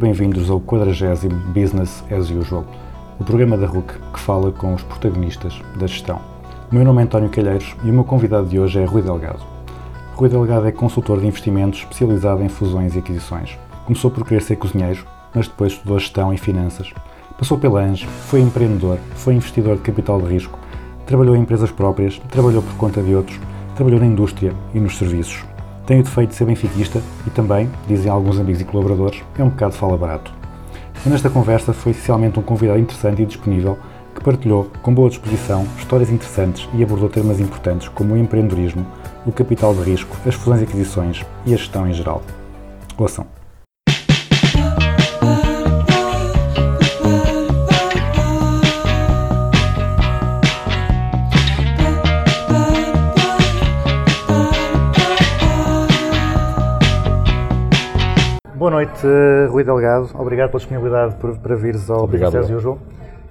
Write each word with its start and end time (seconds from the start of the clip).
Bem-vindos 0.00 0.48
ao 0.48 0.58
40 0.58 1.28
Business 1.52 2.02
as 2.10 2.30
Usual, 2.30 2.64
o 3.18 3.24
programa 3.24 3.58
da 3.58 3.66
RUC 3.66 3.92
que 4.14 4.18
fala 4.18 4.50
com 4.50 4.72
os 4.72 4.82
protagonistas 4.82 5.60
da 5.76 5.86
gestão. 5.86 6.18
O 6.72 6.74
meu 6.74 6.86
nome 6.86 7.02
é 7.02 7.04
António 7.04 7.28
Calheiros 7.28 7.76
e 7.84 7.90
o 7.90 7.92
meu 7.92 8.02
convidado 8.02 8.48
de 8.48 8.58
hoje 8.58 8.80
é 8.80 8.84
Rui 8.86 9.02
Delgado. 9.02 9.42
Rui 10.14 10.30
Delgado 10.30 10.66
é 10.66 10.72
consultor 10.72 11.20
de 11.20 11.26
investimentos 11.26 11.80
especializado 11.80 12.42
em 12.42 12.48
fusões 12.48 12.96
e 12.96 12.98
aquisições. 13.00 13.58
Começou 13.84 14.10
por 14.10 14.26
querer 14.26 14.40
ser 14.40 14.56
cozinheiro, 14.56 15.04
mas 15.34 15.46
depois 15.46 15.72
estudou 15.72 15.98
gestão 15.98 16.32
e 16.32 16.38
finanças. 16.38 16.90
Passou 17.36 17.58
pela 17.58 17.82
ANGE, 17.82 18.06
foi 18.06 18.40
empreendedor, 18.40 18.96
foi 19.16 19.34
investidor 19.34 19.76
de 19.76 19.82
capital 19.82 20.18
de 20.18 20.28
risco, 20.28 20.58
trabalhou 21.04 21.36
em 21.36 21.40
empresas 21.40 21.70
próprias, 21.70 22.18
trabalhou 22.30 22.62
por 22.62 22.74
conta 22.76 23.02
de 23.02 23.14
outros, 23.14 23.38
trabalhou 23.76 24.00
na 24.00 24.06
indústria 24.06 24.54
e 24.72 24.80
nos 24.80 24.96
serviços. 24.96 25.44
Tem 25.90 25.98
o 25.98 26.04
defeito 26.04 26.30
de 26.30 26.36
ser 26.36 26.44
benfiquista 26.44 27.02
e 27.26 27.30
também, 27.30 27.68
dizem 27.88 28.08
alguns 28.08 28.38
amigos 28.38 28.60
e 28.60 28.64
colaboradores, 28.64 29.24
é 29.36 29.42
um 29.42 29.48
bocado 29.48 29.74
fala 29.74 29.98
barato. 29.98 30.32
Mas 30.94 31.06
nesta 31.06 31.28
conversa 31.28 31.72
foi 31.72 31.90
essencialmente 31.90 32.38
um 32.38 32.42
convidado 32.42 32.78
interessante 32.78 33.22
e 33.22 33.26
disponível 33.26 33.76
que 34.14 34.22
partilhou, 34.22 34.70
com 34.82 34.94
boa 34.94 35.08
disposição, 35.08 35.66
histórias 35.76 36.08
interessantes 36.08 36.68
e 36.74 36.84
abordou 36.84 37.08
temas 37.08 37.40
importantes 37.40 37.88
como 37.88 38.14
o 38.14 38.16
empreendedorismo, 38.16 38.86
o 39.26 39.32
capital 39.32 39.74
de 39.74 39.82
risco, 39.82 40.16
as 40.24 40.36
fusões 40.36 40.60
e 40.60 40.64
aquisições 40.64 41.26
e 41.44 41.54
a 41.54 41.56
gestão 41.56 41.88
em 41.88 41.92
geral. 41.92 42.22
Ouçam. 42.96 43.39
Noite, 58.80 59.06
eh, 59.06 59.46
Rui 59.50 59.62
Delgado. 59.64 60.08
Obrigado 60.14 60.48
pela 60.50 60.58
disponibilidade 60.58 61.14
por- 61.16 61.36
para 61.38 61.54
vires 61.54 61.90
ao 61.90 62.04
Obrigado, 62.04 62.34
eu. 62.36 62.56
Usual. 62.56 62.78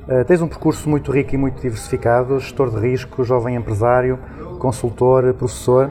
Eh, 0.07 0.23
tens 0.23 0.41
um 0.41 0.47
percurso 0.47 0.87
muito 0.89 1.11
rico 1.11 1.33
e 1.35 1.37
muito 1.37 1.61
diversificado, 1.61 2.39
gestor 2.39 2.69
de 2.69 2.79
risco, 2.79 3.23
jovem 3.23 3.55
empresário, 3.55 4.19
consultor, 4.59 5.33
professor. 5.33 5.89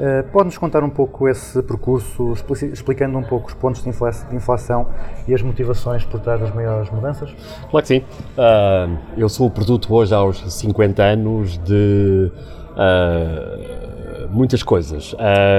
Eh, 0.00 0.22
Pode-nos 0.32 0.56
contar 0.58 0.82
um 0.84 0.90
pouco 0.90 1.28
esse 1.28 1.60
percurso, 1.62 2.32
explicando 2.72 3.18
um 3.18 3.22
pouco 3.22 3.48
os 3.48 3.54
pontos 3.54 3.82
de 3.82 3.88
infla- 3.88 4.10
de 4.10 4.34
inflação 4.36 4.86
e 5.26 5.34
as 5.34 5.42
motivações 5.42 6.04
por 6.04 6.20
trás 6.20 6.40
das 6.40 6.54
maiores 6.54 6.88
mudanças? 6.90 7.30
Claro 7.70 7.82
que 7.82 7.88
sim. 7.88 8.02
Ah, 8.36 8.88
eu 9.16 9.28
sou 9.28 9.46
o 9.48 9.50
produto 9.50 9.92
hoje 9.92 10.14
aos 10.14 10.52
50 10.54 11.02
anos 11.02 11.58
de 11.58 12.30
ah, 12.76 14.26
muitas 14.30 14.62
coisas. 14.62 15.14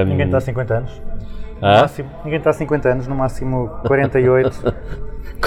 Ninguém 0.06 0.26
está 0.26 0.38
a 0.38 0.40
50 0.40 0.74
anos. 0.74 1.02
Ah? 1.62 1.82
máximo, 1.82 2.08
ninguém 2.24 2.38
está 2.38 2.50
a 2.50 2.52
50 2.54 2.88
anos, 2.88 3.06
no 3.06 3.14
máximo 3.14 3.68
48. 3.86 4.74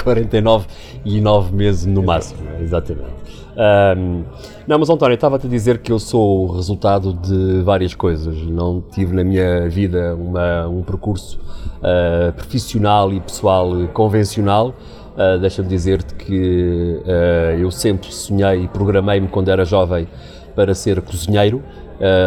49 0.02 0.66
e 1.04 1.20
9 1.20 1.54
meses 1.56 1.86
no 1.86 2.02
máximo, 2.02 2.40
exatamente. 2.60 3.14
Ahm, 3.56 4.24
não, 4.66 4.78
mas 4.78 4.90
António, 4.90 5.14
estava-te 5.14 5.46
a 5.46 5.50
dizer 5.50 5.78
que 5.78 5.92
eu 5.92 5.98
sou 6.00 6.48
o 6.48 6.52
resultado 6.56 7.12
de 7.14 7.62
várias 7.62 7.94
coisas. 7.94 8.36
Não 8.42 8.80
tive 8.80 9.14
na 9.14 9.22
minha 9.22 9.68
vida 9.68 10.14
uma- 10.16 10.66
um 10.68 10.82
percurso 10.82 11.38
ah, 11.82 12.32
profissional 12.32 13.12
e 13.12 13.20
pessoal 13.20 13.70
convencional. 13.92 14.74
Ah, 15.16 15.36
Deixa-me 15.36 15.68
dizer-te 15.68 16.14
que 16.14 17.00
ah, 17.06 17.52
eu 17.56 17.70
sempre 17.70 18.12
sonhei 18.12 18.64
e 18.64 18.68
programei-me 18.68 19.28
quando 19.28 19.48
era 19.50 19.64
jovem 19.64 20.08
para 20.56 20.74
ser 20.74 21.00
cozinheiro. 21.02 21.62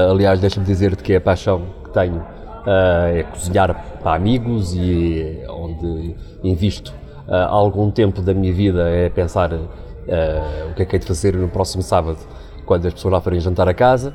Aliás, 0.10 0.40
deixa-me 0.40 0.66
dizer-te 0.66 1.04
que 1.04 1.12
é 1.14 1.18
a 1.18 1.22
paixão 1.22 1.62
que 1.84 1.90
tenho 1.92 2.22
é 2.68 3.24
cozinhar 3.24 4.00
para 4.02 4.16
amigos 4.16 4.74
e 4.74 5.42
é 5.44 5.52
onde 5.52 6.16
invisto 6.44 6.94
ah, 7.28 7.48
algum 7.50 7.92
tempo 7.92 8.22
da 8.22 8.34
minha 8.34 8.54
vida 8.54 8.90
é 8.90 9.10
pensar 9.10 9.54
ah, 9.54 10.68
o 10.70 10.74
que 10.74 10.82
é 10.82 10.86
que 10.86 10.96
hei 10.96 11.00
de 11.00 11.06
fazer 11.06 11.36
no 11.36 11.48
próximo 11.50 11.84
sábado 11.84 12.20
quando 12.66 12.86
as 12.86 12.94
pessoas 12.94 13.14
lá 13.14 13.22
forem 13.22 13.40
jantar 13.40 13.68
a 13.68 13.74
casa. 13.74 14.14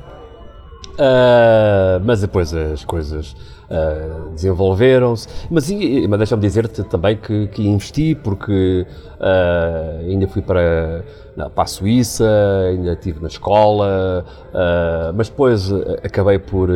Mas 2.05 2.21
depois 2.21 2.53
as 2.53 2.85
coisas 2.85 3.35
ah, 3.73 4.29
desenvolveram-se. 4.33 5.27
Mas, 5.49 5.69
mas 6.09 6.17
deixa-me 6.19 6.41
dizer-te 6.41 6.83
também 6.83 7.17
que, 7.17 7.47
que 7.47 7.67
investi, 7.67 8.15
porque 8.15 8.85
ah, 9.19 9.97
ainda 10.01 10.27
fui 10.27 10.41
para, 10.41 11.03
na- 11.35 11.49
para 11.49 11.63
a 11.63 11.67
Suíça, 11.67 12.25
ainda 12.69 12.93
estive 12.93 13.19
na 13.21 13.27
escola, 13.27 14.25
ah, 14.53 15.11
mas 15.15 15.29
depois 15.29 15.71
acabei 16.03 16.39
por, 16.39 16.69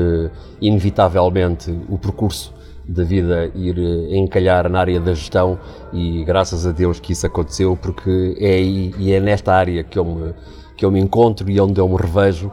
inevitavelmente, 0.62 1.72
o 1.90 1.98
percurso 1.98 2.54
da 2.88 3.04
vida 3.04 3.52
ir 3.54 3.78
encalhar 4.16 4.70
na 4.70 4.80
área 4.80 5.00
da 5.00 5.14
gestão 5.14 5.60
e 5.92 6.24
graças 6.24 6.66
a 6.66 6.72
Deus 6.72 7.00
que 7.02 7.12
isso 7.12 7.26
aconteceu 7.28 7.78
porque 7.82 8.38
é 8.40 8.52
aí 8.54 8.94
e 8.98 9.12
é 9.12 9.20
nesta 9.20 9.54
área 9.54 9.84
que 9.84 10.00
eu 10.00 10.06
me, 10.06 10.34
que 10.78 10.86
eu 10.86 10.92
me 10.92 11.00
encontro 11.00 11.50
e 11.50 11.60
onde 11.60 11.82
eu 11.82 11.90
me 11.90 11.98
revejo 11.98 12.50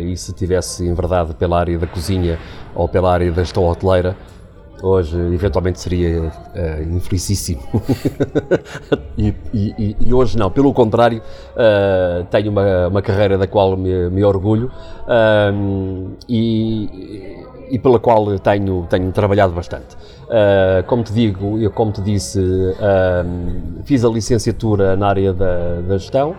e 0.00 0.16
se 0.16 0.32
tivesse 0.32 0.86
em 0.86 0.94
verdade 0.94 1.34
pela 1.34 1.58
área 1.58 1.78
da 1.78 1.86
cozinha 1.86 2.38
ou 2.74 2.88
pela 2.88 3.12
área 3.12 3.30
da 3.32 3.42
gestão 3.42 3.64
hoteleira 3.64 4.16
hoje 4.82 5.16
eventualmente 5.34 5.80
seria 5.80 6.30
eh, 6.54 6.82
infelicíssimo 6.88 7.60
e, 9.18 9.34
e- 9.52 9.96
e- 10.00 10.14
hoje 10.14 10.38
não, 10.38 10.50
pelo 10.50 10.72
contrário 10.72 11.20
eh, 11.56 12.24
tenho 12.30 12.50
uma, 12.50 12.88
uma 12.88 13.02
carreira 13.02 13.36
da 13.36 13.46
qual 13.46 13.76
me, 13.76 14.08
me 14.10 14.22
orgulho 14.24 14.70
ahm, 15.06 16.12
e, 16.28 17.44
e 17.70 17.78
pela 17.78 17.98
qual 17.98 18.38
tenho, 18.38 18.86
tenho 18.88 19.10
trabalhado 19.12 19.52
bastante. 19.52 19.96
Como 20.86 21.02
te 21.02 21.12
digo, 21.12 21.58
eu 21.58 21.70
como 21.70 21.90
te 21.92 22.00
disse, 22.02 22.38
ahm, 22.80 23.82
fiz 23.84 24.04
a 24.04 24.08
licenciatura 24.08 24.96
na 24.96 25.08
área 25.08 25.32
da, 25.32 25.80
da 25.86 25.98
gestão, 25.98 26.34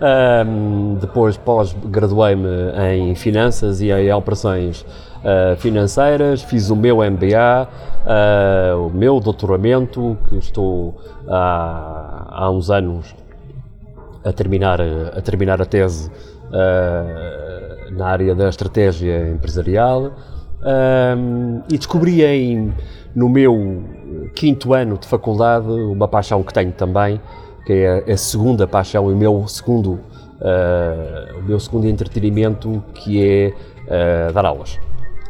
ahm, 0.00 0.94
depois 1.00 1.36
pós-graduei-me 1.36 2.48
em 2.92 3.14
finanças 3.14 3.80
e 3.80 3.90
em 3.90 4.12
operações 4.12 4.84
ah, 5.24 5.56
financeiras, 5.56 6.40
fiz 6.42 6.70
o 6.70 6.76
meu 6.76 6.98
MBA, 6.98 7.68
ah, 8.06 8.76
o 8.76 8.90
meu 8.90 9.18
doutoramento, 9.18 10.16
que 10.28 10.36
estou 10.36 10.94
há, 11.28 12.26
há 12.28 12.50
uns 12.50 12.70
anos 12.70 13.12
a 14.24 14.32
terminar 14.32 14.80
a 14.80 15.20
terminar 15.20 15.60
a 15.60 15.64
tese 15.64 16.10
ah, 16.52 17.90
na 17.90 18.06
área 18.06 18.34
da 18.36 18.48
estratégia 18.48 19.28
empresarial. 19.28 20.12
Ahm, 20.62 21.62
e 21.70 21.76
descobri 21.76 22.24
em, 22.24 22.72
no 23.14 23.28
meu 23.28 23.82
quinto 24.34 24.72
ano 24.72 24.96
de 24.96 25.06
faculdade 25.06 25.68
uma 25.68 26.08
paixão 26.08 26.42
que 26.42 26.52
tenho 26.52 26.72
também 26.72 27.20
que 27.66 27.72
é 27.72 28.12
a 28.12 28.16
segunda 28.16 28.66
paixão 28.66 29.10
e 29.10 29.12
o 29.12 29.16
meu 29.16 29.46
segundo 29.48 30.00
ah, 30.40 31.34
o 31.38 31.42
meu 31.42 31.58
segundo 31.58 31.86
entretenimento 31.86 32.82
que 32.94 33.26
é 33.26 33.54
ah, 33.88 34.32
dar 34.32 34.46
aulas. 34.46 34.78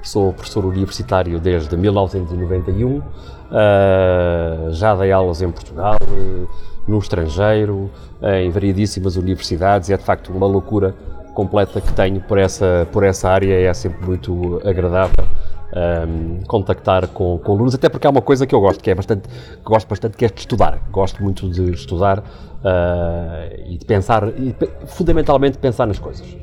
Sou 0.02 0.32
professor 0.32 0.64
universitário 0.64 1.40
desde 1.40 1.76
1991, 1.76 3.02
ah, 3.50 4.68
já 4.70 4.94
dei 4.94 5.10
aulas 5.12 5.42
em 5.42 5.50
Portugal, 5.50 5.96
eh, 6.02 6.46
no 6.86 6.98
estrangeiro, 6.98 7.90
eh, 8.22 8.44
em 8.44 8.50
variedíssimas 8.50 9.16
universidades, 9.16 9.90
é 9.90 9.96
de 9.96 10.04
facto 10.04 10.32
uma 10.32 10.46
loucura 10.46 10.94
completa 11.34 11.80
que 11.80 11.92
tenho 11.92 12.20
por 12.20 12.38
essa, 12.38 12.86
por 12.92 13.02
essa 13.04 13.28
área, 13.28 13.52
é 13.52 13.74
sempre 13.74 14.04
muito 14.06 14.60
agradável 14.64 15.26
ahm, 15.74 16.42
contactar 16.46 17.08
com, 17.08 17.38
com 17.38 17.52
alunos, 17.52 17.74
até 17.74 17.88
porque 17.88 18.06
há 18.06 18.10
uma 18.10 18.22
coisa 18.22 18.46
que 18.46 18.54
eu 18.54 18.60
gosto, 18.60 18.82
que 18.82 18.90
é 18.90 18.94
bastante, 18.94 19.28
que 19.28 19.62
gosto 19.64 19.88
bastante, 19.88 20.16
que 20.16 20.24
é 20.24 20.28
de 20.28 20.40
estudar. 20.40 20.78
Gosto 20.90 21.22
muito 21.22 21.48
de 21.50 21.70
estudar 21.72 22.22
ah, 22.64 23.48
e 23.66 23.76
de 23.78 23.84
pensar, 23.84 24.28
e 24.28 24.54
fundamentalmente 24.86 25.58
pensar 25.58 25.86
nas 25.86 25.98
coisas. 25.98 26.36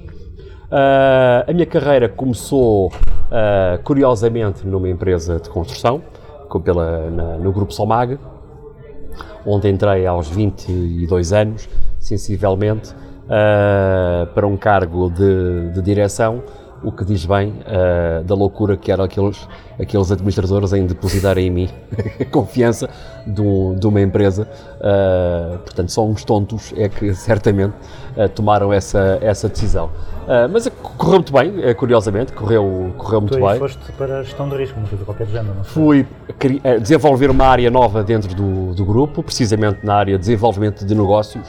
Ah, 0.71 1.45
a 1.47 1.53
minha 1.53 1.65
carreira 1.65 2.09
começou, 2.09 2.91
ah, 3.31 3.79
curiosamente, 3.83 4.65
numa 4.67 4.89
empresa 4.89 5.39
de 5.39 5.49
construção, 5.49 6.01
pela, 6.63 7.09
na- 7.09 7.37
no 7.37 7.51
Grupo 7.51 7.73
Somag, 7.73 8.19
onde 9.45 9.67
entrei 9.67 10.05
aos 10.05 10.29
22 10.29 11.33
anos, 11.33 11.67
sensivelmente, 11.99 12.93
para 14.35 14.45
um 14.45 14.55
cargo 14.55 15.09
de, 15.09 15.71
de 15.71 15.81
direção, 15.81 16.43
o 16.83 16.91
que 16.91 17.05
diz 17.05 17.25
bem 17.25 17.53
eh, 17.65 18.21
da 18.25 18.35
loucura 18.35 18.75
que 18.77 18.91
eram 18.91 19.03
aqueles, 19.05 19.47
aqueles 19.79 20.11
administradores 20.11 20.73
em 20.73 20.85
depositarem 20.85 21.47
em 21.47 21.49
mim 21.49 21.69
a 22.19 22.25
confiança 22.29 22.89
de, 23.25 23.41
um- 23.41 23.75
de 23.75 23.87
uma 23.87 24.01
empresa. 24.01 24.47
Eh, 24.81 25.57
portanto, 25.63 25.89
só 25.91 26.05
uns 26.05 26.23
tontos 26.23 26.73
é 26.77 26.89
que 26.89 27.13
certamente 27.15 27.73
eh, 28.17 28.27
tomaram 28.27 28.71
essa, 28.73 29.17
essa 29.21 29.47
decisão. 29.49 29.89
Mas 30.51 30.69
correu 30.97 31.15
muito 31.15 31.33
bem, 31.33 31.73
curiosamente, 31.75 32.31
correu, 32.31 32.93
correu 32.97 33.19
muito 33.19 33.37
Tu 33.37 33.45
bem. 33.45 33.59
foste 33.59 33.91
para 33.97 34.19
a 34.19 34.23
gestão 34.23 34.47
de 34.47 34.55
risco, 34.55 34.79
não 34.79 34.85
de 34.87 35.03
qualquer 35.03 35.27
género, 35.27 35.53
não. 35.53 35.63
Fui 35.65 36.07
desenvolver 36.81 37.29
uma 37.29 37.45
área 37.45 37.69
nova 37.69 38.01
dentro 38.05 38.33
do, 38.33 38.73
do 38.73 38.85
grupo, 38.85 39.21
precisamente 39.21 39.85
na 39.85 39.95
área 39.95 40.13
de 40.13 40.19
desenvolvimento 40.21 40.85
de 40.85 40.95
negócios 40.95 41.45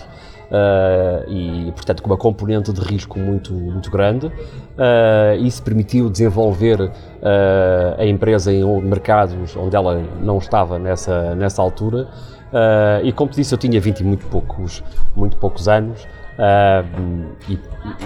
eh, 0.56 1.24
e, 1.28 1.72
portanto, 1.72 2.00
com 2.00 2.10
uma 2.10 2.16
componente 2.16 2.72
de 2.72 2.80
risco 2.80 3.18
muito, 3.18 3.52
muito 3.52 3.90
grande. 3.90 4.30
Eh, 4.78 5.38
isso 5.40 5.60
permitiu 5.62 6.08
desenvolver 6.08 6.92
eh, 7.22 7.94
a 7.98 8.06
empresa 8.06 8.52
em 8.52 8.64
mercados 8.82 9.56
onde 9.56 9.74
ela 9.74 10.00
não 10.22 10.38
estava 10.38 10.78
nessa, 10.78 11.34
nessa 11.34 11.60
altura. 11.60 12.06
E, 13.02 13.10
como 13.12 13.28
te 13.32 13.34
disse, 13.36 13.52
eu 13.52 13.58
tinha 13.58 13.80
20 13.80 13.98
e 14.00 14.04
muito 14.04 14.24
poucos, 14.26 14.80
muito 15.16 15.36
poucos 15.38 15.66
anos. 15.66 16.06
e, 17.48 17.58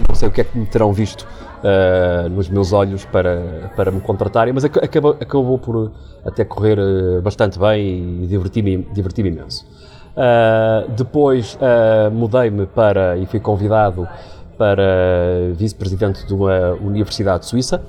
não 0.08 0.14
sei 0.14 0.28
o 0.28 0.30
que 0.30 0.40
é 0.40 0.44
que 0.44 0.56
me 0.56 0.64
terão 0.64 0.90
visto 0.90 1.26
uh, 1.62 2.28
nos 2.28 2.48
meus 2.48 2.72
olhos 2.72 3.04
para, 3.04 3.70
para 3.76 3.90
me 3.90 4.00
contratarem, 4.00 4.52
mas 4.52 4.64
ac- 4.64 4.82
acabou, 4.82 5.16
acabou 5.20 5.58
por 5.58 5.92
até 6.24 6.44
correr 6.44 6.78
uh, 6.78 7.20
bastante 7.22 7.58
bem 7.58 8.22
e 8.22 8.26
diverti-me 8.26 8.78
diverti 8.92 9.20
imenso. 9.20 9.66
Uh, 10.18 10.90
depois 10.96 11.54
uh, 11.54 12.10
mudei-me 12.10 12.66
para 12.66 13.16
e 13.16 13.24
fui 13.24 13.38
convidado 13.38 14.08
para 14.56 15.52
vice-presidente 15.54 16.26
de 16.26 16.34
uma 16.34 16.72
universidade 16.72 17.46
suíça, 17.46 17.80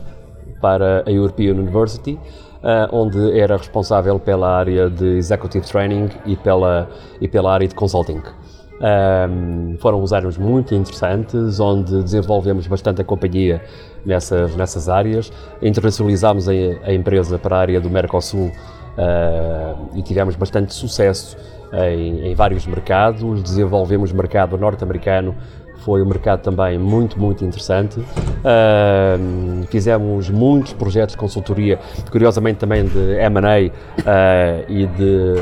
para 0.62 1.04
a 1.08 1.12
European 1.12 1.54
University, 1.54 2.20
uh, 2.62 2.96
onde 2.96 3.40
era 3.40 3.58
responsável 3.58 4.20
pela 4.20 4.48
área 4.56 4.92
de 4.92 5.18
Executive 5.18 5.66
Training 5.66 6.10
e 6.24 6.36
pela, 6.36 6.88
e 7.20 7.28
pela 7.28 7.52
área 7.52 7.68
de 7.68 7.74
Consulting. 7.74 8.22
Um, 8.80 9.76
foram 9.80 10.02
uns 10.02 10.14
anos 10.14 10.38
muito 10.38 10.76
interessantes, 10.76 11.60
onde 11.60 12.04
desenvolvemos 12.04 12.68
bastante 12.68 13.02
a 13.02 13.04
companhia 13.04 13.62
nessas, 14.06 14.56
nessas 14.56 14.88
áreas, 14.88 15.34
internacionalizámos 15.62 16.48
a, 16.48 16.52
a 16.84 16.94
empresa 16.94 17.40
para 17.40 17.58
a 17.58 17.60
área 17.60 17.82
do 17.82 17.90
Mercosul 17.90 18.48
uh, 18.48 19.98
e 19.98 20.04
tivemos 20.04 20.36
bastante 20.36 20.74
sucesso 20.76 21.36
em, 21.74 22.32
em 22.32 22.36
vários 22.36 22.66
mercados, 22.66 23.44
desenvolvemos 23.44 24.12
o 24.12 24.16
mercado 24.16 24.58
norte-americano, 24.58 25.36
foi 25.80 26.02
um 26.04 26.06
mercado 26.06 26.42
também 26.42 26.78
muito, 26.78 27.20
muito 27.20 27.44
interessante. 27.44 28.00
Uh, 28.00 29.66
fizemos 29.68 30.30
muitos 30.30 30.74
projetos 30.74 31.14
de 31.14 31.18
consultoria, 31.18 31.80
curiosamente 32.12 32.60
também 32.60 32.86
de 32.86 33.16
M&A 33.16 33.68
uh, 33.68 33.72
e, 34.68 34.86
de, 34.86 35.36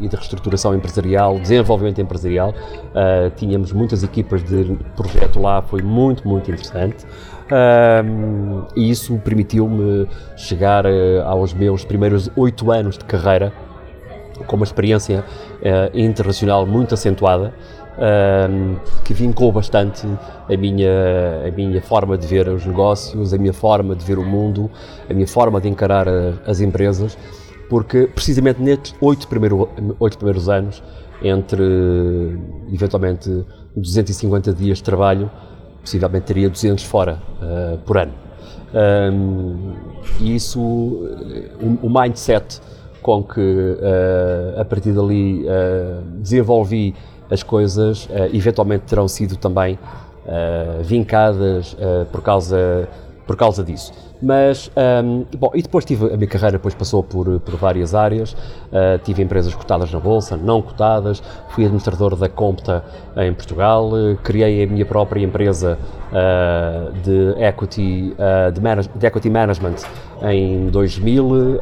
e 0.00 0.08
de 0.08 0.16
reestruturação 0.16 0.74
empresarial, 0.74 1.38
desenvolvimento 1.38 2.00
empresarial. 2.00 2.50
Uh, 2.50 3.30
tínhamos 3.36 3.72
muitas 3.72 4.02
equipas 4.02 4.42
de 4.42 4.76
projeto 4.96 5.40
lá, 5.40 5.62
foi 5.62 5.82
muito, 5.82 6.26
muito 6.26 6.50
interessante. 6.50 7.06
E 8.74 8.90
isso 8.90 9.18
permitiu-me 9.18 10.08
chegar 10.36 10.86
uh, 10.86 11.22
aos 11.26 11.52
meus 11.52 11.84
primeiros 11.84 12.30
oito 12.34 12.70
anos 12.70 12.96
de 12.96 13.04
carreira 13.04 13.52
com 14.46 14.56
uma 14.56 14.64
experiência 14.64 15.24
uh, 15.60 15.98
internacional 15.98 16.66
muito 16.66 16.94
acentuada, 16.94 17.54
uh, 17.96 18.80
que 19.04 19.14
vincou 19.14 19.52
bastante 19.52 20.06
a 20.06 20.56
minha, 20.56 20.90
a 21.46 21.50
minha 21.50 21.80
forma 21.82 22.16
de 22.16 22.26
ver 22.26 22.48
os 22.48 22.64
negócios, 22.66 23.32
a 23.32 23.38
minha 23.38 23.52
forma 23.52 23.94
de 23.94 24.04
ver 24.04 24.18
o 24.18 24.24
mundo, 24.24 24.70
a 25.08 25.14
minha 25.14 25.28
forma 25.28 25.60
de 25.60 25.68
encarar 25.68 26.08
a, 26.08 26.34
as 26.46 26.60
empresas, 26.60 27.16
porque 27.68 28.06
precisamente 28.06 28.60
nestes 28.60 28.94
oito, 29.00 29.26
primeiro, 29.28 29.68
primeiros 30.18 30.48
anos, 30.48 30.82
entre 31.22 31.62
eventualmente 32.72 33.44
250 33.76 34.52
dias 34.52 34.78
de 34.78 34.84
trabalho, 34.84 35.30
possivelmente 35.80 36.26
teria 36.26 36.48
200 36.48 36.84
fora 36.84 37.18
uh, 37.40 37.78
por 37.78 37.98
ano. 37.98 38.12
Um, 38.74 39.74
e 40.20 40.34
isso, 40.34 40.60
o, 40.60 41.78
o 41.82 41.90
mindset 41.90 42.60
com 43.02 43.22
que 43.22 43.40
uh, 43.40 44.60
a 44.60 44.64
partir 44.64 44.92
dali 44.92 45.44
uh, 45.44 46.02
desenvolvi 46.20 46.94
as 47.30 47.42
coisas, 47.42 48.06
uh, 48.06 48.34
eventualmente 48.34 48.84
terão 48.86 49.08
sido 49.08 49.36
também 49.36 49.78
vincadas 50.84 51.76
por, 52.12 52.22
causa, 52.22 52.88
por 53.32 53.36
causa 53.36 53.64
disso. 53.64 53.94
Mas, 54.20 54.70
um, 55.02 55.24
bom, 55.38 55.50
e 55.54 55.62
depois 55.62 55.86
tive, 55.86 56.12
a 56.12 56.16
minha 56.16 56.28
carreira 56.28 56.58
depois 56.58 56.74
passou 56.74 57.02
por, 57.02 57.40
por 57.40 57.56
várias 57.56 57.94
áreas, 57.94 58.36
tive 59.04 59.22
empresas 59.22 59.54
cotadas 59.54 59.90
na 59.90 59.98
Bolsa, 59.98 60.36
não 60.36 60.60
cotadas, 60.60 61.22
fui 61.48 61.64
administrador 61.64 62.14
da 62.14 62.28
Compta 62.28 62.84
em 63.16 63.32
Portugal, 63.32 63.90
criei 64.22 64.62
a 64.62 64.66
minha 64.66 64.84
própria 64.84 65.24
empresa 65.24 65.78
de, 67.02 67.42
equity, 67.42 68.14
de, 68.52 68.60
manage, 68.60 68.90
de 68.94 69.06
equity 69.06 69.30
management 69.30 69.76
em 70.22 70.66
2000, 70.66 71.58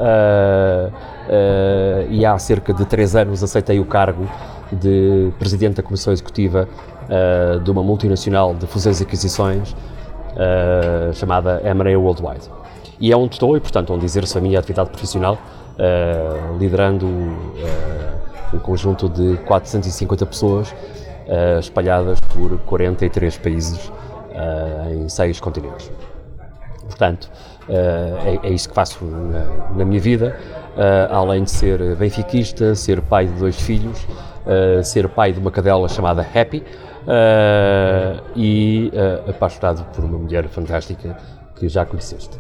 Uh, 1.31 2.11
e 2.11 2.27
há 2.27 2.37
cerca 2.39 2.75
de 2.75 2.85
três 2.85 3.15
anos 3.15 3.41
aceitei 3.41 3.79
o 3.79 3.85
cargo 3.85 4.29
de 4.73 5.31
Presidente 5.39 5.77
da 5.77 5.83
Comissão 5.83 6.13
Executiva 6.13 6.69
uh, 7.05 7.61
de 7.61 7.71
uma 7.71 7.85
multinacional 7.85 8.53
de 8.53 8.67
fusões 8.67 8.99
e 9.01 9.05
aquisições 9.05 9.77
uh, 10.41 11.13
chamada 11.15 11.61
M&A 11.65 11.99
Worldwide. 11.99 12.49
E 12.99 13.13
é 13.13 13.17
onde 13.17 13.35
estou 13.35 13.57
e, 13.57 13.61
portanto, 13.61 13.93
onde 13.93 14.05
exerço 14.05 14.37
a 14.39 14.41
minha 14.41 14.59
atividade 14.59 14.91
profissional, 14.91 15.39
liderando 16.59 17.07
um 18.53 18.59
conjunto 18.59 19.09
de 19.09 19.39
450 19.47 20.27
pessoas 20.27 20.75
espalhadas 21.59 22.21
por 22.21 22.59
43 22.67 23.39
países 23.39 23.91
em 24.93 25.09
seis 25.09 25.41
continentes. 25.41 25.91
Portanto, 26.85 27.31
é, 27.71 28.39
é 28.43 28.51
isso 28.51 28.69
que 28.69 28.75
faço 28.75 29.05
na, 29.05 29.45
na 29.77 29.85
minha 29.85 30.01
vida. 30.01 30.37
Uh, 30.77 31.13
além 31.13 31.45
de 31.45 31.51
ser 31.51 31.97
benfiquista, 31.97 32.75
ser 32.75 33.01
pai 33.03 33.27
de 33.27 33.33
dois 33.33 33.61
filhos, 33.61 34.07
uh, 34.47 34.83
ser 34.83 35.09
pai 35.09 35.33
de 35.33 35.39
uma 35.39 35.51
cadela 35.51 35.89
chamada 35.89 36.23
Happy 36.23 36.63
uh, 37.11 38.23
e 38.37 38.93
apaixonado 39.29 39.85
por 39.93 40.05
uma 40.05 40.19
mulher 40.19 40.47
fantástica 40.49 41.17
que 41.57 41.69
já 41.69 41.85
conheceste. 41.85 42.39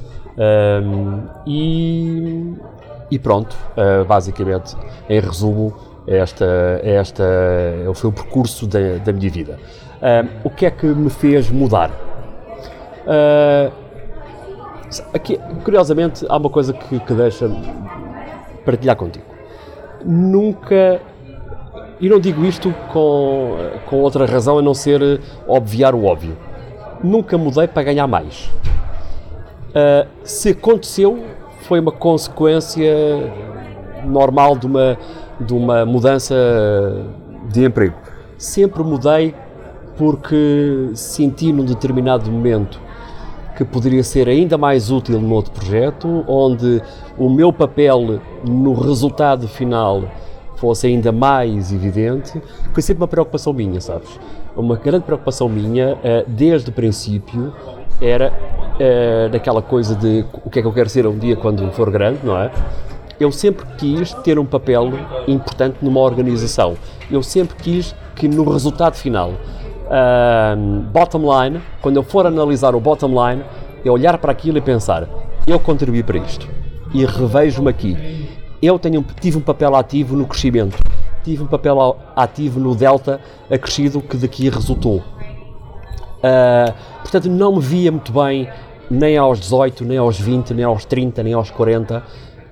E, 1.46 2.54
e, 3.10 3.18
pronto, 3.18 3.54
basicamente, 4.08 4.74
em 5.08 5.20
resumo, 5.20 5.76
esta, 6.06 6.80
esta 6.82 7.24
foi 7.94 8.08
o 8.08 8.12
percurso 8.12 8.66
da, 8.66 8.96
da 9.04 9.12
minha 9.12 9.30
vida. 9.30 9.58
o 10.42 10.48
que 10.48 10.64
é 10.64 10.70
que 10.70 10.86
me 10.86 11.10
fez 11.10 11.50
mudar? 11.50 11.90
Aqui, 15.12 15.38
curiosamente, 15.62 16.24
há 16.28 16.36
uma 16.36 16.48
coisa 16.48 16.72
que, 16.72 16.98
que 17.00 17.12
deixa 17.12 17.50
partilhar 18.64 18.96
contigo. 18.96 19.26
Nunca, 20.04 21.00
e 22.00 22.08
não 22.08 22.18
digo 22.18 22.44
isto 22.44 22.74
com, 22.92 23.56
com 23.86 23.96
outra 23.96 24.24
razão 24.24 24.58
a 24.58 24.62
não 24.62 24.74
ser 24.74 25.20
obviar 25.46 25.94
o 25.94 26.04
óbvio, 26.04 26.36
nunca 27.02 27.36
mudei 27.36 27.68
para 27.68 27.82
ganhar 27.82 28.06
mais. 28.06 28.50
Uh, 29.70 30.08
se 30.24 30.50
aconteceu, 30.50 31.22
foi 31.62 31.78
uma 31.78 31.92
consequência 31.92 32.92
normal 34.04 34.56
de 34.56 34.66
uma, 34.66 34.98
de 35.38 35.52
uma 35.52 35.84
mudança 35.84 36.34
de 37.52 37.64
emprego. 37.64 37.94
Sempre 38.38 38.82
mudei 38.82 39.34
porque 39.96 40.90
senti 40.94 41.52
num 41.52 41.64
determinado 41.64 42.30
momento 42.30 42.80
que 43.56 43.64
poderia 43.64 44.02
ser 44.02 44.26
ainda 44.26 44.56
mais 44.56 44.90
útil 44.90 45.20
no 45.20 45.34
outro 45.34 45.52
projeto, 45.52 46.24
onde 46.26 46.82
o 47.18 47.28
meu 47.28 47.52
papel 47.52 48.18
no 48.42 48.72
resultado 48.72 49.46
final 49.46 50.04
fosse 50.60 50.86
ainda 50.86 51.10
mais 51.10 51.72
evidente, 51.72 52.40
foi 52.72 52.82
sempre 52.82 53.00
uma 53.02 53.08
preocupação 53.08 53.52
minha, 53.52 53.80
sabes? 53.80 54.08
Uma 54.54 54.76
grande 54.76 55.04
preocupação 55.04 55.48
minha, 55.48 55.96
desde 56.26 56.68
o 56.68 56.72
princípio, 56.72 57.52
era 58.00 58.32
daquela 59.32 59.62
coisa 59.62 59.94
de 59.94 60.24
o 60.44 60.50
que 60.50 60.58
é 60.58 60.62
que 60.62 60.68
eu 60.68 60.72
quero 60.72 60.88
ser 60.88 61.06
um 61.06 61.16
dia 61.18 61.34
quando 61.34 61.70
for 61.72 61.90
grande, 61.90 62.18
não 62.22 62.36
é? 62.36 62.50
Eu 63.18 63.32
sempre 63.32 63.66
quis 63.76 64.12
ter 64.14 64.38
um 64.38 64.44
papel 64.46 64.90
importante 65.26 65.78
numa 65.82 66.00
organização. 66.00 66.76
Eu 67.10 67.22
sempre 67.22 67.56
quis 67.56 67.94
que 68.14 68.28
no 68.28 68.50
resultado 68.50 68.96
final 68.96 69.32
bottom 70.92 71.42
line, 71.42 71.60
quando 71.80 71.96
eu 71.96 72.02
for 72.02 72.26
analisar 72.26 72.74
o 72.74 72.80
bottom 72.80 73.08
line, 73.08 73.42
é 73.84 73.90
olhar 73.90 74.18
para 74.18 74.30
aquilo 74.30 74.58
e 74.58 74.60
pensar: 74.60 75.08
eu 75.46 75.58
contribuí 75.58 76.02
para 76.02 76.18
isto 76.18 76.46
e 76.92 77.04
revejo-me 77.04 77.70
aqui. 77.70 78.29
Eu 78.62 78.78
tenho, 78.78 79.04
tive 79.20 79.38
um 79.38 79.40
papel 79.40 79.74
ativo 79.74 80.14
no 80.14 80.26
crescimento, 80.26 80.76
tive 81.24 81.42
um 81.42 81.46
papel 81.46 81.96
ativo 82.14 82.60
no 82.60 82.74
delta 82.74 83.20
acrescido 83.50 84.02
que 84.02 84.16
daqui 84.16 84.50
resultou. 84.50 84.98
Uh, 86.18 86.72
portanto, 87.00 87.30
não 87.30 87.56
me 87.56 87.60
via 87.60 87.90
muito 87.90 88.12
bem 88.12 88.48
nem 88.90 89.16
aos 89.16 89.40
18, 89.40 89.84
nem 89.84 89.96
aos 89.96 90.20
20, 90.20 90.52
nem 90.52 90.64
aos 90.64 90.84
30, 90.84 91.22
nem 91.22 91.32
aos 91.32 91.50
40, 91.50 92.02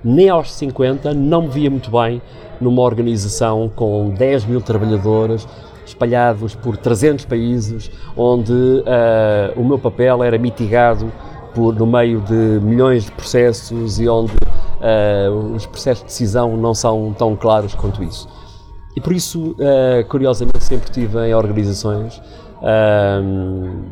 nem 0.03 0.29
aos 0.29 0.51
50, 0.53 1.13
não 1.13 1.43
me 1.43 1.49
via 1.49 1.69
muito 1.69 1.91
bem 1.91 2.21
numa 2.59 2.81
organização 2.81 3.69
com 3.75 4.09
10 4.09 4.45
mil 4.45 4.61
trabalhadores 4.61 5.47
espalhados 5.85 6.55
por 6.55 6.77
300 6.77 7.25
países, 7.25 7.91
onde 8.15 8.53
eh, 8.85 9.53
o 9.55 9.63
meu 9.63 9.79
papel 9.79 10.23
era 10.23 10.37
mitigado 10.37 11.11
por, 11.53 11.73
no 11.75 11.85
meio 11.85 12.21
de 12.21 12.33
milhões 12.33 13.05
de 13.05 13.11
processos 13.11 13.99
e 13.99 14.07
onde 14.07 14.31
eh, 14.81 15.29
os 15.29 15.65
processos 15.65 16.03
de 16.03 16.07
decisão 16.07 16.55
não 16.57 16.73
são 16.73 17.13
tão 17.17 17.35
claros 17.35 17.73
quanto 17.75 18.03
isso. 18.03 18.27
E 18.95 19.01
por 19.01 19.13
isso, 19.13 19.55
eh, 19.59 20.05
curiosamente, 20.09 20.63
sempre 20.63 20.85
estive 20.85 21.27
em 21.27 21.33
organizações 21.33 22.21
ahm, 22.61 23.83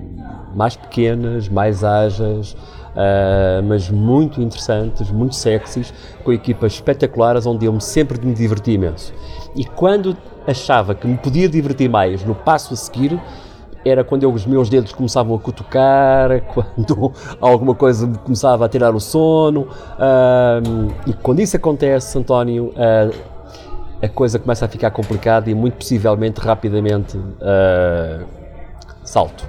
mais 0.55 0.75
pequenas, 0.75 1.47
mais 1.47 1.83
ágeis, 1.83 2.55
ah, 2.97 3.61
mas 3.63 3.91
muito 3.91 4.41
interessantes, 4.41 5.11
muito 5.11 5.35
sexys, 5.35 5.93
com 6.23 6.33
equipas 6.33 6.73
espetaculares, 6.73 7.45
onde 7.45 7.67
eu 7.67 7.71
me 7.73 7.79
sempre 7.79 8.19
me 8.25 8.33
diverti 8.33 8.71
imenso. 8.71 9.13
E 9.55 9.63
quando 9.63 10.17
achava 10.47 10.95
que 10.95 11.05
me 11.05 11.15
podia 11.15 11.47
divertir 11.47 11.87
mais 11.87 12.23
no 12.23 12.33
passo 12.33 12.73
a 12.73 12.77
seguir, 12.77 13.21
era 13.87 14.03
quando 14.03 14.31
os 14.31 14.45
meus 14.45 14.69
dedos 14.69 14.91
começavam 14.91 15.35
a 15.35 15.39
cutucar, 15.39 16.41
quando 16.53 17.11
alguma 17.39 17.73
coisa 17.75 18.05
me 18.07 18.17
começava 18.17 18.65
a 18.65 18.69
tirar 18.69 18.93
o 18.95 18.99
sono. 18.99 19.67
e 21.05 21.13
quando 21.13 21.39
isso 21.39 21.55
acontece, 21.55 22.17
António, 22.17 22.73
ah, 22.75 23.09
a 24.01 24.07
coisa 24.09 24.37
começa 24.37 24.65
a 24.65 24.67
ficar 24.67 24.91
complicada 24.91 25.49
e 25.49 25.55
muito 25.55 25.75
possivelmente, 25.75 26.39
rapidamente, 26.39 27.19
ah, 27.41 28.23
salto. 29.03 29.43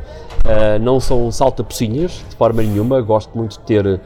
Ah, 0.45 0.79
não 0.79 1.01
são 1.01 1.31
salta-pocinhas, 1.31 2.25
de 2.29 2.37
forma 2.37 2.63
nenhuma, 2.63 3.01
gosto 3.01 3.37
muito 3.37 3.59
de 3.59 3.61
ter 3.61 4.01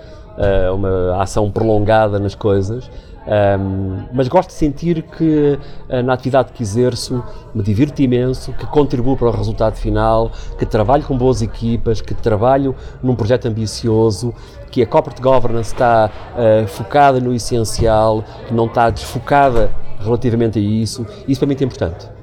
uma 0.75 1.23
ação 1.23 1.51
prolongada 1.51 2.19
nas 2.19 2.35
coisas, 2.35 2.91
Ahm, 3.27 4.09
mas 4.13 4.27
gosto 4.27 4.49
de 4.49 4.55
sentir 4.55 5.03
que 5.03 5.59
ah, 5.89 6.03
na 6.03 6.13
atividade 6.13 6.53
que 6.53 6.63
exerço 6.63 7.23
me 7.55 7.63
divirto 7.63 8.03
imenso, 8.03 8.53
que 8.53 8.67
contribuo 8.67 9.17
para 9.17 9.29
o 9.29 9.31
resultado 9.31 9.77
final, 9.77 10.31
que 10.59 10.67
trabalho 10.67 11.05
com 11.05 11.17
boas 11.17 11.41
equipas, 11.41 12.01
que 12.01 12.15
trabalho 12.15 12.75
num 13.03 13.15
projeto 13.15 13.47
ambicioso, 13.47 14.35
que 14.71 14.83
a 14.83 14.87
corporate 14.87 15.23
governance 15.23 15.73
está 15.73 16.11
ah, 16.35 16.67
focada 16.67 17.21
no 17.21 17.33
essencial, 17.33 18.25
que 18.47 18.55
não 18.55 18.67
está 18.67 18.91
desfocada 18.91 19.71
relativamente 20.01 20.59
a 20.59 20.63
isso. 20.63 21.07
Isso 21.29 21.41
para 21.41 21.49
mim 21.49 21.57
é 21.61 21.65
importante. 21.65 22.22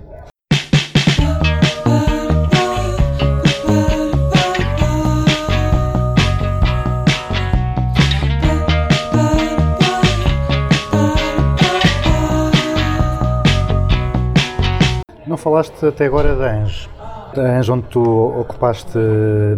Falaste 15.40 15.86
até 15.86 16.06
agora 16.06 16.36
da 16.36 16.52
ANGE. 16.52 16.90
Da 17.34 17.42
ANGE 17.58 17.72
onde 17.72 17.84
tu 17.84 18.02
ocupaste 18.40 18.98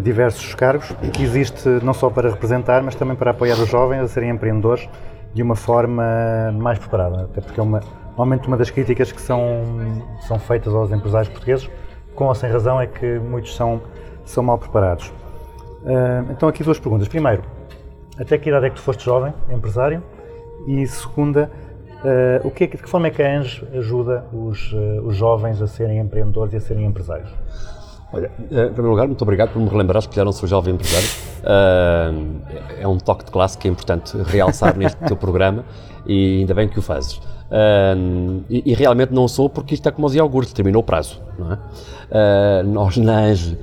diversos 0.03 0.53
cargos 0.55 0.91
que 1.13 1.23
existe 1.23 1.67
não 1.83 1.93
só 1.93 2.09
para 2.09 2.29
representar, 2.29 2.81
mas 2.83 2.95
também 2.95 3.15
para 3.15 3.31
apoiar 3.31 3.55
os 3.55 3.67
jovens 3.67 4.01
a 4.01 4.07
serem 4.07 4.29
empreendedores 4.29 4.87
de 5.33 5.41
uma 5.41 5.55
forma 5.55 6.03
mais 6.53 6.77
preparada. 6.77 7.23
Até 7.23 7.41
porque 7.41 7.59
é 7.59 7.63
uma, 7.63 7.81
normalmente 8.09 8.47
uma 8.47 8.57
das 8.57 8.69
críticas 8.69 9.11
que 9.11 9.21
são, 9.21 9.63
são 10.27 10.37
feitas 10.37 10.73
aos 10.73 10.91
empresários 10.91 11.29
portugueses, 11.29 11.69
com 12.15 12.25
ou 12.25 12.35
sem 12.35 12.51
razão, 12.51 12.79
é 12.79 12.87
que 12.87 13.19
muitos 13.19 13.55
são, 13.55 13.81
são 14.25 14.43
mal 14.43 14.57
preparados. 14.57 15.11
Ah, 15.85 16.23
então 16.29 16.47
aqui 16.47 16.63
duas 16.63 16.79
perguntas. 16.79 17.07
Primeiro, 17.07 17.43
até 18.19 18.37
que 18.37 18.49
idade 18.49 18.67
é 18.67 18.69
que 18.69 18.75
tu 18.75 18.81
foste 18.81 19.03
jovem, 19.03 19.33
empresário? 19.49 20.03
E 20.67 20.85
segunda, 20.85 21.49
eh, 22.03 22.41
o 22.43 22.47
é 22.47 22.51
que- 22.51 22.67
de 22.67 22.77
que 22.83 22.89
forma 22.89 23.07
é 23.07 23.09
que 23.11 23.21
a 23.21 23.39
ANGE 23.39 23.63
ajuda 23.77 24.25
os, 24.33 24.71
eh, 24.73 25.01
os 25.03 25.15
jovens 25.15 25.61
a 25.61 25.67
serem 25.67 25.99
empreendedores 25.99 26.53
e 26.53 26.57
a 26.57 26.59
serem 26.61 26.85
empresários? 26.85 27.29
Olha, 28.13 28.29
eh, 28.51 28.65
em 28.65 28.73
primeiro 28.73 28.89
lugar, 28.89 29.07
muito 29.07 29.21
obrigado 29.21 29.51
por 29.53 29.59
me 29.61 29.69
relembrares 29.69 30.05
que 30.05 30.15
já 30.15 30.25
não 30.25 30.31
sou 30.33 30.47
jovem 30.47 30.73
empresário. 30.73 31.07
Ah, 31.45 32.11
é 32.79 32.87
um 32.87 32.97
toque 32.97 33.23
de 33.25 33.31
classe 33.31 33.57
que 33.57 33.67
é 33.67 33.71
importante 33.71 34.15
realçar 34.25 34.77
neste 34.77 35.01
teu 35.05 35.15
programa 35.15 35.63
e 36.05 36.39
ainda 36.41 36.53
bem 36.53 36.67
que 36.67 36.77
o 36.77 36.81
fazes. 36.81 37.21
Ah, 37.49 37.95
e, 38.49 38.71
e 38.71 38.73
realmente 38.73 39.13
não 39.13 39.27
sou 39.27 39.49
porque 39.49 39.73
isto 39.75 39.87
é 39.87 39.91
como 39.91 40.07
os 40.07 40.13
iogurtes, 40.15 40.51
terminou 40.53 40.81
o 40.81 40.85
prazo. 40.85 41.21
É? 41.39 41.57
Ah, 42.11 42.63
nós 42.63 42.97
na 42.97 43.17
ANGE 43.19 43.57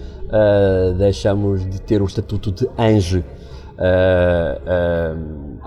deixamos 0.98 1.68
de 1.68 1.80
ter 1.80 2.00
o 2.02 2.04
estatuto 2.06 2.50
de 2.52 2.68
ANGE 2.78 3.24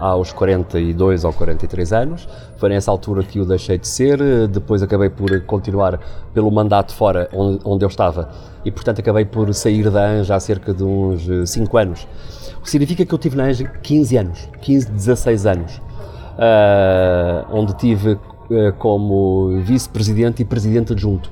aos 0.01 0.33
42 0.33 1.23
ou 1.23 1.31
43 1.31 1.93
anos. 1.93 2.27
Foi 2.57 2.67
nessa 2.69 2.91
altura 2.91 3.23
que 3.23 3.39
eu 3.39 3.45
deixei 3.45 3.77
de 3.77 3.87
ser. 3.87 4.19
eh, 4.19 4.47
Depois 4.47 4.83
acabei 4.83 5.09
por 5.09 5.29
continuar 5.45 5.99
pelo 6.33 6.51
mandato 6.51 6.93
fora 6.93 7.29
onde, 7.31 7.61
onde 7.63 7.85
eu 7.85 7.89
estava 7.89 8.29
e, 8.65 8.71
portanto, 8.71 8.99
acabei 8.99 9.23
por 9.23 9.53
sair 9.53 9.89
da 9.89 10.05
ANJA 10.05 10.35
há 10.35 10.39
cerca 10.39 10.73
de 10.73 10.83
uns 10.83 11.49
5 11.49 11.77
anos. 11.77 12.07
O 12.57 12.63
que 12.63 12.69
significa 12.69 13.05
que 13.05 13.13
eu 13.13 13.17
tive 13.17 13.37
na 13.37 13.45
ANJA 13.45 13.67
15 13.81 14.17
anos, 14.17 14.49
15, 14.61 14.91
16 14.91 15.45
anos, 15.45 15.81
ah, 16.37 17.45
onde 17.51 17.73
tive 17.75 18.17
eh, 18.51 18.73
como 18.77 19.61
vice-presidente 19.61 20.41
e 20.41 20.45
presidente 20.45 20.91
adjunto. 20.91 21.31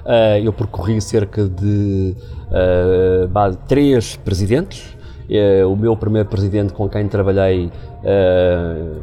Uh, 0.00 0.40
eu 0.42 0.50
percorri 0.50 0.98
cerca 0.98 1.46
de 1.46 2.16
uh, 2.48 3.56
três 3.68 4.16
presidentes. 4.16 4.96
Uh, 5.30 5.72
o 5.72 5.76
meu 5.76 5.96
primeiro 5.96 6.28
presidente 6.28 6.72
com 6.72 6.88
quem 6.88 7.06
trabalhei 7.06 7.66
uh, 7.66 9.00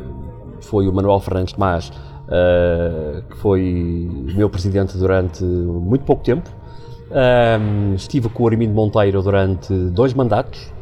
foi 0.59 0.87
o 0.87 0.93
Manuel 0.93 1.19
Fernandes 1.21 1.53
Tomás, 1.53 1.89
uh, 1.89 3.21
que 3.29 3.37
foi 3.37 4.09
meu 4.35 4.49
presidente 4.49 4.97
durante 4.97 5.43
muito 5.43 6.03
pouco 6.03 6.23
tempo. 6.23 6.49
Estive 7.95 8.27
com 8.27 8.43
o 8.43 8.47
Armindo 8.47 8.73
Monteiro 8.73 9.21
durante 9.21 9.73
dois 9.91 10.13
mandatos. 10.13 10.73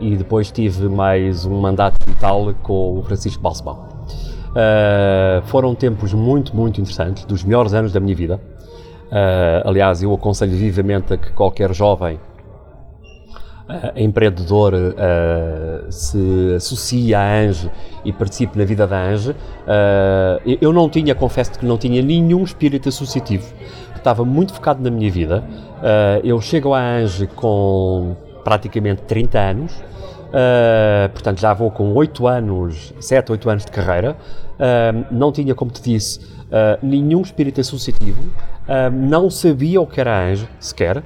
E 0.00 0.16
depois 0.16 0.52
tive 0.52 0.88
mais 0.88 1.44
um 1.44 1.60
mandato 1.60 1.96
e 2.08 2.14
tal 2.14 2.54
com 2.62 2.98
o 2.98 3.02
Francisco 3.02 3.42
Balsemão. 3.42 3.94
Uh, 4.54 5.42
foram 5.46 5.74
tempos 5.74 6.14
muito, 6.14 6.54
muito 6.54 6.80
interessantes, 6.80 7.24
dos 7.24 7.42
melhores 7.42 7.74
anos 7.74 7.92
da 7.92 7.98
minha 7.98 8.14
vida. 8.14 8.40
Uh, 9.06 9.68
aliás, 9.68 10.00
eu 10.00 10.14
aconselho 10.14 10.52
vivamente 10.52 11.12
a 11.12 11.16
que 11.16 11.32
qualquer 11.32 11.74
jovem 11.74 12.20
uh, 13.68 13.92
empreendedor 13.96 14.72
se 15.90 16.54
associe 16.56 17.14
à 17.14 17.22
ANGE 17.22 17.70
e 18.04 18.12
participe 18.12 18.58
na 18.58 18.64
vida 18.64 18.86
da 18.86 18.98
ANGE. 18.98 19.34
eu 20.60 20.72
não 20.72 20.88
tinha, 20.88 21.14
confesso 21.14 21.58
que 21.58 21.64
não 21.64 21.78
tinha 21.78 22.02
nenhum 22.02 22.44
espírito 22.44 22.88
associativo. 22.88 23.52
Estava 23.96 24.24
muito 24.24 24.52
focado 24.52 24.82
na 24.82 24.90
minha 24.90 25.10
vida. 25.10 25.42
eu 26.22 26.40
chego 26.40 26.74
à 26.74 26.80
ANGE 26.80 27.26
com 27.28 28.16
praticamente 28.44 29.02
30 29.02 29.38
anos. 29.38 29.72
Uh, 30.34 31.08
portanto, 31.10 31.40
já 31.40 31.54
vou 31.54 31.70
com 31.70 31.92
8 31.94 32.26
anos, 32.26 32.92
7, 33.00 33.30
8 33.30 33.50
anos 33.50 33.64
de 33.64 33.70
carreira. 33.70 34.16
Uh, 34.54 35.06
não 35.10 35.30
tinha, 35.30 35.54
como 35.54 35.70
te 35.70 35.80
disse, 35.80 36.18
uh, 36.18 36.78
nenhum 36.82 37.22
espírito 37.22 37.60
associativo. 37.60 38.20
não 38.92 39.30
sabia 39.30 39.80
o 39.80 39.86
que 39.86 40.00
era 40.00 40.12
a 40.12 40.26
Anjo, 40.26 40.48
sequer. 40.58 41.02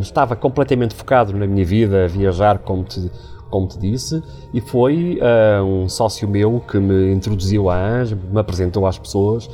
Estava 0.00 0.36
completamente 0.36 0.94
focado 0.94 1.32
na 1.36 1.46
minha 1.46 1.64
vida, 1.64 2.04
a 2.04 2.08
viajar, 2.08 2.58
como 2.58 2.84
te, 2.84 3.10
como 3.50 3.66
te 3.66 3.78
disse. 3.78 4.22
E 4.52 4.60
foi 4.60 5.18
um 5.64 5.88
sócio 5.88 6.28
meu 6.28 6.60
que 6.60 6.78
me 6.78 7.12
introduziu 7.12 7.68
à 7.68 7.76
Anjo, 7.76 8.18
me 8.30 8.40
apresentou 8.40 8.86
às 8.86 8.98
pessoas. 8.98 9.48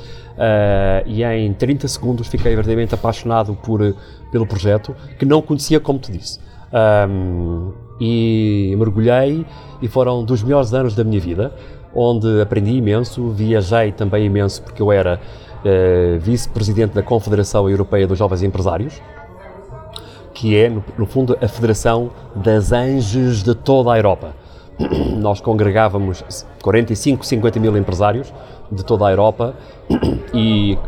e 1.06 1.24
em 1.24 1.52
30 1.52 1.88
segundos 1.88 2.28
fiquei 2.28 2.54
verdadeiramente 2.54 2.94
apaixonado 2.94 3.54
por, 3.54 3.94
pelo 4.30 4.46
projeto, 4.46 4.94
que 5.18 5.24
não 5.24 5.40
conhecia, 5.40 5.80
como 5.80 5.98
te 5.98 6.12
disse. 6.12 6.38
Um, 6.72 7.72
e 8.00 8.74
mergulhei 8.78 9.44
e 9.82 9.88
foram 9.88 10.24
dos 10.24 10.42
melhores 10.42 10.72
anos 10.72 10.94
da 10.94 11.02
minha 11.02 11.20
vida, 11.20 11.52
onde 11.94 12.40
aprendi 12.40 12.72
imenso, 12.72 13.30
viajei 13.30 13.92
também 13.92 14.26
imenso 14.26 14.62
porque 14.62 14.80
eu 14.80 14.92
era 14.92 15.18
uh, 15.18 16.18
vice-presidente 16.20 16.94
da 16.94 17.02
Confederação 17.02 17.68
Europeia 17.68 18.06
dos 18.06 18.18
Jovens 18.18 18.42
Empresários, 18.42 19.00
que 20.38 20.56
é, 20.56 20.68
no, 20.68 20.84
no 20.96 21.04
fundo, 21.04 21.36
a 21.42 21.48
federação 21.48 22.12
das 22.32 22.70
anges 22.70 23.42
de 23.42 23.56
toda 23.56 23.92
a 23.92 23.96
Europa. 23.96 24.36
Nós 25.18 25.40
congregávamos 25.40 26.24
45, 26.62 27.26
50 27.26 27.58
mil 27.58 27.76
empresários 27.76 28.32
de 28.70 28.84
toda 28.84 29.08
a 29.08 29.10
Europa 29.10 29.54
e 30.32 30.78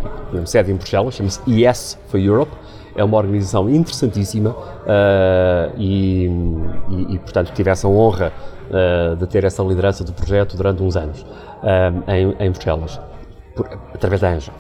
sede 0.46 0.70
em 0.70 0.76
Bruxelas, 0.76 1.14
chama-se 1.14 1.40
IS 1.48 1.98
for 2.06 2.20
Europe, 2.20 2.52
é 2.94 3.02
uma 3.02 3.16
organização 3.16 3.68
interessantíssima 3.68 4.50
uh, 4.50 5.74
e, 5.76 6.26
e, 6.88 7.14
e, 7.14 7.18
portanto, 7.18 7.52
tive 7.52 7.70
essa 7.70 7.88
honra 7.88 8.32
uh, 8.70 9.16
de 9.16 9.26
ter 9.26 9.42
essa 9.42 9.64
liderança 9.64 10.04
do 10.04 10.12
projeto 10.12 10.56
durante 10.56 10.80
uns 10.80 10.96
anos 10.96 11.22
uh, 11.22 12.10
em, 12.10 12.36
em 12.38 12.50
Bruxelas. 12.52 13.00
por- 13.56 13.68
através 13.94 14.20
da 14.20 14.30
Anja. 14.30 14.52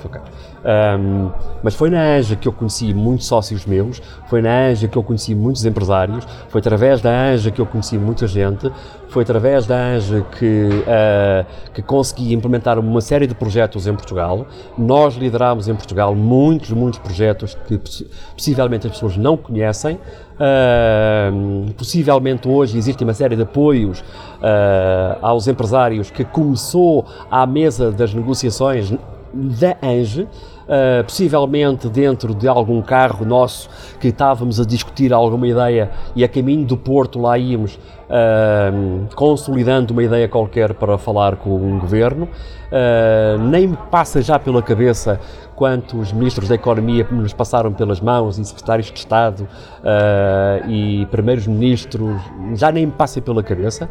Ahm, 0.64 1.30
mas 1.62 1.74
foi 1.74 1.88
na 1.88 2.02
Anja 2.16 2.36
que 2.36 2.46
eu 2.46 2.52
conheci 2.52 2.92
muitos 2.92 3.26
sócios 3.26 3.64
meus, 3.64 4.00
foi 4.26 4.42
na 4.42 4.66
Anja 4.68 4.88
que 4.88 4.96
eu 4.96 5.02
conheci 5.02 5.34
muitos 5.34 5.64
empresários, 5.64 6.26
foi 6.48 6.60
através 6.60 7.00
da 7.00 7.10
Anja 7.10 7.50
que 7.50 7.60
eu 7.60 7.66
conheci 7.66 7.96
muita 7.96 8.26
gente, 8.26 8.70
foi 9.08 9.22
através 9.22 9.66
da 9.66 9.76
Anja 9.76 10.24
que, 10.38 10.68
ah, 10.86 11.46
que 11.72 11.80
consegui 11.82 12.34
implementar 12.34 12.78
uma 12.78 13.00
série 13.00 13.26
de 13.26 13.34
projetos 13.34 13.86
em 13.86 13.94
Portugal. 13.94 14.46
Nós 14.76 15.14
liderámos 15.16 15.66
em 15.66 15.74
Portugal 15.74 16.14
muitos, 16.14 16.70
muitos 16.70 16.98
projetos 16.98 17.56
que 17.66 17.78
possi- 17.78 18.06
possivelmente 18.36 18.86
as 18.86 18.92
pessoas 18.92 19.16
não 19.16 19.36
conhecem. 19.38 19.98
Ahm, 20.38 21.72
possivelmente 21.76 22.48
hoje 22.48 22.76
existe 22.78 23.02
uma 23.04 23.12
série 23.14 23.36
de 23.36 23.42
apoios 23.42 24.02
ah, 24.42 25.18
aos 25.22 25.48
empresários 25.48 26.10
que 26.10 26.24
começou 26.24 27.06
à 27.30 27.46
mesa 27.46 27.90
das 27.90 28.12
negociações 28.14 28.92
da 29.32 29.76
ANGE, 29.82 30.26
uh, 30.70 31.04
possivelmente 31.04 31.88
dentro 31.88 32.32
de 32.32 32.46
algum 32.46 32.80
carro 32.80 33.26
nosso 33.26 33.68
que 33.98 34.08
estávamos 34.08 34.60
a 34.60 34.64
discutir 34.64 35.12
alguma 35.12 35.48
ideia 35.48 35.90
e 36.14 36.22
a 36.22 36.28
caminho 36.28 36.64
do 36.64 36.76
Porto 36.76 37.20
lá 37.20 37.36
íamos 37.36 37.78
uh, 38.10 39.14
consolidando 39.14 39.92
uma 39.92 40.02
ideia 40.02 40.28
qualquer 40.28 40.74
para 40.74 40.98
falar 40.98 41.36
com 41.36 41.54
um 41.54 41.78
governo. 41.78 42.24
Uh, 42.24 43.38
nem 43.38 43.68
me 43.68 43.76
passa 43.90 44.20
já 44.20 44.38
pela 44.38 44.62
cabeça 44.62 45.20
quantos 45.56 46.10
ministros 46.12 46.48
da 46.48 46.54
Economia 46.54 47.06
nos 47.10 47.34
passaram 47.34 47.70
pelas 47.72 48.00
mãos 48.00 48.38
e 48.38 48.44
secretários 48.46 48.90
de 48.90 48.98
Estado 48.98 49.46
uh, 49.80 50.70
e 50.70 51.04
primeiros 51.10 51.46
ministros, 51.46 52.18
já 52.54 52.72
nem 52.72 52.86
me 52.86 52.92
passa 52.92 53.20
pela 53.20 53.42
cabeça. 53.42 53.88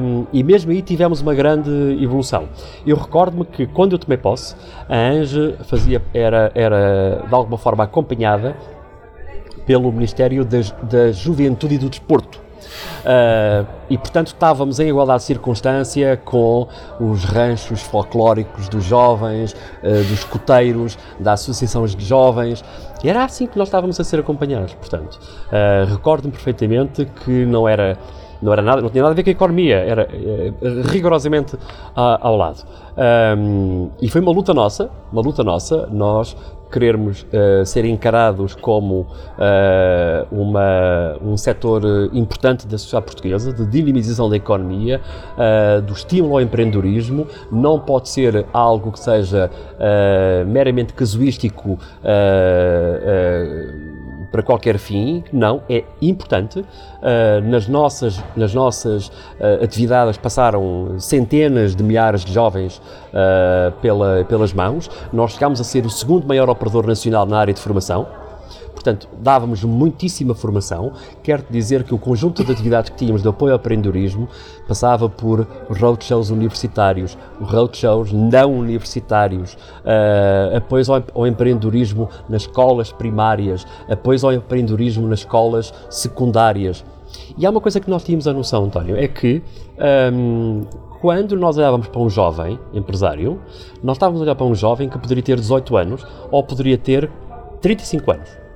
Um, 0.00 0.24
e 0.32 0.42
mesmo 0.42 0.70
aí 0.70 0.80
tivemos 0.80 1.20
uma 1.20 1.34
grande 1.34 1.70
evolução. 2.02 2.48
Eu 2.86 2.96
recordo-me 2.96 3.44
que 3.44 3.66
quando 3.66 3.92
eu 3.92 3.98
tomei 3.98 4.16
posse, 4.16 4.56
a 4.88 4.96
ANGE 4.96 5.56
fazia, 5.64 6.00
era, 6.14 6.50
era 6.54 7.24
de 7.28 7.34
alguma 7.34 7.58
forma 7.58 7.84
acompanhada 7.84 8.56
pelo 9.66 9.92
Ministério 9.92 10.42
da, 10.42 10.58
da 10.82 11.12
Juventude 11.12 11.74
e 11.74 11.78
do 11.78 11.90
Desporto. 11.90 12.47
Uh, 13.00 13.66
e 13.90 13.96
portanto 13.96 14.28
estávamos 14.28 14.78
em 14.80 14.88
igualdade 14.88 15.20
de 15.20 15.24
circunstância 15.26 16.20
com 16.24 16.68
os 17.00 17.24
ranchos 17.24 17.82
folclóricos 17.82 18.68
dos 18.68 18.84
jovens, 18.84 19.52
uh, 19.82 20.04
dos 20.08 20.24
coteiros, 20.24 20.98
da 21.18 21.32
Associação 21.32 21.84
de 21.86 22.04
Jovens, 22.04 22.64
e 23.02 23.08
era 23.08 23.24
assim 23.24 23.46
que 23.46 23.56
nós 23.56 23.68
estávamos 23.68 23.98
a 24.00 24.04
ser 24.04 24.20
acompanhados. 24.20 24.74
Portanto, 24.74 25.18
uh, 25.18 25.86
recordo-me 25.90 26.32
perfeitamente 26.32 27.06
que 27.24 27.46
não 27.46 27.68
era 27.68 27.96
não 28.40 28.52
era 28.52 28.62
nada, 28.62 28.80
não 28.80 28.88
tinha 28.88 29.02
nada 29.02 29.12
a 29.12 29.16
ver 29.16 29.24
com 29.24 29.30
a 29.30 29.32
economia, 29.32 29.76
era 29.78 30.02
eh, 30.12 30.52
rigorosamente 30.84 31.56
a- 31.96 32.18
ao 32.20 32.36
lado. 32.36 32.64
Um, 33.36 33.90
e 34.00 34.08
foi 34.08 34.20
uma 34.20 34.30
luta 34.30 34.54
nossa, 34.54 34.90
uma 35.12 35.20
luta 35.20 35.42
nossa, 35.42 35.88
nós 35.90 36.36
querermos 36.70 37.26
eh, 37.32 37.64
ser 37.64 37.84
encarados 37.84 38.54
como 38.54 39.06
eh, 39.38 40.26
uma, 40.30 41.16
um 41.22 41.36
setor 41.36 41.82
eh, 41.84 42.16
importante 42.16 42.66
da 42.66 42.76
sociedade 42.78 43.06
portuguesa, 43.06 43.52
de 43.52 43.66
dinamização 43.66 44.28
da 44.28 44.36
economia, 44.36 45.00
eh, 45.38 45.80
do 45.80 45.92
estímulo 45.92 46.34
ao 46.34 46.40
empreendedorismo, 46.40 47.26
não 47.50 47.78
pode 47.78 48.08
ser 48.08 48.46
algo 48.52 48.92
que 48.92 49.00
seja 49.00 49.50
meramente 50.46 50.92
casuístico 50.92 51.78
para 54.30 54.42
qualquer 54.42 54.78
fim, 54.78 55.24
não, 55.32 55.62
é 55.68 55.84
importante. 56.00 56.60
Uh, 56.60 57.40
nas 57.44 57.66
nossas, 57.68 58.22
nas 58.36 58.54
nossas 58.54 59.08
uh, 59.08 59.62
atividades 59.62 60.18
passaram 60.18 60.96
centenas 60.98 61.74
de 61.74 61.82
milhares 61.82 62.24
de 62.24 62.32
jovens 62.32 62.78
uh, 62.78 63.72
pela, 63.80 64.24
pelas 64.24 64.52
mãos. 64.52 64.90
Nós 65.12 65.32
chegámos 65.32 65.60
a 65.60 65.64
ser 65.64 65.86
o 65.86 65.90
segundo 65.90 66.26
maior 66.26 66.48
operador 66.50 66.86
nacional 66.86 67.26
na 67.26 67.38
área 67.38 67.54
de 67.54 67.60
formação. 67.60 68.06
Portanto, 68.78 69.08
dávamos 69.20 69.64
muitíssima 69.64 70.36
formação. 70.36 70.92
Quero 71.20 71.42
dizer 71.50 71.82
que 71.82 71.92
o 71.92 71.98
conjunto 71.98 72.44
de 72.44 72.52
atividades 72.52 72.90
que 72.90 72.96
tínhamos 72.96 73.22
de 73.22 73.28
apoio 73.28 73.52
ao 73.52 73.58
empreendedorismo 73.58 74.28
passava 74.68 75.08
por 75.08 75.44
roadshows 75.68 76.30
universitários, 76.30 77.18
roadshows 77.40 78.12
não 78.12 78.56
universitários, 78.56 79.54
uh, 79.54 80.56
apoios 80.56 80.88
ao, 80.88 81.02
ao 81.12 81.26
empreendedorismo 81.26 82.08
nas 82.28 82.42
escolas 82.42 82.92
primárias, 82.92 83.66
apoios 83.90 84.22
ao 84.22 84.32
empreendedorismo 84.32 85.08
nas 85.08 85.18
escolas 85.20 85.74
secundárias. 85.90 86.84
E 87.36 87.44
há 87.44 87.50
uma 87.50 87.60
coisa 87.60 87.80
que 87.80 87.90
nós 87.90 88.04
tínhamos 88.04 88.28
a 88.28 88.32
noção, 88.32 88.66
António, 88.66 88.96
é 88.96 89.08
que 89.08 89.42
um, 90.12 90.62
quando 91.00 91.36
nós 91.36 91.58
olhávamos 91.58 91.88
para 91.88 92.00
um 92.00 92.08
jovem 92.08 92.60
empresário, 92.72 93.40
nós 93.82 93.96
estávamos 93.96 94.20
a 94.20 94.24
olhar 94.24 94.36
para 94.36 94.46
um 94.46 94.54
jovem 94.54 94.88
que 94.88 94.98
poderia 95.00 95.24
ter 95.24 95.34
18 95.34 95.76
anos 95.76 96.06
ou 96.30 96.44
poderia 96.44 96.78
ter 96.78 97.10
35 97.60 98.12
anos. 98.12 98.47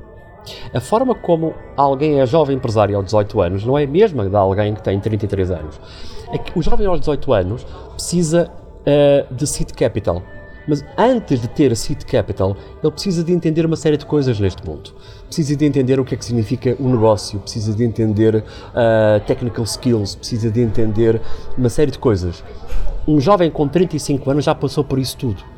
A 0.75 0.81
forma 0.81 1.15
como 1.15 1.55
alguém 1.77 2.21
é 2.21 2.27
jovem 2.27 2.57
empresário 2.57 2.97
aos 2.97 3.05
18 3.07 3.41
anos 3.41 3.65
não 3.65 3.79
é 3.79 3.85
a 3.85 3.87
mesma 3.87 4.29
da 4.29 4.41
alguém 4.41 4.75
que 4.75 4.83
tem 4.83 4.99
33 4.99 5.51
anos. 5.51 5.81
É 6.33 6.39
que 6.39 6.59
o 6.59 6.63
jovem 6.63 6.87
aos 6.87 7.01
18 7.01 7.33
anos 7.33 7.67
precisa 7.95 8.51
uh, 8.83 9.35
de 9.35 9.47
seed 9.47 9.73
capital. 9.73 10.23
Mas 10.67 10.85
antes 10.97 11.41
de 11.41 11.49
ter 11.49 11.75
seed 11.77 12.05
capital, 12.05 12.57
ele 12.83 12.93
precisa 12.93 13.25
de 13.25 13.33
entender 13.33 13.67
uma 13.67 13.77
série 13.77 13.97
de 13.97 14.07
coisas 14.07 14.39
neste 14.39 14.65
mundo. 14.65 14.91
Precisa 15.27 15.57
de 15.57 15.65
entender 15.65 15.99
o 15.99 16.05
que 16.05 16.15
é 16.15 16.19
que 16.19 16.25
significa 16.25 16.77
o 16.79 16.87
um 16.87 16.93
negócio, 16.93 17.41
precisa 17.41 17.75
de 17.75 17.83
entender 17.83 18.37
uh, 18.37 19.21
technical 19.27 19.65
skills, 19.65 20.15
precisa 20.15 20.51
de 20.51 20.61
entender 20.61 21.21
uma 21.59 21.69
série 21.69 21.91
de 21.91 21.99
coisas. 21.99 22.45
Um 23.07 23.21
jovem 23.21 23.51
com 23.51 23.67
35 23.67 24.31
anos 24.31 24.45
já 24.45 24.55
passou 24.55 24.85
por 24.85 24.99
isso 24.99 25.17
tudo. 25.17 25.52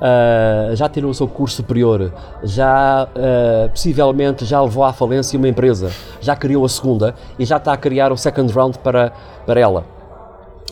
Uh, 0.00 0.74
já 0.74 0.88
tirou 0.88 1.10
o 1.10 1.14
seu 1.14 1.28
curso 1.28 1.56
superior, 1.56 2.10
já 2.42 3.04
uh, 3.04 3.68
possivelmente 3.68 4.46
já 4.46 4.58
levou 4.62 4.82
à 4.82 4.94
falência 4.94 5.38
uma 5.38 5.46
empresa, 5.46 5.90
já 6.22 6.34
criou 6.34 6.64
a 6.64 6.68
segunda 6.70 7.14
e 7.38 7.44
já 7.44 7.58
está 7.58 7.74
a 7.74 7.76
criar 7.76 8.10
o 8.10 8.16
second 8.16 8.50
round 8.50 8.78
para, 8.78 9.12
para 9.44 9.60
ela. 9.60 9.84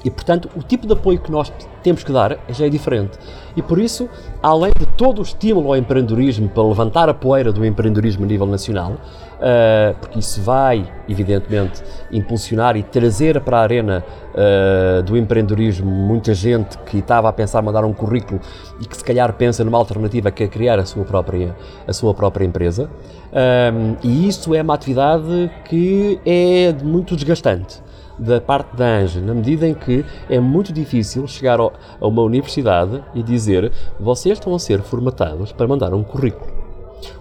E 0.05 0.11
portanto, 0.11 0.49
o 0.57 0.63
tipo 0.63 0.87
de 0.87 0.93
apoio 0.93 1.19
que 1.19 1.31
nós 1.31 1.53
temos 1.83 2.03
que 2.03 2.13
dar 2.13 2.39
já 2.49 2.67
é 2.67 2.69
diferente. 2.71 3.19
E 3.57 3.63
por 3.63 3.79
isso, 3.79 4.09
além 4.43 4.73
de 4.79 4.87
todo 4.87 5.19
o 5.19 5.23
estímulo 5.23 5.69
ao 5.69 5.77
empreendedorismo 5.77 6.49
para 6.49 6.63
levantar 6.63 7.09
a 7.09 7.15
poeira 7.15 7.53
do 7.53 7.67
empreendedorismo 7.67 8.25
a 8.25 8.27
nível 8.27 8.47
nacional, 8.47 8.97
uh, 9.39 9.95
porque 10.01 10.19
isso 10.19 10.41
vai, 10.43 10.91
evidentemente, 11.09 11.83
impulsionar 12.13 12.77
e 12.77 12.83
trazer 12.83 13.41
para 13.41 13.59
a 13.59 13.63
arena 13.63 14.05
uh, 14.35 15.03
do 15.03 15.17
empreendedorismo 15.17 15.91
muita 15.91 16.35
gente 16.35 16.77
que 16.79 16.99
estava 16.99 17.29
a 17.29 17.33
pensar 17.33 17.63
mandar 17.63 17.85
um 17.85 17.93
currículo 17.93 18.41
e 18.81 18.87
que 18.87 18.97
se 18.97 19.05
calhar 19.05 19.33
pensa 19.33 19.65
numa 19.65 19.79
alternativa 19.79 20.31
que 20.31 20.45
é 20.45 20.49
criar 20.49 20.79
a 20.79 20.85
sua 20.85 21.05
própria, 21.05 21.57
a 21.87 21.93
sua 21.93 22.15
própria 22.15 22.45
empresa. 22.45 22.91
Um, 23.33 23.97
e 24.03 24.27
isso 24.27 24.55
é 24.55 24.63
uma 24.63 24.75
atividade 24.75 25.51
que 25.65 26.19
é 26.25 26.73
muito 26.83 27.15
desgastante 27.15 27.83
da 28.19 28.41
parte 28.41 28.75
da 28.75 28.85
ANGE, 28.85 29.21
na 29.21 29.33
medida 29.33 29.67
em 29.67 29.75
que 29.75 30.05
é 30.29 30.41
muito 30.41 30.73
difícil 30.73 31.27
chegar 31.29 31.61
ao, 31.61 31.73
a 32.01 32.07
uma 32.07 32.23
universidade 32.23 33.03
e 33.15 33.23
dizer 33.23 33.71
vocês 34.01 34.39
estão 34.39 34.55
a 34.55 34.59
ser 34.59 34.83
formatados 34.83 35.53
para 35.53 35.69
mandar 35.69 35.95
um 35.95 36.03
currículo. 36.03 36.58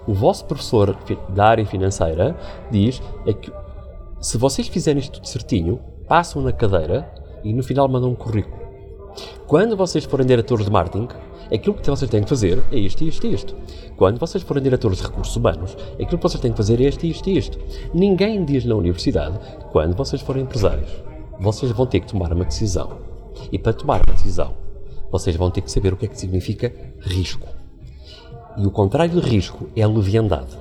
O 0.08 0.14
vosso 0.14 0.46
professor 0.46 0.98
da 1.30 1.46
área 1.46 1.66
financeira 1.66 2.36
diz 2.72 3.02
é 3.26 3.34
que 3.34 3.52
se 4.20 4.38
vocês 4.38 4.68
fizerem 4.68 5.00
isto 5.00 5.14
tudo 5.14 5.28
certinho, 5.28 5.80
passam 6.08 6.42
na 6.42 6.52
cadeira 6.52 7.12
e 7.44 7.54
no 7.54 7.62
final 7.62 7.88
mandam 7.88 8.10
um 8.10 8.16
currículo. 8.16 8.58
Quando 9.48 9.78
vocês 9.78 10.04
forem 10.06 10.26
diretores 10.26 10.66
de 10.66 10.72
marketing, 10.72 11.08
aquilo 11.54 11.76
que 11.76 11.90
vocês 11.90 12.10
têm 12.10 12.24
que 12.24 12.30
fazer 12.30 12.64
é 12.72 12.78
isto, 12.78 13.04
isto 13.04 13.26
e 13.26 13.34
isto. 13.34 13.56
Quando 13.96 14.20
vocês 14.20 14.44
forem 14.44 14.62
diretores 14.62 14.98
de 14.98 15.04
recursos 15.06 15.36
humanos, 15.36 15.78
aquilo 15.94 16.18
que 16.18 16.24
vocês 16.24 16.42
têm 16.42 16.52
que 16.52 16.58
fazer 16.58 16.82
é 16.82 16.88
isto, 16.88 17.06
isto 17.06 17.30
e 17.30 17.38
isto. 17.38 17.60
Ninguém 17.94 18.44
diz 18.44 18.66
na 18.66 18.76
universidade, 18.76 19.40
quando 19.72 19.96
vocês 19.96 20.22
forem 20.22 20.44
empresários, 20.44 20.90
vocês 21.40 21.72
vão 21.72 21.86
ter 21.86 22.02
que 22.02 22.08
tomar 22.08 22.34
uma 22.34 22.46
decisão. 22.46 22.98
E 23.52 23.58
para 23.58 23.74
tomar 23.74 24.02
uma 24.08 24.16
decisão, 24.16 24.54
vocês 25.12 25.36
vão 25.36 25.50
ter 25.50 25.62
que 25.62 25.72
saber 25.72 25.94
o 25.94 25.98
que 25.98 26.06
é 26.06 26.10
que 26.10 26.20
significa 26.20 26.74
risco. 27.00 27.48
E 28.58 28.66
o 28.66 28.72
contrário 28.72 29.22
de 29.22 29.30
risco 29.30 29.70
é 29.76 29.84
a 29.84 29.88
leviandade. 29.88 30.58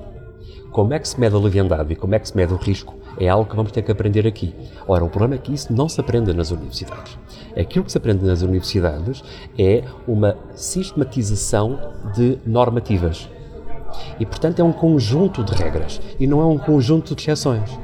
Como 0.70 0.92
é 0.92 0.98
que 0.98 1.08
se 1.08 1.18
mede 1.18 1.34
a 1.34 1.38
leviandade 1.38 1.92
e 1.92 1.96
como 1.96 2.14
é 2.14 2.18
que 2.18 2.28
se 2.28 2.36
mede 2.36 2.52
o 2.52 2.56
risco 2.56 2.94
é 3.18 3.28
algo 3.28 3.48
que 3.48 3.56
vamos 3.56 3.72
ter 3.72 3.82
que 3.82 3.90
aprender 3.90 4.26
aqui. 4.26 4.54
Ora, 4.86 5.04
o 5.04 5.08
problema 5.08 5.36
é 5.36 5.38
que 5.38 5.54
isso 5.54 5.72
não 5.72 5.88
se 5.88 5.98
aprende 6.00 6.32
nas 6.34 6.50
universidades. 6.50 7.18
Aquilo 7.58 7.84
que 7.84 7.92
se 7.92 7.96
aprende 7.98 8.24
nas 8.24 8.42
universidades 8.42 9.24
é 9.58 9.82
uma 10.06 10.36
sistematização 10.54 11.78
de 12.14 12.38
normativas. 12.44 13.28
E, 14.20 14.26
portanto, 14.26 14.60
é 14.60 14.64
um 14.64 14.72
conjunto 14.72 15.42
de 15.42 15.54
regras 15.54 16.00
e 16.20 16.26
não 16.26 16.40
é 16.42 16.44
um 16.44 16.58
conjunto 16.58 17.14
de 17.14 17.22
exceções. 17.22 17.78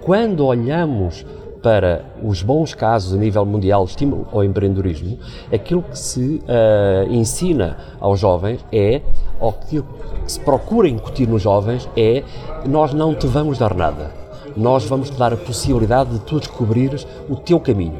Quando 0.00 0.44
olhamos 0.46 1.26
para 1.62 2.04
os 2.22 2.42
bons 2.42 2.74
casos 2.74 3.14
a 3.14 3.16
nível 3.16 3.44
mundial 3.44 3.84
de 3.84 3.90
estímulo 3.90 4.26
ao 4.32 4.44
empreendedorismo, 4.44 5.18
aquilo 5.52 5.82
que 5.82 5.98
se 5.98 6.42
uh, 6.44 7.12
ensina 7.12 7.76
aos 8.00 8.20
jovens 8.20 8.64
é, 8.72 9.02
ou 9.40 9.52
que 9.52 9.82
se 10.26 10.40
procura 10.40 10.88
incutir 10.88 11.28
nos 11.28 11.42
jovens 11.42 11.88
é, 11.96 12.22
nós 12.66 12.92
não 12.92 13.14
te 13.14 13.26
vamos 13.26 13.58
dar 13.58 13.74
nada 13.74 14.26
nós 14.56 14.84
vamos 14.86 15.10
te 15.10 15.18
dar 15.18 15.34
a 15.34 15.36
possibilidade 15.36 16.10
de 16.10 16.20
tu 16.20 16.38
descobrires 16.38 17.06
o 17.28 17.36
teu 17.36 17.60
caminho. 17.60 17.98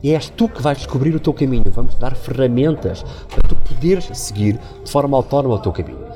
E 0.00 0.14
és 0.14 0.28
tu 0.30 0.48
que 0.48 0.62
vais 0.62 0.78
descobrir 0.78 1.14
o 1.14 1.20
teu 1.20 1.34
caminho. 1.34 1.64
Vamos 1.72 1.94
te 1.94 2.00
dar 2.00 2.14
ferramentas 2.14 3.04
para 3.28 3.48
tu 3.48 3.56
poderes 3.56 4.08
seguir 4.16 4.60
de 4.84 4.90
forma 4.90 5.16
autónoma 5.16 5.56
o 5.56 5.58
teu 5.58 5.72
caminho. 5.72 6.06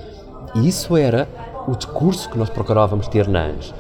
E 0.55 0.69
isso 0.69 0.97
era 0.97 1.29
o 1.67 1.75
discurso 1.75 2.31
que 2.31 2.39
nós 2.39 2.49
procurávamos 2.49 3.09
ter 3.09 3.27
na 3.27 3.47
ANS. 3.47 3.75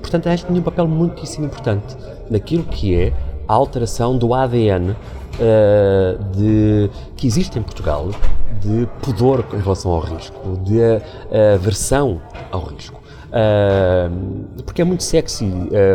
Portanto, 0.00 0.28
a 0.28 0.32
ANS 0.32 0.44
tinha 0.44 0.58
um 0.58 0.62
papel 0.62 0.86
muitíssimo 0.86 1.46
importante 1.46 1.96
naquilo 2.30 2.64
que 2.64 2.94
é 2.94 3.12
a 3.46 3.54
alteração 3.54 4.16
do 4.16 4.34
ADN 4.34 4.94
eh, 5.40 6.16
de, 6.32 6.90
que 7.16 7.26
existe 7.26 7.58
em 7.58 7.62
Portugal 7.62 8.08
de 8.60 8.88
pudor 9.02 9.44
em 9.54 9.60
relação 9.60 9.92
ao 9.92 10.00
risco, 10.00 10.58
de 10.64 10.80
eh, 10.80 11.54
aversão 11.54 12.20
ao 12.50 12.64
risco. 12.64 13.00
Eh, 13.32 14.10
porque 14.64 14.82
é 14.82 14.84
muito 14.84 15.02
sexy 15.02 15.50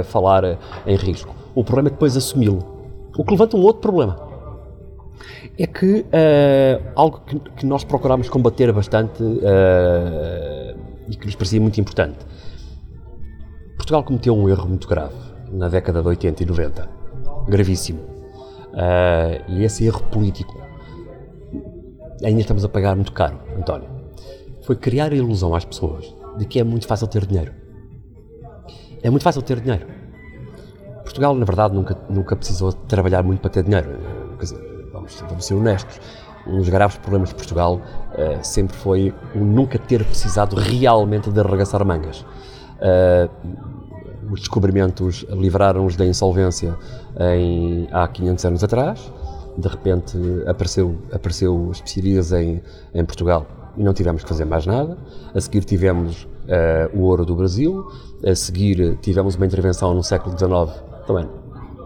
falar 0.06 0.58
em 0.86 0.96
risco. 0.96 1.36
O 1.56 1.64
problema 1.64 1.90
é 1.90 1.92
depois 1.92 2.18
assumi-lo. 2.18 2.74
O 3.16 3.24
que 3.24 3.32
levanta 3.32 3.56
um 3.56 3.62
outro 3.62 3.82
problema. 3.82 4.18
É 5.58 5.68
que 5.68 6.04
eh, 6.12 6.82
algo 6.96 7.22
que, 7.26 7.40
que 7.58 7.66
nós 7.66 7.84
procurámos 7.84 8.28
combater 8.28 8.72
bastante 8.72 9.24
eh, 9.44 10.76
e 11.08 11.16
que 11.16 11.26
nos 11.28 11.36
parecia 11.36 11.62
muito 11.62 11.80
importante. 11.80 12.18
Portugal 13.84 14.02
cometeu 14.02 14.34
um 14.34 14.48
erro 14.48 14.66
muito 14.66 14.88
grave 14.88 15.14
na 15.52 15.68
década 15.68 16.02
de 16.02 16.08
80 16.08 16.42
e 16.42 16.46
90. 16.46 16.90
Gravíssimo. 17.50 18.00
Eh, 18.74 19.42
e 19.50 19.64
esse 19.66 19.86
erro 19.86 20.02
político 20.04 20.58
ainda 22.24 22.40
estamos 22.40 22.64
a 22.64 22.70
pagar 22.70 22.96
muito 22.96 23.12
caro, 23.12 23.38
António. 23.58 23.90
Foi 24.62 24.78
criar 24.78 25.12
a 25.12 25.16
ilusão 25.16 25.54
às 25.54 25.66
pessoas 25.66 26.16
de 26.38 26.46
que 26.46 26.62
é 26.62 26.64
muito 26.64 26.88
fácil 26.88 27.08
ter 27.08 27.26
dinheiro. 27.26 27.52
É 29.02 29.10
muito 29.10 29.24
fácil 29.24 29.42
ter 29.42 29.60
dinheiro. 29.60 29.86
Portugal, 31.04 31.36
na 31.36 31.44
verdade, 31.44 31.76
nunca, 31.76 31.98
nunca 32.10 32.38
precisou 32.38 32.72
trabalhar 32.72 33.22
muito 33.22 33.42
para 33.42 33.50
ter 33.50 33.64
dinheiro. 33.64 34.00
Quer 34.38 34.44
dizer, 34.46 34.90
vamos, 34.94 35.22
vamos 35.28 35.46
ser 35.46 35.56
honestos. 35.56 36.00
Um 36.48 36.60
dos 36.60 36.70
graves 36.70 36.96
problemas 37.00 37.30
de 37.30 37.36
Portugal 37.36 37.82
eh, 38.14 38.42
sempre 38.44 38.78
foi 38.78 39.14
o 39.36 39.40
nunca 39.40 39.78
ter 39.78 40.06
precisado 40.06 40.56
realmente 40.56 41.30
de 41.30 41.38
arregaçar 41.38 41.86
mangas. 41.86 42.26
Eh, 42.84 43.30
os 44.30 44.40
descobrimentos 44.40 45.26
livraram-nos 45.30 45.96
da 45.96 46.06
insolvência 46.06 46.76
em, 47.20 47.88
há 47.92 48.08
500 48.08 48.46
anos 48.46 48.64
atrás. 48.64 49.12
De 49.58 49.68
repente 49.68 50.18
apareceu, 50.48 50.96
apareceu 51.12 51.70
especiarias 51.72 52.32
em, 52.32 52.62
em 52.94 53.06
Portugal 53.06 53.46
e 53.78 53.84
não 53.84 53.94
tivemos 53.94 54.24
que 54.24 54.30
fazer 54.30 54.46
mais 54.46 54.66
nada. 54.66 54.98
A 55.34 55.40
seguir 55.40 55.64
tivemos 55.64 56.28
eh, 56.48 56.90
o 56.94 57.02
ouro 57.02 57.26
do 57.26 57.36
Brasil. 57.36 57.86
A 58.26 58.34
seguir 58.34 58.98
tivemos 59.02 59.36
uma 59.36 59.46
intervenção 59.46 59.94
no 59.94 60.04
século 60.04 60.38
XIX 60.38 60.82
também. 61.06 61.30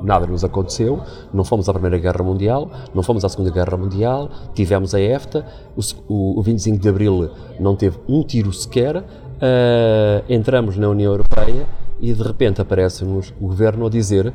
Nada 0.02 0.28
nos 0.28 0.44
aconteceu, 0.44 1.02
não 1.34 1.44
fomos 1.44 1.68
à 1.68 1.74
Primeira 1.74 1.98
Guerra 1.98 2.24
Mundial, 2.24 2.70
não 2.94 3.02
fomos 3.02 3.26
à 3.26 3.30
Segunda 3.30 3.50
Guerra 3.50 3.76
Mundial, 3.76 4.30
tivemos 4.54 4.94
a 4.94 5.02
EFTA, 5.02 5.44
o, 5.76 6.14
o, 6.14 6.40
o 6.40 6.42
25 6.44 6.78
de 6.78 6.88
Abril 6.88 7.32
não 7.60 7.76
teve 7.76 7.98
um 8.08 8.22
tiro 8.22 8.54
sequer, 8.54 9.04
eh, 9.42 10.24
entramos 10.30 10.78
na 10.78 10.90
União 10.90 11.12
Europeia 11.12 11.68
e 12.00 12.14
de 12.14 12.24
repente 12.24 12.62
aparece-nos 12.62 13.34
o 13.40 13.48
governo 13.48 13.86
a 13.86 13.90
dizer 13.90 14.34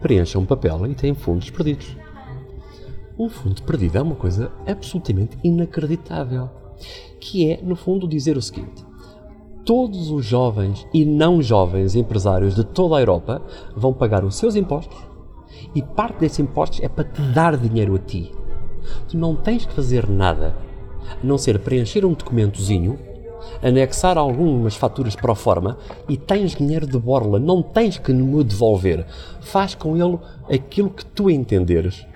preencham 0.00 0.42
um 0.42 0.46
papel 0.46 0.86
e 0.86 0.94
têm 0.94 1.14
fundos 1.14 1.50
perdidos. 1.50 1.96
Um 3.18 3.28
fundo 3.28 3.62
perdido 3.62 3.96
é 3.98 4.02
uma 4.02 4.16
coisa 4.16 4.50
absolutamente 4.66 5.38
inacreditável. 5.42 6.50
Que 7.20 7.50
é, 7.50 7.60
no 7.62 7.76
fundo, 7.76 8.08
dizer 8.08 8.36
o 8.36 8.42
seguinte: 8.42 8.84
todos 9.64 10.10
os 10.10 10.24
jovens 10.24 10.86
e 10.92 11.04
não 11.04 11.40
jovens 11.40 11.94
empresários 11.94 12.54
de 12.54 12.64
toda 12.64 12.96
a 12.96 13.00
Europa 13.00 13.40
vão 13.74 13.92
pagar 13.92 14.24
os 14.24 14.36
seus 14.36 14.56
impostos 14.56 14.98
e 15.74 15.82
parte 15.82 16.18
desses 16.18 16.40
impostos 16.40 16.80
é 16.82 16.88
para 16.88 17.04
te 17.04 17.22
dar 17.32 17.56
dinheiro 17.56 17.94
a 17.94 17.98
ti. 17.98 18.32
Tu 19.08 19.16
não 19.16 19.34
tens 19.34 19.64
que 19.64 19.72
fazer 19.72 20.08
nada 20.08 20.54
a 21.10 21.24
não 21.24 21.38
ser 21.38 21.58
preencher 21.60 22.04
um 22.04 22.12
documentozinho, 22.12 22.98
anexar 23.62 24.16
algumas 24.18 24.74
faturas 24.76 25.14
para 25.16 25.34
forma 25.34 25.76
e 26.08 26.16
tens 26.16 26.54
dinheiro 26.54 26.86
de 26.86 26.98
borla, 26.98 27.38
não 27.38 27.62
tens 27.62 27.98
que 27.98 28.12
me 28.12 28.42
devolver. 28.44 29.06
Faz 29.40 29.74
com 29.74 29.96
ele 29.96 30.18
aquilo 30.52 30.90
que 30.90 31.04
tu 31.04 31.30
entenderes. 31.30 32.06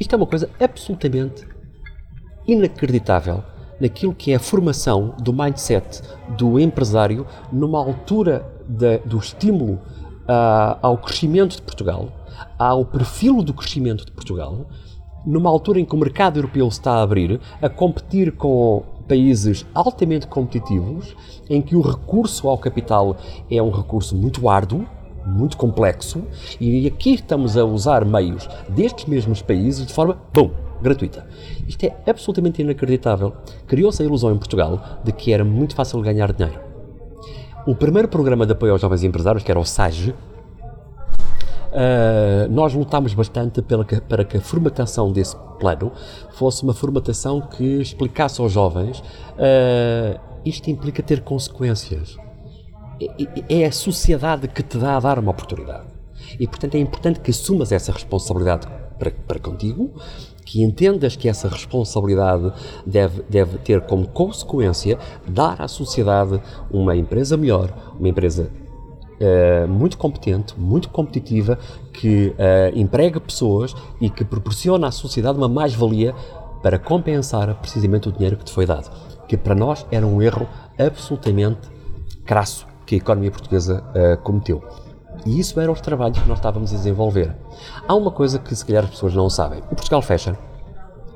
Isto 0.00 0.14
é 0.14 0.16
uma 0.16 0.26
coisa 0.26 0.48
absolutamente 0.60 1.46
inacreditável 2.46 3.42
naquilo 3.80 4.14
que 4.14 4.32
é 4.32 4.36
a 4.36 4.40
formação 4.40 5.14
do 5.20 5.32
mindset 5.32 6.00
do 6.36 6.58
empresário 6.58 7.26
numa 7.52 7.78
altura 7.78 8.46
da- 8.66 8.98
do 8.98 9.18
estímulo 9.18 9.78
ah, 10.28 10.78
ao 10.82 10.98
crescimento 10.98 11.56
de 11.56 11.62
Portugal, 11.62 12.08
ao 12.58 12.84
perfil 12.84 13.42
do 13.42 13.52
crescimento 13.54 14.04
de 14.04 14.10
Portugal, 14.12 14.66
numa 15.24 15.48
altura 15.50 15.78
em 15.78 15.84
que 15.84 15.94
o 15.94 15.98
mercado 15.98 16.38
europeu 16.38 16.66
está 16.68 16.92
a 16.94 17.02
abrir, 17.02 17.40
a 17.60 17.68
competir 17.68 18.32
com 18.32 18.82
países 19.06 19.64
altamente 19.74 20.26
competitivos, 20.26 21.16
em 21.48 21.62
que 21.62 21.76
o 21.76 21.80
recurso 21.80 22.48
ao 22.48 22.58
capital 22.58 23.16
é 23.50 23.62
um 23.62 23.70
recurso 23.70 24.16
muito 24.16 24.48
árduo, 24.48 24.86
muito 25.26 25.56
complexo, 25.56 26.24
e 26.60 26.86
aqui 26.86 27.14
estamos 27.14 27.56
a 27.56 27.64
usar 27.64 28.04
meios 28.04 28.48
destes 28.68 29.06
mesmos 29.06 29.42
países 29.42 29.86
de 29.86 29.92
forma, 29.92 30.18
bom, 30.32 30.50
gratuita. 30.80 31.26
Isto 31.66 31.84
é 31.84 32.10
absolutamente 32.10 32.62
inacreditável. 32.62 33.32
Criou-se 33.66 34.02
a 34.02 34.04
ilusão 34.06 34.32
em 34.32 34.38
Portugal 34.38 35.00
de 35.02 35.12
que 35.12 35.32
era 35.32 35.44
muito 35.44 35.74
fácil 35.74 36.00
ganhar 36.00 36.32
dinheiro. 36.32 36.60
O 37.66 37.74
primeiro 37.74 38.06
programa 38.06 38.46
de 38.46 38.52
apoio 38.52 38.72
aos 38.72 38.80
jovens 38.80 39.02
empresários, 39.02 39.42
que 39.42 39.50
era 39.50 39.58
o 39.58 39.64
SAGE, 39.64 40.14
Uh, 41.76 42.50
nós 42.50 42.72
lutámos 42.72 43.12
bastante 43.12 43.60
pela 43.60 43.84
para 43.84 44.24
que 44.24 44.38
a 44.38 44.40
formatação 44.40 45.12
desse 45.12 45.36
plano 45.60 45.92
fosse 46.32 46.62
uma 46.62 46.72
formatação 46.72 47.42
que 47.42 47.82
explicasse 47.82 48.40
aos 48.40 48.52
jovens 48.52 49.00
uh, 49.00 50.18
isto 50.42 50.70
implica 50.70 51.02
ter 51.02 51.20
consequências. 51.20 52.16
É 52.98 53.62
é 53.62 53.66
a 53.66 53.72
sociedade 53.72 54.48
que 54.48 54.62
te 54.62 54.78
dá 54.78 54.96
a 54.96 55.00
dar 55.00 55.18
uma 55.18 55.32
oportunidade. 55.32 55.88
E, 56.40 56.46
portanto, 56.46 56.76
é 56.76 56.78
importante 56.78 57.20
que 57.20 57.30
assumas 57.30 57.70
essa 57.70 57.92
responsabilidade 57.92 58.66
para, 58.98 59.10
para 59.10 59.38
contigo, 59.38 59.90
que 60.46 60.62
entendas 60.62 61.14
que 61.14 61.28
essa 61.28 61.48
responsabilidade 61.48 62.52
deve, 62.86 63.22
deve 63.28 63.58
ter 63.58 63.82
como 63.82 64.08
consequência 64.08 64.98
dar 65.26 65.60
à 65.60 65.68
sociedade 65.68 66.40
uma 66.70 66.96
empresa 66.96 67.36
melhor, 67.36 67.70
uma 67.98 68.08
empresa 68.08 68.50
eh, 69.18 69.66
muito 69.66 69.96
competente, 69.96 70.58
muito 70.58 70.88
competitiva, 70.88 71.58
que 71.92 72.34
eh, 72.38 72.72
emprega 72.74 73.20
pessoas 73.20 73.74
e 74.00 74.10
que 74.10 74.24
proporciona 74.24 74.88
à 74.88 74.90
sociedade 74.90 75.38
uma 75.38 75.48
mais-valia 75.48 76.14
para 76.62 76.78
compensar 76.78 77.54
precisamente 77.56 78.08
o 78.08 78.12
dinheiro 78.12 78.36
que 78.36 78.44
te 78.44 78.52
foi 78.52 78.66
dado. 78.66 78.90
Que 79.26 79.36
para 79.36 79.54
nós 79.54 79.86
era 79.90 80.06
um 80.06 80.20
erro 80.20 80.46
absolutamente 80.78 81.68
crasso 82.24 82.66
que 82.84 82.94
a 82.94 82.98
economia 82.98 83.30
portuguesa 83.30 83.82
eh, 83.94 84.16
cometeu. 84.16 84.62
E 85.24 85.40
isso 85.40 85.58
eram 85.58 85.72
os 85.72 85.80
trabalhos 85.80 86.18
que 86.18 86.28
nós 86.28 86.38
estávamos 86.38 86.72
a 86.72 86.76
desenvolver. 86.76 87.34
Há 87.86 87.94
uma 87.94 88.10
coisa 88.10 88.38
que 88.38 88.54
se 88.54 88.64
calhar 88.64 88.84
as 88.84 88.90
pessoas 88.90 89.14
não 89.14 89.28
sabem. 89.30 89.60
O 89.70 89.74
Portugal 89.74 90.02
Fashion 90.02 90.34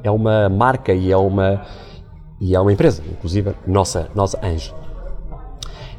é 0.02 0.10
uma 0.10 0.48
marca 0.48 0.92
e 0.92 1.12
é 1.12 1.16
uma, 1.16 1.62
e 2.40 2.54
é 2.54 2.60
uma 2.60 2.72
empresa, 2.72 3.02
inclusive 3.08 3.54
nossa, 3.66 4.08
nossa 4.14 4.38
Anjo. 4.44 4.74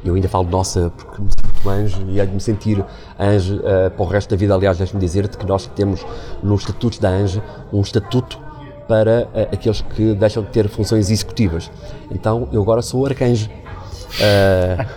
Eu 0.04 0.14
ainda 0.14 0.28
falo 0.28 0.48
nossa 0.48 0.92
porque 0.96 1.22
me 1.22 1.28
sinto 1.30 1.70
anjo 1.70 2.02
e 2.08 2.18
hei 2.18 2.26
de 2.26 2.32
me 2.32 2.40
sentir 2.40 2.84
anjo 3.18 3.60
eh, 3.64 3.88
para 3.88 4.02
o 4.02 4.06
resto 4.06 4.30
da 4.30 4.36
vida. 4.36 4.54
Aliás, 4.54 4.76
deixe-me 4.76 5.00
dizer-te 5.00 5.38
que 5.38 5.46
nós 5.46 5.66
temos 5.68 6.04
nos 6.42 6.62
estatutos 6.62 6.98
da 6.98 7.08
Anjo 7.08 7.40
um 7.72 7.80
estatuto 7.80 8.38
para 8.88 9.28
eh, 9.32 9.48
aqueles 9.52 9.80
que 9.80 10.12
deixam 10.14 10.42
de 10.42 10.48
ter 10.48 10.68
funções 10.68 11.08
executivas. 11.08 11.70
Então, 12.10 12.48
eu 12.52 12.60
agora 12.60 12.82
sou 12.82 13.06
arcanjo. 13.06 13.48
Eh, 14.20 14.76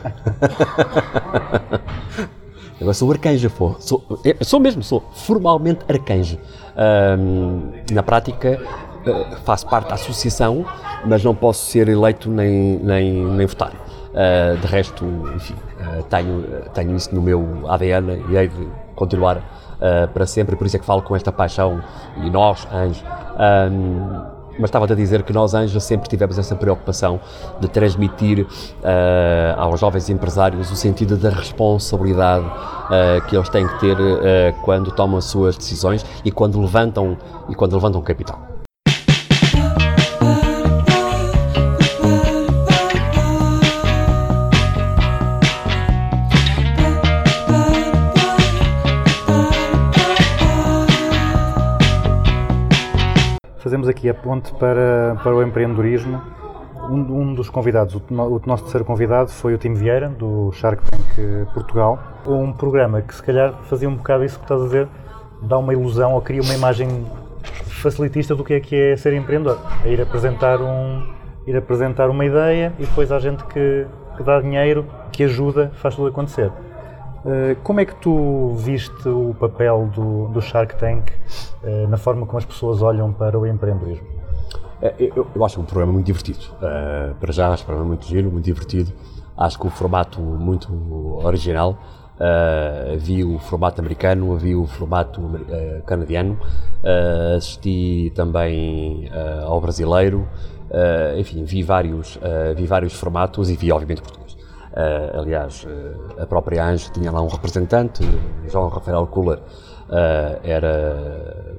Agora 2.82 2.94
sou 2.94 3.10
arcanjo, 3.10 3.50
pô. 3.52 3.76
Sou, 3.80 4.04
sou 4.42 4.60
mesmo, 4.60 4.84
sou 4.84 5.02
formalmente 5.14 5.80
arcanjo. 5.88 6.38
Na 7.90 8.04
prática, 8.04 8.60
faço 9.46 9.66
parte 9.68 9.88
da 9.88 9.96
associação, 9.96 10.66
mas 11.06 11.24
não 11.24 11.34
posso 11.34 11.72
ser 11.72 11.88
eleito 11.88 12.30
nem, 12.30 12.78
nem, 12.80 13.14
nem 13.14 13.48
votar. 13.48 13.85
Ah, 14.16 14.56
de 14.56 14.66
resto, 14.68 15.06
enfim, 15.36 15.56
ah, 15.82 16.02
tenho, 16.10 16.44
tenho 16.74 16.96
isso 16.96 17.14
no 17.14 17.22
meu 17.22 17.70
ADN 17.70 18.24
e 18.30 18.38
hei 18.38 18.48
de 18.48 18.68
continuar 18.96 19.42
ah, 19.82 20.08
para 20.14 20.26
sempre, 20.26 20.56
por 20.56 20.66
isso 20.66 20.78
é 20.78 20.80
que 20.80 20.86
falo 20.86 21.02
com 21.02 21.16
esta 21.16 21.32
paixão, 21.32 21.84
e 22.24 22.30
nós, 22.30 22.66
anjos. 22.72 23.04
Ahm, 23.38 24.36
mas 24.58 24.70
estava 24.70 24.86
a 24.86 24.96
dizer 24.96 25.24
que 25.24 25.34
nós, 25.34 25.54
Anjos, 25.54 25.84
sempre 25.84 26.08
tivemos 26.08 26.38
essa 26.38 26.56
preocupação 26.56 27.20
de 27.60 27.68
transmitir 27.68 28.48
eh, 28.82 29.54
aos 29.58 29.82
jovens 29.82 30.10
empresários 30.10 30.72
o 30.72 30.78
sentido 30.78 31.18
da 31.18 31.30
responsabilidade 31.30 32.46
eh, 32.90 33.22
que 33.28 33.36
eles 33.36 33.50
têm 33.50 33.68
que 33.68 33.80
ter 33.82 33.98
eh, 34.00 34.54
quando 34.64 34.92
tomam 34.92 35.18
as 35.18 35.26
suas 35.26 35.58
decisões 35.58 36.06
e 36.24 36.32
quando 36.32 36.58
levantam, 36.62 37.18
e 37.50 37.54
quando 37.54 37.74
levantam 37.74 38.02
capital. 38.02 38.55
Fazemos 53.66 53.88
aqui 53.88 54.08
a 54.08 54.14
ponte 54.14 54.54
para, 54.54 55.18
para 55.24 55.36
o 55.36 55.42
empreendedorismo. 55.42 56.22
Um, 56.88 57.22
um 57.22 57.34
dos 57.34 57.50
convidados, 57.50 57.96
o, 57.96 58.02
o 58.12 58.40
nosso 58.46 58.62
terceiro 58.62 58.86
convidado, 58.86 59.32
foi 59.32 59.56
o 59.56 59.58
Tim 59.58 59.74
Vieira, 59.74 60.08
do 60.08 60.52
Shark 60.52 60.84
Tank 60.84 61.04
eh, 61.18 61.48
Portugal. 61.52 61.98
Um 62.28 62.54
programa 62.54 63.02
que, 63.02 63.16
se 63.16 63.24
calhar, 63.24 63.56
fazia 63.64 63.90
um 63.90 63.96
bocado 63.96 64.24
isso 64.24 64.38
que 64.38 64.46
estás 64.46 64.62
a 64.62 64.66
dizer, 64.66 64.88
dá 65.42 65.58
uma 65.58 65.74
ilusão 65.74 66.14
ou 66.14 66.22
cria 66.22 66.44
uma 66.44 66.54
imagem 66.54 67.08
facilitista 67.42 68.36
do 68.36 68.44
que 68.44 68.54
é 68.54 68.60
que 68.60 68.76
é 68.76 68.96
ser 68.98 69.14
empreendedor. 69.14 69.58
É 69.84 69.90
ir 69.90 70.00
apresentar, 70.00 70.62
um, 70.62 71.02
ir 71.48 71.58
apresentar 71.58 72.08
uma 72.08 72.24
ideia 72.24 72.72
e 72.78 72.86
depois 72.86 73.12
há 73.12 73.18
gente 73.18 73.44
que, 73.46 73.88
que 74.16 74.22
dá 74.22 74.40
dinheiro, 74.42 74.86
que 75.12 75.24
ajuda, 75.24 75.72
faz 75.74 75.96
tudo 75.96 76.10
acontecer. 76.10 76.52
Uh, 77.26 77.56
Como 77.64 77.80
é 77.80 77.86
que 77.86 77.96
tu 77.96 78.54
viste 78.56 79.10
o 79.10 79.36
papel 79.40 79.90
do, 79.96 80.28
do 80.28 80.42
Shark 80.42 80.76
Tank 80.78 81.12
uh, 81.64 81.88
na 81.88 81.98
forma 81.98 82.26
como 82.26 82.38
as 82.38 82.46
pessoas 82.46 82.82
olham 82.84 83.12
para 83.12 83.38
o 83.40 83.48
empreendedorismo? 83.48 84.08
É, 84.82 84.94
Eu, 85.00 85.28
eu 85.36 85.44
acho 85.44 85.60
um 85.60 85.66
programa 85.66 85.92
muito 85.92 86.06
divertido. 86.06 86.46
Uh, 86.62 87.16
para 87.16 87.32
já, 87.34 87.52
acho 87.52 87.64
um 87.64 87.66
programa 87.66 87.88
muito 87.88 88.06
giro, 88.06 88.32
muito 88.32 88.46
divertido. 88.46 88.94
Acho 89.36 89.60
que 89.60 89.68
o 89.68 89.70
formato 89.70 90.22
muito 90.22 90.72
original. 91.26 91.78
Uh, 92.16 92.98
vi 92.98 93.26
o 93.26 93.38
formato 93.40 93.82
americano, 93.82 94.38
vi 94.38 94.56
o 94.56 94.66
formato 94.66 95.20
uh, 95.20 95.82
canadiano, 95.86 96.40
uh, 96.82 97.36
assisti 97.36 98.10
também 98.16 99.10
ao 99.46 99.60
brasileiro, 99.60 100.26
enfim, 101.18 101.44
vi 101.44 101.62
vários, 101.62 102.18
vi 102.56 102.66
vários 102.66 102.94
formatos 102.94 103.50
e 103.50 103.56
vi, 103.56 103.72
obviamente, 103.72 104.02
português. 104.02 104.25
Uh, 104.76 105.20
aliás, 105.22 105.64
uh, 105.66 106.22
a 106.22 106.26
própria 106.26 106.66
Ange 106.66 106.92
tinha 106.92 107.10
lá 107.10 107.22
um 107.22 107.28
representante, 107.28 108.04
João 108.50 108.68
Rafael 108.68 109.08
Kuller, 109.08 109.40
uh, 109.40 110.40
era 110.44 111.56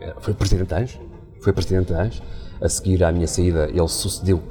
era- 0.00 0.14
foi 0.20 0.34
presidente 0.34 0.68
da 0.68 0.78
ANJ, 0.78 1.00
foi 1.40 1.52
presidente 1.52 1.92
da 1.92 2.02
ANJ. 2.02 2.22
A 2.60 2.68
seguir 2.68 3.02
à 3.04 3.10
minha 3.10 3.26
saída, 3.26 3.68
ele 3.70 3.88
sucedeu 3.88 4.42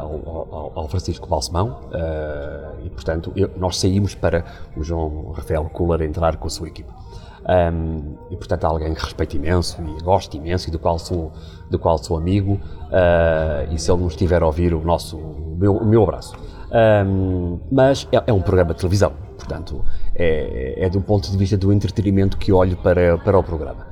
ao, 0.00 0.48
ao- 0.54 0.72
ao 0.74 0.88
Francisco 0.88 1.28
Balsemão 1.28 1.80
e, 2.82 2.88
portanto, 2.90 3.30
eu- 3.36 3.50
nós 3.56 3.76
saímos 3.78 4.14
para 4.14 4.44
o 4.76 4.82
João 4.82 5.32
Rafael 5.32 5.64
Kuller 5.64 6.00
entrar 6.02 6.36
com 6.36 6.46
a 6.46 6.50
sua 6.50 6.68
equipa. 6.68 6.92
Ahm, 7.44 8.14
e, 8.30 8.36
portanto, 8.36 8.64
alguém 8.64 8.94
que 8.94 9.02
respeito 9.02 9.34
imenso 9.36 9.76
e 9.82 10.02
gosto 10.02 10.34
imenso 10.36 10.68
e 10.68 10.70
do 10.70 10.78
qual 10.78 10.98
sou, 10.98 11.32
do 11.70 11.78
qual 11.78 11.98
sou 11.98 12.16
amigo. 12.16 12.58
ah, 12.92 13.66
e 13.70 13.78
se 13.78 13.90
ele 13.90 14.02
nos 14.02 14.12
estiver 14.12 14.42
a 14.42 14.46
ouvir, 14.46 14.72
o, 14.74 14.80
nosso, 14.82 15.16
o, 15.16 15.56
meu, 15.58 15.76
o 15.76 15.84
meu 15.84 16.02
abraço. 16.04 16.34
Ahm, 16.72 17.58
mas 17.70 18.06
é, 18.12 18.22
é 18.26 18.32
um 18.32 18.40
programa 18.40 18.72
de 18.72 18.80
televisão, 18.80 19.12
portanto, 19.36 19.84
é, 20.14 20.84
é 20.84 20.88
do 20.88 21.00
ponto 21.00 21.30
de 21.30 21.36
vista 21.36 21.56
do 21.56 21.72
entretenimento 21.72 22.38
que 22.38 22.52
olho 22.52 22.76
para, 22.76 23.18
para 23.18 23.38
o 23.38 23.42
programa. 23.42 23.86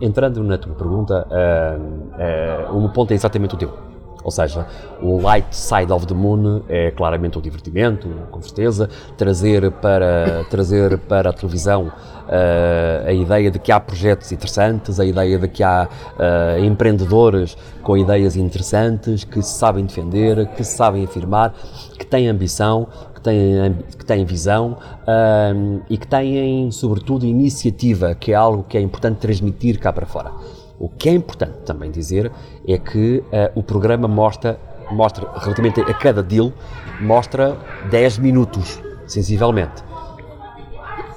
Entrando 0.00 0.42
na 0.42 0.58
tua 0.58 0.74
pergunta, 0.74 1.26
ah, 1.30 1.78
ah, 2.18 2.72
o 2.72 2.80
meu 2.80 2.88
ponto 2.88 3.12
é 3.12 3.14
exatamente 3.14 3.54
o 3.54 3.58
teu. 3.58 3.91
Ou 4.24 4.30
seja, 4.30 4.66
o 5.00 5.20
light 5.20 5.46
side 5.50 5.92
of 5.92 6.06
the 6.06 6.14
moon 6.14 6.62
é 6.68 6.90
claramente 6.90 7.38
o 7.38 7.42
divertimento, 7.42 8.08
com 8.30 8.40
certeza, 8.40 8.88
trazer 9.16 9.70
para, 9.70 10.44
trazer 10.50 10.98
para 10.98 11.30
a 11.30 11.32
televisão 11.32 11.92
ah, 12.28 13.04
a 13.06 13.12
ideia 13.12 13.50
de 13.50 13.58
que 13.58 13.72
há 13.72 13.80
projetos 13.80 14.30
interessantes, 14.32 15.00
a 15.00 15.04
ideia 15.04 15.38
de 15.38 15.48
que 15.48 15.62
há 15.62 15.88
ah, 16.18 16.58
empreendedores 16.60 17.56
com 17.82 17.96
ideias 17.96 18.36
interessantes, 18.36 19.24
que 19.24 19.42
se 19.42 19.58
sabem 19.58 19.84
defender, 19.84 20.46
que 20.54 20.64
se 20.64 20.76
sabem 20.76 21.04
afirmar, 21.04 21.54
que 21.98 22.06
têm 22.06 22.28
ambição, 22.28 22.86
que 23.14 23.20
têm, 23.20 23.76
que 23.98 24.04
têm 24.04 24.24
visão 24.24 24.76
ahm, 25.06 25.80
e 25.88 25.96
que 25.96 26.06
têm, 26.06 26.70
sobretudo, 26.70 27.26
iniciativa, 27.26 28.14
que 28.14 28.32
é 28.32 28.34
algo 28.34 28.64
que 28.64 28.76
é 28.76 28.80
importante 28.80 29.18
transmitir 29.18 29.78
cá 29.78 29.92
para 29.92 30.06
fora. 30.06 30.32
O 30.78 30.88
que 30.88 31.08
é 31.08 31.12
importante 31.12 31.58
também 31.64 31.90
dizer 31.90 32.30
é 32.66 32.78
que 32.78 33.22
ah, 33.32 33.50
o 33.54 33.62
programa 33.62 34.08
mostra, 34.08 34.58
mostra, 34.90 35.28
relativamente 35.36 35.80
a 35.80 35.94
cada 35.94 36.22
deal, 36.22 36.52
mostra 37.00 37.56
10 37.90 38.18
minutos, 38.18 38.80
sensivelmente. 39.06 39.84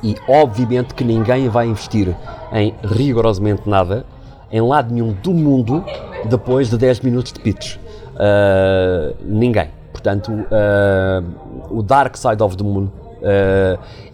E 0.04 0.15
obviamente 0.28 0.94
que 0.94 1.04
ninguém 1.04 1.50
vai 1.50 1.68
investir 1.68 2.15
em 2.54 2.76
rigorosamente 2.84 3.68
nada 3.68 4.06
em 4.52 4.62
lado 4.62 4.94
nenhum 4.94 5.12
do 5.12 5.34
mundo 5.34 5.84
depois 6.26 6.70
de 6.70 6.78
10 6.78 7.02
minutos 7.02 7.34
de 7.34 7.39
pitch. 7.39 7.78
Ah, 8.18 9.13
ninguém. 9.24 9.70
Portanto, 9.91 10.32
ah, 10.52 11.24
o 11.70 11.82
Dark 11.82 12.15
Side 12.15 12.41
of 12.41 12.56
the 12.56 12.63
Moon 12.63 12.89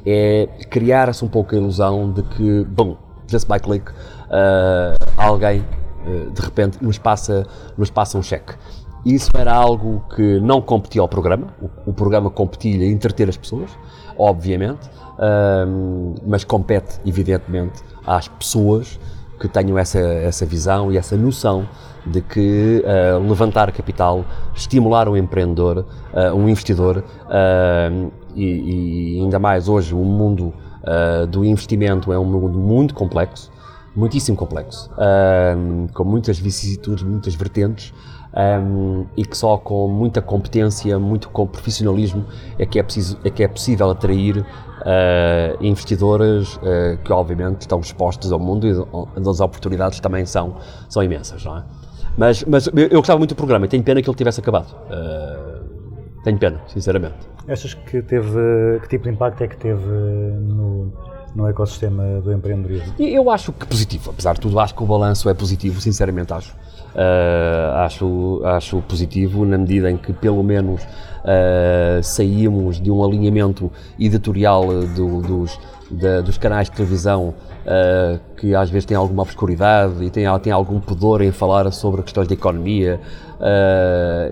é 0.06 0.48
criar-se 0.70 1.26
um 1.26 1.28
pouco 1.28 1.54
a 1.54 1.58
ilusão 1.58 2.12
de 2.12 2.24
que, 2.24 2.64
bom, 2.70 2.96
just 3.28 3.48
by 3.48 3.60
click, 3.60 3.92
ah, 4.32 4.96
alguém 5.18 5.66
ah, 6.06 6.32
de 6.34 6.42
repente 6.42 6.84
nos 6.84 6.98
passa, 6.98 7.46
nos 7.78 7.92
passa 7.92 8.18
um 8.18 8.24
cheque. 8.24 8.56
Isso 9.06 9.32
era 9.36 9.54
algo 9.54 10.04
que 10.16 10.40
não 10.40 10.62
competia 10.62 11.02
ao 11.02 11.08
programa, 11.08 11.48
o, 11.60 11.90
o 11.90 11.94
programa 11.94 12.30
competia 12.30 12.86
em 12.86 12.92
entreter 12.92 13.28
as 13.28 13.36
pessoas, 13.36 13.72
obviamente, 14.18 14.90
ahm, 15.18 16.14
mas 16.26 16.44
compete, 16.44 17.00
evidentemente, 17.04 17.82
às 18.06 18.28
pessoas 18.28 19.00
que 19.40 19.48
tenham 19.48 19.76
essa, 19.76 20.00
essa 20.00 20.46
visão 20.46 20.92
e 20.92 20.98
essa 20.98 21.18
noção 21.18 21.68
de 22.06 22.22
que 22.22 22.84
ah, 22.86 23.18
levantar 23.18 23.72
capital, 23.72 24.24
estimular 24.54 25.10
um 25.10 25.18
empreendedor, 25.18 25.84
ah, 26.14 26.32
um 26.36 26.48
investidor, 26.48 27.04
ahm, 27.28 28.10
e, 28.36 29.16
e 29.16 29.20
ainda 29.20 29.40
mais 29.40 29.68
hoje 29.68 29.96
o 29.96 30.06
mundo 30.06 30.54
do 31.30 31.46
investimento 31.46 32.12
é 32.12 32.18
um 32.18 32.26
mundo 32.26 32.58
muito 32.58 32.96
complexo, 32.96 33.52
muitíssimo 33.96 34.38
complexo, 34.38 34.90
ahm, 34.98 35.88
com 35.94 36.04
muitas 36.04 36.40
vicissitudes, 36.40 37.04
muitas 37.04 37.36
vertentes, 37.36 37.94
ahm, 38.34 39.06
e 39.18 39.26
que 39.26 39.38
só 39.38 39.58
com 39.58 39.88
muita 39.88 40.22
competência, 40.22 40.98
muito 40.98 41.30
com 41.30 41.46
profissionalismo 41.46 42.26
é 42.58 42.66
que 42.66 42.80
é, 42.80 42.84
preciso, 42.84 43.18
é, 43.24 43.30
que 43.30 43.44
é 43.44 43.48
possível 43.48 43.90
atrair 43.90 44.46
ah, 44.86 45.58
investidores 45.62 46.60
ah, 46.64 46.98
que 47.04 47.12
obviamente 47.12 47.62
estão 47.62 47.80
expostos 47.80 48.32
ao 48.32 48.40
mundo 48.40 48.68
e 48.68 49.30
as 49.30 49.40
oportunidades 49.40 50.00
também 50.00 50.26
são, 50.26 50.56
são 50.90 51.04
imensas, 51.04 51.44
não 51.44 51.58
é? 51.58 51.64
Mas, 52.18 52.44
mas 52.44 52.68
eu 52.68 53.00
gostava 53.00 53.18
muito 53.18 53.34
do 53.34 53.38
programa 53.38 53.66
e 53.66 53.70
tenho 53.70 53.84
pena 53.84 54.02
que 54.02 54.10
ele 54.10 54.18
tivesse 54.18 54.40
acabado. 54.40 54.76
Ah, 54.90 55.62
tenho 56.24 56.38
pena, 56.38 56.62
sinceramente. 56.68 57.16
Achas 57.48 57.74
que 57.74 58.02
teve, 58.02 58.80
que 58.82 58.90
tipo 58.90 59.06
de 59.06 59.12
impacto 59.12 59.44
é 59.44 59.48
que 59.48 59.58
teve 59.58 59.86
no, 59.86 60.94
no 61.36 61.48
ecossistema 61.48 62.20
do 62.22 62.32
empreendedorismo? 62.34 62.94
Eu 63.00 63.30
acho 63.30 63.52
que 63.54 63.66
positivo, 63.66 64.10
apesar 64.12 64.34
de 64.34 64.42
tudo, 64.42 64.60
acho 64.60 64.76
que 64.76 64.84
o 64.84 64.86
balanço 64.86 65.30
é 65.30 65.34
positivo, 65.34 65.80
sinceramente 65.80 66.34
acho. 66.34 66.56
Ah, 66.94 67.84
acho, 67.86 68.42
acho 68.44 68.82
positivo 68.82 69.46
na 69.46 69.58
medida 69.58 69.90
em 69.90 69.96
que 69.98 70.12
pelo 70.12 70.44
menos 70.44 70.82
ah, 71.24 72.00
saímos 72.04 72.82
de 72.82 72.92
um 72.92 73.04
alinhamento 73.04 73.72
editorial 73.98 74.66
do- 74.96 75.22
dos, 75.22 75.58
da- 75.90 76.20
dos 76.20 76.38
canais 76.38 76.70
de 76.70 76.76
televisão 76.76 77.34
ah, 77.66 78.20
que 78.36 78.54
às 78.54 78.70
vezes 78.70 78.86
têm 78.86 78.98
alguma 78.98 79.22
obscuridade 79.24 80.04
e 80.04 80.10
têm, 80.10 80.26
algum 80.26 80.82
pudor 80.82 81.22
em 81.22 81.32
falar 81.32 81.72
sobre 81.72 82.02
questões 82.04 82.28
de 82.28 82.34
economia 82.34 83.00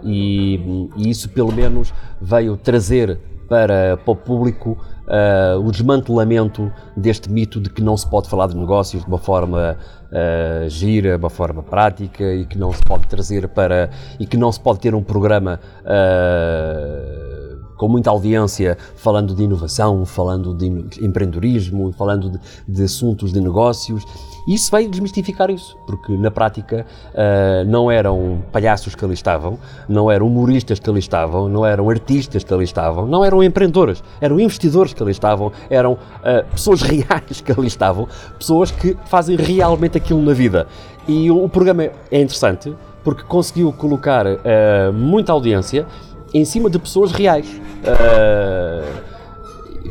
e, 0.03 0.87
e 0.97 1.09
isso 1.09 1.29
pelo 1.29 1.51
menos 1.51 1.93
veio 2.21 2.57
trazer 2.57 3.17
para, 3.47 3.97
para 3.97 4.11
o 4.11 4.15
público 4.15 4.77
ah, 5.09 5.57
o 5.57 5.71
desmantelamento 5.71 6.71
deste 6.95 7.29
mito 7.31 7.59
de 7.59 7.69
que 7.69 7.81
não 7.81 7.97
se 7.97 8.07
pode 8.07 8.29
falar 8.29 8.47
de 8.47 8.55
negócios 8.55 9.03
de 9.03 9.07
uma 9.07 9.17
forma 9.17 9.75
ah, 10.11 10.67
gira, 10.67 11.17
de 11.17 11.23
uma 11.23 11.29
forma 11.29 11.63
prática 11.63 12.23
e 12.23 12.45
que 12.45 12.57
não 12.57 12.71
se 12.71 12.81
pode 12.83 13.07
trazer 13.07 13.47
para 13.47 13.89
e 14.19 14.25
que 14.25 14.37
não 14.37 14.51
se 14.51 14.59
pode 14.59 14.79
ter 14.79 14.93
um 14.93 15.03
programa 15.03 15.59
ah, 15.85 17.38
com 17.79 17.87
muita 17.87 18.09
audiência 18.09 18.77
falando 18.97 19.33
de 19.33 19.41
inovação, 19.41 20.05
falando 20.05 20.53
de 20.53 20.67
empreendedorismo, 21.01 21.93
falando 21.93 22.29
de, 22.29 22.39
de 22.67 22.83
assuntos 22.83 23.31
de 23.31 23.39
negócios. 23.39 24.03
E 24.45 24.53
isso 24.53 24.69
veio 24.69 24.89
desmistificar 24.89 25.49
isso, 25.49 25.77
porque 25.87 26.11
na 26.17 26.29
prática 26.29 26.85
ah, 27.15 27.63
não 27.65 27.89
eram 27.89 28.43
palhaços 28.51 28.95
que 28.95 29.05
ali 29.05 29.13
estavam, 29.13 29.57
não 29.87 30.11
eram 30.11 30.27
humoristas 30.27 30.77
que 30.77 30.89
ali 30.89 30.99
estavam, 30.99 31.47
não 31.47 31.65
eram 31.65 31.89
artistas 31.89 32.43
que 32.43 32.53
ali 32.53 32.65
estavam, 32.65 33.07
não 33.07 33.23
eram 33.23 33.41
empreendedores, 33.41 34.03
eram 34.19 34.37
investidores 34.41 34.93
que 34.93 35.01
ali 35.01 35.13
estavam, 35.13 35.49
eram 35.69 35.97
ah, 36.21 36.43
pessoas 36.51 36.81
reais 36.83 37.39
que 37.39 37.51
ali 37.53 37.67
estavam, 37.67 38.09
pessoas 38.37 38.71
que 38.71 38.97
fazem 39.05 39.37
realmente 39.37 39.97
aquilo 39.97 40.21
na 40.21 40.33
vida. 40.33 40.67
E 41.07 41.31
o, 41.31 41.45
o 41.45 41.47
programa 41.47 41.83
é 41.83 42.21
interessante 42.21 42.75
porque 43.05 43.23
conseguiu 43.23 43.71
colocar 43.71 44.27
ah, 44.27 44.91
muita 44.91 45.31
audiência 45.31 45.85
em 46.33 46.45
cima 46.45 46.69
de 46.69 46.79
pessoas 46.79 47.11
reais. 47.11 47.47
Ah, 47.85 49.01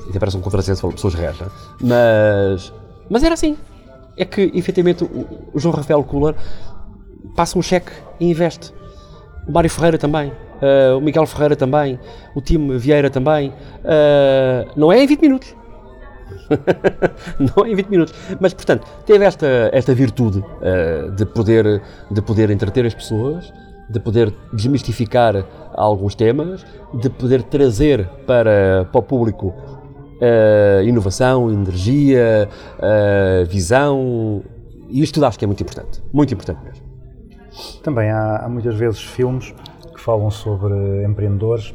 até 0.09 0.18
parece 0.18 0.37
um 0.37 0.40
contrassenso 0.40 0.81
falar 0.81 0.94
pessoas 0.94 1.14
reais, 1.14 1.37
não 1.38 1.46
é? 1.46 1.51
mas, 1.81 2.72
mas 3.11 3.22
era 3.22 3.35
assim. 3.35 3.57
É 4.16 4.24
que, 4.24 4.51
efetivamente, 4.55 5.05
o, 5.05 5.27
o 5.55 5.61
João 5.61 5.74
Rafael 5.74 6.03
Kuller 6.03 6.35
passa 7.37 7.59
um 7.59 7.62
cheque 7.62 7.92
e 8.18 8.31
investe. 8.31 8.72
O 9.46 9.53
Mário 9.53 9.70
Ferreira 9.70 9.98
também. 9.98 10.33
ah, 10.62 10.96
o 10.96 11.01
Miguel 11.01 11.27
Ferreira 11.27 11.55
também. 11.57 11.98
O 12.35 12.40
Tim 12.40 12.77
Vieira 12.79 13.11
também. 13.11 13.53
Ah, 13.85 14.66
não 14.77 14.90
é 14.90 15.03
em 15.03 15.07
20 15.07 15.20
minutos. 15.20 15.57
não 17.38 17.64
é 17.64 17.70
em 17.70 17.74
20 17.74 17.88
minutos. 17.88 18.14
Mas, 18.40 18.55
portanto, 18.55 18.87
teve 19.07 19.24
esta, 19.24 19.70
esta 19.72 19.94
virtude 19.94 20.44
eh, 20.62 21.11
de, 21.16 21.24
poder, 21.27 21.83
de 22.11 22.22
poder 22.22 22.51
entreter 22.51 22.85
as 22.87 22.94
pessoas, 22.94 23.53
de 23.88 24.01
poder 24.01 24.33
desmistificar 24.53 25.44
alguns 25.74 26.14
temas, 26.14 26.64
de 26.94 27.09
poder 27.09 27.42
trazer 27.44 28.09
para, 28.27 28.87
para 28.90 28.98
o 28.98 29.03
público 29.03 29.55
eh, 30.20 30.83
inovação, 30.85 31.51
energia, 31.51 32.48
eh, 32.81 33.44
visão. 33.48 34.42
E 34.88 35.03
isto 35.03 35.14
tudo 35.14 35.27
acho 35.27 35.38
que 35.38 35.44
é 35.44 35.46
muito 35.46 35.62
importante. 35.62 36.03
Muito 36.12 36.35
importante 36.35 36.61
mesmo. 36.64 36.85
Também 37.83 38.11
há, 38.11 38.44
há 38.44 38.48
muitas 38.48 38.74
vezes 38.74 39.01
filmes 39.01 39.55
que 39.94 40.01
falam 40.01 40.31
sobre 40.31 41.05
empreendedores 41.05 41.74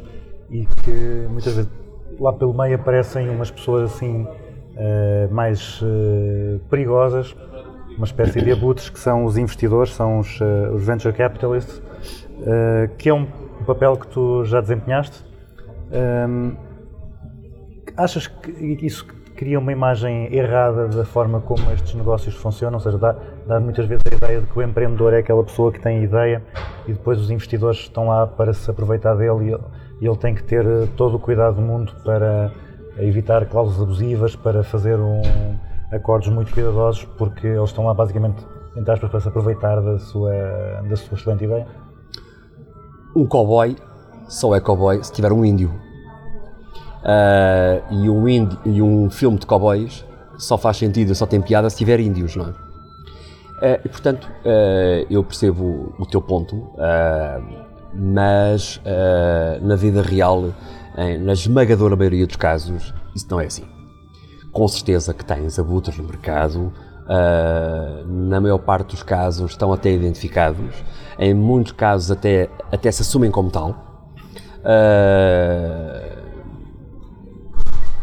e 0.49 0.65
que 0.65 1.28
muitas 1.30 1.56
vezes 1.56 1.71
lá 2.19 2.34
pelo 2.34 2.54
meio 2.54 2.76
aparecem 2.76 3.30
umas 3.30 3.49
pessoas 3.49 3.91
assim 3.93 4.28
eh, 4.76 5.28
mais 5.32 5.82
perigosas, 6.69 7.36
uma 7.97 8.06
espécie 8.06 8.41
de 8.41 8.51
abutres 8.51 8.89
que 8.89 8.99
são 8.99 9.25
os 9.25 9.38
investidores, 9.38 9.93
são 9.93 10.19
os, 10.19 10.39
eh, 10.41 10.69
os 10.73 10.84
venture 10.86 11.13
capitalists, 11.13 11.82
eh, 12.45 12.89
que 12.97 13.10
é 13.10 13.13
um 13.13 13.25
papel 13.65 13.97
que 13.97 14.08
tu 14.08 14.43
já 14.45 14.62
desempenhaste. 14.62 15.23
Ehm, 15.91 16.56
Achas 17.95 18.25
que 18.25 18.51
isso 18.82 19.06
cria 19.36 19.60
uma 19.60 19.71
imagem 19.71 20.34
errada 20.34 20.88
da 20.88 21.06
forma 21.06 21.39
como 21.41 21.71
estes 21.71 21.93
negócios 21.93 22.34
funcionam? 22.34 22.77
Ou 22.77 22.79
seja, 22.79 22.97
dá, 22.97 23.15
dá 23.45 23.60
muitas 23.60 23.86
vezes 23.86 24.03
a 24.12 24.15
ideia 24.15 24.41
de 24.41 24.47
que 24.47 24.58
o 24.58 24.63
empreendedor 24.63 25.13
é 25.13 25.19
aquela 25.19 25.43
pessoa 25.43 25.71
que 25.71 25.79
tem 25.79 26.03
ideia 26.03 26.41
e 26.88 26.93
depois 26.93 27.19
os 27.19 27.29
investidores 27.29 27.82
estão 27.82 28.08
lá 28.08 28.25
para 28.25 28.51
se 28.51 28.69
aproveitar 28.69 29.13
dele 29.13 29.45
e 29.45 29.49
ele, 29.51 29.63
e 30.01 30.08
ele 30.08 30.17
tem 30.17 30.34
que 30.34 30.43
ter 30.43 30.65
eh, 30.65 30.88
todo 30.97 31.17
o 31.17 31.19
cuidado 31.19 31.58
do 31.58 31.62
mundo 31.62 31.93
para 32.03 32.51
evitar 32.97 33.45
cláusulas 33.45 33.82
abusivas, 33.82 34.36
para 34.36 34.63
fazer 34.63 34.97
um, 34.97 35.21
acordos 35.93 36.27
muito 36.29 36.51
cuidadosos, 36.53 37.03
porque 37.17 37.47
eles 37.47 37.69
estão 37.69 37.86
lá 37.86 37.93
basicamente, 37.93 38.45
entre 38.75 38.91
aspas, 38.91 39.10
para 39.10 39.19
se 39.19 39.27
aproveitar 39.27 39.82
da 39.82 39.99
sua, 39.99 40.32
da 40.89 40.95
sua 40.95 41.17
excelente 41.17 41.43
ideia? 41.45 41.67
Um 43.15 43.25
cowboy 43.27 43.75
só 44.27 44.56
é 44.56 44.60
cowboy 44.60 45.03
se 45.03 45.12
tiver 45.12 45.32
um 45.32 45.45
índio. 45.45 45.71
Ah, 47.03 47.82
e, 47.91 48.10
um 48.10 48.27
índio, 48.27 48.58
e 48.65 48.82
um 48.82 49.10
filme 49.10 49.38
de 49.38 49.45
cowboys 49.45 50.06
só 50.38 50.58
faz 50.58 50.77
sentido, 50.77 51.13
só 51.13 51.25
tem 51.25 51.41
piada 51.41 51.69
se 51.69 51.77
tiver 51.77 51.99
índios, 51.99 52.36
não 52.36 52.45
é? 52.47 52.53
Ah, 53.62 53.79
e 53.86 53.89
portanto, 53.89 54.27
ah, 54.45 55.06
eu 55.10 55.23
percebo 55.23 55.93
o 55.99 56.06
teu 56.06 56.21
ponto, 56.21 56.71
mas 57.93 58.82
na 59.62 59.75
vida 59.75 60.01
real, 60.01 60.45
em- 60.97 61.19
na 61.19 61.34
esmagadora 61.34 61.95
maioria 61.95 62.25
dos 62.25 62.36
casos, 62.36 62.93
isso 63.15 63.27
não 63.29 63.39
é 63.39 63.45
assim. 63.45 63.63
Com 64.53 64.67
certeza 64.67 65.15
que 65.15 65.25
tens 65.25 65.57
abutres 65.57 65.97
no 65.97 66.03
mercado, 66.03 66.71
ah, 67.07 68.03
na 68.07 68.39
maior 68.39 68.59
parte 68.59 68.91
dos 68.91 69.03
casos 69.03 69.51
estão 69.51 69.73
até 69.73 69.91
identificados, 69.91 70.73
em 71.19 71.33
muitos 71.33 71.73
casos 71.73 72.11
até, 72.11 72.49
até 72.71 72.91
se 72.91 73.01
assumem 73.01 73.31
como 73.31 73.49
tal. 73.49 74.07
Ah, 74.63 76.21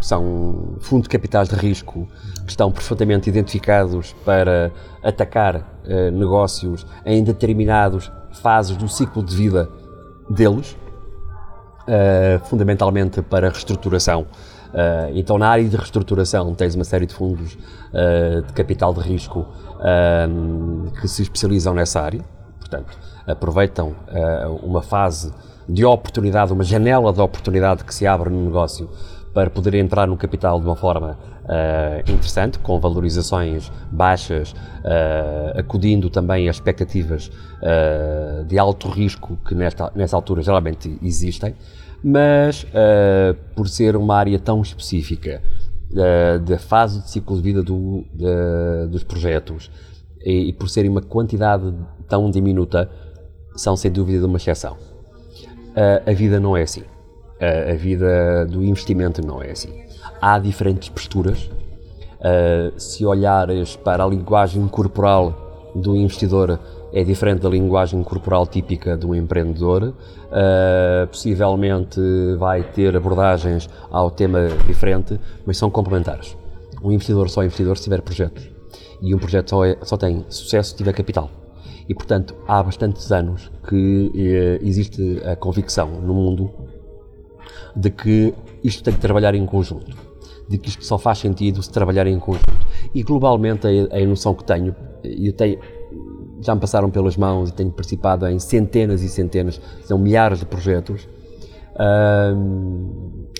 são 0.00 0.76
fundos 0.80 1.04
de 1.04 1.10
capitais 1.10 1.48
de 1.48 1.54
risco 1.54 2.08
que 2.44 2.50
estão 2.50 2.72
perfeitamente 2.72 3.28
identificados 3.28 4.12
para 4.24 4.72
atacar 5.04 5.80
eh, 5.84 6.10
negócios 6.10 6.84
em 7.04 7.22
determinadas 7.22 8.10
fases 8.42 8.76
do 8.76 8.88
ciclo 8.88 9.22
de 9.22 9.36
vida 9.36 9.68
deles, 10.28 10.76
fundamentalmente 12.44 13.20
para 13.20 13.50
reestruturação. 13.50 14.26
Eh, 14.72 15.12
então, 15.14 15.38
na 15.38 15.48
área 15.48 15.68
de 15.68 15.76
reestruturação, 15.76 16.54
tens 16.54 16.74
uma 16.74 16.85
série 16.85 17.06
de 17.06 17.14
fundos 17.14 17.56
eh, 17.92 18.42
de 18.46 18.52
capital 18.52 18.94
de 18.94 19.00
risco 19.00 19.46
eh, 19.80 20.28
que 21.00 21.09
se 21.09 21.22
especializam 21.22 21.74
nessa 21.74 22.00
área, 22.00 22.20
portanto, 22.59 22.96
aproveitam 23.26 23.94
eh, 24.09 24.46
uma 24.62 24.83
fase 24.83 25.33
de 25.68 25.85
oportunidade, 25.85 26.52
uma 26.52 26.64
janela 26.64 27.12
de 27.12 27.20
oportunidade 27.20 27.85
que 27.85 27.94
se 27.94 28.06
abre 28.06 28.30
no 28.30 28.44
negócio 28.44 28.88
para 29.33 29.48
poder 29.48 29.74
entrar 29.74 30.06
no 30.06 30.16
capital 30.16 30.59
de 30.59 30.66
uma 30.66 30.74
forma 30.74 31.16
eh, 31.48 32.04
interessante, 32.09 32.59
com 32.59 32.78
valorizações 32.78 33.70
baixas, 33.90 34.54
eh, 34.85 35.54
acudindo 35.59 36.11
também 36.11 36.48
a 36.48 36.50
expectativas 36.50 37.30
eh, 37.62 38.44
de 38.46 38.59
alto 38.59 38.88
risco 38.88 39.38
que 39.46 39.54
nesta, 39.54 39.90
nessa 39.94 40.16
altura 40.16 40.42
geralmente 40.42 40.98
existem, 41.02 41.54
mas 42.02 42.66
eh, 42.72 43.34
por 43.54 43.68
ser 43.68 43.96
uma 43.96 44.16
área 44.16 44.38
tão 44.38 44.62
específica 44.62 45.42
da, 45.90 46.38
da 46.38 46.58
fase 46.58 47.00
de 47.02 47.10
ciclo 47.10 47.36
de 47.36 47.42
vida 47.42 47.62
do- 47.62 48.04
dos 48.90 49.02
projetos 49.04 49.70
e, 50.24 50.48
e 50.48 50.52
por 50.52 50.68
serem 50.68 50.90
uma 50.90 51.02
quantidade 51.02 51.74
tão 52.08 52.30
diminuta, 52.30 52.90
são 53.56 53.76
sem 53.76 53.90
dúvida 53.90 54.26
uma 54.26 54.36
exceção. 54.36 54.76
A- 55.74 56.10
a 56.10 56.14
vida 56.14 56.38
não 56.40 56.56
é 56.56 56.62
assim. 56.62 56.84
A, 57.40 57.74
vida 57.74 58.44
do 58.46 58.62
investimento 58.62 59.24
não 59.26 59.42
é 59.42 59.50
assim. 59.50 59.70
Há 60.20 60.38
diferentes 60.38 60.88
posturas. 60.90 61.50
Uh, 62.20 62.78
se 62.78 63.06
olhares 63.06 63.76
para 63.76 64.04
a 64.04 64.06
linguagem 64.06 64.68
corporal 64.68 65.49
do 65.74 65.96
investidor, 65.96 66.59
é 66.92 67.04
diferente 67.04 67.40
da 67.40 67.48
linguagem 67.48 68.02
corporal 68.02 68.46
típica 68.46 68.96
do 68.96 69.14
empreendedor. 69.14 69.94
Uh, 70.30 71.06
possivelmente 71.09 72.00
vai 72.38 72.62
ter 72.62 72.96
abordagens 72.96 73.68
ao 73.90 74.11
tema 74.11 74.48
diferente, 74.66 75.18
mas 75.46 75.56
são 75.56 75.70
complementares. 75.70 76.37
Um 76.83 76.92
investidor 76.92 77.28
só 77.28 77.42
é 77.42 77.46
investidor 77.46 77.76
se 77.76 77.85
tiver 77.85 78.00
projetos. 78.02 78.48
E 79.02 79.14
um 79.14 79.18
projeto 79.18 79.50
só, 79.50 79.64
é- 79.64 79.78
só 79.83 79.96
tem 79.96 80.24
sucesso 80.28 80.70
se 80.70 80.76
tiver 80.76 80.92
capital. 80.92 81.30
E, 81.88 81.94
portanto, 81.94 82.35
há 82.46 82.62
bastantes 82.62 83.11
anos 83.11 83.50
que 83.68 84.12
eh, 84.14 84.61
existe 84.62 85.20
a 85.24 85.35
convicção 85.35 85.88
no 85.88 86.14
mundo 86.14 86.50
de 87.74 87.90
que 87.90 88.33
isto 88.62 88.83
tem 88.83 88.94
que 88.94 89.00
trabalhar 89.00 89.35
em 89.35 89.44
conjunto, 89.44 89.96
de 90.48 90.59
que 90.59 90.68
isto 90.68 90.85
só 90.85 90.98
faz 90.98 91.18
sentido 91.18 91.62
se 91.62 91.70
trabalhar 91.70 92.06
em 92.06 92.18
conjunto. 92.18 92.66
E 92.94 93.02
globalmente 93.02 93.66
a, 93.66 93.96
a 93.96 94.06
noção 94.06 94.34
que 94.34 94.44
tenho, 94.44 94.74
eu 95.02 95.32
tenho, 95.32 95.58
já 96.40 96.54
me 96.54 96.60
passaram 96.60 96.90
pelas 96.90 97.16
mãos 97.16 97.50
e 97.50 97.52
tenho 97.52 97.70
participado 97.70 98.26
em 98.26 98.38
centenas 98.38 99.02
e 99.02 99.08
centenas, 99.08 99.60
são 99.82 99.98
milhares 99.98 100.40
de 100.40 100.46
projetos, 100.46 101.08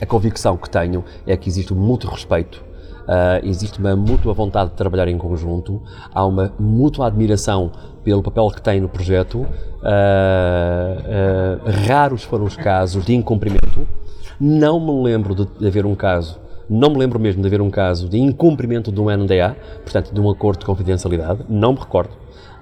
a 0.01 0.07
convicção 0.07 0.57
que 0.57 0.71
tenho 0.71 1.05
é 1.27 1.37
que 1.37 1.49
existe 1.49 1.75
um 1.75 1.95
respeito, 1.95 2.65
ah, 3.07 3.41
existe 3.43 3.79
uma 3.79 3.95
mútua 3.97 4.33
vontade 4.33 4.71
de 4.71 4.77
trabalhar 4.77 5.09
em 5.09 5.19
conjunto, 5.19 5.83
há 6.13 6.25
uma 6.25 6.53
mútua 6.59 7.07
admiração 7.07 7.71
pelo 8.03 8.23
papel 8.23 8.49
que 8.49 8.63
tem 8.63 8.81
no 8.81 8.89
projeto. 8.89 9.47
ah, 9.83 11.59
raros 11.87 12.23
foram 12.23 12.45
os 12.45 12.57
casos 12.57 13.05
de 13.05 13.15
incumprimento. 13.15 13.87
Não 14.39 14.81
me 14.81 15.03
lembro 15.03 15.35
de, 15.35 15.45
de 15.59 15.67
haver 15.67 15.85
um 15.85 15.95
caso, 15.95 16.41
não 16.71 16.91
me 16.91 16.99
lembro 16.99 17.19
mesmo 17.19 17.43
de 17.43 17.49
haver 17.49 17.61
um 17.61 17.69
caso 17.69 18.09
de 18.09 18.17
incumprimento 18.17 18.93
de 18.93 19.01
um 19.01 19.11
NDA, 19.11 19.57
portanto, 19.83 20.15
de 20.15 20.21
um 20.21 20.31
acordo 20.31 20.61
de 20.61 20.67
confidencialidade. 20.67 21.45
Não 21.49 21.73
me 21.73 21.81
recordo 21.81 22.13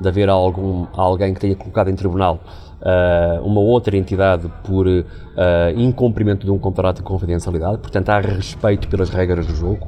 de 0.00 0.08
haver 0.08 0.30
algum, 0.30 0.86
alguém 0.94 1.34
que 1.34 1.40
tenha 1.40 1.54
colocado 1.54 1.90
em 1.90 1.94
tribunal 1.94 2.40
ah, 2.80 3.40
uma 3.42 3.60
outra 3.60 3.96
entidade 3.96 4.50
por 4.64 4.86
ah, 4.88 5.72
incumprimento 5.76 6.46
de 6.46 6.50
um 6.50 6.58
contrato 6.58 6.98
de 6.98 7.02
confidencialidade, 7.02 7.78
portanto 7.78 8.08
há 8.08 8.20
respeito 8.20 8.88
pelas 8.88 9.10
regras 9.10 9.46
do 9.46 9.54
jogo. 9.54 9.86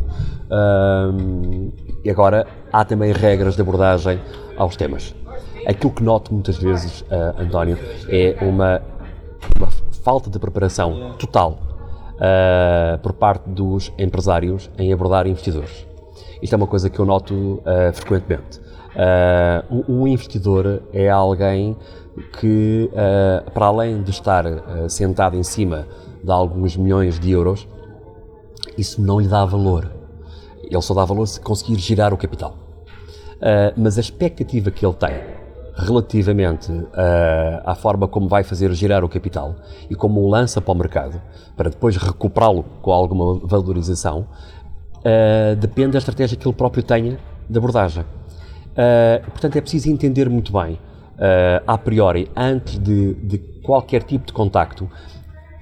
Ah, 0.51 1.11
e 2.05 2.11
agora 2.11 2.47
há 2.71 2.85
também 2.85 3.13
regras 3.13 3.57
de 3.57 3.63
abordagem 3.63 4.21
aos 4.57 4.77
temas. 4.77 5.15
Aquilo 5.67 5.93
que 5.93 6.03
noto 6.03 6.33
muitas 6.33 6.59
vezes, 6.59 7.05
António, 7.39 7.79
é 8.09 8.37
uma, 8.41 8.81
uma 9.59 9.69
falta 10.03 10.31
de 10.31 10.39
preparação 10.39 11.13
total 11.19 11.70
ah, 12.21 12.99
por 13.03 13.15
parte 13.15 13.49
dos 13.49 13.93
empresários 13.99 14.71
em 14.79 14.93
abordar 14.93 15.27
investidores. 15.27 15.87
Isto 16.43 16.53
é 16.53 16.57
uma 16.57 16.67
coisa 16.67 16.91
que 16.91 16.99
eu 16.99 17.07
noto 17.07 17.63
ah, 17.65 17.93
frequentemente. 17.93 18.61
Ah, 18.95 19.65
um, 19.89 20.07
investidor 20.07 20.83
é 20.93 21.09
alguém 21.09 21.77
que, 22.39 22.91
para 23.55 23.67
além 23.67 24.03
de 24.03 24.11
estar 24.11 24.45
sentado 24.89 25.37
em 25.37 25.43
cima 25.43 25.87
de 26.23 26.31
alguns 26.31 26.77
milhões 26.77 27.19
de 27.19 27.31
euros, 27.31 27.67
isso 28.77 29.01
não 29.01 29.21
lhe 29.21 29.29
dá 29.29 29.45
valor. 29.45 29.91
Ele 30.63 30.83
só 30.83 30.93
dá 30.93 31.05
valor 31.05 31.27
se 31.27 31.41
conseguir 31.41 31.79
girar 31.79 32.13
o 32.13 32.17
capital. 32.17 32.55
Uh, 33.37 33.73
mas 33.75 33.97
a 33.97 34.01
expectativa 34.03 34.71
que 34.71 34.85
ele 34.85 34.95
tem 34.95 35.40
relativamente 35.81 36.71
uh, 36.71 36.87
à 37.65 37.75
forma 37.75 38.07
como 38.07 38.29
vai 38.29 38.43
fazer 38.45 38.73
girar 38.73 39.05
o 39.05 39.09
capital 39.09 39.57
e 39.89 39.95
como 39.95 40.21
o 40.21 40.29
lança 40.29 40.61
para 40.61 40.73
o 40.73 40.77
mercado, 40.77 41.21
para 41.57 41.71
depois 41.71 41.97
recuperá-lo 41.97 42.65
com 42.83 42.93
alguma 42.93 43.39
valorização, 43.43 44.27
uh, 44.99 45.57
depende 45.57 45.93
da 45.93 45.99
estratégia 45.99 46.37
que 46.37 46.47
ele 46.47 46.55
próprio 46.55 46.83
tenha 46.83 47.19
de 47.49 47.59
abordagem. 47.59 48.03
Uh, 48.03 49.31
portanto, 49.31 49.57
é 49.57 49.61
preciso 49.61 49.91
entender 49.91 50.29
muito 50.29 50.53
bem, 50.53 50.75
uh, 50.75 51.63
a 51.67 51.77
priori, 51.77 52.31
antes 52.37 52.79
de, 52.79 53.15
de 53.15 53.39
qualquer 53.63 54.03
tipo 54.03 54.27
de 54.27 54.33
contacto, 54.33 54.89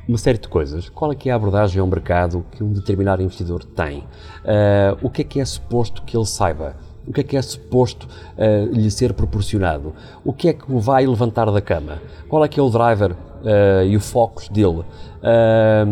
uma 0.09 0.17
série 0.17 0.39
de 0.39 0.49
coisas. 0.49 0.89
Qual 0.89 1.13
é 1.13 1.15
que 1.15 1.29
é 1.29 1.33
a 1.33 1.37
abordagem 1.37 1.81
ao 1.81 1.87
mercado 1.87 2.45
que 2.53 2.65
um 2.65 2.73
determinado 2.73 3.23
investidor 3.23 3.63
tem? 3.63 4.05
Ah, 4.43 4.97
o 5.03 5.11
que 5.11 5.21
é 5.21 5.25
que 5.25 5.39
é 5.39 5.45
suposto 5.45 6.03
que 6.03 6.17
ele 6.17 6.25
saiba? 6.25 6.77
O 7.09 7.13
que 7.13 7.23
é 7.23 7.25
que 7.25 7.37
é 7.39 7.43
suposto 7.43 8.07
ah, 8.37 8.69
lhe 8.71 8.91
ser 8.91 9.15
proporcionado? 9.15 9.95
O 10.23 10.33
que 10.33 10.49
é 10.49 10.53
que 10.53 10.71
o 10.71 10.79
vai 10.79 11.07
levantar 11.07 11.51
da 11.51 11.61
cama? 11.61 12.03
Qual 12.29 12.45
é 12.45 12.49
que 12.49 12.61
é 12.61 12.63
o 12.63 12.69
driver 12.69 13.17
ah, 13.45 13.83
e 13.83 13.97
o 13.97 14.01
foco 14.01 14.43
dele? 14.53 14.85
Ah, 15.23 15.87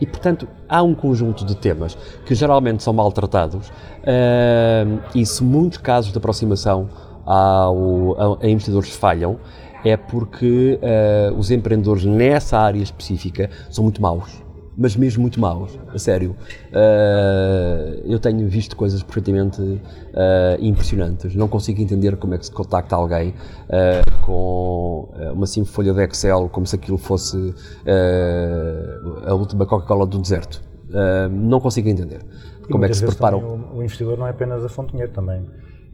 e, 0.00 0.06
portanto, 0.06 0.46
há 0.68 0.80
um 0.80 0.94
conjunto 0.94 1.44
de 1.44 1.56
temas 1.56 1.98
que 2.24 2.32
geralmente 2.32 2.84
são 2.84 2.92
maltratados 2.92 3.72
e 5.12 5.26
se 5.26 5.42
muitos 5.42 5.78
casos 5.78 6.12
de 6.12 6.18
aproximação 6.18 6.88
ao, 7.26 8.38
a, 8.40 8.46
a 8.46 8.48
investidores 8.48 8.94
falham, 8.94 9.38
é 9.84 9.96
porque 9.96 10.78
eh, 10.80 11.32
os 11.36 11.50
empreendedores 11.50 12.04
nessa 12.04 12.58
área 12.58 12.82
específica 12.82 13.50
são 13.70 13.84
muito 13.84 14.00
maus. 14.00 14.47
Mas 14.80 14.94
mesmo 14.94 15.22
muito 15.22 15.40
maus, 15.40 15.76
a 15.92 15.98
sério. 15.98 16.36
Eh, 16.72 18.02
eu 18.04 18.20
tenho 18.20 18.48
visto 18.48 18.76
coisas 18.76 19.02
perfeitamente 19.02 19.82
eh, 20.14 20.56
impressionantes. 20.60 21.34
Não 21.34 21.48
consigo 21.48 21.82
entender 21.82 22.16
como 22.16 22.34
é 22.34 22.38
que 22.38 22.46
se 22.46 22.52
contacta 22.52 22.94
alguém 22.94 23.34
eh, 23.68 24.02
com 24.24 25.12
uma 25.34 25.46
simples 25.48 25.74
folha 25.74 25.92
de 25.92 26.04
Excel, 26.04 26.48
como 26.48 26.64
se 26.64 26.76
aquilo 26.76 26.96
fosse 26.96 27.52
a 29.26 29.34
última 29.34 29.66
Coca-Cola 29.66 30.06
do 30.06 30.20
deserto. 30.20 30.62
Não 31.28 31.58
consigo 31.58 31.88
entender. 31.88 32.20
E 32.68 32.70
Como 32.70 32.84
é 32.84 32.88
que 32.88 32.94
se 32.94 33.04
preparam? 33.04 33.60
O, 33.74 33.82
investidor 33.82 34.16
não 34.16 34.28
é 34.28 34.30
apenas 34.30 34.64
a 34.64 34.68
fonte 34.68 34.88
de 34.88 34.92
dinheiro, 34.92 35.12
também, 35.12 35.44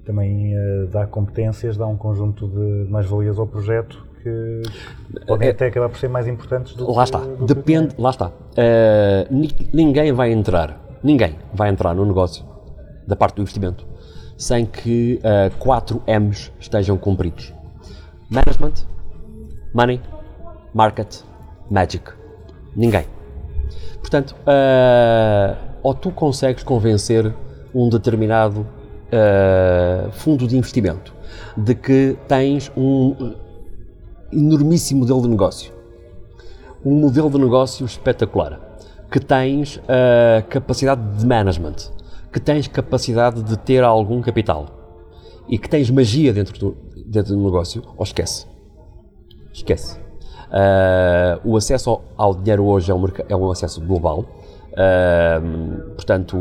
também 0.05 0.53
dá 0.91 1.07
competências, 1.07 1.79
dá 1.79 1.87
um 1.87 1.97
conjunto 1.97 2.49
de 2.49 2.91
mais-valias 2.91 3.39
ao 3.39 3.47
projeto 3.47 4.14
que 4.25 4.63
podem 5.27 5.49
É- 5.49 5.51
até 5.51 5.67
acabar 5.67 5.89
por 5.91 5.99
ser 5.99 6.09
mais 6.09 6.27
importantes 6.27 6.75
do 6.75 6.91
Lá 6.91 6.95
que 6.95 7.09
está, 7.09 7.19
do 7.19 7.37
que 7.37 7.55
depende, 7.55 7.89
dinheiro. 7.89 8.03
lá 8.03 8.11
está. 8.11 8.29
Uh, 8.29 8.33
ni- 9.31 9.69
ninguém 9.73 10.13
vai 10.13 10.33
entrar, 10.33 10.81
ninguém 11.03 11.37
vai 11.53 11.69
entrar 11.69 11.95
no 11.95 12.05
negócio 12.07 12.45
da 13.07 13.15
parte 13.15 13.37
do 13.37 13.43
investimento 13.43 13.87
sem 14.39 14.65
que 14.67 15.21
uh, 15.23 15.55
4 15.59 16.03
M's 16.07 16.51
estejam 16.59 16.97
cumpridos: 16.97 17.53
Management, 18.31 18.87
Money, 19.75 20.01
Market, 20.73 21.21
Magic. 21.71 22.11
Ninguém. 22.75 23.05
Portanto, 24.01 24.35
uh, 24.41 25.57
ou 25.83 25.95
tu 25.95 26.11
consegues 26.11 26.65
convencer 26.65 27.33
um 27.75 27.89
determinado 27.89 28.61
uh, 28.63 30.11
fundo 30.13 30.47
de 30.47 30.57
investimento 30.57 31.13
de 31.57 31.75
que 31.75 32.17
tens 32.27 32.73
um 32.77 33.35
enormíssimo 34.35 35.01
modelo 35.01 35.23
de 35.23 35.29
negócio 35.29 35.75
um 36.85 37.01
modelo 37.01 37.31
de 37.31 37.39
negócio 37.39 37.87
espetacular, 37.87 38.61
que 39.11 39.19
tens 39.19 39.81
a 39.89 40.43
capacidade 40.43 41.01
de 41.17 41.27
management, 41.27 41.77
que 42.31 42.39
tens 42.39 42.69
capacidade 42.69 43.43
de 43.43 43.57
ter 43.57 43.83
algum 43.83 44.21
capital 44.21 44.67
e 45.49 45.59
que 45.59 45.69
tens 45.69 45.89
magia 45.91 46.33
dentro 46.33 46.59
do, 46.59 46.77
dentro 47.07 47.35
do 47.35 47.43
negócio, 47.43 47.83
ou 47.97 48.05
esquece. 48.05 48.47
Esquece. 49.53 49.99
Ah, 50.51 51.41
o 51.45 51.57
acesso 51.57 51.91
ao, 51.91 52.03
ao 52.17 52.35
dinheiro 52.35 52.65
hoje 52.65 52.91
é 52.91 52.95
um, 52.95 53.05
é 53.29 53.37
um 53.37 53.51
acesso 53.51 53.81
global. 53.81 54.25
Ah, 54.77 55.41
portanto, 55.95 56.37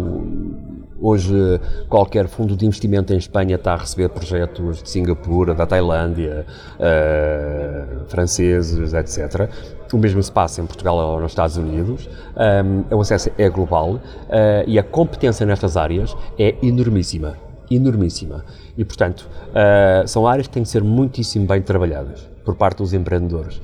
hoje 1.03 1.59
qualquer 1.89 2.27
fundo 2.27 2.55
de 2.55 2.65
investimento 2.65 3.13
em 3.13 3.17
Espanha 3.17 3.55
está 3.55 3.73
a 3.73 3.77
receber 3.77 4.07
projetos 4.09 4.81
de 4.81 4.89
Singapura, 4.89 5.53
da 5.53 5.65
Tailândia, 5.65 6.45
ah, 6.79 8.05
franceses, 8.07 8.93
etc. 8.93 9.49
O 9.91 9.97
mesmo 9.97 10.23
se 10.23 10.31
passa 10.31 10.61
em 10.61 10.65
Portugal 10.65 10.95
ou 10.95 11.19
nos 11.19 11.33
Estados 11.33 11.57
Unidos. 11.57 12.09
Ah, 12.35 12.95
o 12.95 13.01
acesso 13.01 13.29
é 13.37 13.49
global 13.49 13.99
ah, 14.29 14.63
e 14.65 14.79
a 14.79 14.83
competência 14.83 15.45
nestas 15.45 15.75
áreas 15.75 16.15
é 16.39 16.55
enormíssima 16.63 17.37
enormíssima. 17.71 18.45
E, 18.77 18.85
portanto, 18.85 19.27
ah, 19.53 20.03
são 20.05 20.27
áreas 20.27 20.47
que 20.47 20.53
têm 20.53 20.63
que 20.63 20.69
ser 20.69 20.83
muitíssimo 20.83 21.47
bem 21.47 21.61
trabalhadas 21.61 22.29
por 22.45 22.55
parte 22.55 22.77
dos 22.77 22.93
empreendedores. 22.93 23.61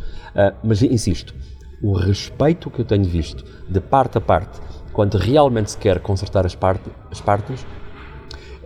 Mas, 0.64 0.82
insisto, 0.82 1.36
o 1.82 1.94
respeito 1.94 2.70
que 2.70 2.80
eu 2.80 2.86
tenho 2.86 3.04
visto 3.04 3.44
de 3.68 3.80
parte 3.80 4.18
a 4.18 4.22
parte, 4.22 4.60
quando 5.00 5.18
realmente 5.18 5.72
se 5.72 5.78
quer 5.78 6.02
consertar 6.02 6.45
as, 6.45 6.58
as 7.10 7.22
partes, 7.22 7.66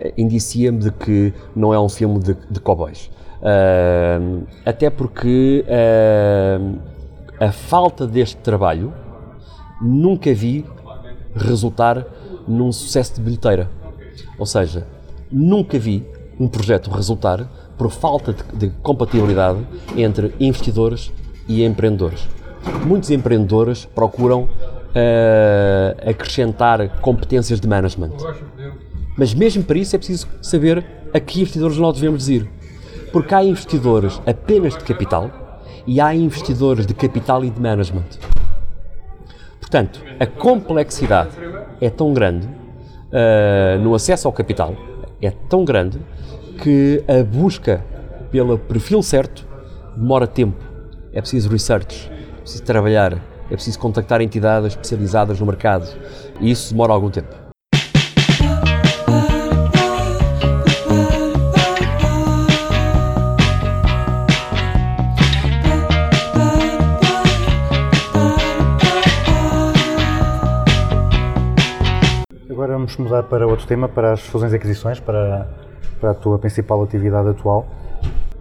eh, 0.00 0.12
indicia-me 0.18 0.80
de 0.80 0.90
que 0.90 1.32
não 1.54 1.72
é 1.72 1.78
um 1.78 1.88
filme 1.88 2.18
de, 2.18 2.34
de 2.50 2.58
cowboys. 2.58 3.08
Ah, 3.40 4.18
até 4.66 4.90
porque 4.90 5.64
ah, 5.68 7.46
a 7.46 7.52
falta 7.52 8.04
deste 8.04 8.38
trabalho 8.38 8.92
nunca 9.80 10.34
vi 10.34 10.64
resultar 11.36 12.04
num 12.48 12.72
sucesso 12.72 13.14
de 13.14 13.20
bilheteira. 13.20 13.70
Ou 14.36 14.44
seja, 14.44 14.88
nunca 15.30 15.78
vi 15.78 16.04
um 16.40 16.48
projeto 16.48 16.90
resultar 16.90 17.48
por 17.78 17.92
falta 17.92 18.32
de, 18.32 18.42
de 18.56 18.70
compatibilidade 18.82 19.60
entre 19.96 20.34
investidores 20.40 21.12
e 21.46 21.62
empreendedores. 21.62 22.26
Muitos 22.84 23.12
empreendedores 23.12 23.84
procuram 23.84 24.48
eh, 24.94 25.96
acrescentar 26.10 27.00
competências 27.00 27.60
de 27.60 27.68
management. 27.68 28.12
Mas 29.16 29.34
mesmo 29.34 29.62
para 29.62 29.78
isso 29.78 29.94
é 29.94 29.98
preciso 29.98 30.28
saber 30.42 30.84
a 31.12 31.20
que 31.20 31.40
investidores 31.40 31.76
nós 31.76 31.94
devemos 31.94 32.28
ir. 32.28 32.48
Porque 33.12 33.34
há 33.34 33.44
investidores 33.44 34.20
apenas 34.26 34.76
de 34.76 34.84
capital 34.84 35.60
e 35.86 36.00
há 36.00 36.14
investidores 36.14 36.86
de 36.86 36.94
capital 36.94 37.44
e 37.44 37.50
de 37.50 37.60
management. 37.60 38.06
Portanto, 39.60 40.02
a 40.18 40.26
complexidade 40.26 41.30
é 41.80 41.90
tão 41.90 42.12
grande 42.12 42.48
ah, 43.14 43.78
no 43.78 43.94
acesso 43.94 44.26
ao 44.26 44.32
capital, 44.32 44.74
é 45.22 45.30
tão 45.30 45.64
grande 45.64 46.00
que 46.60 47.04
a 47.06 47.22
busca 47.22 47.84
pelo 48.32 48.58
perfil 48.58 49.02
certo 49.04 49.46
demora 49.96 50.26
tempo. 50.26 50.60
É 51.12 51.20
preciso 51.20 51.48
research, 51.48 52.10
é 52.10 52.40
preciso 52.40 52.64
trabalhar, 52.64 53.16
é 53.50 53.54
preciso 53.54 53.78
contactar 53.78 54.20
entidades 54.20 54.68
especializadas 54.68 55.38
no 55.38 55.46
mercado. 55.46 55.86
E 56.40 56.50
isso 56.50 56.72
demora 56.72 56.92
algum 56.92 57.10
tempo. 57.10 57.44
Agora 72.50 72.74
vamos 72.74 72.96
mudar 72.96 73.24
para 73.24 73.46
outro 73.46 73.66
tema, 73.66 73.88
para 73.88 74.12
as 74.12 74.20
fusões 74.20 74.52
e 74.52 74.56
aquisições, 74.56 74.98
para, 74.98 75.48
para 76.00 76.12
a 76.12 76.14
tua 76.14 76.38
principal 76.38 76.82
atividade 76.82 77.28
atual. 77.28 77.66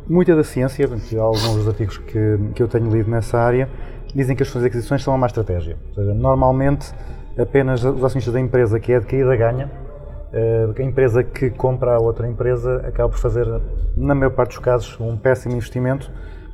Muita 0.08 0.36
da 0.36 0.44
ciência, 0.44 0.86
alguns 1.20 1.56
dos 1.56 1.68
artigos 1.68 1.98
que, 1.98 2.38
que 2.54 2.62
eu 2.62 2.68
tenho 2.68 2.90
lido 2.90 3.10
nessa 3.10 3.40
área, 3.40 3.70
dizem 4.16 4.36
que 4.36 4.44
as 4.44 4.54
e 4.54 4.66
aquisições 4.66 5.04
são 5.04 5.14
uma 5.14 5.20
má 5.20 5.28
estratégia. 5.28 5.78
Ou 5.90 5.96
seja, 5.96 6.14
normalmente, 6.14 6.94
apenas 7.38 7.84
os 7.84 8.04
acionistas 8.04 8.34
da 8.34 8.40
empresa 8.40 8.80
que 8.80 8.92
é 8.92 8.98
adquirida 8.98 9.36
ganha. 9.36 9.72
Eh, 10.32 10.68
A 10.78 10.84
empresa 10.84 11.24
que 11.24 11.50
compra 11.50 11.96
a 11.96 12.00
outra 12.00 12.28
empresa 12.28 12.78
acaba 12.88 13.10
por 13.10 13.20
fazer, 13.20 13.48
na 13.96 14.16
maior 14.16 14.32
parte 14.32 14.50
dos 14.50 14.60
casos, 14.60 15.00
um 15.00 15.18
péssimo 15.18 15.56
investimento, 15.56 16.12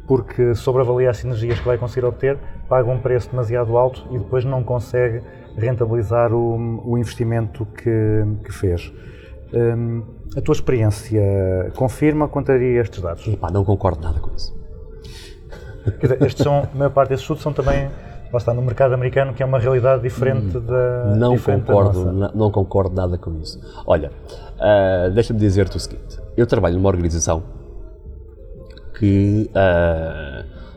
porque 0.08 0.56
sobreavalia 0.56 1.10
as 1.10 1.18
sinergias 1.18 1.60
que 1.60 1.66
vai 1.66 1.78
conseguir 1.78 2.06
obter, 2.06 2.38
paga 2.68 2.90
um 2.90 3.00
preço 3.00 3.30
demasiado 3.30 3.78
alto 3.78 4.06
e 4.12 4.18
depois 4.18 4.44
não 4.44 4.64
consegue 4.64 5.22
rentabilizar 5.56 6.34
o, 6.34 6.82
o 6.84 6.98
investimento 6.98 7.66
que, 7.66 8.26
que 8.44 8.52
fez. 8.52 8.92
Hum, 9.54 10.04
a 10.36 10.42
tua 10.42 10.54
experiência 10.54 11.22
confirma 11.76 12.26
ou 12.26 12.30
contraria 12.30 12.82
estes 12.82 13.02
dados? 13.02 13.28
Epá, 13.28 13.50
não 13.52 13.64
concordo 13.64 14.02
nada 14.02 14.20
com 14.20 14.30
isso. 14.36 14.59
Quer 15.92 16.08
dizer, 16.14 16.24
estes 16.26 16.44
são, 16.44 16.68
a 16.74 16.78
maior 16.78 16.90
parte 16.92 17.10
desses 17.10 17.24
estudos 17.24 17.42
são 17.44 17.52
também, 17.54 17.90
lá 18.32 18.38
está, 18.38 18.54
no 18.54 18.62
mercado 18.62 18.94
americano, 18.94 19.34
que 19.34 19.42
é 19.42 19.46
uma 19.46 19.60
realidade 19.60 20.02
diferente 20.02 20.60
da 20.60 21.06
Hum, 21.08 21.16
Não 21.18 21.34
diferente 21.34 21.62
da 21.66 21.74
concordo, 21.74 22.00
nossa. 22.00 22.12
na- 22.12 22.32
não 22.34 22.52
concordo 22.52 22.96
nada 22.96 23.18
com 23.18 23.36
isso. 23.40 23.60
Olha, 23.88 24.12
ah, 24.60 25.10
deixa-me 25.14 25.40
dizer-te 25.40 25.78
o 25.78 25.80
seguinte: 25.80 26.20
eu 26.38 26.46
trabalho 26.48 26.76
numa 26.76 26.90
organização 26.90 27.44
que 28.98 29.50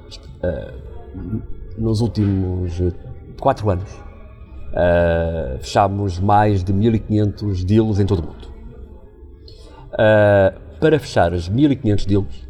est- 0.09 0.29
ah, 0.43 0.73
nos 1.79 2.01
últimos 2.01 2.81
eh, 2.81 2.93
quatro 3.41 3.69
anos 3.71 3.91
fechámos 5.61 6.19
mais 6.19 6.65
de 6.65 6.73
1500 6.73 7.63
deals 7.65 7.99
em 8.01 8.07
todo 8.07 8.21
o 8.21 8.23
mundo. 8.27 8.49
Para 10.81 10.99
fechar 10.99 11.33
as 11.35 11.49
1500 11.49 12.07
deals, 12.07 12.49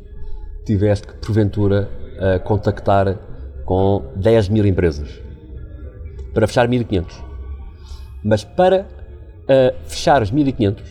tiveste 0.64 1.06
que, 1.08 1.14
porventura, 1.14 1.88
ah, 2.22 2.38
contactar 2.38 3.18
com 3.64 4.04
10 4.14 4.48
mil 4.48 4.64
empresas. 4.64 5.20
Para 6.32 6.46
fechar 6.46 6.68
1500. 6.68 7.20
Mas 8.22 8.44
para 8.44 8.86
ah, 9.48 9.74
fechar 9.84 10.22
as 10.22 10.30
1500, 10.30 10.84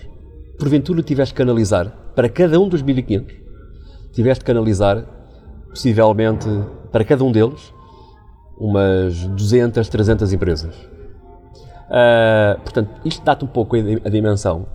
porventura 0.60 1.02
tiveste 1.02 1.34
que 1.34 1.42
analisar, 1.42 1.88
para 2.16 2.28
cada 2.28 2.60
um 2.60 2.68
dos 2.68 2.82
1500, 2.82 3.34
tiveste 4.12 4.44
que 4.44 4.52
analisar, 4.52 5.06
possivelmente, 5.70 6.48
para 6.92 7.06
cada 7.06 7.24
um 7.24 7.32
deles, 7.32 7.74
umas 8.60 9.26
200, 9.28 9.88
300 9.88 10.34
empresas. 10.34 10.76
Ah, 11.90 12.58
portanto, 12.62 12.90
isto 13.06 13.24
dá-te 13.24 13.46
um 13.46 13.48
pouco 13.48 13.78
a, 13.78 13.80
a 13.80 14.10
dimensão 14.10 14.66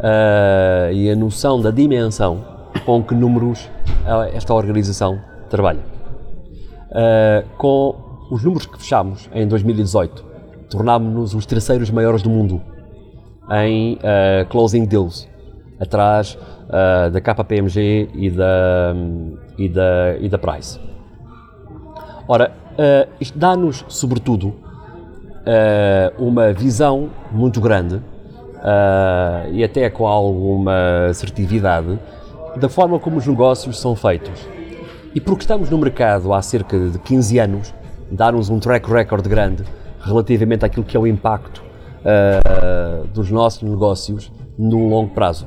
ah, 0.00 0.90
e 0.92 1.10
a 1.10 1.14
noção 1.14 1.60
da 1.60 1.70
dimensão 1.70 2.42
com 2.86 3.02
que 3.02 3.14
números 3.14 3.68
esta 4.32 4.54
organização 4.54 5.20
trabalha. 5.48 5.98
Ah, 6.90 7.44
com 7.56 7.94
os 8.30 8.42
números 8.42 8.66
que 8.66 8.78
fechámos 8.78 9.28
em 9.34 9.46
2018, 9.46 10.24
tornámos-nos 10.70 11.34
os 11.34 11.46
terceiros 11.46 11.90
maiores 11.90 12.22
do 12.22 12.30
mundo 12.30 12.60
em 13.50 13.98
ah, 14.02 14.44
closing 14.46 14.84
deals, 14.84 15.28
atrás 15.80 16.38
ah, 16.70 17.08
da 17.10 17.20
KPMG 17.20 18.10
e 18.14 18.30
da, 18.30 18.94
e 19.58 19.68
da, 19.68 20.16
e 20.20 20.28
da 20.28 20.38
Price. 20.38 20.80
Ora, 22.26 22.52
ah, 22.78 23.08
isto 23.20 23.38
dá-nos, 23.38 23.84
sobretudo, 23.88 24.54
uma 26.18 26.52
visão 26.52 27.08
muito 27.32 27.58
grande 27.58 28.02
e 29.50 29.64
até 29.64 29.88
com 29.88 30.06
alguma 30.06 31.06
assertividade 31.08 31.98
da 32.56 32.68
forma 32.68 32.98
como 32.98 33.16
os 33.16 33.26
negócios 33.26 33.80
são 33.80 33.96
feitos. 33.96 34.57
E 35.14 35.20
porque 35.20 35.42
estamos 35.42 35.70
no 35.70 35.78
mercado 35.78 36.32
há 36.34 36.42
cerca 36.42 36.78
de 36.78 36.98
15 36.98 37.38
anos, 37.38 37.74
dar-nos 38.10 38.50
um 38.50 38.58
track 38.58 38.90
record 38.90 39.26
grande 39.26 39.64
relativamente 40.00 40.64
àquilo 40.64 40.84
que 40.84 40.96
é 40.96 41.00
o 41.00 41.06
impacto 41.06 41.62
ah, 42.04 43.04
dos 43.12 43.30
nossos 43.30 43.62
negócios 43.62 44.30
no 44.58 44.88
longo 44.88 45.14
prazo. 45.14 45.46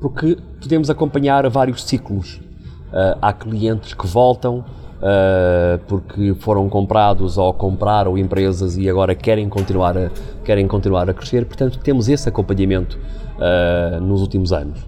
Porque 0.00 0.36
podemos 0.60 0.88
acompanhar 0.88 1.48
vários 1.48 1.84
ciclos. 1.84 2.40
Ah, 2.92 3.18
há 3.20 3.32
clientes 3.32 3.92
que 3.94 4.06
voltam 4.06 4.64
ah, 5.02 5.78
porque 5.86 6.34
foram 6.40 6.68
comprados 6.68 7.36
ou 7.36 7.52
compraram 7.52 8.16
empresas 8.16 8.78
e 8.78 8.88
agora 8.88 9.14
querem 9.14 9.48
continuar 9.48 9.96
a, 9.96 10.10
querem 10.42 10.66
continuar 10.66 11.08
a 11.10 11.14
crescer. 11.14 11.44
Portanto, 11.44 11.78
temos 11.80 12.08
esse 12.08 12.28
acompanhamento 12.28 12.98
nos 14.02 14.20
últimos 14.20 14.52
anos. 14.52 14.86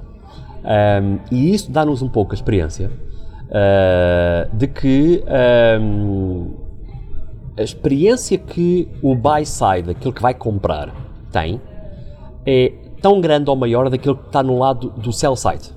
Um, 0.62 1.18
e 1.30 1.52
isso 1.52 1.72
dá-nos 1.72 2.02
um 2.02 2.08
pouco 2.08 2.32
a 2.32 2.34
experiência 2.34 2.90
uh, 3.52 4.56
de 4.56 4.66
que 4.66 5.22
um, 5.80 6.54
a 7.56 7.62
experiência 7.62 8.38
que 8.38 8.88
o 9.02 9.14
buy 9.14 9.44
side, 9.44 9.90
aquele 9.90 10.12
que 10.12 10.22
vai 10.22 10.34
comprar, 10.34 10.92
tem 11.30 11.60
é 12.46 12.72
tão 13.00 13.20
grande 13.20 13.50
ou 13.50 13.56
maior 13.56 13.90
daquilo 13.90 14.16
que 14.16 14.26
está 14.26 14.42
no 14.42 14.58
lado 14.58 14.90
do 14.90 15.12
sell 15.12 15.36
side. 15.36 15.70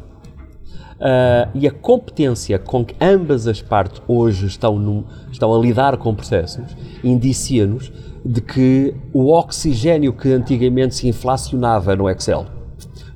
Uh, 0.96 1.52
e 1.54 1.68
a 1.68 1.72
competência 1.72 2.58
com 2.58 2.86
que 2.86 2.96
ambas 3.02 3.48
as 3.48 3.62
partes 3.62 4.02
hoje 4.08 4.48
estão, 4.48 5.04
estão 5.30 5.54
a 5.54 5.60
lidar 5.60 5.98
com 5.98 6.16
processos 6.16 6.74
indicia-nos 7.04 7.92
de 8.24 8.40
que 8.40 8.96
o 9.14 9.30
oxigênio 9.34 10.14
que 10.14 10.32
antigamente 10.32 10.96
se 10.96 11.08
inflacionava 11.10 11.98
no 11.98 12.10
Excel 12.10 12.46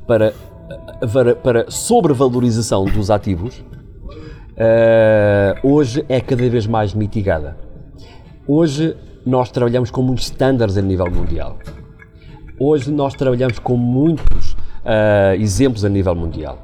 para, 0.05 0.34
para 1.41 1.72
sobrevalorização 1.72 2.84
dos 2.84 3.10
ativos 3.10 3.64
uh, 4.60 5.68
hoje 5.68 6.05
é 6.10 6.20
cada 6.20 6.47
vez 6.49 6.68
mais 6.68 6.93
mitigada. 6.93 7.57
Hoje 8.47 8.95
nós 9.26 9.51
trabalhamos 9.51 9.91
com 9.91 10.01
muitos 10.01 10.26
standards 10.26 10.78
a 10.78 10.82
nível 10.82 11.10
mundial. 11.10 11.57
Hoje 12.60 12.91
nós 12.91 13.14
trabalhamos 13.14 13.57
com 13.60 13.78
muitos 13.78 14.57
ah, 14.84 15.36
exemplos 15.36 15.86
a 15.86 15.89
nível 15.89 16.16
mundial. 16.16 16.57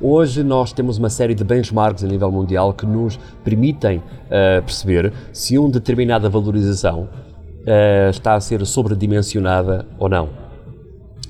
Hoje 0.00 0.42
nós 0.42 0.72
temos 0.72 0.98
uma 0.98 1.08
série 1.08 1.34
de 1.34 1.42
benchmarks 1.44 2.04
a 2.04 2.06
nível 2.06 2.30
mundial 2.30 2.72
que 2.72 2.84
nos 2.84 3.18
permitem 3.42 4.02
ah, 4.30 4.60
perceber 4.62 5.12
se 5.32 5.58
uma 5.58 5.70
determinada 5.70 6.28
valorização 6.28 7.08
ah, 7.66 8.10
está 8.10 8.34
a 8.34 8.40
ser 8.40 8.64
sobredimensionada 8.66 9.86
ou 9.98 10.08
não. 10.08 10.28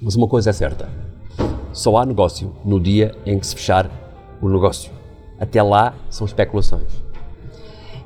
Mas 0.02 0.16
uma 0.16 0.28
coisa 0.28 0.50
é 0.50 0.52
certa: 0.52 0.88
só 1.72 1.96
há 1.96 2.04
negócio 2.04 2.52
no 2.64 2.80
dia 2.80 3.14
em 3.24 3.38
que 3.38 3.46
se 3.46 3.54
fechar 3.54 3.88
o 4.42 4.48
negócio. 4.48 4.90
Até 5.38 5.62
lá 5.62 5.94
são 6.08 6.26
especulações. 6.26 7.02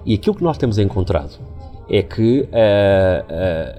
E 0.05 0.15
aquilo 0.15 0.35
que 0.37 0.43
nós 0.43 0.57
temos 0.57 0.79
encontrado 0.79 1.39
é 1.91 2.03
que 2.03 2.49
ah, 2.53 3.25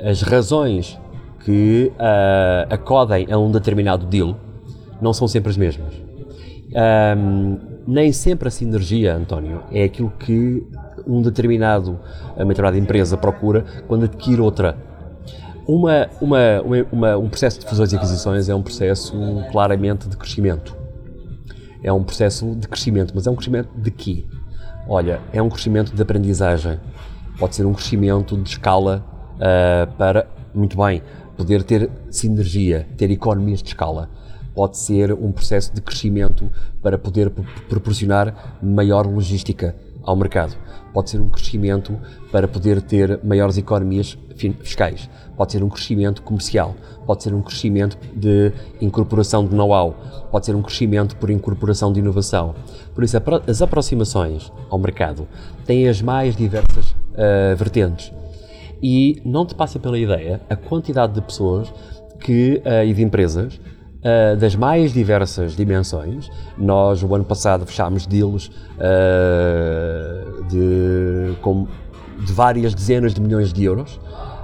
ah, 0.05 0.09
as 0.09 0.21
razões 0.21 0.99
que 1.43 1.91
ah, 1.97 2.67
acodem 2.69 3.27
a 3.31 3.37
um 3.37 3.51
determinado 3.51 4.05
deal 4.05 4.35
não 5.01 5.13
são 5.13 5.27
sempre 5.27 5.49
as 5.49 5.57
mesmas. 5.57 5.93
Ahm, 6.75 7.57
nem 7.87 8.11
sempre 8.11 8.47
a 8.47 8.51
sinergia, 8.51 9.15
António, 9.15 9.63
é 9.71 9.83
aquilo 9.83 10.11
que 10.19 10.63
um 11.07 11.21
determinado, 11.21 11.97
uma 12.35 12.45
determinada 12.45 12.77
empresa 12.77 13.17
procura 13.17 13.65
quando 13.87 14.03
adquire 14.03 14.39
outra. 14.41 14.77
Uma, 15.67 16.07
uma- 16.21 16.61
uma- 16.91 17.17
um 17.17 17.29
processo 17.29 17.59
de 17.59 17.65
fusões 17.65 17.91
e 17.93 17.95
aquisições 17.95 18.49
é 18.49 18.53
um 18.55 18.61
processo 18.61 19.13
claramente 19.51 20.07
de 20.07 20.17
crescimento. 20.17 20.75
É 21.83 21.91
um 21.93 22.03
processo 22.03 22.55
de 22.55 22.67
crescimento, 22.67 23.13
mas 23.15 23.25
é 23.25 23.31
um 23.31 23.35
crescimento 23.35 23.69
de 23.75 23.91
quê? 23.91 24.25
Olha, 24.87 25.21
é 25.31 25.41
um 25.41 25.49
crescimento 25.49 25.93
de 25.93 26.01
aprendizagem. 26.01 26.79
Pode 27.37 27.55
ser 27.55 27.65
um 27.65 27.73
crescimento 27.73 28.37
de 28.37 28.49
escala 28.49 29.05
ah, 29.39 29.87
para, 29.97 30.27
muito 30.53 30.77
bem, 30.77 31.01
poder 31.37 31.63
ter 31.63 31.89
sinergia, 32.09 32.87
ter 32.97 33.09
economias 33.11 33.61
de 33.61 33.69
escala. 33.69 34.09
Pode 34.53 34.77
ser 34.77 35.13
um 35.13 35.31
processo 35.31 35.73
de 35.73 35.79
crescimento 35.79 36.51
para 36.81 36.97
poder 36.97 37.29
pro- 37.29 37.45
proporcionar 37.69 38.57
maior 38.61 39.05
logística 39.05 39.73
ao 40.03 40.15
mercado. 40.15 40.55
Pode 40.93 41.09
ser 41.09 41.21
um 41.21 41.29
crescimento 41.29 41.97
para 42.31 42.47
poder 42.47 42.81
ter 42.81 43.19
maiores 43.23 43.57
economias 43.57 44.17
fiscais. 44.35 45.09
Pode 45.37 45.51
ser 45.51 45.63
um 45.63 45.69
crescimento 45.69 46.21
comercial. 46.21 46.75
Pode 47.05 47.23
ser 47.23 47.33
um 47.33 47.41
crescimento 47.41 47.97
de 48.15 48.51
incorporação 48.81 49.45
de 49.45 49.53
know-how. 49.55 49.95
Pode 50.31 50.45
ser 50.45 50.55
um 50.55 50.61
crescimento 50.61 51.15
por 51.15 51.29
incorporação 51.29 51.93
de 51.93 51.99
inovação. 51.99 52.55
Por 52.93 53.03
isso, 53.03 53.17
as 53.47 53.61
aproximações 53.61 54.51
ao 54.69 54.79
mercado 54.79 55.27
têm 55.65 55.87
as 55.87 56.01
mais 56.01 56.35
diversas 56.35 56.95
ah, 57.15 57.53
vertentes. 57.55 58.11
E 58.81 59.21
não 59.25 59.45
te 59.45 59.53
passa 59.53 59.77
pela 59.77 59.99
ideia 59.99 60.41
a 60.49 60.55
quantidade 60.55 61.13
de 61.13 61.21
pessoas 61.21 61.71
que, 62.19 62.61
ah, 62.65 62.83
e 62.83 62.93
de 62.93 63.03
empresas 63.03 63.59
ah, 64.03 64.35
das 64.35 64.55
mais 64.55 64.93
diversas 64.93 65.55
dimensões. 65.55 66.29
Nós, 66.57 67.03
o 67.03 67.13
ano 67.13 67.25
passado, 67.25 67.65
fechámos 67.65 68.05
deals 68.05 68.51
ah, 68.79 70.43
de, 70.49 71.35
com, 71.41 71.67
de 72.25 72.33
várias 72.33 72.73
dezenas 72.73 73.13
de 73.13 73.21
milhões 73.21 73.51
de 73.51 73.63
euros, 73.63 73.99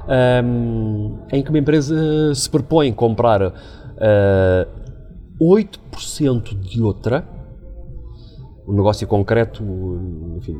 ahm, 0.08 1.18
em 1.32 1.41
que 1.41 1.49
uma 1.49 1.60
empresa 1.60 2.36
se 2.36 2.49
propõe 2.49 2.91
comprar 2.91 3.41
ah, 3.43 4.68
8% 5.39 6.60
de 6.60 6.82
outra 6.82 7.36
o 8.68 8.74
negócio 8.74 9.08
concreto, 9.08 9.64
enfim, 10.38 10.58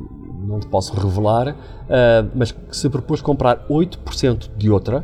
não 0.48 0.60
te 0.60 0.68
posso 0.68 0.94
revelar, 0.94 1.56
ah, 1.90 2.26
mas 2.36 2.52
que 2.52 2.76
se 2.76 2.90
propôs 2.90 3.22
comprar 3.22 3.66
8% 3.68 4.52
de 4.56 4.70
outra 4.70 5.04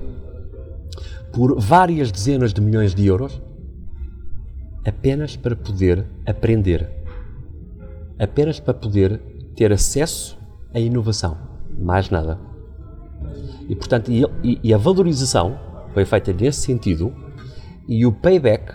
por 1.33 1.59
várias 1.59 2.11
dezenas 2.11 2.53
de 2.53 2.61
milhões 2.61 2.93
de 2.93 3.05
euros 3.05 3.41
apenas 4.85 5.35
para 5.35 5.55
poder 5.55 6.05
aprender, 6.25 6.89
apenas 8.19 8.59
para 8.59 8.73
poder 8.73 9.19
ter 9.55 9.71
acesso 9.71 10.37
à 10.73 10.79
inovação, 10.79 11.37
mais 11.77 12.09
nada. 12.09 12.39
E 13.69 13.75
portanto, 13.75 14.11
e, 14.11 14.25
e- 14.63 14.73
a 14.73 14.77
valorização 14.77 15.57
foi 15.93 16.05
feita 16.05 16.33
nesse 16.33 16.61
sentido 16.61 17.13
e 17.87 18.05
o 18.05 18.11
payback 18.11 18.73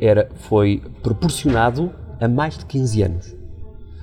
era, 0.00 0.28
foi 0.34 0.82
proporcionado 1.02 1.92
a 2.20 2.28
mais 2.28 2.56
de 2.56 2.64
15 2.66 3.02
anos. 3.02 3.36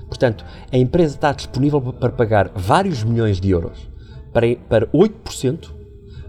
Portanto, 0.07 0.45
a 0.71 0.77
empresa 0.77 1.15
está 1.15 1.31
disponível 1.31 1.81
para 1.81 2.11
pagar 2.11 2.51
vários 2.53 3.03
milhões 3.03 3.39
de 3.39 3.49
euros 3.49 3.89
para, 4.33 4.55
para 4.69 4.87
8% 4.87 5.81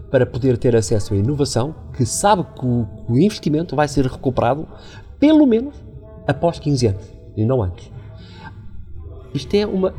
para 0.09 0.25
poder 0.25 0.57
ter 0.57 0.75
acesso 0.75 1.13
à 1.13 1.17
inovação 1.17 1.73
que 1.97 2.05
sabe 2.05 2.45
que 2.57 2.65
o 2.65 3.17
investimento 3.17 3.75
vai 3.75 3.87
ser 3.87 4.05
recuperado 4.05 4.67
pelo 5.23 5.47
menos 5.47 5.73
após 6.27 6.59
15 6.59 6.87
anos 6.87 7.03
e 7.37 7.45
não 7.45 7.63
antes. 7.63 7.89
Isto 9.33 9.53
é 9.55 9.65
uma 9.65 9.93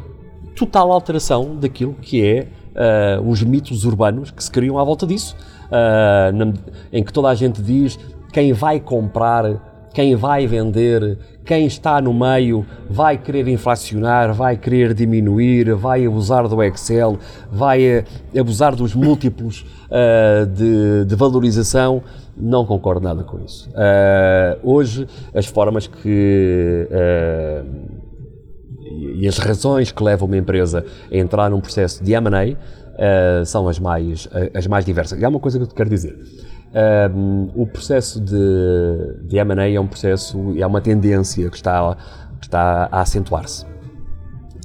total 0.54 0.92
alteração 0.92 1.56
daquilo 1.56 1.94
que 1.94 2.22
é 2.22 2.46
ah, 2.76 3.22
os 3.26 3.42
mitos 3.42 3.86
urbanos 3.86 4.30
que 4.30 4.44
se 4.44 4.50
criam 4.50 4.78
à 4.78 4.84
volta 4.84 5.06
disso, 5.06 5.34
ah, 5.72 6.30
na- 6.34 6.52
em 6.92 7.02
que 7.02 7.10
toda 7.10 7.28
a 7.28 7.34
gente 7.34 7.62
diz 7.62 7.98
quem 8.34 8.52
vai 8.52 8.78
comprar, 8.78 9.88
quem 9.94 10.14
vai 10.14 10.46
vender, 10.46 11.16
quem 11.42 11.64
está 11.64 12.02
no 12.02 12.12
meio 12.12 12.66
vai 12.90 13.16
querer 13.16 13.48
inflacionar, 13.48 14.34
vai 14.34 14.58
querer 14.58 14.92
diminuir, 14.92 15.74
vai 15.74 16.04
abusar 16.04 16.46
do 16.46 16.62
Excel, 16.62 17.18
vai 17.50 18.00
ah, 18.00 18.04
abusar 18.38 18.76
dos 18.76 18.94
múltiplos 18.94 19.64
de, 20.54 21.06
de 21.06 21.14
valorização. 21.16 22.02
Não 22.36 22.64
concordo 22.66 23.04
nada 23.04 23.22
com 23.22 23.38
isso. 23.40 23.70
Ah, 23.74 24.56
hoje, 24.62 25.06
as 25.34 25.46
formas 25.46 25.86
que. 25.86 26.88
ah, 26.90 27.64
e- 28.80 29.26
as 29.26 29.38
razões 29.38 29.90
que 29.90 30.02
levam 30.02 30.26
uma 30.26 30.36
empresa 30.36 30.84
a 31.10 31.16
entrar 31.16 31.48
num 31.50 31.60
processo 31.60 32.02
de 32.04 32.12
M&A 32.12 32.56
eh, 32.96 33.42
são 33.44 33.66
as 33.68 33.78
mais, 33.78 34.28
as 34.54 34.66
mais 34.66 34.84
diversas. 34.84 35.20
E 35.20 35.24
há 35.24 35.28
uma 35.28 35.40
coisa 35.40 35.58
que 35.58 35.64
eu 35.64 35.68
te 35.68 35.74
quero 35.74 35.88
dizer. 35.88 36.16
Um, 37.14 37.50
o 37.54 37.66
processo 37.66 38.20
de, 38.20 38.34
de 39.28 39.38
M&A 39.38 39.70
é 39.70 39.80
um 39.80 39.86
processo, 39.86 40.54
é 40.58 40.66
uma 40.66 40.80
tendência 40.80 41.48
que 41.48 41.56
está, 41.56 41.96
que 42.40 42.46
está 42.46 42.88
a 42.90 43.00
acentuar-se. 43.00 43.64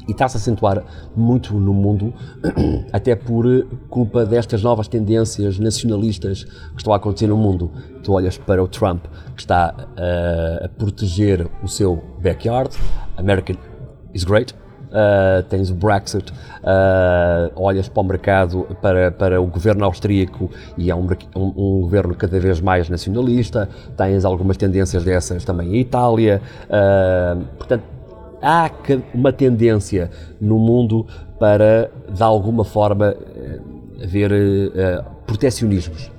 E 0.10 0.12
está-se 0.12 0.38
a 0.38 0.40
acentuar 0.40 0.84
muito 1.16 1.54
no 1.54 1.72
mundo, 1.72 2.12
até 2.92 3.16
por 3.16 3.46
culpa 3.90 4.26
destas 4.26 4.64
novas 4.64 4.88
tendências 4.88 5.60
nacionalistas 5.60 6.46
que 6.46 6.78
estão 6.78 6.92
a 6.94 6.96
acontecer 6.96 7.28
no 7.28 7.38
mundo. 7.38 7.72
Tu 8.04 8.12
olhas 8.12 8.36
para 8.36 8.64
o 8.64 8.68
Trump, 8.68 9.06
que 9.36 9.42
está 9.42 9.76
uh, 9.78 10.66
a 10.66 10.70
proteger 10.70 11.48
o 11.62 11.68
seu 11.68 12.04
backyard, 12.20 12.76
American 13.18 13.56
is 14.12 14.24
great. 14.24 14.56
Uh, 14.90 15.44
tens 15.44 15.70
o 15.70 15.76
Brexit, 15.76 16.32
uh, 16.32 17.52
olhas 17.56 17.88
para 17.88 18.02
o 18.02 18.04
mercado, 18.04 18.68
para, 18.82 19.12
para 19.12 19.40
o 19.40 19.46
governo 19.46 19.86
austríaco 19.86 20.50
e 20.76 20.90
é 20.90 20.96
um, 20.96 21.06
um, 21.36 21.54
um 21.56 21.82
governo 21.82 22.16
cada 22.16 22.40
vez 22.40 22.60
mais 22.60 22.90
nacionalista, 22.90 23.70
tens 23.96 24.26
algumas 24.26 24.58
tendências 24.58 25.04
dessas 25.04 25.46
também 25.46 25.76
em 25.76 25.82
Itália, 25.82 26.42
uh, 26.66 27.46
portanto 27.56 27.99
há 28.42 28.70
uma 29.14 29.32
tendência 29.32 30.12
no 30.40 30.58
mundo 30.58 31.06
para, 31.40 31.92
de 32.12 32.24
alguma 32.24 32.64
forma, 32.64 33.16
eh, 33.36 33.60
haver 34.04 34.32
eh, 34.32 35.04
protecionismos. 35.26 36.12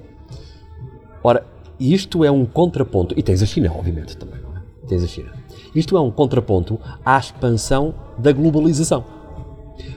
Ora, 1.23 1.45
isto 1.79 2.25
é 2.25 2.31
um 2.31 2.45
contraponto, 2.45 3.15
e 3.19 3.23
tens 3.23 3.43
a 3.43 3.47
China, 3.47 3.73
obviamente, 3.75 4.17
também, 4.17 4.41
não 4.41 4.57
é? 4.57 4.63
Tens 4.87 5.05
a 5.05 5.07
China. 5.07 5.33
Isto 5.75 5.97
é 5.97 6.01
um 6.01 6.11
contraponto 6.11 6.79
à 7.05 7.19
expansão 7.19 7.95
da 8.19 8.33
globalização. 8.33 9.05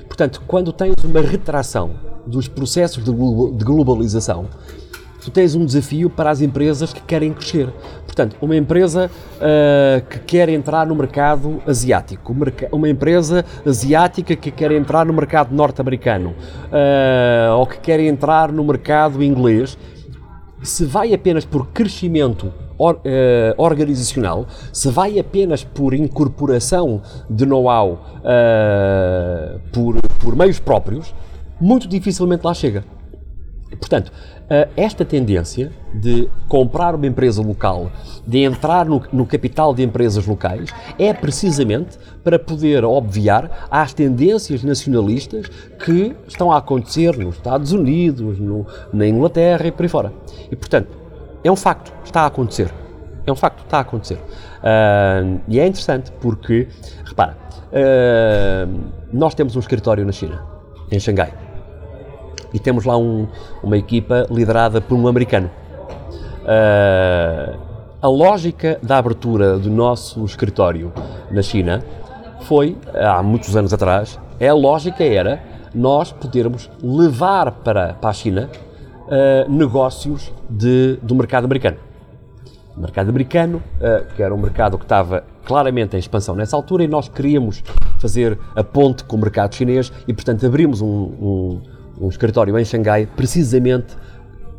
Portanto, 0.07 0.41
quando 0.47 0.71
tens 0.71 0.95
uma 1.03 1.21
retração 1.21 1.91
dos 2.27 2.47
processos 2.47 3.03
de 3.03 3.65
globalização, 3.65 4.45
tu 5.23 5.31
tens 5.31 5.55
um 5.55 5.65
desafio 5.65 6.09
para 6.09 6.29
as 6.29 6.41
empresas 6.41 6.91
que 6.93 7.01
querem 7.01 7.33
crescer. 7.33 7.69
Portanto, 8.05 8.35
uma 8.41 8.55
empresa 8.55 9.09
ah, 9.41 10.01
que 10.09 10.19
quer 10.19 10.49
entrar 10.49 10.85
no 10.85 10.95
mercado 10.95 11.61
asiático, 11.65 12.35
uma 12.71 12.89
empresa 12.89 13.43
asiática 13.65 14.35
que 14.35 14.51
quer 14.51 14.71
entrar 14.71 15.05
no 15.05 15.13
mercado 15.13 15.55
norte-americano, 15.55 16.35
ah, 16.71 17.55
ou 17.55 17.65
que 17.65 17.79
quer 17.79 17.99
entrar 17.99 18.51
no 18.51 18.63
mercado 18.63 19.23
inglês, 19.23 19.77
se 20.61 20.85
vai 20.85 21.13
apenas 21.13 21.43
por 21.43 21.67
crescimento 21.67 22.53
or- 22.77 23.01
eh, 23.03 23.53
organizacional, 23.57 24.47
se 24.71 24.89
vai 24.89 25.19
apenas 25.19 25.61
por 25.61 25.93
incorporação 25.93 27.01
de 27.29 27.45
know-how 27.45 27.99
por, 29.73 29.99
por 30.21 30.35
meios 30.37 30.59
próprios, 30.61 31.13
muito 31.59 31.85
dificilmente 31.85 32.45
lá 32.45 32.53
chega. 32.53 32.85
Portanto, 33.77 34.09
esta 34.75 35.03
tendência 35.03 35.71
de 35.93 36.29
comprar 36.47 36.93
uma 36.95 37.07
empresa 37.07 37.41
local, 37.41 37.91
de 38.25 38.39
entrar 38.39 38.85
no, 38.85 39.01
no 39.11 39.25
capital 39.25 39.73
de 39.73 39.83
empresas 39.83 40.25
locais, 40.25 40.69
é 40.99 41.13
precisamente 41.13 41.97
para 42.23 42.37
poder 42.37 42.83
obviar 42.85 43.67
às 43.71 43.93
tendências 43.93 44.63
nacionalistas 44.63 45.47
que 45.83 46.15
estão 46.27 46.51
a 46.51 46.57
acontecer 46.57 47.17
nos 47.17 47.35
Estados 47.35 47.71
Unidos, 47.71 48.39
no- 48.39 48.65
na 48.91 49.07
Inglaterra 49.07 49.65
e 49.67 49.71
por 49.71 49.83
aí 49.83 49.89
fora. 49.89 50.13
E, 50.51 50.55
portanto, 50.55 50.89
é 51.43 51.51
um 51.51 51.55
facto, 51.55 51.91
está 52.05 52.21
a 52.21 52.25
acontecer. 52.27 52.71
É 53.25 53.31
um 53.31 53.35
facto, 53.35 53.63
está 53.63 53.77
a 53.77 53.81
acontecer. 53.81 54.19
Ah, 54.61 55.21
e 55.47 55.59
é 55.59 55.65
interessante 55.65 56.11
porque, 56.21 56.67
repara, 57.05 57.37
ah, 57.73 58.67
nós 59.11 59.33
temos 59.33 59.55
um 59.55 59.59
escritório 59.59 60.05
na 60.05 60.11
China, 60.11 60.41
em 60.91 60.99
Xangai 60.99 61.33
e 62.53 62.59
temos 62.59 62.85
lá 62.85 62.95
um- 62.97 63.27
uma 63.63 63.77
equipa 63.77 64.25
liderada 64.29 64.79
por 64.79 64.95
um 64.95 65.07
americano. 65.07 65.49
Ah, 66.45 67.53
a 68.01 68.07
lógica 68.07 68.77
da 68.83 68.97
abertura 68.97 69.57
do 69.57 69.69
nosso 69.69 70.23
escritório 70.25 70.91
na 71.31 71.41
China 71.41 71.83
foi, 72.41 72.77
há 72.93 73.23
muitos 73.23 73.55
anos 73.55 73.73
atrás, 73.73 74.19
é 74.39 74.49
a 74.49 74.53
lógica 74.53 75.03
era 75.03 75.41
nós 75.73 76.11
podermos 76.11 76.69
levar 76.81 77.51
para, 77.51 77.93
para 77.93 78.09
a 78.09 78.13
China 78.13 78.49
ah, 79.09 79.45
negócios 79.47 80.31
de, 80.49 80.97
do 81.01 81.15
mercado 81.15 81.45
americano. 81.45 81.77
O 82.75 82.81
mercado 82.81 83.09
americano, 83.09 83.61
eh, 83.79 84.03
que 84.15 84.23
era 84.23 84.33
um 84.33 84.37
mercado 84.39 84.79
que 84.79 84.83
estava 84.85 85.23
claramente 85.45 85.95
em 85.95 85.99
expansão 85.99 86.33
nessa 86.33 86.55
altura, 86.55 86.83
e 86.83 86.87
nós 86.87 87.07
queríamos 87.07 87.63
fazer 87.99 88.35
a 88.55 88.63
ponte 88.63 89.03
com 89.03 89.15
o 89.15 89.19
mercado 89.19 89.53
chinês 89.53 89.93
e, 90.07 90.11
portanto, 90.13 90.43
abrimos 90.43 90.81
um, 90.81 90.87
um- 90.87 91.61
um 91.99 92.09
escritório 92.09 92.57
em 92.57 92.65
Xangai, 92.65 93.05
precisamente, 93.05 93.95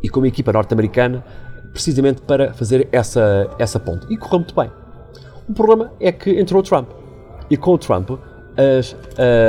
e 0.03 0.09
com 0.09 0.21
uma 0.21 0.29
equipa 0.29 0.53
norte-americana, 0.53 1.25
precisamente 1.73 2.23
para 2.23 2.53
fazer 2.53 2.89
essa, 2.93 3.51
essa 3.59 3.81
ponte. 3.81 4.07
E 4.13 4.17
correu 4.17 4.41
muito 4.41 4.55
bem. 4.55 4.71
O 5.49 5.53
problema 5.53 5.93
é 6.01 6.13
que 6.13 6.31
entrou 6.39 6.61
o 6.61 6.63
Trump. 6.63 6.89
E 7.51 7.57
com 7.57 7.73
o 7.73 7.79
Trump, 7.79 8.11
as, 8.57 8.97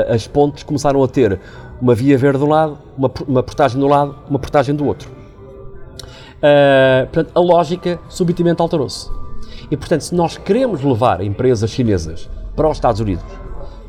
as 0.10 0.28
pontes 0.28 0.64
começaram 0.64 1.04
a 1.04 1.08
ter 1.08 1.40
uma 1.82 1.94
via 1.94 2.18
verde 2.18 2.40
de 2.40 2.46
um 2.46 2.50
lado, 2.50 2.78
uma, 2.98 3.12
uma 3.28 3.44
portagem 3.44 3.80
de 3.80 3.86
um 3.86 3.90
lado, 3.90 4.16
uma 4.30 4.40
portagem 4.40 4.76
do 4.76 4.86
outro. 4.86 5.10
Uh, 6.36 7.06
portanto, 7.12 7.32
a 7.34 7.40
lógica 7.40 8.00
subitamente 8.10 8.62
alterou-se. 8.62 9.10
E, 9.72 9.78
portanto, 9.78 10.02
se 10.02 10.16
nós 10.16 10.38
queremos 10.38 10.84
levar 10.84 11.22
empresas 11.22 11.70
chinesas 11.70 12.30
para 12.56 12.70
os 12.70 12.78
Estados 12.78 13.02
Unidos, 13.02 13.26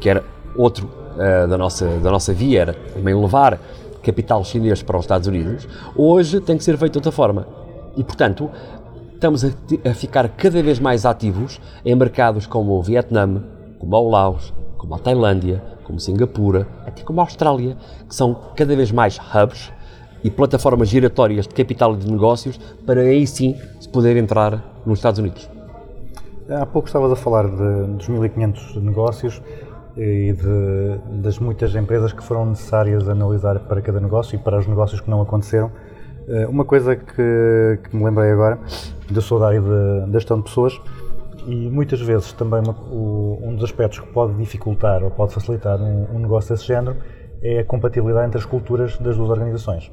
que 0.00 0.08
era 0.08 0.24
outro 0.54 0.88
uh, 1.14 1.48
da, 1.48 1.58
nossa, 1.58 1.86
da 1.98 2.10
nossa 2.10 2.32
via, 2.32 2.62
era 2.62 2.74
também 2.94 3.14
levar 3.14 3.60
capital 4.06 4.44
chinês 4.44 4.84
para 4.84 4.96
os 4.96 5.04
Estados 5.04 5.26
Unidos, 5.26 5.66
hoje 5.96 6.40
tem 6.40 6.56
que 6.56 6.62
ser 6.62 6.78
feito 6.78 6.92
de 6.92 6.98
outra 6.98 7.10
forma. 7.10 7.48
E, 7.96 8.04
portanto, 8.04 8.48
estamos 9.12 9.44
a, 9.44 9.48
a 9.84 9.94
ficar 9.94 10.28
cada 10.28 10.62
vez 10.62 10.78
mais 10.78 11.04
ativos 11.04 11.60
em 11.84 11.94
mercados 11.96 12.46
como 12.46 12.72
o 12.72 12.82
Vietnã, 12.82 13.42
como 13.80 13.96
o 13.96 14.10
Laos, 14.10 14.54
como 14.78 14.94
a 14.94 14.98
Tailândia, 14.98 15.60
como 15.82 15.98
Singapura, 15.98 16.68
até 16.86 17.02
como 17.02 17.20
a 17.20 17.24
Austrália, 17.24 17.76
que 18.08 18.14
são 18.14 18.36
cada 18.54 18.76
vez 18.76 18.92
mais 18.92 19.18
hubs 19.18 19.72
e 20.22 20.30
plataformas 20.30 20.88
giratórias 20.88 21.48
de 21.48 21.54
capital 21.54 21.94
e 21.94 21.98
de 21.98 22.10
negócios 22.10 22.58
para 22.86 23.00
aí 23.00 23.26
sim 23.26 23.56
se 23.80 23.88
poder 23.88 24.16
entrar 24.16 24.80
nos 24.86 24.98
Estados 24.98 25.18
Unidos. 25.18 25.50
Há 26.48 26.64
pouco 26.64 26.86
estavas 26.86 27.10
a 27.10 27.16
falar 27.16 27.48
de, 27.48 27.96
dos 27.96 28.08
1500 28.08 28.76
negócios 28.76 29.42
e 29.96 30.32
de- 30.32 31.20
das 31.22 31.38
muitas 31.38 31.74
empresas 31.74 32.12
que 32.12 32.22
foram 32.22 32.46
necessárias 32.46 33.08
analisar 33.08 33.58
para 33.60 33.80
cada 33.80 33.98
negócio 34.00 34.36
e 34.36 34.38
para 34.38 34.58
os 34.58 34.66
negócios 34.66 35.00
que 35.00 35.10
não 35.10 35.22
aconteceram. 35.22 35.70
Eh, 36.28 36.46
Uma 36.46 36.64
coisa 36.64 36.96
que, 36.96 37.78
que 37.84 37.96
me 37.96 38.04
lembrei 38.04 38.30
agora, 38.32 38.58
eu 39.14 39.20
sou 39.22 39.38
da 39.38 39.46
área 39.48 39.60
da 39.60 40.12
gestão 40.18 40.38
de 40.38 40.44
pessoas 40.44 40.80
e 41.46 41.70
muitas 41.70 42.00
vezes 42.00 42.32
também 42.32 42.62
o- 42.90 43.38
um 43.42 43.54
dos 43.54 43.64
aspectos 43.64 44.00
que 44.00 44.06
pode 44.08 44.34
dificultar 44.34 45.02
ou 45.04 45.10
pode 45.10 45.32
facilitar 45.32 45.80
um, 45.80 46.06
um 46.14 46.18
negócio 46.18 46.54
desse 46.54 46.66
género 46.66 46.96
é 47.42 47.60
a 47.60 47.64
compatibilidade 47.64 48.26
entre 48.26 48.38
as 48.38 48.44
culturas 48.44 48.98
das 48.98 49.16
duas 49.16 49.30
organizações. 49.30 49.90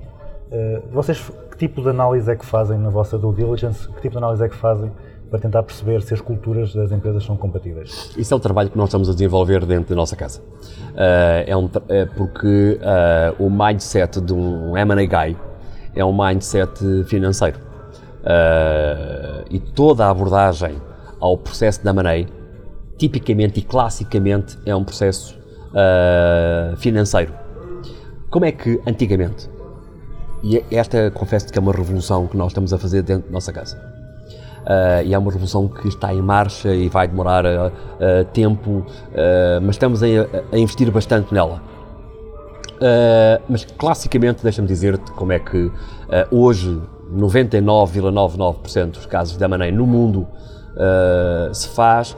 Eh, 0.51 0.82
Vocês, 0.91 1.20
que 1.51 1.58
tipo 1.58 1.82
de 1.82 1.89
análise 1.89 2.30
é 2.30 2.36
que 2.36 2.45
fazem 2.45 2.78
na 2.80 2.89
vossa 2.89 3.18
due 3.18 3.34
diligence? 3.36 3.88
Que 3.88 4.01
tipo 4.01 4.12
de 4.14 4.18
análise 4.18 4.43
é 4.43 4.49
que 4.49 4.56
fazem 4.56 4.91
para 5.34 5.39
tentar 5.39 5.63
perceber 5.63 5.99
se 6.03 6.13
as 6.13 6.21
culturas 6.21 6.75
das 6.75 6.91
empresas 6.91 7.23
são 7.23 7.36
compatíveis? 7.36 8.11
Isso 8.15 8.31
é 8.31 8.38
o 8.38 8.39
trabalho 8.39 8.69
que 8.69 8.77
nós 8.77 8.89
estamos 8.89 9.09
a 9.09 9.13
desenvolver 9.13 9.65
dentro 9.65 9.89
da 9.89 9.95
nossa 9.95 10.15
casa. 10.15 10.43
Ah, 10.95 11.43
é, 11.47 11.57
um 11.57 11.67
é 11.89 12.05
porque 12.05 12.79
ah, 12.84 13.34
o 13.39 13.49
mindset 13.49 14.21
de 14.21 14.31
um 14.31 14.77
M&A 14.77 15.05
guy 15.05 15.36
é 15.95 16.05
um 16.05 16.15
mindset 16.15 17.03
financeiro. 17.05 17.57
Ah, 18.23 19.43
e 19.49 19.57
toda 19.57 20.05
a 20.05 20.11
abordagem 20.11 20.79
ao 21.19 21.36
processo 21.36 21.84
da 21.84 21.89
M&A, 21.89 22.27
tipicamente 22.95 23.59
e 23.59 23.63
classicamente, 23.63 24.59
é 24.67 24.75
um 24.75 24.84
processo 24.84 25.36
financeiro. 26.77 27.34
Como 28.29 28.45
é 28.45 28.51
que 28.51 28.79
antigamente, 28.86 29.49
e 30.43 30.63
esta 30.69 31.09
confesso 31.09 31.51
que 31.51 31.57
é 31.57 31.61
uma 31.61 31.71
revolução 31.71 32.27
que 32.27 32.38
nós 32.38 32.51
estamos 32.51 32.71
a 32.71 32.77
fazer 32.77 33.01
dentro 33.01 33.29
da 33.29 33.34
nossa 33.34 33.51
casa, 33.51 33.93
Uh, 34.64 35.03
e 35.05 35.14
é 35.14 35.18
uma 35.18 35.30
revolução 35.30 35.68
que 35.68 35.89
está 35.89 36.14
em 36.14 36.22
marcha 36.22 36.74
e 36.74 36.88
vai 36.88 37.05
demorar 37.07 37.43
uh, 37.45 37.49
uh, 37.68 38.26
tempo, 38.34 38.86
mas 39.61 39.76
estamos 39.76 40.01
a, 40.01 40.07
a 40.51 40.57
investir 40.57 40.89
bastante 40.91 41.34
nela. 41.34 41.61
Mas 43.49 43.66
classicamente, 43.66 44.41
deixa-me 44.43 44.68
dizer-te 44.68 45.11
como 45.11 45.32
é 45.32 45.39
que 45.39 45.72
hoje 46.32 46.82
99,99% 47.14 48.91
dos 48.91 49.05
casos 49.05 49.38
de 49.38 49.43
M&A 49.45 49.72
no 49.72 49.86
mundo 49.88 50.28
se 51.53 51.70
faz 51.70 52.18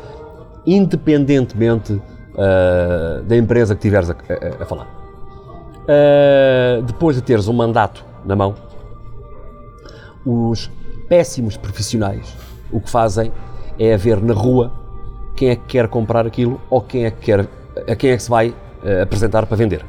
independentemente 0.65 2.01
da 3.27 3.35
empresa 3.37 3.75
que 3.75 3.79
estiveres 3.79 4.09
a, 4.09 4.13
a- 4.13 4.63
a 4.63 4.65
falar. 4.65 4.87
Depois 6.85 7.15
de 7.15 7.21
teres 7.21 7.47
um 7.47 7.53
mandato 7.53 8.03
na 8.25 8.35
mão, 8.35 8.55
os 10.25 10.71
péssimos 11.07 11.57
profissionais 11.57 12.35
o 12.71 12.79
que 12.79 12.89
fazem 12.89 13.31
é 13.79 13.95
ver 13.97 14.21
na 14.21 14.33
rua 14.33 14.71
quem 15.35 15.49
é 15.49 15.55
que 15.55 15.65
quer 15.65 15.87
comprar 15.87 16.25
aquilo 16.25 16.59
ou 16.69 16.81
quem 16.81 17.05
é 17.05 17.11
que 17.11 17.25
quer 17.25 17.47
a 17.87 17.95
quem 17.95 18.11
é 18.11 18.15
que 18.17 18.23
se 18.23 18.29
vai 18.29 18.53
eh, 18.85 19.01
apresentar 19.01 19.45
para 19.45 19.57
vender. 19.57 19.85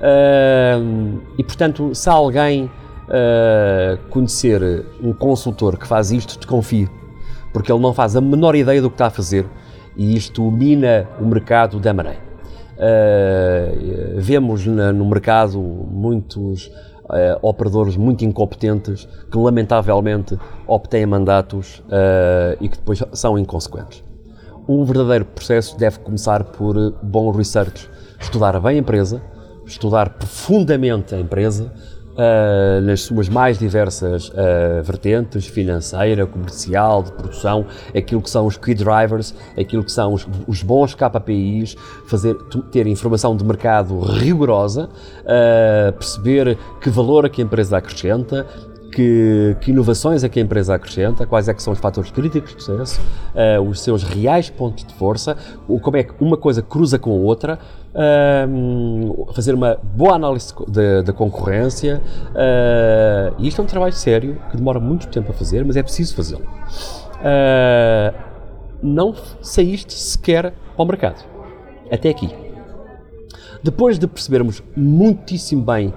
Ahm, 0.00 1.18
e 1.36 1.42
portanto, 1.42 1.92
se 1.92 2.08
alguém 2.08 2.70
ah, 3.10 3.98
conhecer 4.10 4.84
um 5.02 5.12
consultor 5.12 5.76
que 5.78 5.86
faz 5.86 6.12
isto, 6.12 6.36
desconfie, 6.36 6.88
porque 7.52 7.72
ele 7.72 7.80
não 7.80 7.92
faz 7.94 8.14
a 8.14 8.20
menor 8.20 8.54
ideia 8.54 8.80
do 8.82 8.90
que 8.90 8.94
está 8.94 9.06
a 9.06 9.10
fazer 9.10 9.46
e 9.96 10.14
isto 10.16 10.48
mina 10.50 11.08
o 11.20 11.24
mercado 11.24 11.80
da 11.80 11.92
maneira. 11.92 12.28
Uh, 12.78 14.20
vemos 14.20 14.64
na- 14.64 14.92
no 14.92 15.04
mercado 15.04 15.58
muitos 15.60 16.70
uh, 17.08 17.38
operadores 17.42 17.96
muito 17.96 18.24
incompetentes 18.24 19.08
que 19.30 19.38
lamentavelmente 19.38 20.38
obtêm 20.66 21.06
mandatos 21.06 21.80
uh, 21.86 22.56
e 22.60 22.68
que 22.68 22.76
depois 22.76 23.02
são 23.12 23.38
inconsequentes. 23.38 24.04
Um 24.68 24.84
verdadeiro 24.84 25.24
processo 25.24 25.78
deve 25.78 25.98
começar 26.00 26.44
por 26.44 26.76
uh, 26.76 26.94
bom 27.02 27.30
research, 27.30 27.88
estudar 28.20 28.60
bem 28.60 28.76
a 28.76 28.80
empresa, 28.80 29.22
estudar 29.66 30.10
profundamente 30.10 31.14
a 31.14 31.20
empresa, 31.20 31.72
uh, 32.18 32.80
nas 32.80 33.02
suas 33.02 33.28
mais 33.28 33.58
diversas 33.58 34.28
uh, 34.30 34.82
vertentes, 34.82 35.46
financeira, 35.46 36.26
comercial, 36.26 37.02
de 37.02 37.12
produção, 37.12 37.66
aquilo 37.96 38.20
que 38.20 38.28
são 38.28 38.46
os 38.46 38.56
key 38.56 38.74
drivers, 38.74 39.34
aquilo 39.58 39.84
que 39.84 39.92
são 39.92 40.12
os, 40.12 40.26
os 40.46 40.62
bons 40.62 40.94
KPIs, 40.94 41.76
fazer, 42.06 42.34
ter 42.72 42.86
informação 42.86 43.36
de 43.36 43.44
mercado 43.44 44.00
rigorosa, 44.00 44.88
uh, 45.22 45.92
perceber 45.92 46.58
que 46.80 46.90
valor 46.90 47.24
é 47.24 47.28
que 47.28 47.40
a 47.40 47.44
empresa 47.44 47.76
acrescenta, 47.76 48.46
que, 48.92 49.56
que 49.60 49.70
inovações 49.70 50.24
é 50.24 50.28
que 50.28 50.38
a 50.38 50.42
empresa 50.42 50.74
acrescenta, 50.74 51.26
quais 51.26 51.48
é 51.48 51.54
que 51.54 51.62
são 51.62 51.72
os 51.72 51.78
fatores 51.78 52.10
críticos 52.10 52.54
de 52.56 52.62
sucesso, 52.62 53.00
eh, 53.34 53.60
os 53.60 53.80
seus 53.80 54.02
reais 54.02 54.48
pontos 54.50 54.84
de 54.84 54.94
força, 54.94 55.36
como 55.82 55.96
é 55.96 56.02
que 56.02 56.12
uma 56.20 56.36
coisa 56.36 56.62
cruza 56.62 56.98
com 56.98 57.10
outra, 57.10 57.58
ahm, 57.94 59.12
fazer 59.34 59.54
uma 59.54 59.78
boa 59.94 60.14
análise 60.14 60.54
da 61.04 61.12
concorrência. 61.12 62.00
eh, 62.34 63.32
e 63.38 63.48
isto 63.48 63.60
é 63.60 63.64
um 63.64 63.66
trabalho 63.66 63.92
sério 63.92 64.40
que 64.50 64.56
demora 64.56 64.80
muito 64.80 65.08
tempo 65.08 65.30
a 65.30 65.34
fazer, 65.34 65.64
mas 65.64 65.76
é 65.76 65.82
preciso 65.82 66.14
fazê-lo. 66.14 66.42
Eh, 67.22 68.14
não 68.82 69.14
saíste 69.42 69.92
sequer 69.94 70.52
para 70.76 70.82
o 70.82 70.86
mercado. 70.86 71.24
Até 71.90 72.08
aqui. 72.10 72.30
Depois 73.62 73.98
de 73.98 74.06
percebermos 74.06 74.62
muitíssimo 74.76 75.62
bem 75.62 75.92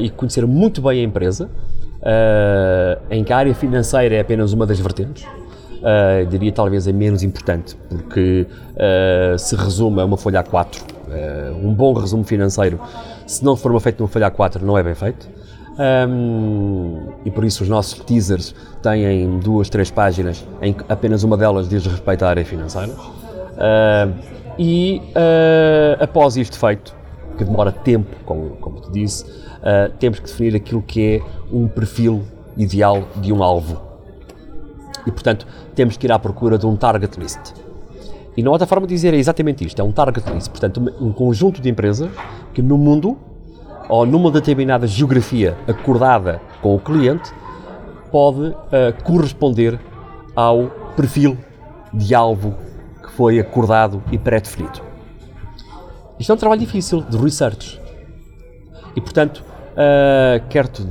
e 0.00 0.10
conhecer 0.10 0.46
muito 0.46 0.80
bem 0.82 1.00
a 1.00 1.02
empresa, 1.02 1.50
eh, 2.04 2.98
em 3.10 3.24
que 3.24 3.32
a 3.32 3.36
área 3.38 3.54
financeira 3.54 4.14
é 4.14 4.20
apenas 4.20 4.52
uma 4.52 4.66
das 4.66 4.78
vertentes, 4.78 5.26
eh, 5.86 6.24
diria 6.30 6.50
talvez 6.50 6.88
a 6.88 6.92
menos 6.94 7.22
importante, 7.22 7.76
porque 7.90 8.46
eh, 8.74 9.36
se 9.38 9.54
resume 9.54 10.00
a 10.00 10.04
uma 10.06 10.16
folha 10.16 10.42
A4. 10.42 10.80
eh, 11.10 11.52
um 11.62 11.74
bom 11.74 11.92
resumo 11.92 12.24
financeiro, 12.24 12.80
se 13.26 13.44
não 13.44 13.54
for 13.54 13.78
feito 13.80 14.00
numa 14.00 14.08
folha 14.08 14.30
A4, 14.30 14.62
não 14.62 14.78
é 14.78 14.82
bem 14.82 14.94
feito. 14.94 15.28
Ahm, 15.78 17.10
e 17.24 17.30
por 17.30 17.44
isso 17.44 17.64
os 17.64 17.68
nossos 17.68 17.98
teasers 18.00 18.54
têm 18.82 19.38
duas, 19.40 19.68
três 19.68 19.90
páginas, 19.90 20.46
em 20.62 20.72
que 20.72 20.82
apenas 20.88 21.22
uma 21.22 21.36
delas 21.36 21.68
diz 21.68 21.84
respeito 21.84 22.24
à 22.24 22.30
área 22.30 22.44
financeira. 22.46 22.92
E 24.58 25.02
após 26.00 26.36
isto 26.36 26.58
feito, 26.58 26.94
que 27.36 27.44
demora 27.44 27.72
tempo, 27.72 28.16
como, 28.24 28.50
como 28.56 28.80
te 28.80 28.92
disse, 28.92 29.26
ah, 29.64 29.90
temos 29.98 30.18
que 30.20 30.26
definir 30.26 30.54
aquilo 30.54 30.82
que 30.82 31.16
é 31.16 31.22
um 31.52 31.66
perfil 31.66 32.22
ideal 32.56 33.04
de 33.16 33.32
um 33.32 33.42
alvo. 33.42 33.80
E 35.06 35.10
portanto, 35.10 35.46
temos 35.74 35.96
que 35.96 36.06
ir 36.06 36.12
à 36.12 36.18
procura 36.18 36.56
de 36.56 36.66
um 36.66 36.76
target 36.76 37.18
list. 37.18 37.54
E 38.36 38.42
não 38.42 38.50
há 38.50 38.54
outra 38.54 38.66
forma 38.66 38.86
de 38.86 38.94
dizer 38.94 39.14
é 39.14 39.16
exatamente 39.16 39.64
isto: 39.64 39.80
é 39.80 39.84
um 39.84 39.92
target 39.92 40.28
list. 40.30 40.50
Portanto, 40.50 40.80
um- 41.00 41.12
conjunto 41.12 41.60
de 41.60 41.68
empresas 41.68 42.10
que 42.52 42.62
no 42.62 42.76
mundo 42.76 43.16
ou 43.88 44.06
numa 44.06 44.30
determinada 44.30 44.86
geografia 44.86 45.56
acordada 45.68 46.40
com 46.62 46.74
o 46.74 46.78
cliente 46.78 47.32
pode 48.10 48.54
ah, 48.72 48.92
corresponder 49.02 49.78
ao 50.36 50.66
perfil 50.96 51.36
de 51.92 52.14
alvo 52.14 52.54
que 53.02 53.10
foi 53.12 53.38
acordado 53.38 54.02
e 54.10 54.18
pré-definido. 54.18 54.80
Isto 56.18 56.32
é 56.32 56.34
um 56.34 56.38
trabalho 56.38 56.60
difícil 56.60 57.02
de 57.02 57.16
research. 57.16 57.80
E, 58.96 59.00
portanto, 59.00 59.44
ah, 59.76 60.40
quero-te 60.48 60.82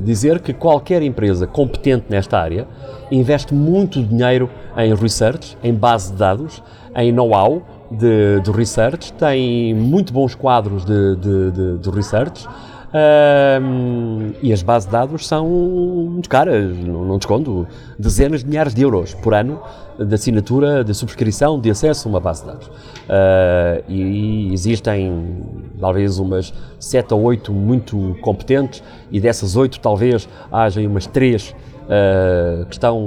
dizer 0.00 0.40
que 0.40 0.52
qualquer 0.52 1.02
empresa 1.02 1.46
competente 1.46 2.06
nesta 2.08 2.38
área 2.38 2.66
investe 3.10 3.54
muito 3.54 4.02
dinheiro 4.02 4.48
em 4.76 4.94
research, 4.94 5.56
em 5.62 5.72
base 5.74 6.12
de 6.12 6.18
dados, 6.18 6.62
em 6.96 7.12
know-how 7.12 7.62
de, 7.90 8.40
de 8.40 8.50
research, 8.50 9.12
tem 9.14 9.74
muito 9.74 10.12
bons 10.12 10.34
quadros 10.34 10.84
de, 10.84 11.16
de- 11.16 11.78
de 11.78 11.90
research. 11.90 12.46
Ahm, 12.94 14.32
e 14.42 14.52
as 14.52 14.62
bases 14.62 14.86
de 14.86 14.92
dados 14.92 15.26
são 15.26 15.46
muito 15.46 16.28
caras, 16.28 16.76
não, 16.76 17.04
não 17.04 17.18
te 17.18 17.22
escondo, 17.22 17.66
dezenas 17.98 18.40
de 18.40 18.46
milhares 18.48 18.74
de 18.74 18.82
euros 18.82 19.14
por 19.14 19.32
ano 19.32 19.62
de 19.98 20.14
assinatura, 20.14 20.84
de 20.84 20.94
subscrição, 20.94 21.60
de 21.60 21.70
acesso 21.70 22.08
a 22.08 22.10
uma 22.10 22.20
base 22.20 22.42
de 22.42 22.48
dados. 22.48 22.70
Ah, 23.08 23.80
e 23.88 24.52
existem 24.52 25.42
talvez 25.80 26.18
umas 26.18 26.52
sete 26.78 27.14
ou 27.14 27.22
oito 27.22 27.52
muito 27.52 28.16
competentes, 28.20 28.82
e 29.10 29.20
dessas 29.20 29.56
oito 29.56 29.80
talvez 29.80 30.28
haja 30.50 30.80
umas 30.82 31.06
três 31.06 31.54
ah, 31.88 32.64
que 32.66 32.74
estão 32.74 33.00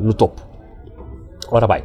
no 0.00 0.12
topo. 0.12 0.50
Ora 1.52 1.66
bem, 1.66 1.82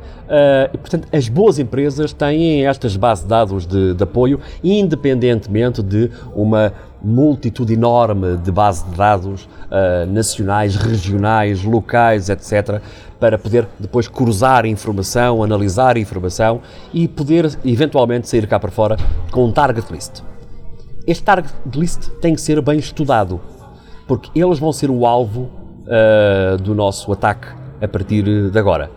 e, 0.71 0.77
portanto, 0.77 1.07
as 1.11 1.27
boas 1.27 1.57
empresas 1.57 2.13
têm 2.13 2.67
estas 2.67 2.95
bases 2.95 3.23
de 3.23 3.29
dados 3.31 3.65
de, 3.65 3.95
de 3.95 4.03
apoio, 4.03 4.39
independentemente 4.63 5.81
de 5.81 6.11
uma 6.35 6.71
multitude 7.05 7.73
enorme 7.73 8.35
de 8.37 8.51
bases 8.51 8.83
de 8.83 8.97
dados 8.97 9.47
eh, 9.69 10.05
nacionais, 10.07 10.75
regionais, 10.75 11.63
locais, 11.63 12.29
etc., 12.29 12.81
para 13.19 13.37
poder 13.37 13.67
depois 13.79 14.07
cruzar 14.07 14.65
informação, 14.65 15.43
analisar 15.43 15.97
informação 15.97 16.61
e 16.91 17.07
poder 17.07 17.57
eventualmente 17.63 18.27
sair 18.27 18.47
cá 18.47 18.59
para 18.59 18.71
fora 18.71 18.97
com 19.31 19.45
um 19.45 19.51
target 19.51 19.91
list. 19.93 20.23
Este 21.05 21.23
target 21.23 21.53
list 21.75 22.09
tem 22.19 22.33
que 22.33 22.41
ser 22.41 22.59
bem 22.61 22.79
estudado, 22.79 23.39
porque 24.07 24.29
eles 24.37 24.57
vão 24.57 24.73
ser 24.73 24.89
o 24.89 25.05
alvo 25.05 25.49
eh, 25.87 26.57
do 26.59 26.73
nosso 26.73 27.13
ataque 27.13 27.47
a 27.79 27.87
partir 27.87 28.49
de 28.49 28.57
agora. 28.57 28.89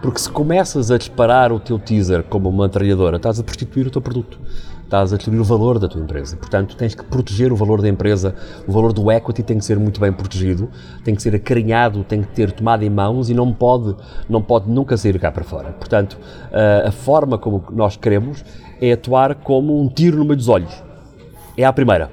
Porque 0.00 0.18
se 0.18 0.30
começas 0.30 0.90
a 0.90 0.96
disparar 0.96 1.52
o 1.52 1.60
teu 1.60 1.78
teaser 1.78 2.22
como 2.22 2.48
uma 2.48 2.64
metralhadora, 2.64 3.16
estás 3.16 3.38
a 3.38 3.42
prostituir 3.42 3.86
o 3.86 3.90
teu 3.90 4.00
produto. 4.00 4.38
Estás 4.86 5.12
a 5.12 5.16
destruir 5.16 5.40
o 5.40 5.44
valor 5.44 5.80
da 5.80 5.88
tua 5.88 6.00
empresa. 6.00 6.36
Portanto, 6.36 6.76
tens 6.76 6.94
que 6.94 7.02
proteger 7.02 7.52
o 7.52 7.56
valor 7.56 7.82
da 7.82 7.88
empresa. 7.88 8.36
O 8.68 8.72
valor 8.72 8.92
do 8.92 9.10
equity 9.10 9.42
tem 9.42 9.58
que 9.58 9.64
ser 9.64 9.80
muito 9.80 10.00
bem 10.00 10.12
protegido, 10.12 10.70
tem 11.02 11.12
que 11.12 11.20
ser 11.20 11.34
acarinhado, 11.34 12.04
tem 12.04 12.22
que 12.22 12.28
ter 12.28 12.52
tomado 12.52 12.84
em 12.84 12.88
mãos 12.88 13.28
e 13.28 13.34
não 13.34 13.52
pode, 13.52 13.96
não 14.28 14.40
pode 14.40 14.70
nunca 14.70 14.96
sair 14.96 15.18
cá 15.18 15.32
para 15.32 15.42
fora. 15.42 15.72
Portanto, 15.72 16.16
a, 16.52 16.88
a 16.88 16.92
forma 16.92 17.36
como 17.36 17.64
nós 17.72 17.96
queremos 17.96 18.44
é 18.80 18.92
atuar 18.92 19.34
como 19.34 19.82
um 19.82 19.88
tiro 19.88 20.18
no 20.18 20.24
meio 20.24 20.36
dos 20.36 20.48
olhos. 20.48 20.84
É 21.58 21.64
a 21.64 21.72
primeira. 21.72 22.08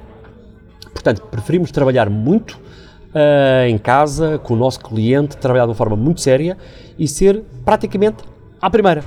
Portanto, 0.91 1.21
preferimos 1.30 1.69
trabalhar 1.69 2.09
muito 2.09 2.59
ah, 3.13 3.67
em 3.69 3.78
casa, 3.78 4.39
com 4.39 4.55
o 4.55 4.57
nosso 4.57 4.80
cliente, 4.80 5.38
trabalhar 5.38 5.65
de 5.65 5.69
uma 5.69 5.76
forma 5.76 5.95
muito 5.95 6.21
séria 6.21 6.57
e 6.97 7.07
ser 7.07 7.43
praticamente 7.63 8.24
à 8.59 8.67
primeira. 8.67 9.03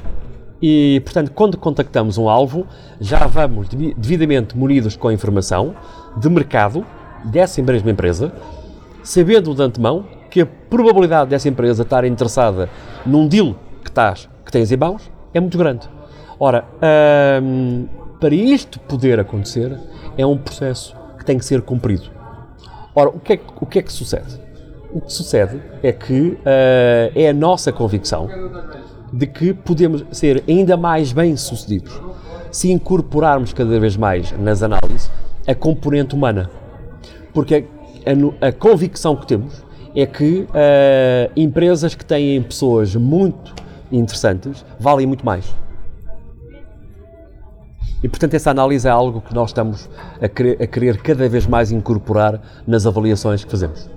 E, 0.60 1.00
portanto, 1.04 1.30
quando 1.32 1.58
contactamos 1.58 2.16
um 2.16 2.28
alvo, 2.28 2.66
já 3.00 3.26
vamos 3.26 3.68
devi- 3.68 3.94
devidamente 3.96 4.56
munidos 4.56 4.96
com 4.96 5.08
a 5.08 5.12
informação 5.12 5.74
de 6.16 6.28
mercado 6.30 6.84
dessa 7.24 7.62
mesma 7.62 7.90
empresa, 7.90 8.32
sabendo 9.02 9.54
de 9.54 9.62
antemão 9.62 10.04
que 10.30 10.40
a 10.40 10.46
probabilidade 10.46 11.30
dessa 11.30 11.48
empresa 11.48 11.82
estar 11.82 12.04
interessada 12.04 12.68
num 13.04 13.28
deal 13.28 13.54
que, 13.82 13.90
estás, 13.90 14.28
que 14.44 14.50
tens 14.52 14.72
em 14.72 14.76
mãos 14.76 15.10
é 15.34 15.40
muito 15.40 15.58
grande. 15.58 15.88
Ora, 16.38 16.64
hum, 17.42 17.86
para 18.20 18.34
isto 18.34 18.80
poder 18.80 19.20
acontecer, 19.20 19.78
é 20.16 20.24
um 20.24 20.36
processo 20.36 20.96
que 21.18 21.24
tem 21.24 21.38
que 21.38 21.44
ser 21.44 21.62
cumprido. 21.62 22.04
Ora, 22.94 23.10
o 23.10 23.20
que 23.20 23.34
é, 23.34 23.40
o 23.60 23.66
que, 23.66 23.78
é 23.78 23.82
que 23.82 23.92
sucede? 23.92 24.40
O 24.90 25.00
que 25.02 25.12
sucede 25.12 25.60
é 25.82 25.92
que 25.92 26.38
eh, 26.44 27.12
é 27.14 27.28
a 27.28 27.32
nossa 27.34 27.70
convicção 27.70 28.28
de 29.12 29.26
que 29.26 29.54
podemos 29.54 30.04
ser 30.10 30.42
ainda 30.48 30.76
mais 30.76 31.12
bem-sucedidos 31.12 32.00
se 32.50 32.70
incorporarmos 32.70 33.52
cada 33.52 33.78
vez 33.78 33.96
mais 33.96 34.32
nas 34.38 34.62
análises 34.62 35.10
a 35.46 35.54
componente 35.54 36.14
humana. 36.14 36.50
Porque 37.32 37.66
a, 38.06 38.44
a 38.44 38.48
a 38.48 38.52
convicção 38.52 39.14
que 39.14 39.26
temos 39.26 39.64
é 39.94 40.06
que 40.06 40.46
eh, 40.52 41.30
empresas 41.36 41.94
que 41.94 42.04
têm 42.04 42.42
pessoas 42.42 42.94
muito 42.94 43.54
interessantes 43.90 44.64
valem 44.78 45.06
muito 45.06 45.24
mais. 45.24 45.54
E, 48.02 48.08
portanto, 48.08 48.34
essa 48.34 48.50
análise 48.50 48.86
é 48.86 48.90
algo 48.90 49.22
que 49.22 49.34
nós 49.34 49.50
estamos 49.50 49.88
a 50.20 50.28
querer, 50.28 50.62
a 50.62 50.66
querer 50.66 50.98
cada 50.98 51.28
vez 51.28 51.46
mais 51.46 51.72
incorporar 51.72 52.40
nas 52.66 52.86
avaliações 52.86 53.42
que 53.42 53.50
fazemos. 53.50 53.95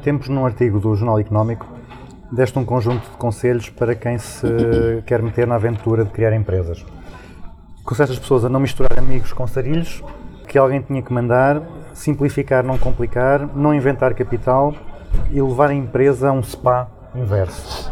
Tempos, 0.00 0.28
num 0.28 0.44
artigo 0.44 0.80
do 0.80 0.94
Jornal 0.94 1.20
Económico, 1.20 1.66
deste 2.32 2.58
um 2.58 2.64
conjunto 2.64 3.02
de 3.10 3.16
conselhos 3.16 3.68
para 3.68 3.94
quem 3.94 4.18
se 4.18 4.46
quer 5.06 5.22
meter 5.22 5.46
na 5.46 5.56
aventura 5.56 6.04
de 6.04 6.10
criar 6.10 6.32
empresas. 6.32 6.84
Aconselho 7.84 8.12
as 8.12 8.18
pessoas 8.18 8.44
a 8.44 8.48
não 8.48 8.60
misturar 8.60 8.98
amigos 8.98 9.32
com 9.32 9.46
sarilhos, 9.46 10.02
que 10.46 10.58
alguém 10.58 10.80
tinha 10.80 11.02
que 11.02 11.12
mandar, 11.12 11.62
simplificar, 11.92 12.64
não 12.64 12.78
complicar, 12.78 13.46
não 13.54 13.74
inventar 13.74 14.14
capital 14.14 14.74
e 15.30 15.40
levar 15.40 15.70
a 15.70 15.74
empresa 15.74 16.28
a 16.28 16.32
um 16.32 16.42
spa 16.42 16.88
inverso. 17.14 17.90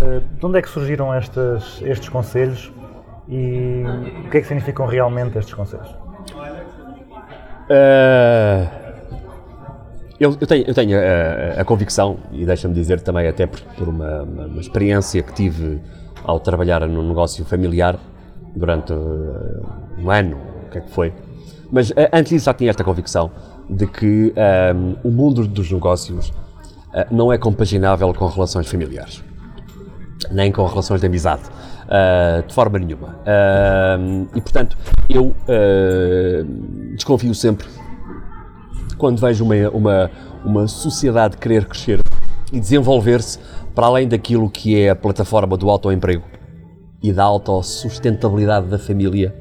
Eh, 0.00 0.20
De 0.38 0.46
onde 0.46 0.58
é 0.58 0.62
que 0.62 0.68
surgiram 0.68 1.12
estas, 1.12 1.80
estes 1.82 2.08
conselhos 2.08 2.72
e 3.28 3.84
o 4.26 4.30
que 4.30 4.38
é 4.38 4.40
que 4.40 4.46
significam 4.46 4.86
realmente 4.86 5.38
estes 5.38 5.54
conselhos? 5.54 5.94
Ah, 7.70 8.85
eu, 10.18 10.36
eu 10.40 10.46
tenho, 10.46 10.64
eu 10.66 10.74
tenho 10.74 10.98
a, 10.98 11.60
a 11.60 11.64
convicção, 11.64 12.16
e 12.32 12.44
deixa-me 12.44 12.74
dizer 12.74 13.00
também, 13.00 13.26
até 13.28 13.46
por, 13.46 13.60
por 13.76 13.88
uma, 13.88 14.22
uma- 14.22 14.60
experiência 14.60 15.22
que 15.22 15.32
tive 15.32 15.80
ao 16.24 16.40
trabalhar 16.40 16.86
num 16.88 17.06
negócio 17.06 17.44
familiar 17.44 17.98
durante 18.54 18.92
ah, 18.92 19.96
um 19.98 20.10
ano, 20.10 20.38
o 20.66 20.70
que 20.70 20.78
é 20.78 20.80
que 20.80 20.90
foi. 20.90 21.12
Mas 21.70 21.90
ah, 21.92 22.08
antes 22.12 22.30
disso 22.30 22.46
já 22.46 22.54
tinha 22.54 22.70
esta 22.70 22.82
convicção 22.84 23.30
de 23.68 23.86
que 23.86 24.32
ah, 24.36 24.74
o 25.04 25.10
mundo 25.10 25.46
dos 25.46 25.70
negócios 25.70 26.32
ah, 26.94 27.06
não 27.10 27.32
é 27.32 27.38
compaginável 27.38 28.12
com 28.14 28.26
relações 28.26 28.66
familiares 28.66 29.22
nem 30.32 30.50
com 30.50 30.64
relações 30.66 31.00
de 31.00 31.06
amizade, 31.06 31.42
ah, 31.88 32.42
de 32.44 32.52
forma 32.54 32.78
nenhuma. 32.78 33.16
Ah, 33.26 33.98
e 34.34 34.40
portanto, 34.40 34.76
eu 35.08 35.34
ah, 35.48 36.44
desconfio 36.94 37.34
sempre 37.34 37.66
quando 38.98 39.20
vejo 39.20 39.44
uma, 39.44 39.68
uma, 39.70 40.10
uma 40.44 40.68
sociedade 40.68 41.36
querer 41.36 41.66
crescer 41.66 42.00
e 42.52 42.60
desenvolver-se 42.60 43.38
para 43.74 43.86
além 43.86 44.08
daquilo 44.08 44.48
que 44.48 44.80
é 44.80 44.90
a 44.90 44.96
plataforma 44.96 45.56
do 45.56 45.68
autoemprego 45.68 46.24
e 47.02 47.12
da 47.12 47.24
autossustentabilidade 47.24 48.66
da 48.66 48.78
família. 48.78 49.34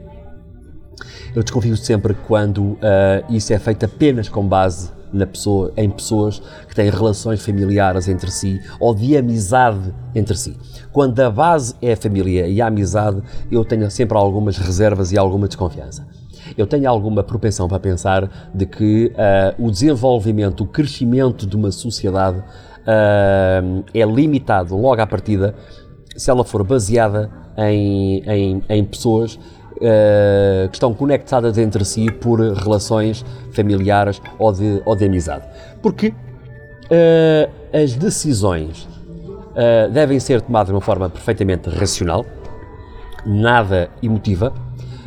Eu 1.33 1.43
desconfio 1.43 1.75
sempre 1.77 2.13
quando 2.27 2.77
ah, 2.81 3.23
isso 3.29 3.53
é 3.53 3.59
feito 3.59 3.85
apenas 3.85 4.29
com 4.29 4.45
base 4.47 4.89
na 5.11 5.25
pessoa, 5.25 5.71
em 5.77 5.89
pessoas 5.89 6.41
que 6.67 6.75
têm 6.75 6.89
relações 6.89 7.43
familiares 7.43 8.07
entre 8.07 8.29
si 8.29 8.61
ou 8.79 8.93
de 8.93 9.15
amizade 9.15 9.93
entre 10.13 10.35
si. 10.35 10.57
Quando 10.91 11.19
a 11.19 11.29
base 11.29 11.75
é 11.81 11.93
a 11.93 11.97
família 11.97 12.47
e 12.47 12.61
a 12.61 12.67
amizade, 12.67 13.21
eu 13.49 13.63
tenho 13.63 13.89
sempre 13.89 14.17
algumas 14.17 14.57
reservas 14.57 15.11
e 15.11 15.17
alguma 15.17 15.47
desconfiança. 15.47 16.05
Eu 16.57 16.67
tenho 16.67 16.89
alguma 16.89 17.23
propensão 17.23 17.67
para 17.67 17.79
pensar 17.79 18.49
de 18.53 18.65
que 18.65 19.11
ah, 19.17 19.53
o 19.57 19.71
desenvolvimento, 19.71 20.63
o 20.63 20.67
crescimento 20.67 21.45
de 21.45 21.55
uma 21.55 21.71
sociedade 21.71 22.43
ah, 22.85 23.61
é 23.93 24.05
limitado 24.05 24.75
logo 24.77 25.01
à 25.01 25.07
partida 25.07 25.55
se 26.15 26.29
ela 26.29 26.43
for 26.43 26.63
baseada 26.63 27.29
em, 27.57 28.23
em, 28.25 28.63
em 28.69 28.83
pessoas 28.83 29.37
eh, 29.81 30.69
que 30.71 30.77
estão 30.77 30.93
conectadas 30.93 31.57
entre 31.57 31.83
si 31.83 32.09
por 32.09 32.39
relações 32.39 33.25
familiares 33.51 34.21
ou 34.39 34.53
de, 34.53 34.81
ou 34.85 34.95
de 34.95 35.03
amizade. 35.03 35.45
Porque 35.81 36.13
eh, 36.89 37.49
as 37.73 37.93
decisões 37.93 38.87
eh, 39.53 39.89
devem 39.89 40.17
ser 40.17 40.39
tomadas 40.39 40.67
de 40.67 40.73
uma 40.73 40.81
forma 40.81 41.09
perfeitamente 41.09 41.69
racional, 41.69 42.25
nada 43.25 43.89
emotiva. 44.01 44.53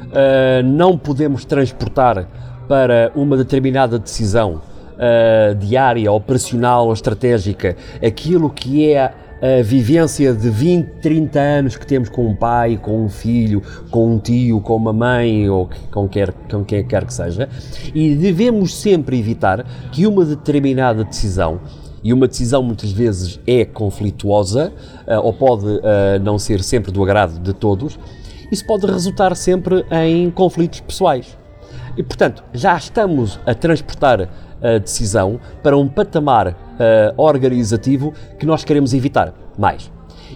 Uh, 0.08 0.62
não 0.64 0.96
podemos 0.96 1.44
transportar 1.44 2.26
para 2.66 3.12
uma 3.14 3.36
determinada 3.36 3.98
decisão 3.98 4.62
uh, 4.94 5.54
diária, 5.54 6.10
operacional 6.10 6.86
ou 6.86 6.92
estratégica 6.92 7.76
aquilo 8.02 8.48
que 8.48 8.90
é 8.90 9.12
a 9.40 9.62
vivência 9.62 10.34
de 10.34 10.50
20, 10.50 11.00
30 11.00 11.38
anos 11.38 11.76
que 11.76 11.86
temos 11.86 12.08
com 12.08 12.26
um 12.26 12.34
pai, 12.34 12.76
com 12.76 13.04
um 13.04 13.08
filho, 13.08 13.62
com 13.88 14.14
um 14.14 14.18
tio, 14.18 14.60
com 14.60 14.74
uma 14.74 14.92
mãe 14.92 15.48
ou 15.48 15.70
com, 15.92 16.08
quer, 16.08 16.32
com 16.50 16.64
quem 16.64 16.84
quer 16.84 17.04
que 17.04 17.14
seja, 17.14 17.48
e 17.94 18.16
devemos 18.16 18.74
sempre 18.74 19.16
evitar 19.16 19.64
que 19.92 20.08
uma 20.08 20.24
determinada 20.24 21.04
decisão 21.04 21.60
e 22.02 22.12
uma 22.12 22.26
decisão 22.26 22.64
muitas 22.64 22.90
vezes 22.90 23.38
é 23.46 23.64
conflituosa 23.64 24.72
uh, 25.06 25.20
ou 25.22 25.32
pode 25.32 25.66
não 26.22 26.38
ser 26.38 26.62
sempre 26.62 26.90
do 26.90 27.02
agrado 27.02 27.38
de 27.38 27.52
todos, 27.52 27.96
isso 28.50 28.66
pode 28.66 28.86
resultar 28.86 29.34
sempre 29.36 29.84
em 29.90 30.30
conflitos 30.30 30.80
pessoais. 30.80 31.36
E, 31.96 32.02
portanto, 32.02 32.44
já 32.52 32.76
estamos 32.76 33.40
a 33.44 33.54
transportar 33.54 34.28
a 34.62 34.78
decisão 34.78 35.40
para 35.62 35.76
um 35.76 35.88
patamar 35.88 36.48
uh, 36.48 36.54
organizativo 37.16 38.12
que 38.38 38.46
nós 38.46 38.64
queremos 38.64 38.94
evitar 38.94 39.34
mais. 39.58 39.90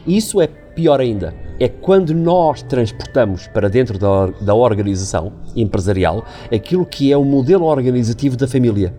Isso 0.06 0.40
é 0.40 0.46
pior 0.46 1.00
ainda. 1.00 1.34
É 1.60 1.68
quando 1.68 2.14
nós 2.14 2.62
transportamos 2.62 3.46
para 3.48 3.68
dentro 3.68 3.98
da, 3.98 4.26
da 4.40 4.54
organização 4.54 5.32
empresarial 5.54 6.24
aquilo 6.52 6.84
que 6.84 7.12
é 7.12 7.16
o 7.16 7.24
modelo 7.24 7.64
organizativo 7.64 8.36
da 8.36 8.48
família. 8.48 8.94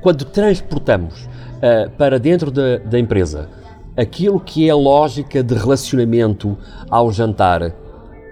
Quando 0.00 0.24
transportamos 0.24 1.24
uh, 1.24 1.90
para 1.96 2.18
dentro 2.18 2.50
da 2.50 2.98
empresa 2.98 3.48
aquilo 3.96 4.38
que 4.38 4.68
é 4.68 4.70
a 4.70 4.76
lógica 4.76 5.42
de 5.42 5.54
relacionamento 5.54 6.56
ao 6.90 7.10
jantar, 7.10 7.72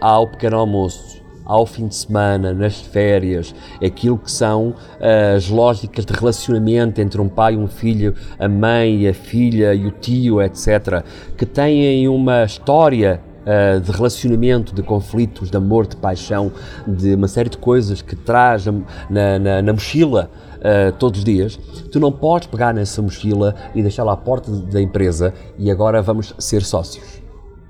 ao 0.05 0.27
pequeno 0.27 0.59
almoço, 0.59 1.23
ao 1.47 1.65
fim 1.65 1.89
de 1.89 1.95
semana, 1.95 2.53
nas 2.53 2.79
férias, 2.79 3.55
aquilo 3.83 4.19
que 4.19 4.31
são 4.31 4.69
uh, 4.69 5.35
as 5.35 5.49
lógicas 5.49 6.05
de 6.05 6.13
relacionamento 6.13 7.01
entre 7.01 7.19
um 7.23 7.29
pai 7.29 7.55
e 7.55 7.57
um 7.57 7.67
filho, 7.67 8.15
a 8.39 8.47
mãe, 8.47 9.09
a 9.09 9.15
filha 9.15 9.73
e 9.73 9.87
o 9.87 9.91
tio, 9.91 10.43
etc., 10.43 11.03
que 11.39 11.47
têm 11.47 12.07
uma 12.07 12.45
história 12.45 13.19
uh, 13.47 13.81
de 13.81 13.91
relacionamento, 13.91 14.75
de 14.75 14.83
conflitos, 14.83 15.51
de 15.51 15.57
amor, 15.57 15.87
de 15.87 15.97
paixão, 15.97 16.53
de 16.87 17.15
uma 17.15 17.27
série 17.27 17.49
de 17.49 17.57
coisas 17.57 18.03
que 18.03 18.15
traz 18.15 18.67
na, 19.09 19.39
na, 19.39 19.63
na 19.63 19.73
mochila 19.73 20.31
uh, 20.59 20.93
todos 20.99 21.21
os 21.21 21.25
dias, 21.25 21.59
tu 21.91 21.99
não 21.99 22.13
podes 22.13 22.47
pegar 22.47 22.75
nessa 22.75 23.01
mochila 23.01 23.55
e 23.75 23.81
deixá-la 23.81 24.13
à 24.13 24.17
porta 24.19 24.53
da 24.53 24.83
empresa 24.83 25.33
e 25.59 25.71
agora 25.71 26.03
vamos 26.03 26.35
ser 26.39 26.63
sócios. 26.63 27.25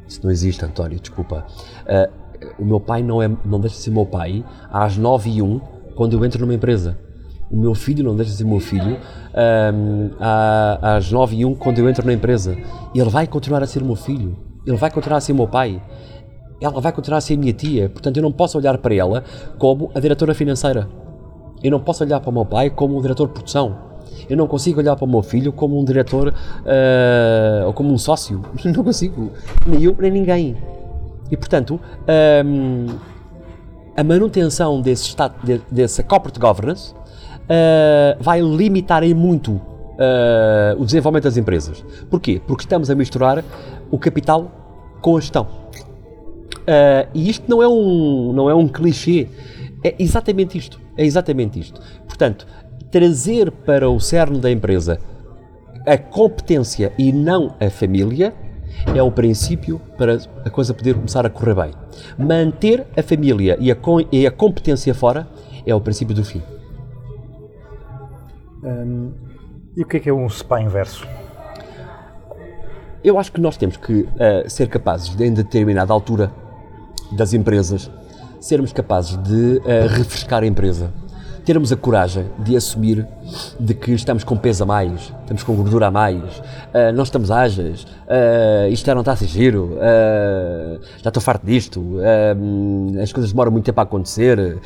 Isso 0.08 0.20
não 0.24 0.32
existe, 0.32 0.64
António, 0.64 0.98
desculpa. 0.98 1.46
Uh, 1.86 2.23
o 2.58 2.64
meu 2.64 2.80
pai 2.80 3.02
não, 3.02 3.22
é, 3.22 3.30
não 3.44 3.60
deixa 3.60 3.76
de 3.76 3.82
ser 3.82 3.90
meu 3.90 4.06
pai 4.06 4.44
às 4.70 4.96
9 4.96 5.30
e 5.30 5.42
1 5.42 5.60
quando 5.94 6.14
eu 6.14 6.24
entro 6.24 6.40
numa 6.40 6.54
empresa. 6.54 6.98
O 7.50 7.56
meu 7.56 7.74
filho 7.74 8.04
não 8.04 8.16
deixa 8.16 8.32
de 8.32 8.38
ser 8.38 8.44
meu 8.44 8.58
filho 8.58 8.98
um, 9.72 10.10
às 10.82 11.10
9 11.10 11.36
e 11.36 11.44
1 11.44 11.54
quando 11.54 11.78
eu 11.78 11.88
entro 11.88 12.04
na 12.04 12.12
empresa. 12.12 12.56
Ele 12.94 13.10
vai 13.10 13.26
continuar 13.26 13.62
a 13.62 13.66
ser 13.66 13.82
meu 13.82 13.94
filho. 13.94 14.36
Ele 14.66 14.76
vai 14.76 14.90
continuar 14.90 15.18
a 15.18 15.20
ser 15.20 15.32
meu 15.34 15.46
pai. 15.46 15.80
Ela 16.60 16.80
vai 16.80 16.92
continuar 16.92 17.18
a 17.18 17.20
ser 17.20 17.36
minha 17.36 17.52
tia. 17.52 17.88
Portanto, 17.88 18.16
eu 18.16 18.22
não 18.22 18.32
posso 18.32 18.56
olhar 18.58 18.76
para 18.78 18.94
ela 18.94 19.22
como 19.58 19.90
a 19.94 20.00
diretora 20.00 20.34
financeira. 20.34 20.88
Eu 21.62 21.70
não 21.70 21.80
posso 21.80 22.02
olhar 22.02 22.20
para 22.20 22.30
o 22.30 22.32
meu 22.32 22.44
pai 22.44 22.70
como 22.70 22.98
um 22.98 23.02
diretor 23.02 23.26
de 23.28 23.34
produção. 23.34 23.94
Eu 24.28 24.36
não 24.36 24.46
consigo 24.46 24.80
olhar 24.80 24.96
para 24.96 25.04
o 25.04 25.08
meu 25.08 25.22
filho 25.22 25.52
como 25.52 25.78
um 25.78 25.84
diretor 25.84 26.28
uh, 26.28 27.66
ou 27.66 27.72
como 27.72 27.92
um 27.92 27.98
sócio. 27.98 28.42
Não 28.64 28.84
consigo. 28.84 29.30
Nem 29.66 29.82
eu, 29.82 29.96
nem 29.98 30.10
ninguém. 30.10 30.56
E, 31.30 31.36
portanto, 31.36 31.80
um, 32.44 32.86
a 33.96 34.04
manutenção 34.04 34.80
desse 34.80 35.04
estado, 35.04 35.34
de, 35.44 35.60
dessa 35.70 36.02
corporate 36.02 36.38
governance 36.38 36.92
uh, 36.92 38.22
vai 38.22 38.40
limitar 38.40 39.02
em 39.02 39.14
muito 39.14 39.52
uh, 39.52 40.78
o 40.78 40.84
desenvolvimento 40.84 41.24
das 41.24 41.36
empresas. 41.36 41.84
Porquê? 42.10 42.40
Porque 42.46 42.64
estamos 42.64 42.90
a 42.90 42.94
misturar 42.94 43.44
o 43.90 43.98
capital 43.98 44.50
com 45.00 45.16
a 45.16 45.20
gestão. 45.20 45.46
Uh, 46.62 47.08
e 47.14 47.28
isto 47.28 47.44
não 47.48 47.62
é, 47.62 47.68
um, 47.68 48.32
não 48.32 48.50
é 48.50 48.54
um 48.54 48.66
clichê, 48.66 49.28
é 49.82 49.94
exatamente 49.98 50.58
isto. 50.58 50.80
É 50.96 51.04
exatamente 51.04 51.58
isto. 51.58 51.80
Portanto, 52.06 52.46
trazer 52.90 53.50
para 53.50 53.90
o 53.90 53.98
cerne 54.00 54.38
da 54.38 54.50
empresa 54.50 54.98
a 55.86 55.98
competência 55.98 56.92
e 56.96 57.12
não 57.12 57.54
a 57.60 57.68
família 57.68 58.32
é 58.94 59.02
o 59.02 59.10
princípio 59.10 59.80
para 59.96 60.18
a 60.44 60.50
coisa 60.50 60.74
poder 60.74 60.94
começar 60.94 61.24
a 61.24 61.30
correr 61.30 61.54
bem. 61.54 61.70
Manter 62.18 62.86
a 62.96 63.02
família 63.02 63.56
e 63.60 63.70
a, 63.70 63.76
e 64.10 64.26
a 64.26 64.30
competência 64.30 64.94
fora 64.94 65.26
é 65.66 65.74
o 65.74 65.80
princípio 65.80 66.14
do 66.14 66.24
fim. 66.24 66.42
Hum, 68.62 69.12
e 69.76 69.82
o 69.82 69.86
que 69.86 69.96
é 69.96 70.00
que 70.00 70.08
é 70.08 70.12
um 70.12 70.28
SPA 70.28 70.60
inverso? 70.60 71.06
Eu 73.02 73.18
acho 73.18 73.30
que 73.30 73.40
nós 73.40 73.56
temos 73.56 73.76
que 73.76 73.92
uh, 74.02 74.48
ser 74.48 74.68
capazes, 74.68 75.14
de, 75.14 75.26
em 75.26 75.34
determinada 75.34 75.92
altura 75.92 76.32
das 77.12 77.34
empresas, 77.34 77.90
sermos 78.40 78.72
capazes 78.72 79.16
de 79.22 79.58
uh, 79.58 79.88
refrescar 79.88 80.42
a 80.42 80.46
empresa. 80.46 80.90
Termos 81.44 81.70
a 81.70 81.76
coragem 81.76 82.26
de 82.38 82.56
assumir 82.56 83.06
de 83.60 83.74
que 83.74 83.92
estamos 83.92 84.24
com 84.24 84.36
peso 84.36 84.62
a 84.62 84.66
mais, 84.66 85.12
estamos 85.20 85.42
com 85.42 85.54
gordura 85.54 85.88
a 85.88 85.90
mais, 85.90 86.42
ah, 86.72 86.90
não 86.92 87.02
estamos 87.02 87.30
ágeis, 87.30 87.86
ah, 88.08 88.68
isto 88.68 88.86
já 88.86 88.94
não 88.94 89.02
está 89.02 89.12
a 89.12 89.16
ser 89.16 89.26
giro, 89.26 89.76
ah, 89.80 90.78
já 91.02 91.08
estou 91.08 91.22
farto 91.22 91.44
disto, 91.44 91.80
hum, 91.80 92.94
as 93.00 93.12
coisas 93.12 93.30
demoram 93.30 93.52
muito 93.52 93.66
tempo 93.66 93.80
a 93.80 93.82
acontecer. 93.82 94.58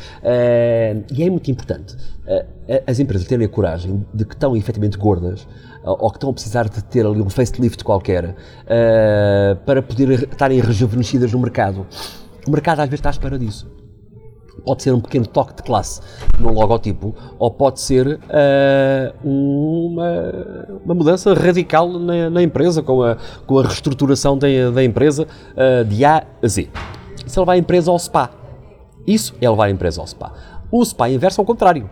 e 1.12 1.22
é 1.22 1.30
muito 1.30 1.50
importante 1.50 1.96
as 2.86 2.98
empresas 2.98 3.26
terem 3.26 3.46
a 3.46 3.48
coragem 3.48 4.04
de 4.12 4.24
que 4.24 4.34
estão 4.34 4.54
efetivamente 4.54 4.98
gordas 4.98 5.46
ou 5.82 6.10
que 6.10 6.16
estão 6.16 6.30
a 6.30 6.32
precisar 6.32 6.68
de 6.68 6.82
ter 6.84 7.06
ali 7.06 7.20
um 7.22 7.30
facelift 7.30 7.82
qualquer 7.82 8.34
para 9.64 9.80
poder 9.82 10.28
estarem 10.30 10.60
rejuvenescidas 10.60 11.32
no 11.32 11.38
mercado. 11.38 11.86
O 12.46 12.50
mercado 12.50 12.80
às 12.80 12.88
vezes 12.88 13.00
está 13.00 13.08
à 13.08 13.12
espera 13.12 13.38
disso 13.38 13.77
pode 14.68 14.82
ser 14.82 14.92
um 14.92 15.00
pequeno 15.00 15.26
toque 15.26 15.54
de 15.54 15.62
classe 15.62 15.98
no 16.38 16.52
logotipo, 16.52 17.14
ou 17.38 17.50
pode 17.50 17.80
ser 17.80 18.20
ah, 18.28 19.14
uma, 19.24 20.78
uma 20.84 20.94
mudança 20.94 21.32
radical 21.32 21.88
na, 21.88 22.28
na 22.28 22.42
empresa, 22.42 22.82
com 22.82 23.02
a, 23.02 23.16
com 23.46 23.58
a 23.58 23.62
reestruturação 23.62 24.36
da, 24.36 24.84
empresa 24.84 25.26
ah, 25.56 25.82
de 25.84 26.04
A 26.04 26.22
a 26.42 26.46
Z. 26.46 26.68
Isso 27.26 27.38
é 27.38 27.40
levar 27.40 27.52
a 27.54 27.56
empresa 27.56 27.90
ao 27.90 27.98
SPA. 27.98 28.30
Isso 29.06 29.34
é 29.40 29.48
levar 29.48 29.64
a 29.64 29.70
empresa 29.70 30.02
ao 30.02 30.06
SPA. 30.06 30.34
O 30.70 30.84
SPA 30.84 31.08
inverso 31.08 31.40
é 31.40 31.42
o 31.42 31.46
contrário. 31.46 31.88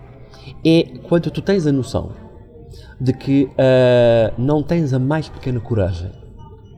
É 0.63 0.99
quando 1.09 1.31
tu 1.31 1.41
tens 1.41 1.67
a 1.67 1.73
noção 1.73 2.11
de 3.01 3.15
que 3.15 3.49
ah, 3.57 4.35
não 4.37 4.63
tens 4.63 4.93
a 4.93 4.99
mais 4.99 5.31
pequena 5.31 5.61
coragem 5.61 6.13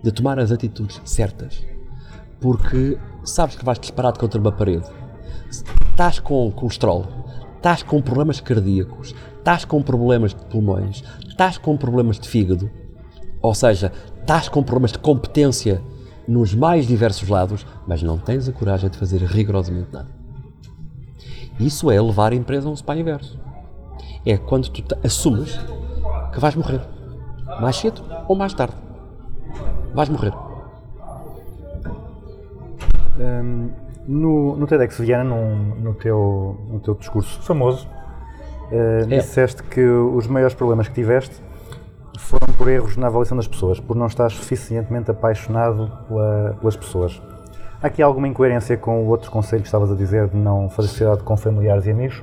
de 0.00 0.12
tomar 0.12 0.38
as 0.38 0.52
atitudes 0.52 1.00
certas, 1.04 1.60
porque 2.40 2.96
sabes 3.24 3.56
que 3.56 3.64
vais 3.64 3.80
disparado 3.80 4.20
contra 4.20 4.40
uma 4.40 4.52
parede, 4.52 4.86
estás 5.50 6.18
com 6.18 6.50
colesterol, 6.52 7.06
estás 7.56 7.82
com 7.82 8.00
problemas 8.00 8.40
cardíacos, 8.40 9.14
estás 9.38 9.64
com 9.64 9.82
problemas 9.82 10.34
de 10.34 10.44
pulmões, 10.46 11.02
estás 11.28 11.58
com 11.58 11.76
problemas 11.76 12.18
de 12.18 12.28
fígado, 12.28 12.70
ou 13.40 13.54
seja, 13.54 13.92
estás 14.20 14.48
com 14.48 14.62
problemas 14.62 14.92
de 14.92 14.98
competência 14.98 15.82
nos 16.26 16.54
mais 16.54 16.86
diversos 16.86 17.28
lados, 17.28 17.66
mas 17.86 18.02
não 18.02 18.18
tens 18.18 18.48
a 18.48 18.52
coragem 18.52 18.90
de 18.90 18.98
fazer 18.98 19.22
rigorosamente 19.22 19.88
nada. 19.92 20.08
Isso 21.58 21.90
é 21.90 22.00
levar 22.00 22.32
a 22.32 22.36
empresa 22.36 22.68
a 22.68 22.70
um 22.70 22.76
spa 22.76 22.94
inverso. 22.94 23.38
É 24.24 24.36
quando 24.36 24.68
tu 24.68 24.82
assumes 25.02 25.58
que 26.32 26.38
vais 26.38 26.54
morrer. 26.54 26.80
Mais 27.60 27.76
cedo 27.76 28.02
ou 28.28 28.36
mais 28.36 28.52
tarde. 28.54 28.76
Vais 29.94 30.08
morrer. 30.08 30.32
Hum, 33.18 33.70
no, 34.08 34.56
no 34.56 34.66
TEDx 34.66 34.98
Viana, 34.98 35.24
num- 35.24 35.74
no, 35.76 35.94
teu, 35.94 36.56
no 36.70 36.80
teu 36.80 36.94
discurso 36.94 37.40
famoso, 37.42 37.86
eh, 38.72 39.02
É. 39.02 39.18
disseste 39.18 39.62
que 39.62 39.80
os 39.84 40.26
maiores 40.26 40.54
problemas 40.54 40.88
que 40.88 40.94
tiveste 40.94 41.36
foram 42.18 42.46
por 42.56 42.68
erros 42.68 42.96
na 42.96 43.06
avaliação 43.06 43.36
das 43.36 43.46
pessoas, 43.46 43.78
por 43.78 43.94
não 43.96 44.06
estar 44.06 44.30
suficientemente 44.30 45.10
apaixonado 45.10 45.90
pela- 46.08 46.56
pelas 46.58 46.76
pessoas. 46.76 47.22
Há 47.82 47.86
aqui 47.86 48.02
alguma 48.02 48.26
incoerência 48.26 48.76
com 48.76 49.04
o 49.04 49.08
outro 49.08 49.30
conselho 49.30 49.62
que 49.62 49.68
estavas 49.68 49.92
a 49.92 49.94
dizer 49.94 50.26
de 50.28 50.36
não 50.36 50.68
fazer 50.68 50.88
sociedade 50.88 51.22
com 51.22 51.36
familiares 51.36 51.86
e 51.86 51.90
amigos? 51.90 52.18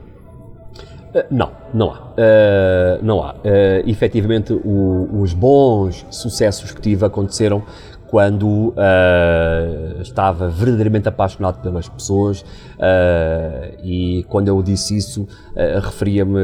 Uh, 1.15 1.23
Não, 1.31 1.49
não 1.73 1.91
há. 1.91 1.97
Uh, 1.99 2.99
não 3.01 3.23
há. 3.23 3.31
Uh, 3.35 3.89
efetivamente, 3.89 4.51
o- 4.51 5.21
os 5.21 5.33
bons 5.33 6.05
sucessos 6.11 6.71
que 6.71 6.81
tive 6.81 7.05
aconteceram 7.05 7.63
quando 8.07 8.69
uh, 8.69 10.01
estava 10.01 10.47
verdadeiramente 10.49 11.07
apaixonado 11.07 11.61
pelas 11.61 11.89
pessoas 11.89 12.41
uh, 12.41 13.75
e 13.83 14.25
quando 14.29 14.47
eu 14.47 14.61
disse 14.61 14.95
isso, 14.95 15.23
uh, 15.23 15.79
referia-me 15.81 16.37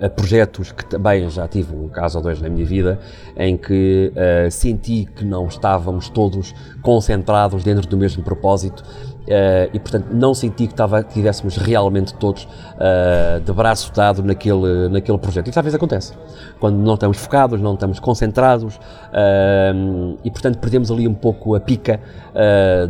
a 0.00 0.08
projetos 0.08 0.72
que 0.72 0.84
também 0.84 1.30
já 1.30 1.46
tive 1.46 1.76
um 1.76 1.88
caso 1.88 2.18
ou 2.18 2.24
dois 2.24 2.40
na 2.40 2.48
minha 2.48 2.66
vida 2.66 2.98
em 3.36 3.56
que 3.56 4.12
senti 4.50 5.04
que 5.04 5.24
não 5.24 5.46
estávamos 5.46 6.08
todos 6.08 6.52
concentrados 6.82 7.62
dentro 7.62 7.86
do 7.86 7.96
mesmo 7.96 8.20
propósito 8.24 8.82
eh, 9.26 9.70
e 9.72 9.78
portanto 9.78 10.08
não 10.10 10.34
senti 10.34 10.66
que 10.66 10.72
estava, 10.72 11.02
que 11.02 11.10
estivéssemos 11.10 11.56
realmente 11.56 12.12
todos 12.14 12.48
eh, 12.78 13.40
de 13.44 13.52
braço 13.52 13.92
dado 13.94 14.22
naquele, 14.22 14.88
naquele 14.88 15.18
projeto. 15.18 15.48
Isso 15.48 15.58
às 15.58 15.64
vezes 15.64 15.76
acontece, 15.76 16.12
quando 16.58 16.76
não 16.76 16.94
estamos 16.94 17.18
focados, 17.18 17.60
não 17.60 17.74
estamos 17.74 18.00
concentrados 18.00 18.80
eh, 19.12 19.72
e 20.24 20.30
portanto 20.30 20.58
perdemos 20.58 20.90
ali 20.90 21.06
um 21.06 21.14
pouco 21.14 21.54
a 21.54 21.60
pica 21.60 22.00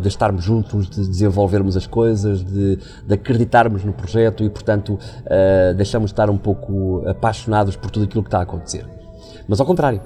de 0.01 0.07
estarmos 0.07 0.45
juntos, 0.45 0.89
de 0.89 1.05
desenvolvermos 1.05 1.77
as 1.77 1.85
coisas, 1.85 2.45
de, 2.45 2.79
de 3.05 3.15
acreditarmos 3.15 3.85
no 3.85 3.93
projeto 3.93 4.45
e 4.45 4.49
portanto 4.49 4.99
deixamos 5.77 6.11
de 6.11 6.13
estar 6.13 6.31
um 6.31 6.37
pouco 6.37 7.03
apaixonados 7.09 7.75
por 7.75 7.91
tudo 7.91 8.05
aquilo 8.05 8.23
que 8.23 8.29
está 8.29 8.39
a 8.39 8.43
acontecer. 8.43 8.87
Mas 9.49 9.59
ao 9.59 9.67
contrário, 9.67 10.01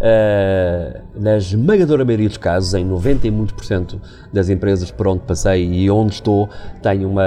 eh, 0.00 1.00
na 1.14 1.36
esmagadora 1.38 2.04
maioria 2.04 2.28
dos 2.28 2.36
casos, 2.36 2.74
em 2.74 2.84
90 2.84 3.26
e 3.26 3.30
muitos 3.30 3.54
por 3.54 3.64
cento 3.64 4.00
das 4.32 4.48
empresas 4.48 4.90
por 4.90 5.08
onde 5.08 5.20
passei 5.20 5.64
e 5.64 5.90
onde 5.90 6.14
estou, 6.14 6.48
tenho 6.82 7.08
uma, 7.08 7.22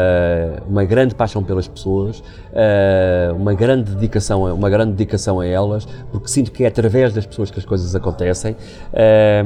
uma 0.67 0.86
grande 0.86 1.15
paixão 1.15 1.43
pelas 1.43 1.67
pessoas, 1.67 2.24
eh, 2.53 3.32
uma 3.36 3.53
grande 3.53 3.91
dedicação, 3.91 4.43
uma 4.53 4.70
grande 4.70 4.91
dedicação 4.91 5.39
a 5.39 5.45
elas, 5.45 5.88
porque 6.11 6.28
sinto 6.28 6.51
que 6.51 6.63
é 6.63 6.67
através 6.67 7.13
das 7.13 7.26
pessoas 7.26 7.49
que 7.49 7.59
as 7.59 7.65
coisas 7.65 7.95
acontecem, 7.95 8.55
eh, 8.93 9.43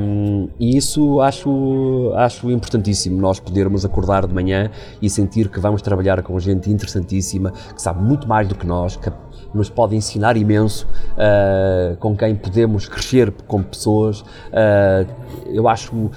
e 0.59 0.75
isso 0.75 1.21
acho, 1.21 2.11
acho 2.15 2.51
importantíssimo, 2.51 3.19
nós 3.21 3.39
podermos 3.39 3.85
acordar 3.85 4.27
de 4.27 4.33
manhã 4.33 4.69
e 5.01 5.09
sentir 5.09 5.47
que 5.47 5.59
vamos 5.59 5.81
trabalhar 5.81 6.21
com 6.21 6.37
gente 6.39 6.69
interessantíssima, 6.69 7.51
que 7.73 7.81
sabe 7.81 8.03
muito 8.03 8.27
mais 8.27 8.47
do 8.47 8.55
que 8.55 8.67
nós, 8.67 8.97
que 8.97 9.09
nos 9.53 9.69
pode 9.69 9.95
ensinar 9.95 10.35
imenso, 10.35 10.87
uh, 11.13 11.95
com 11.97 12.15
quem 12.15 12.35
podemos 12.35 12.87
crescer 12.87 13.31
como 13.47 13.63
pessoas. 13.63 14.21
Uh, 14.21 15.07
eu 15.47 15.67
acho 15.67 15.93
uh, 15.95 16.11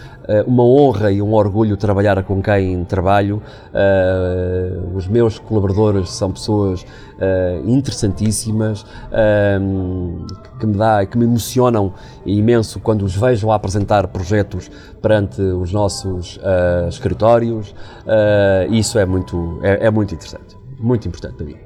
uma 0.47 0.65
honra 0.65 1.11
e 1.13 1.21
um 1.21 1.35
orgulho 1.35 1.77
trabalhar 1.77 2.23
com 2.25 2.43
quem 2.43 2.85
trabalho. 2.85 3.43
Os 4.95 5.07
meus 5.07 5.39
colaboradores 5.39 6.11
são 6.11 6.33
pessoas 6.33 6.85
interessantíssimas, 7.65 8.85
que 10.59 10.67
me 10.67 10.77
dá, 10.77 11.05
que 11.05 11.19
me 11.19 11.25
emocionam 11.25 11.93
imenso 12.25 12.81
quando 12.81 13.03
os 13.03 13.15
vejo 13.15 13.51
a 13.51 13.55
apresentar 13.55 14.07
projetos 14.09 14.71
perante 15.03 15.41
os 15.41 15.73
nossos 15.73 16.41
escritórios. 16.89 17.75
Isso 18.71 18.99
é 18.99 19.05
muito, 19.05 19.59
é, 19.63 19.87
é 19.87 19.91
muito 19.91 20.15
interessante, 20.15 20.57
muito 20.79 21.07
importante 21.07 21.35
para 21.35 21.47
mim. 21.47 21.66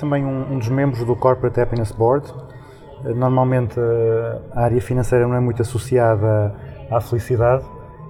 Também 0.00 0.24
um, 0.24 0.54
um 0.54 0.58
dos 0.58 0.68
membros 0.68 1.04
do 1.04 1.14
Corporate 1.14 1.60
Happiness 1.60 1.92
Board. 1.92 2.26
Eh, 3.04 3.12
Normalmente 3.14 3.78
eh, 3.78 4.38
a 4.52 4.62
área 4.64 4.80
financeira 4.80 5.26
não 5.28 5.34
é 5.34 5.40
muito 5.40 5.62
associada 5.62 6.54
à 6.90 7.00
felicidade 7.00 7.64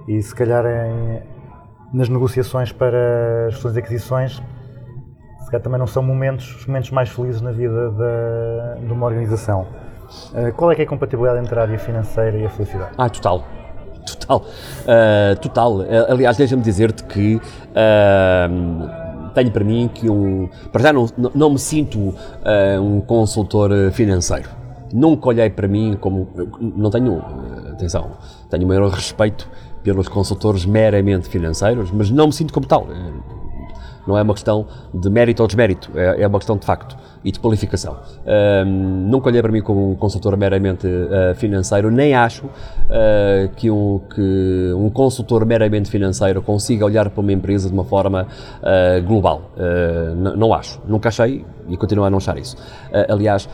e 0.07 0.21
se 0.21 0.33
calhar 0.33 0.65
em- 0.65 1.21
nas 1.93 2.09
negociações 2.09 2.71
para 2.71 3.47
as 3.49 3.57
suas 3.57 3.75
aquisições 3.77 4.41
se 5.41 5.45
calhar 5.51 5.61
também 5.61 5.77
não 5.79 5.87
são 5.87 6.01
momentos, 6.01 6.55
os 6.55 6.65
momentos 6.65 6.89
mais 6.91 7.09
felizes 7.09 7.41
na 7.41 7.51
vida 7.51 7.91
da- 7.91 8.75
de 8.79 8.91
uma 8.93 9.05
organização. 9.05 9.67
Eh, 10.33 10.51
Qual 10.51 10.71
é 10.71 10.75
que 10.75 10.81
é 10.81 10.85
a 10.85 10.87
compatibilidade 10.87 11.39
entre 11.43 11.59
a 11.59 11.63
área 11.63 11.77
financeira 11.79 12.37
e 12.37 12.45
a 12.45 12.49
felicidade? 12.49 12.91
Ah, 12.97 13.09
total. 13.09 13.43
Total. 14.05 14.43
Ah, 14.87 15.35
total. 15.35 15.81
Aliás, 16.09 16.35
deixa-me 16.37 16.61
dizer-te 16.63 17.03
que 17.03 17.39
ah, 17.75 18.47
tenho 19.33 19.51
para 19.51 19.63
mim 19.63 19.89
que 19.93 20.09
um. 20.09 20.49
Para 20.71 20.83
já 20.83 20.93
não, 20.93 21.07
não, 21.33 21.49
me 21.51 21.59
sinto 21.59 22.13
ah, 22.43 22.79
um 22.79 23.01
consultor 23.01 23.71
ah, 23.71 23.91
financeiro. 23.91 24.49
Nunca 24.93 25.29
olhei 25.29 25.49
para 25.49 25.67
mim 25.67 25.97
como. 25.99 26.27
Não 26.59 26.89
tenho. 26.89 27.19
ah, 27.19 27.71
atenção. 27.71 28.11
Tenho 28.49 28.67
maior 28.67 28.89
respeito 28.89 29.49
pelos 29.83 30.07
consultores 30.07 30.65
meramente 30.65 31.27
financeiros, 31.27 31.91
mas 31.91 32.09
não 32.11 32.27
me 32.27 32.33
sinto 32.33 32.53
como 32.53 32.67
tal. 32.67 32.87
Não 34.07 34.17
é 34.17 34.21
uma 34.21 34.33
questão 34.33 34.65
de 34.93 35.09
mérito 35.09 35.41
ou 35.41 35.47
desmérito, 35.47 35.91
é, 35.95 36.21
é 36.21 36.27
uma 36.27 36.39
questão 36.39 36.57
de 36.57 36.65
facto 36.65 36.97
e 37.23 37.31
de 37.31 37.39
qualificação. 37.39 37.97
Ahm, 38.25 39.09
nunca 39.09 39.29
olhei 39.29 39.41
para 39.41 39.51
mim 39.51 39.61
como 39.61 39.91
um 39.91 39.95
consultor 39.95 40.35
meramente 40.35 40.87
ah, 40.87 41.35
financeiro, 41.35 41.91
nem 41.91 42.13
acho 42.13 42.45
ah, 42.89 43.47
que, 43.55 43.69
um, 43.69 43.99
que 44.13 44.73
um 44.75 44.89
consultor 44.89 45.45
meramente 45.45 45.89
financeiro 45.89 46.41
consiga 46.41 46.85
olhar 46.85 47.09
para 47.09 47.21
uma 47.21 47.31
empresa 47.31 47.67
de 47.67 47.73
uma 47.73 47.85
forma 47.85 48.27
ah, 48.63 48.99
global. 49.05 49.51
Não 50.37 50.53
acho, 50.53 50.81
nunca 50.87 51.09
achei 51.09 51.45
e 51.67 51.77
continuo 51.77 52.05
a 52.05 52.09
não 52.09 52.17
achar 52.17 52.37
isso. 52.37 52.55
Aliás, 53.09 53.47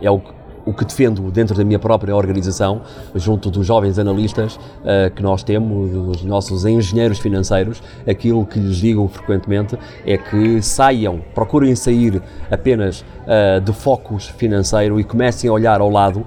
é 0.00 0.10
o 0.10 0.18
que 0.18 0.37
o 0.68 0.74
que 0.74 0.84
defendo 0.84 1.30
dentro 1.30 1.56
da 1.56 1.64
minha 1.64 1.78
própria 1.78 2.14
organização, 2.14 2.82
junto 3.14 3.50
dos 3.50 3.66
jovens 3.66 3.98
analistas 3.98 4.58
eh, 4.84 5.10
que 5.14 5.22
nós 5.22 5.42
temos, 5.42 5.90
dos 5.90 6.24
nossos 6.24 6.66
engenheiros 6.66 7.18
financeiros, 7.18 7.82
aquilo 8.06 8.44
que 8.44 8.58
lhes 8.58 8.76
digo 8.76 9.08
frequentemente 9.08 9.78
é 10.04 10.18
que 10.18 10.60
saiam, 10.60 11.20
procurem 11.34 11.74
sair 11.74 12.20
apenas 12.50 13.04
eh, 13.26 13.60
de 13.60 13.72
focos 13.72 14.26
financeiro 14.26 14.98
e 14.98 15.04
comecem 15.04 15.50
a 15.50 15.52
olhar 15.52 15.80
ao 15.80 15.90
lado 15.90 16.24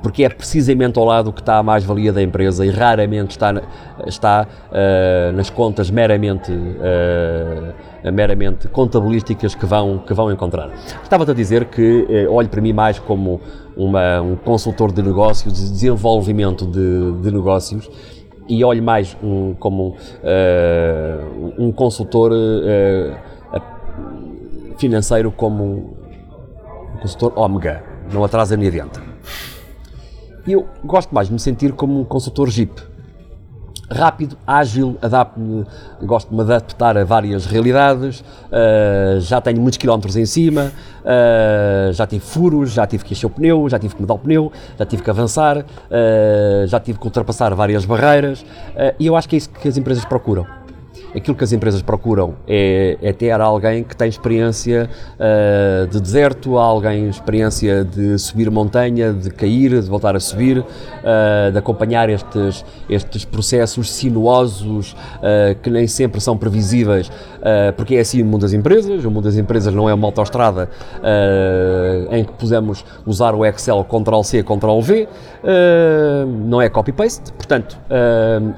porque 0.00 0.22
é 0.22 0.28
precisamente 0.28 0.98
ao 0.98 1.04
lado 1.04 1.32
que 1.32 1.40
está 1.40 1.56
a 1.56 1.62
mais-valia 1.62 2.12
da 2.12 2.22
empresa 2.22 2.64
e 2.64 2.70
raramente 2.70 3.30
está, 3.30 3.62
está 4.06 4.46
eh, 4.70 5.32
nas 5.34 5.48
contas 5.48 5.90
meramente, 5.90 6.52
eh, 6.52 8.10
meramente 8.12 8.68
contabilísticas 8.68 9.54
que 9.54 9.64
vão, 9.64 9.98
que 9.98 10.12
vão 10.12 10.30
encontrar. 10.30 10.70
Estava-te 11.02 11.30
a 11.30 11.34
dizer 11.34 11.64
que 11.64 12.26
olho 12.28 12.50
para 12.50 12.60
mim 12.60 12.74
mais 12.74 12.98
como 12.98 13.40
uma- 13.76 14.20
um 14.22 14.36
consultor 14.36 14.92
de 14.92 15.02
negócios, 15.02 15.52
de 15.54 15.70
desenvolvimento 15.70 16.66
de, 16.66 17.12
de 17.20 17.30
negócios, 17.30 17.90
e 18.48 18.62
olho 18.64 18.82
mais 18.82 19.16
um- 19.22 19.54
como 19.54 19.96
eh, 20.22 21.18
um 21.58 21.72
consultor 21.72 22.30
a- 23.52 24.74
financeiro 24.76 25.32
como 25.32 25.64
um 26.94 26.98
consultor 27.00 27.32
ômega, 27.36 27.82
não 28.12 28.22
atrasa 28.24 28.56
nem 28.56 28.68
adianta. 28.68 29.02
Eu 30.46 30.66
gosto 30.84 31.14
mais 31.14 31.28
de 31.28 31.32
me 31.32 31.40
sentir 31.40 31.72
como 31.72 31.98
um 32.00 32.04
consultor 32.04 32.50
Jeep. 32.50 32.72
Rápido, 33.90 34.36
ágil, 34.46 34.96
adapto-me, 35.02 35.66
gosto 36.02 36.30
de 36.30 36.34
me 36.34 36.40
adaptar 36.40 36.96
a 36.96 37.04
várias 37.04 37.44
realidades, 37.44 38.24
ah, 38.50 39.18
já 39.20 39.40
tenho 39.40 39.60
muitos 39.60 39.76
quilómetros 39.76 40.16
em 40.16 40.24
cima, 40.24 40.72
ah, 41.04 41.92
já 41.92 42.06
tive 42.06 42.24
furos, 42.24 42.72
já 42.72 42.86
tive 42.86 43.04
que 43.04 43.12
encher 43.12 43.26
o 43.26 43.30
pneu, 43.30 43.68
já 43.68 43.78
tive 43.78 43.94
que 43.94 44.00
mudar 44.00 44.14
o 44.14 44.18
pneu, 44.18 44.50
já 44.78 44.86
tive 44.86 45.02
que 45.02 45.10
avançar, 45.10 45.58
ah, 45.90 46.66
já 46.66 46.80
tive 46.80 46.98
que 46.98 47.04
ultrapassar 47.04 47.54
várias 47.54 47.84
barreiras, 47.84 48.44
e 48.98 49.06
eu 49.06 49.16
acho 49.16 49.28
que 49.28 49.36
é 49.36 49.38
isso 49.38 49.50
que 49.50 49.68
as 49.68 49.76
empresas 49.76 50.04
procuram. 50.04 50.63
Aquilo 51.14 51.36
que 51.36 51.44
as 51.44 51.52
empresas 51.52 51.80
procuram 51.80 52.34
é, 52.48 52.98
é 53.00 53.12
ter 53.12 53.40
alguém 53.40 53.84
que 53.84 53.96
tem 53.96 54.08
experiência 54.08 54.90
ah, 55.18 55.86
de 55.86 56.00
deserto, 56.00 56.58
alguém 56.58 57.08
experiência 57.08 57.84
de 57.84 58.18
subir 58.18 58.50
montanha, 58.50 59.12
de 59.12 59.30
cair, 59.30 59.80
de 59.80 59.88
voltar 59.88 60.16
a 60.16 60.20
subir, 60.20 60.64
ah, 61.04 61.50
de 61.52 61.58
acompanhar 61.58 62.10
estes, 62.10 62.64
estes 62.90 63.24
processos 63.24 63.92
sinuosos 63.92 64.96
ah, 65.22 65.54
que 65.62 65.70
nem 65.70 65.86
sempre 65.86 66.20
são 66.20 66.36
previsíveis, 66.36 67.10
porque 67.76 67.94
é 67.96 68.00
assim 68.00 68.22
o 68.22 68.24
mundo 68.24 68.42
das 68.42 68.52
empresas. 68.52 69.04
O 69.04 69.10
mundo 69.10 69.24
das 69.24 69.36
empresas 69.36 69.72
não 69.72 69.88
é 69.88 69.94
uma 69.94 70.08
autoestrada 70.08 70.68
em 72.10 72.24
que 72.24 72.32
pusemos 72.32 72.84
usar 73.06 73.34
o 73.34 73.44
Excel 73.44 73.84
Ctrl-C, 73.84 74.42
Ctrl-V, 74.42 75.08
não 76.46 76.60
é 76.60 76.68
copy-paste, 76.68 77.32
portanto, 77.32 77.78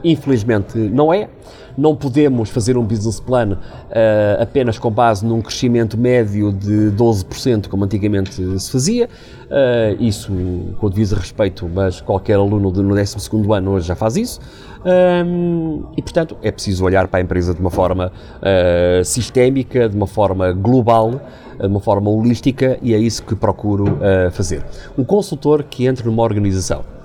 infelizmente 0.05 0.79
não 0.79 1.13
é. 1.13 1.29
Não 1.77 1.95
podemos 1.95 2.51
fazer 2.51 2.77
um 2.77 2.85
business 2.85 3.20
plan 3.20 3.59
eh, 3.91 4.39
apenas 4.41 4.79
com 4.79 4.91
base 4.91 5.24
num 5.24 5.43
crescimento 5.43 5.97
médio 5.97 6.53
de 6.53 6.91
12%, 6.97 7.68
como 7.68 7.85
antigamente 7.85 8.35
se 8.59 8.70
fazia. 8.70 9.09
Eh, 9.51 9.97
isso 10.01 10.33
com 10.79 10.87
o 10.87 10.91
devido 10.91 11.14
respeito, 11.14 11.68
mas 11.72 12.01
qualquer 12.01 12.35
aluno 12.35 12.70
no 12.70 12.95
12 12.95 13.31
ano 13.55 13.72
hoje 13.72 13.87
já 13.87 13.95
faz 13.95 14.16
isso. 14.16 14.41
Ahm, 14.85 15.83
e, 15.97 16.03
portanto, 16.03 16.37
é 16.43 16.51
preciso 16.51 16.85
olhar 16.85 17.09
para 17.09 17.18
a 17.18 17.22
empresa 17.22 17.53
de 17.53 17.61
uma 17.61 17.70
forma 17.70 18.12
eh, 18.41 19.03
sistémica, 19.05 19.89
de 19.89 19.97
uma 19.97 20.07
forma 20.07 20.53
global, 20.53 21.20
de 21.59 21.66
uma 21.66 21.81
forma 21.81 22.09
holística, 22.11 22.79
e 22.81 22.95
é 22.95 22.99
isso 22.99 23.22
que 23.24 23.35
procuro 23.35 23.99
eh, 24.01 24.31
fazer. 24.31 24.64
Um 24.97 25.05
consultor 25.05 25.64
que 25.64 25.87
entre 25.87 26.07
numa 26.07 26.22
organização 26.22 26.96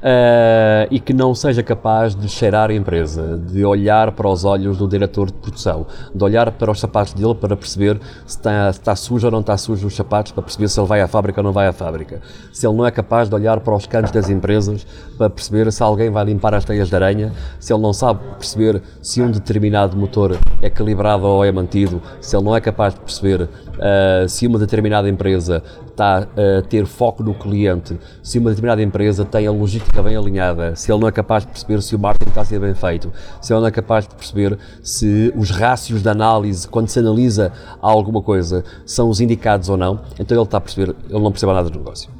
Uh, 0.00 0.88
e 0.90 0.98
que 0.98 1.12
não 1.12 1.34
seja 1.34 1.62
capaz 1.62 2.14
de 2.14 2.26
cheirar 2.26 2.70
a 2.70 2.74
empresa, 2.74 3.36
de 3.36 3.62
olhar 3.66 4.12
para 4.12 4.26
os 4.26 4.46
olhos 4.46 4.78
do 4.78 4.88
diretor 4.88 5.26
de 5.26 5.34
produção, 5.34 5.86
de 6.14 6.24
olhar 6.24 6.50
para 6.52 6.70
os 6.70 6.80
sapatos 6.80 7.12
dele 7.12 7.34
para 7.34 7.54
perceber 7.54 8.00
se 8.26 8.38
está, 8.38 8.72
se 8.72 8.78
está 8.78 8.96
sujo 8.96 9.26
ou 9.26 9.30
não 9.30 9.40
está 9.40 9.58
sujo 9.58 9.86
os 9.86 9.94
sapatos, 9.94 10.32
para 10.32 10.42
perceber 10.42 10.68
se 10.68 10.80
ele 10.80 10.86
vai 10.86 11.02
à 11.02 11.06
fábrica 11.06 11.40
ou 11.40 11.44
não 11.44 11.52
vai 11.52 11.66
à 11.66 11.72
fábrica. 11.72 12.22
Se 12.50 12.66
ele 12.66 12.76
não 12.76 12.86
é 12.86 12.90
capaz 12.90 13.28
de 13.28 13.34
olhar 13.34 13.60
para 13.60 13.74
os 13.74 13.84
cantos 13.84 14.10
das 14.10 14.30
empresas 14.30 14.86
para 15.18 15.28
perceber 15.28 15.70
se 15.70 15.82
alguém 15.82 16.08
vai 16.08 16.24
limpar 16.24 16.54
as 16.54 16.64
teias 16.64 16.88
de 16.88 16.94
aranha, 16.94 17.32
se 17.58 17.70
ele 17.70 17.82
não 17.82 17.92
sabe 17.92 18.20
perceber 18.38 18.82
se 19.02 19.20
um 19.20 19.30
determinado 19.30 19.98
motor 19.98 20.38
é 20.62 20.70
calibrado 20.70 21.26
ou 21.26 21.44
é 21.44 21.52
mantido, 21.52 22.00
se 22.22 22.34
ele 22.34 22.44
não 22.44 22.56
é 22.56 22.60
capaz 22.60 22.94
de 22.94 23.00
perceber 23.00 23.42
uh, 23.42 24.28
se 24.28 24.46
uma 24.46 24.58
determinada 24.58 25.08
empresa 25.10 25.62
está 26.00 26.18
a 26.20 26.62
ter 26.62 26.86
foco 26.86 27.22
no 27.22 27.34
cliente, 27.34 27.98
se 28.22 28.38
uma 28.38 28.50
determinada 28.50 28.82
empresa 28.82 29.24
tem 29.24 29.46
a 29.46 29.52
logística 29.52 30.02
bem 30.02 30.16
alinhada, 30.16 30.74
se 30.74 30.90
ele 30.90 31.00
não 31.00 31.08
é 31.08 31.12
capaz 31.12 31.44
de 31.44 31.52
perceber 31.52 31.82
se 31.82 31.94
o 31.94 31.98
marketing 31.98 32.30
está 32.30 32.40
a 32.40 32.44
ser 32.44 32.58
bem 32.58 32.74
feito, 32.74 33.12
se 33.40 33.52
ele 33.52 33.60
não 33.60 33.68
é 33.68 33.70
capaz 33.70 34.08
de 34.08 34.14
perceber 34.14 34.58
se 34.82 35.32
os 35.36 35.50
rácios 35.50 36.02
de 36.02 36.08
análise, 36.08 36.66
quando 36.66 36.88
se 36.88 36.98
analisa 36.98 37.52
alguma 37.80 38.22
coisa, 38.22 38.64
são 38.86 39.10
os 39.10 39.20
indicados 39.20 39.68
ou 39.68 39.76
não, 39.76 40.00
então 40.18 40.36
ele 40.36 40.44
está 40.44 40.56
a 40.56 40.60
perceber, 40.60 40.96
ele 41.08 41.20
não 41.20 41.30
percebe 41.30 41.52
nada 41.52 41.68
do 41.68 41.78
negócio. 41.78 42.10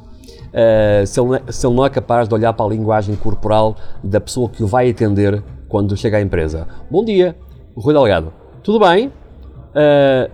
Uh, 0.51 1.07
se, 1.07 1.19
ele 1.19 1.29
não 1.29 1.35
é, 1.35 1.41
se 1.47 1.65
ele 1.65 1.75
não 1.75 1.85
é 1.85 1.89
capaz 1.89 2.27
de 2.27 2.35
olhar 2.35 2.51
para 2.51 2.65
a 2.65 2.69
linguagem 2.69 3.15
corporal 3.15 3.75
da 4.03 4.19
pessoa 4.19 4.49
que 4.49 4.61
o 4.61 4.67
vai 4.67 4.89
atender 4.89 5.41
quando 5.69 5.95
chega 5.95 6.17
à 6.17 6.21
empresa. 6.21 6.67
Bom 6.89 7.05
dia, 7.05 7.37
Rui 7.73 7.93
Delgado. 7.93 8.33
Tudo 8.61 8.77
bem? 8.85 9.07
Uh, 9.07 10.29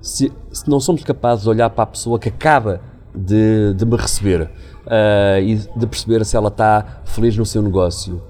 se, 0.00 0.32
se 0.50 0.68
não 0.68 0.80
somos 0.80 1.04
capazes 1.04 1.44
de 1.44 1.50
olhar 1.50 1.70
para 1.70 1.84
a 1.84 1.86
pessoa 1.86 2.18
que 2.18 2.28
acaba 2.28 2.80
de, 3.14 3.74
de 3.74 3.84
me 3.84 3.96
receber 3.96 4.42
uh, 4.42 5.40
e 5.40 5.56
de 5.56 5.86
perceber 5.86 6.24
se 6.24 6.36
ela 6.36 6.48
está 6.48 7.02
feliz 7.04 7.36
no 7.36 7.46
seu 7.46 7.62
negócio, 7.62 8.22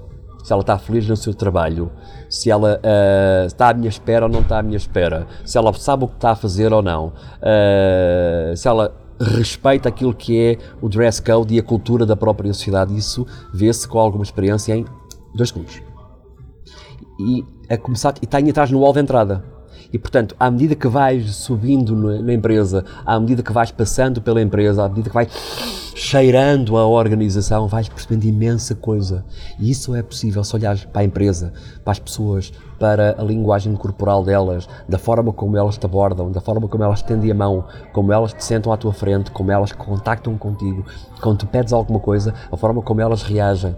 se 0.43 0.51
ela 0.51 0.61
está 0.61 0.77
feliz 0.77 1.07
no 1.07 1.15
seu 1.15 1.33
trabalho, 1.33 1.91
se 2.29 2.49
ela 2.49 2.79
uh, 2.79 3.45
está 3.45 3.69
à 3.69 3.73
minha 3.73 3.89
espera 3.89 4.25
ou 4.25 4.31
não 4.31 4.41
está 4.41 4.59
à 4.59 4.63
minha 4.63 4.77
espera, 4.77 5.27
se 5.45 5.57
ela 5.57 5.71
sabe 5.73 6.05
o 6.05 6.07
que 6.07 6.15
está 6.15 6.31
a 6.31 6.35
fazer 6.35 6.73
ou 6.73 6.81
não, 6.81 7.07
uh, 7.07 8.55
se 8.55 8.67
ela 8.67 8.93
respeita 9.19 9.87
aquilo 9.87 10.13
que 10.13 10.39
é 10.39 10.57
o 10.81 10.89
dress 10.89 11.21
code 11.21 11.53
e 11.53 11.59
a 11.59 11.63
cultura 11.63 12.05
da 12.05 12.15
própria 12.15 12.51
sociedade. 12.53 12.95
Isso 12.97 13.25
vê-se 13.53 13.87
com 13.87 13.99
alguma 13.99 14.23
experiência 14.23 14.75
em 14.75 14.85
dois 15.35 15.49
segundos. 15.49 15.81
E 17.19 17.45
a 17.69 17.77
começar 17.77 18.15
e 18.21 18.25
está 18.25 18.41
em 18.41 18.49
atrás 18.49 18.71
no 18.71 18.79
hall 18.79 18.93
de 18.93 18.99
entrada. 18.99 19.43
E 19.93 19.97
portanto, 19.97 20.35
à 20.39 20.49
medida 20.49 20.75
que 20.75 20.87
vais 20.87 21.35
subindo 21.35 21.95
na, 21.95 22.33
empresa, 22.33 22.85
à 23.05 23.19
medida 23.19 23.43
que 23.43 23.51
vais 23.51 23.71
passando 23.71 24.21
pela 24.21 24.41
empresa, 24.41 24.85
à 24.85 24.89
medida 24.89 25.09
que 25.09 25.13
vais 25.13 25.29
cheirando 25.93 26.77
a 26.77 26.87
organização, 26.87 27.67
vais 27.67 27.89
percebendo 27.89 28.25
imensa 28.25 28.73
coisa. 28.73 29.25
E 29.59 29.69
isso 29.69 29.93
é 29.93 30.01
possível 30.01 30.43
se 30.43 30.55
olhares 30.55 30.85
para 30.85 31.01
a 31.01 31.05
empresa, 31.05 31.53
para 31.83 31.91
as 31.91 31.99
pessoas, 31.99 32.53
para 32.79 33.15
a 33.19 33.23
linguagem 33.23 33.75
corporal 33.75 34.23
delas, 34.23 34.67
da 34.87 34.97
forma 34.97 35.33
como 35.33 35.57
elas 35.57 35.77
te 35.77 35.85
abordam, 35.85 36.31
da 36.31 36.39
forma 36.39 36.67
como 36.67 36.83
elas 36.83 37.01
te 37.01 37.07
tendem 37.07 37.31
a 37.31 37.35
mão, 37.35 37.65
como 37.91 38.13
elas 38.13 38.33
te 38.33 38.43
sentam 38.43 38.71
à 38.71 38.77
tua 38.77 38.93
frente, 38.93 39.29
como 39.31 39.51
elas 39.51 39.73
contactam 39.73 40.37
contigo, 40.37 40.85
quando 41.21 41.39
tu 41.39 41.47
pedes 41.47 41.73
alguma 41.73 41.99
coisa, 41.99 42.33
a 42.51 42.57
forma 42.57 42.81
como 42.81 43.01
elas 43.01 43.21
reagem 43.23 43.75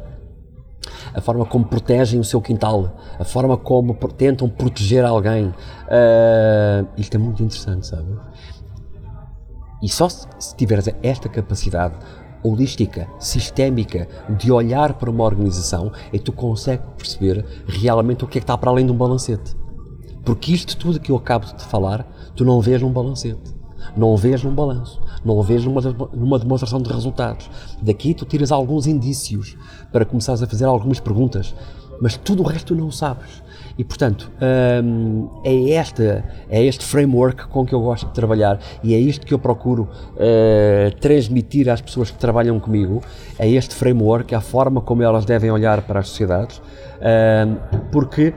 a 1.14 1.22
forma 1.22 1.46
como 1.46 1.66
protegem 1.66 2.20
o 2.20 2.24
seu 2.24 2.42
quintal, 2.42 2.96
a 3.20 3.24
forma 3.24 3.58
como 3.58 3.94
tentam 4.10 4.50
proteger 4.50 5.06
alguém. 5.06 5.54
Ah, 5.88 6.86
isto 6.98 7.16
é 7.16 7.18
muito 7.18 7.44
interessante, 7.44 7.88
sabe? 7.88 8.08
E 9.82 9.90
só 9.90 10.08
se, 10.08 10.28
se 10.40 10.56
tiveres 10.56 10.88
esta 11.02 11.28
capacidade 11.28 11.96
holística, 12.44 13.08
sistémica, 13.20 14.08
de 14.38 14.52
olhar 14.52 14.94
para 14.94 15.10
uma 15.10 15.24
organização, 15.24 15.92
é 16.12 16.18
que 16.18 16.26
tu 16.26 16.34
consegues 16.34 16.86
perceber 16.98 17.46
realmente 17.66 18.24
o 18.24 18.28
que 18.28 18.38
é 18.38 18.42
que 18.42 18.44
está 18.44 18.58
para 18.58 18.70
além 18.70 18.86
de 18.86 18.92
um 18.92 18.98
balancete. 18.98 19.56
Porque 20.24 20.54
isto 20.54 20.78
tudo 20.78 21.00
que 21.00 21.12
eu 21.12 21.16
acabo 21.16 21.46
de 21.46 21.56
te 21.56 21.64
falar, 21.64 22.06
tu 22.36 22.46
não 22.46 22.62
vês 22.62 22.82
num 22.82 22.92
balancete, 22.92 23.54
não 23.96 24.16
vês 24.16 24.44
num 24.44 24.54
balanço, 24.54 25.02
não 25.24 25.42
vês 25.42 25.66
numa, 25.66 25.82
numa 26.14 26.40
demonstração 26.40 26.82
de 26.82 26.92
resultados. 26.92 27.50
Daqui 27.82 28.14
tu 28.14 28.26
tiras 28.26 28.52
alguns 28.52 28.88
indícios 28.88 29.56
para 29.92 30.06
começares 30.06 30.42
a 30.42 30.48
fazer 30.48 30.66
algumas 30.66 31.00
perguntas, 31.00 31.54
mas 32.02 32.18
tudo 32.18 32.44
o 32.44 32.46
resto 32.46 32.76
tu 32.76 32.76
não 32.76 32.92
sabes. 32.92 33.44
E 33.78 33.84
portanto, 33.84 34.32
hum, 34.84 35.30
é, 35.44 35.72
esta, 35.72 36.24
é 36.50 36.64
este 36.64 36.86
framework 36.86 37.48
com 37.48 37.66
que 37.66 37.74
eu 37.74 37.82
gosto 37.82 38.08
de 38.08 38.14
trabalhar 38.14 38.60
e 38.84 38.94
é 38.94 39.00
isto 39.00 39.26
que 39.26 39.34
eu 39.34 39.40
procuro 39.40 39.90
eh, 40.18 40.92
transmitir 41.00 41.70
às 41.70 41.82
pessoas 41.82 42.12
que 42.12 42.18
trabalham 42.18 42.60
comigo. 42.60 43.02
É 43.38 43.50
este 43.50 43.74
framework, 43.74 44.36
a 44.36 44.42
forma 44.42 44.80
como 44.80 45.02
elas 45.02 45.26
devem 45.26 45.50
olhar 45.50 45.82
para 45.82 46.02
as 46.02 46.10
sociedades, 46.10 46.62
hum, 47.00 47.58
porque 47.92 48.34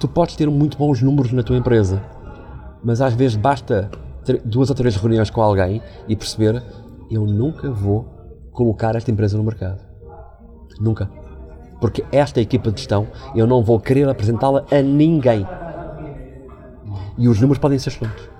tu 0.00 0.08
podes 0.08 0.34
ter 0.34 0.48
muito 0.48 0.78
bons 0.78 1.02
números 1.02 1.32
na 1.32 1.42
tua 1.42 1.56
empresa, 1.56 2.02
mas 2.82 3.00
às 3.00 3.12
vezes 3.12 3.36
basta 3.36 3.90
duas 4.44 4.70
ou 4.70 4.76
três 4.76 4.96
reuniões 4.96 5.30
com 5.30 5.42
alguém 5.42 5.82
e 6.08 6.16
perceber 6.16 6.62
eu 7.10 7.26
nunca 7.26 7.70
vou 7.70 8.06
colocar 8.52 8.94
esta 8.96 9.10
empresa 9.10 9.36
no 9.36 9.44
mercado. 9.44 9.80
Nunca. 10.80 11.10
Porque 11.80 12.04
esta 12.12 12.40
equipa 12.40 12.70
de 12.70 12.80
gestão 12.80 13.08
eu 13.34 13.46
não 13.46 13.62
vou 13.62 13.78
querer 13.80 14.08
apresentá-la 14.08 14.64
a 14.70 14.80
ninguém. 14.80 15.46
E 17.18 17.28
os 17.28 17.40
números 17.40 17.58
podem 17.58 17.78
ser 17.78 17.90
excelentes. 17.90 18.31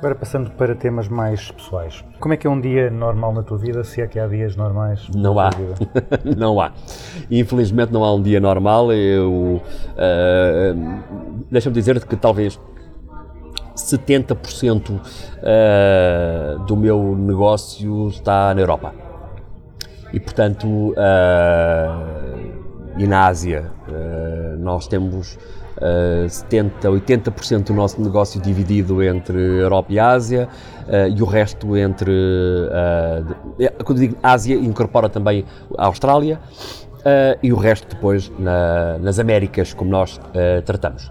Passando 0.00 0.50
para 0.50 0.74
temas 0.74 1.08
mais 1.08 1.50
pessoais. 1.50 2.04
Como 2.20 2.32
é 2.32 2.36
que 2.36 2.46
é 2.46 2.50
um 2.50 2.60
dia 2.60 2.90
normal 2.90 3.32
na 3.32 3.42
tua 3.42 3.58
vida, 3.58 3.82
se 3.84 4.00
é 4.00 4.06
que 4.06 4.18
há 4.18 4.26
dias 4.26 4.54
normais 4.56 5.08
Não 5.14 5.34
na 5.34 5.48
há. 5.48 5.50
tua 5.50 5.66
vida? 5.66 5.90
não 6.36 6.60
há. 6.60 6.72
Infelizmente 7.30 7.92
não 7.92 8.04
há 8.04 8.14
um 8.14 8.22
dia 8.22 8.40
normal. 8.40 8.92
Eu, 8.92 9.60
ah, 9.96 10.74
Deixa-me 11.50 11.74
dizer-te 11.74 12.06
que 12.06 12.16
talvez 12.16 12.58
70% 13.74 15.00
ah, 15.42 16.64
do 16.66 16.76
meu 16.76 17.16
negócio 17.16 18.08
está 18.08 18.54
na 18.54 18.60
Europa. 18.60 18.92
E 20.12 20.20
portanto, 20.20 20.94
ah, 20.96 22.04
e 22.96 23.06
na 23.06 23.26
Ásia, 23.26 23.70
ah, 23.88 24.56
nós 24.58 24.86
temos 24.86 25.38
ah, 25.80 26.28
70, 26.28 26.88
80% 26.88 27.64
do 27.64 27.74
nosso 27.74 28.00
negócio 28.00 28.40
dividido 28.40 29.02
entre 29.02 29.36
Europa 29.38 29.92
e 29.92 29.98
Ásia 29.98 30.48
ah, 30.88 31.08
e 31.08 31.22
o 31.22 31.26
resto 31.26 31.76
entre. 31.76 32.12
é, 33.58 33.68
quando 33.84 33.98
digo 33.98 34.16
Ásia, 34.22 34.56
incorpora 34.56 35.08
também 35.08 35.44
a 35.76 35.86
Austrália 35.86 36.40
e 37.42 37.52
o 37.52 37.56
resto 37.56 37.88
depois 37.94 38.30
na- 38.38 38.98
nas 38.98 39.18
Américas, 39.18 39.72
como 39.72 39.90
nós 39.90 40.20
tratamos. 40.66 41.10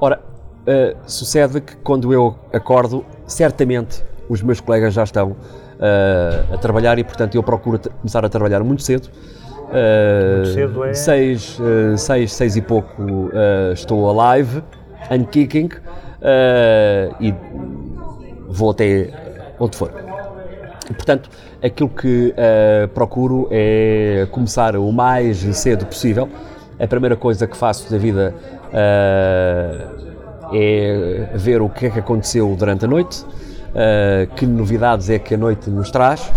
Ora, 0.00 0.20
sucede 1.06 1.60
que 1.60 1.74
quando 1.76 2.12
eu 2.12 2.36
acordo, 2.52 3.04
certamente 3.26 4.04
os 4.28 4.42
meus 4.42 4.60
colegas 4.60 4.94
já 4.94 5.02
estão 5.02 5.34
a 6.52 6.56
trabalhar 6.58 6.98
e, 6.98 7.04
portanto, 7.04 7.34
eu 7.34 7.42
procuro 7.42 7.80
começar 8.00 8.24
a 8.24 8.28
trabalhar 8.28 8.62
muito 8.62 8.82
cedo. 8.82 9.08
Ah, 9.74 10.44
cedo 10.54 10.84
é? 10.84 10.94
Seis, 10.94 11.58
ah, 11.60 11.96
seis, 11.96 12.32
seis 12.32 12.56
e 12.56 12.62
pouco 12.62 13.30
ah, 13.34 13.72
estou 13.72 14.20
alive 14.20 14.62
and 15.10 15.24
kicking 15.24 15.68
ah, 16.22 17.12
e 17.20 17.34
vou 18.48 18.70
até 18.70 19.10
onde 19.58 19.76
for. 19.76 19.90
Portanto, 20.86 21.28
aquilo 21.62 21.88
que 21.88 22.34
procuro 22.92 23.48
é 23.50 24.28
começar 24.30 24.76
o 24.76 24.92
mais 24.92 25.38
cedo 25.56 25.86
possível. 25.86 26.28
A 26.78 26.86
primeira 26.86 27.16
coisa 27.16 27.46
que 27.46 27.56
faço 27.56 27.90
da 27.90 27.96
vida 27.96 28.34
é 30.52 31.28
ver 31.34 31.62
o 31.62 31.70
que 31.70 31.86
é 31.86 31.90
que 31.90 31.98
aconteceu 32.00 32.54
durante 32.54 32.84
a 32.84 32.88
noite, 32.88 33.24
que 34.36 34.46
novidades 34.46 35.08
é 35.08 35.18
que 35.18 35.34
a 35.34 35.38
noite 35.38 35.70
nos 35.70 35.90
traz, 35.90 36.30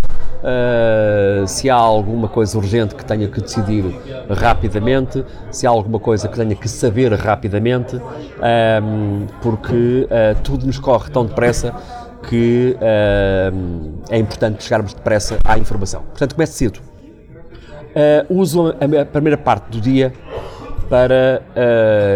eh, 0.43 1.43
se 1.47 1.69
há 1.69 1.75
alguma 1.75 2.27
coisa 2.27 2.57
urgente 2.57 2.93
que 2.93 3.03
tenha 3.03 3.27
que 3.27 3.41
decidir 3.41 3.83
rapidamente, 4.29 5.25
se 5.49 5.65
há 5.65 5.69
alguma 5.69 5.99
coisa 5.99 6.27
que 6.27 6.35
tenha 6.35 6.55
que 6.55 6.69
saber 6.69 7.11
rapidamente, 7.13 7.99
ehm, 8.41 9.25
porque 9.41 10.07
eh, 10.09 10.35
tudo 10.43 10.65
nos 10.65 10.77
corre 10.77 11.09
tão 11.09 11.25
depressa 11.25 11.73
que 12.29 12.77
ehm, 12.79 13.93
é 14.09 14.17
importante 14.19 14.63
chegarmos 14.63 14.93
depressa 14.93 15.37
à 15.43 15.57
informação. 15.57 16.01
Portanto, 16.03 16.35
comece 16.35 16.53
cedo. 16.53 16.79
Eh, 17.95 18.25
uso 18.29 18.67
a, 18.69 19.05
primeira 19.05 19.37
parte 19.37 19.71
do 19.71 19.81
dia 19.81 20.13
para 20.87 21.41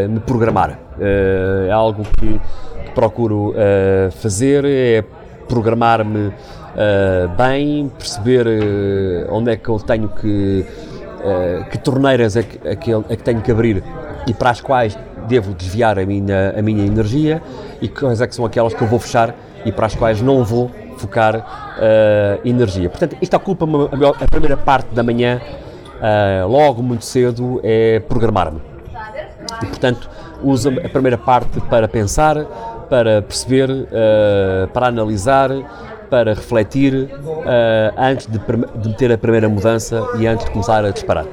me 0.10 0.20
programar. 0.20 0.80
É 1.00 1.72
algo 1.72 2.04
que, 2.20 2.40
que 2.86 2.92
procuro 2.94 3.54
fazer, 4.12 4.64
é 4.64 5.04
programar-me 5.48 6.32
eh, 6.76 7.28
bem, 7.38 7.92
perceber 7.98 8.48
eh, 8.48 9.28
onde 9.30 9.52
é 9.52 9.58
que 9.58 9.70
eu 9.70 9.80
tenho 9.80 10.10
que, 10.10 10.66
eh, 11.24 11.66
que 11.70 11.78
torneiras 11.78 12.36
é 12.36 12.44
que, 12.44 12.68
é 12.68 12.76
que 12.76 12.92
é 12.92 13.16
que 13.16 13.24
tenho 13.24 13.42
que 13.42 13.52
abrir 13.52 13.84
e 14.28 14.34
para 14.34 14.52
as 14.52 14.62
quais 14.62 14.98
devo 15.28 15.54
desviar 15.54 15.98
a 16.00 16.06
minha, 16.06 16.54
a 16.58 16.62
minha 16.62 16.86
energia 16.86 17.42
e 17.82 17.88
quais 17.88 18.22
é 18.22 18.28
que 18.28 18.36
são 18.36 18.46
aquelas 18.46 18.74
que 18.74 18.82
eu 18.82 18.88
vou 18.88 19.00
fechar 19.00 19.36
e 19.66 19.72
para 19.72 19.86
as 19.86 19.96
quais 19.96 20.22
não 20.22 20.44
vou 20.44 20.72
focar 20.98 21.76
eh, 21.80 22.40
energia. 22.46 22.90
Portanto, 22.90 23.18
isto 23.22 23.36
ocupa-me 23.36 23.86
a, 23.86 24.28
primeira 24.30 24.56
parte 24.56 24.94
da 24.94 25.02
manhã, 25.02 25.42
eh, 26.02 26.44
logo 26.48 26.84
muito 26.84 27.06
cedo, 27.06 27.60
é 27.64 28.00
programar-me. 28.00 28.62
E, 29.64 29.66
portanto, 29.66 30.10
uso 30.44 30.70
a 30.70 30.90
primeira 30.90 31.18
parte 31.18 31.60
para 31.62 31.88
pensar, 31.88 32.46
para 32.90 33.22
perceber, 33.22 33.70
eh, 33.92 34.68
para 34.74 34.88
analisar, 34.88 35.50
para 36.12 36.34
refletir, 36.34 37.10
eh, 37.46 37.94
antes 37.98 38.28
de, 38.28 38.38
de 38.38 38.90
meter 38.90 39.14
a 39.14 39.18
primeira 39.18 39.48
mudança 39.48 40.06
e 40.20 40.28
antes 40.28 40.46
de 40.46 40.52
começar 40.52 40.84
a 40.84 40.92
disparar. 40.92 41.26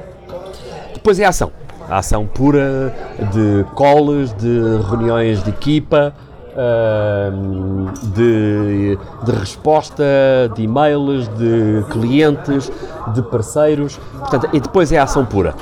Depois 0.93 1.19
é 1.19 1.25
a 1.25 1.29
ação. 1.29 1.51
A 1.89 1.97
ação 1.97 2.25
pura 2.25 2.93
de 3.33 3.65
calls, 3.75 4.33
de 4.35 4.81
reuniões 4.89 5.43
de 5.43 5.49
equipa, 5.49 6.13
ahm, 6.55 7.87
de, 8.15 8.97
de 9.25 9.31
resposta, 9.31 10.05
de 10.55 10.63
e-mails, 10.63 11.27
de 11.27 11.83
clientes, 11.91 12.71
de 13.13 13.21
parceiros. 13.23 13.99
Portanto, 14.17 14.49
e 14.53 14.61
depois 14.61 14.93
é 14.93 14.97
a 14.97 15.03
ação 15.03 15.25
pura. 15.25 15.55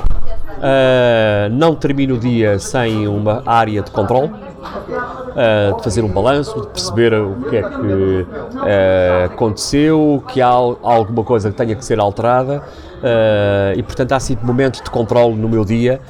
Ah, 0.61 1.49
não 1.52 1.76
termino 1.76 2.15
o 2.15 2.18
dia 2.18 2.60
sem 2.60 3.07
uma 3.07 3.44
área 3.45 3.81
de 3.81 3.91
controle. 3.91 4.31
Uh, 4.68 5.77
de 5.77 5.84
fazer 5.84 6.03
um 6.03 6.07
balanço, 6.07 6.61
de 6.61 6.68
perceber 6.68 7.14
o 7.14 7.35
que 7.49 7.57
é 7.57 7.61
que 7.61 7.76
uh, 7.77 9.26
aconteceu, 9.26 10.23
que 10.27 10.41
há 10.41 10.48
al- 10.48 10.80
alguma 10.81 11.23
coisa 11.23 11.52
que 11.52 11.56
tenha 11.57 11.76
que 11.76 11.85
ser 11.85 11.99
alterada 11.99 12.60
uh, 12.98 13.77
e, 13.77 13.84
portanto, 13.84 14.14
há 14.14 14.19
sempre 14.19 14.45
momentos 14.45 14.81
de 14.81 14.89
controle 14.89 15.35
no 15.35 15.48
meu 15.48 15.64
dia 15.64 16.02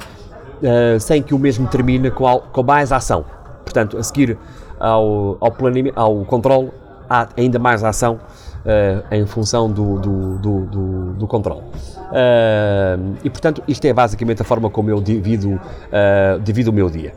uh, 0.62 0.98
sem 0.98 1.22
que 1.22 1.34
o 1.34 1.38
mesmo 1.38 1.66
termine 1.68 2.10
com, 2.10 2.40
com 2.52 2.62
mais 2.62 2.90
ação. 2.90 3.24
Portanto, 3.64 3.98
a 3.98 4.02
seguir 4.02 4.38
ao, 4.80 5.36
ao, 5.40 5.50
planime- 5.52 5.92
ao 5.94 6.24
controle, 6.24 6.70
há 7.08 7.28
ainda 7.36 7.58
mais 7.58 7.84
ação 7.84 8.14
uh, 8.14 9.14
em 9.14 9.26
função 9.26 9.70
do, 9.70 9.98
do, 9.98 10.38
do, 10.38 10.60
do, 10.66 11.12
do 11.14 11.26
controle. 11.26 11.60
Uh, 11.60 13.14
e, 13.22 13.28
portanto, 13.28 13.62
isto 13.68 13.84
é 13.84 13.92
basicamente 13.92 14.40
a 14.40 14.44
forma 14.44 14.70
como 14.70 14.88
eu 14.90 15.00
divido, 15.00 15.50
uh, 15.50 16.40
divido 16.42 16.70
o 16.70 16.72
meu 16.72 16.88
dia. 16.88 17.12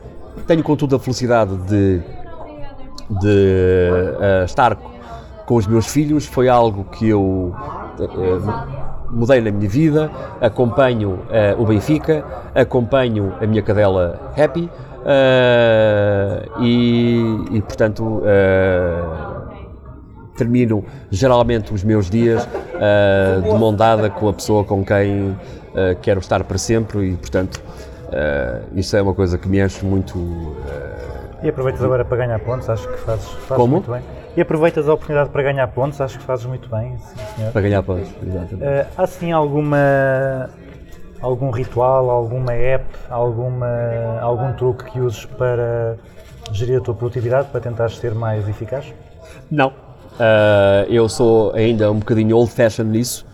Tenho, 0.46 0.62
contudo, 0.62 0.96
a 0.96 0.98
felicidade 0.98 1.56
de, 1.68 2.00
de 3.20 4.16
eh, 4.20 4.42
estar 4.44 4.76
com 5.46 5.54
os 5.54 5.66
meus 5.66 5.86
filhos. 5.86 6.26
Foi 6.26 6.48
algo 6.48 6.84
que 6.84 7.08
eu 7.08 7.54
eh, 8.00 8.06
mudei 9.10 9.40
na 9.40 9.52
minha 9.52 9.68
vida. 9.68 10.10
Acompanho 10.40 11.20
eh, 11.30 11.54
o 11.56 11.64
Benfica, 11.64 12.24
acompanho 12.54 13.34
a 13.40 13.46
minha 13.46 13.62
cadela 13.62 14.32
Happy 14.36 14.68
e, 16.60 17.44
e, 17.50 17.62
portanto, 17.62 18.22
termino 20.36 20.84
geralmente 21.10 21.74
os 21.74 21.82
meus 21.82 22.08
dias 22.08 22.48
de 23.42 23.58
mão 23.58 23.74
dada 23.74 24.08
com 24.08 24.28
a 24.28 24.32
pessoa 24.32 24.62
com 24.62 24.84
quem 24.84 25.36
quero 26.02 26.20
estar 26.20 26.44
para 26.44 26.56
sempre 26.56 27.10
e, 27.10 27.16
portanto, 27.16 27.60
eh, 28.12 28.62
isso 28.74 28.96
é 28.96 29.02
uma 29.02 29.14
coisa 29.14 29.38
que 29.38 29.48
me 29.48 29.60
enche 29.60 29.84
muito. 29.84 30.18
eh, 30.68 31.44
E 31.44 31.48
aproveitas 31.48 31.82
agora 31.82 32.04
para 32.04 32.16
ganhar 32.18 32.38
pontos, 32.40 32.68
acho 32.68 32.86
que 32.88 32.98
fazes, 32.98 33.26
fazes 33.28 33.56
Como? 33.56 33.74
muito 33.74 33.90
bem. 33.90 34.02
E 34.36 34.40
aproveitas 34.40 34.88
a 34.88 34.94
oportunidade 34.94 35.30
para 35.30 35.42
ganhar 35.42 35.66
pontos, 35.68 36.00
acho 36.00 36.18
que 36.18 36.24
fazes 36.24 36.46
muito 36.46 36.68
bem, 36.68 36.96
sim, 36.98 37.16
senhor. 37.36 37.52
para 37.52 37.60
ganhar 37.60 37.82
pontos. 37.82 38.08
Exatamente. 38.22 38.62
Eh, 38.64 38.86
há 38.96 39.06
sim 39.06 39.32
alguma 39.32 40.48
algum 41.20 41.50
ritual, 41.50 42.10
alguma 42.10 42.52
app, 42.52 42.84
alguma, 43.08 43.68
algum 44.20 44.52
truque 44.54 44.84
que 44.90 44.98
uses 45.00 45.24
para 45.24 45.96
gerir 46.50 46.78
a 46.78 46.80
tua 46.80 46.94
produtividade, 46.94 47.48
para 47.48 47.60
tentares 47.60 47.96
ser 47.98 48.12
mais 48.14 48.48
eficaz? 48.48 48.92
Não. 49.50 49.72
Ah, 50.18 50.84
eu 50.88 51.08
sou 51.08 51.52
ainda 51.54 51.90
um 51.90 51.98
bocadinho 51.98 52.36
old 52.36 52.50
fashioned 52.50 52.90
nisso. 52.96 53.24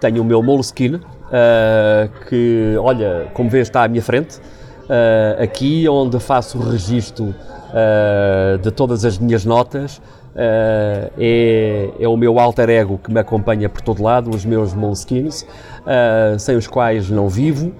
Tenho 0.00 0.22
o 0.22 0.24
meu 0.24 0.42
Moleskine, 0.42 1.00
ah, 1.34 2.08
que, 2.28 2.76
olha, 2.78 3.26
como 3.34 3.50
vês, 3.50 3.66
está 3.66 3.82
à 3.82 3.88
minha 3.88 4.02
frente. 4.02 4.40
Ah, 4.88 5.42
aqui, 5.42 5.88
onde 5.88 6.20
faço 6.20 6.58
o 6.58 6.70
registro 6.70 7.34
ah, 7.72 8.56
de 8.62 8.70
todas 8.70 9.04
as 9.04 9.18
minhas 9.18 9.44
notas, 9.44 10.00
é, 10.36 11.90
é 12.00 12.08
o 12.08 12.16
meu 12.16 12.40
alter 12.40 12.68
ego 12.68 12.98
que 12.98 13.12
me 13.12 13.20
acompanha 13.20 13.68
por 13.68 13.80
todo 13.82 14.02
lado, 14.02 14.30
os 14.30 14.44
meus 14.44 14.74
Moleskines, 14.74 15.44
ah, 15.84 16.36
sem 16.38 16.56
os 16.56 16.68
quais 16.68 17.10
não 17.10 17.28
vivo. 17.28 17.72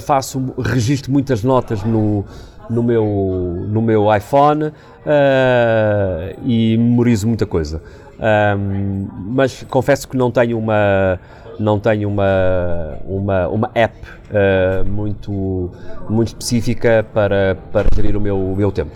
Faço, 0.00 0.54
registro 0.58 1.10
muitas 1.10 1.42
notas 1.42 1.82
no, 1.82 2.24
no 2.70 2.82
meu, 2.82 3.66
no 3.68 3.82
meu 3.82 4.14
iPhone 4.14 4.72
ah, 5.06 6.34
e 6.44 6.76
memorizo 6.76 7.26
muita 7.26 7.46
coisa. 7.46 7.82
Ahm, 8.22 9.08
mas 9.34 9.64
confesso 9.64 10.06
que 10.06 10.16
não 10.16 10.30
tenho 10.30 10.56
uma 10.56 11.18
não 11.58 11.80
tenho 11.80 12.08
uma 12.08 12.96
uma, 13.04 13.48
uma 13.48 13.70
app 13.74 13.96
ah, 14.32 14.84
muito 14.86 15.70
muito 16.08 16.28
específica 16.28 17.04
para, 17.12 17.56
para 17.72 17.88
gerir 17.94 18.16
o 18.16 18.20
meu, 18.20 18.38
o 18.38 18.54
meu 18.56 18.70
tempo. 18.70 18.92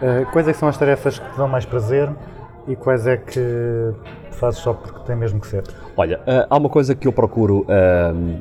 Eh, 0.00 0.24
quais 0.32 0.46
é 0.46 0.52
que 0.52 0.58
são 0.58 0.68
as 0.68 0.78
tarefas 0.78 1.18
que 1.18 1.28
te 1.28 1.36
dão 1.36 1.48
mais 1.48 1.64
prazer 1.64 2.08
e 2.68 2.76
quais 2.76 3.04
é 3.04 3.16
que 3.16 3.40
fazes 4.30 4.60
só 4.60 4.72
porque 4.72 5.00
tem 5.00 5.16
mesmo 5.16 5.40
que 5.40 5.48
ser? 5.48 5.64
Olha, 5.96 6.20
ah, 6.24 6.46
há 6.48 6.56
uma 6.56 6.68
coisa 6.68 6.94
que 6.94 7.08
eu 7.08 7.12
procuro 7.12 7.66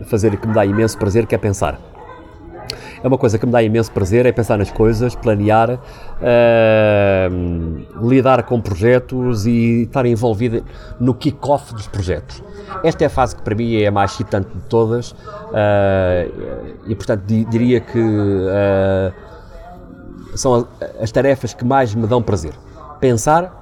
fazer 0.05 0.35
e 0.35 0.37
que 0.37 0.47
me 0.47 0.53
dá 0.53 0.63
imenso 0.63 0.99
prazer, 0.99 1.25
que 1.25 1.33
é 1.33 1.37
pensar. 1.37 1.79
É 3.03 3.07
uma 3.07 3.17
coisa 3.17 3.37
que 3.37 3.45
me 3.45 3.51
dá 3.51 3.61
imenso 3.61 3.91
prazer, 3.91 4.25
é 4.25 4.31
pensar 4.31 4.57
nas 4.57 4.71
coisas, 4.71 5.15
planear, 5.15 5.79
eh, 6.21 7.29
lidar 8.01 8.43
com 8.43 8.59
projetos 8.61 9.45
e 9.45 9.83
estar 9.83 10.05
envolvido 10.05 10.63
no 10.99 11.13
kick-off 11.13 11.73
dos 11.73 11.87
projetos. 11.87 12.43
Esta 12.83 13.03
é 13.03 13.07
a 13.07 13.09
fase 13.09 13.35
que 13.35 13.41
para 13.41 13.55
mim 13.55 13.75
é 13.81 13.87
a 13.87 13.91
mais 13.91 14.11
excitante 14.11 14.49
de 14.53 14.61
todas 14.69 15.15
eh, 15.53 16.27
e, 16.87 16.95
portanto, 16.95 17.23
di- 17.25 17.45
diria 17.45 17.79
que 17.79 17.99
eh, 18.49 19.11
são 20.35 20.67
as 21.01 21.11
tarefas 21.11 21.53
que 21.53 21.65
mais 21.65 21.93
me 21.95 22.05
dão 22.07 22.21
prazer. 22.21 22.53
Pensar, 22.99 23.53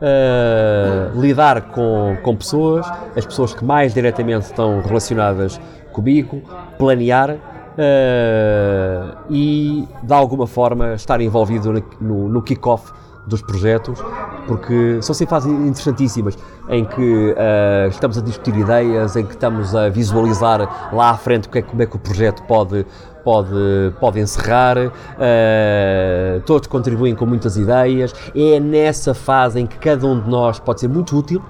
eh, 0.00 1.10
lidar 1.14 1.62
com, 1.72 2.16
com 2.22 2.36
pessoas, 2.36 2.86
as 3.16 3.24
pessoas 3.24 3.54
que 3.54 3.64
mais 3.64 3.94
diretamente 3.94 4.46
estão 4.46 4.80
relacionadas 4.80 5.60
comigo, 5.92 6.42
planear 6.78 7.36
eh, 7.76 9.14
e, 9.30 9.88
de 10.02 10.12
alguma 10.12 10.46
forma, 10.46 10.94
estar 10.94 11.20
envolvido 11.20 11.72
no, 12.00 12.28
no, 12.28 12.42
kick-off 12.42 12.92
dos 13.26 13.42
projetos, 13.42 13.98
porque 14.46 15.00
são 15.00 15.14
sempre 15.14 15.30
fases 15.30 15.50
interessantíssimas 15.50 16.36
em 16.68 16.84
que 16.84 17.34
eh, 17.36 17.88
estamos 17.90 18.18
a 18.18 18.20
discutir 18.20 18.54
ideias, 18.56 19.16
em 19.16 19.24
que 19.24 19.32
estamos 19.32 19.74
a 19.74 19.88
visualizar 19.88 20.90
lá 20.92 21.10
à 21.10 21.16
frente 21.16 21.48
que 21.48 21.58
é, 21.58 21.62
como 21.62 21.82
é 21.82 21.86
que 21.86 21.96
o 21.96 21.98
projeto 21.98 22.42
pode, 22.42 22.86
pode, 23.24 23.92
pode 23.98 24.20
encerrar, 24.20 24.76
eh, 25.18 26.40
todos 26.44 26.68
contribuem 26.68 27.14
com 27.14 27.24
muitas 27.24 27.56
ideias, 27.56 28.14
é 28.34 28.60
nessa 28.60 29.14
fase 29.14 29.58
em 29.58 29.66
que 29.66 29.78
cada 29.78 30.06
um 30.06 30.20
de 30.20 30.28
nós 30.28 30.58
pode 30.58 30.80
ser 30.80 30.88
muito 30.88 31.16
útil, 31.16 31.42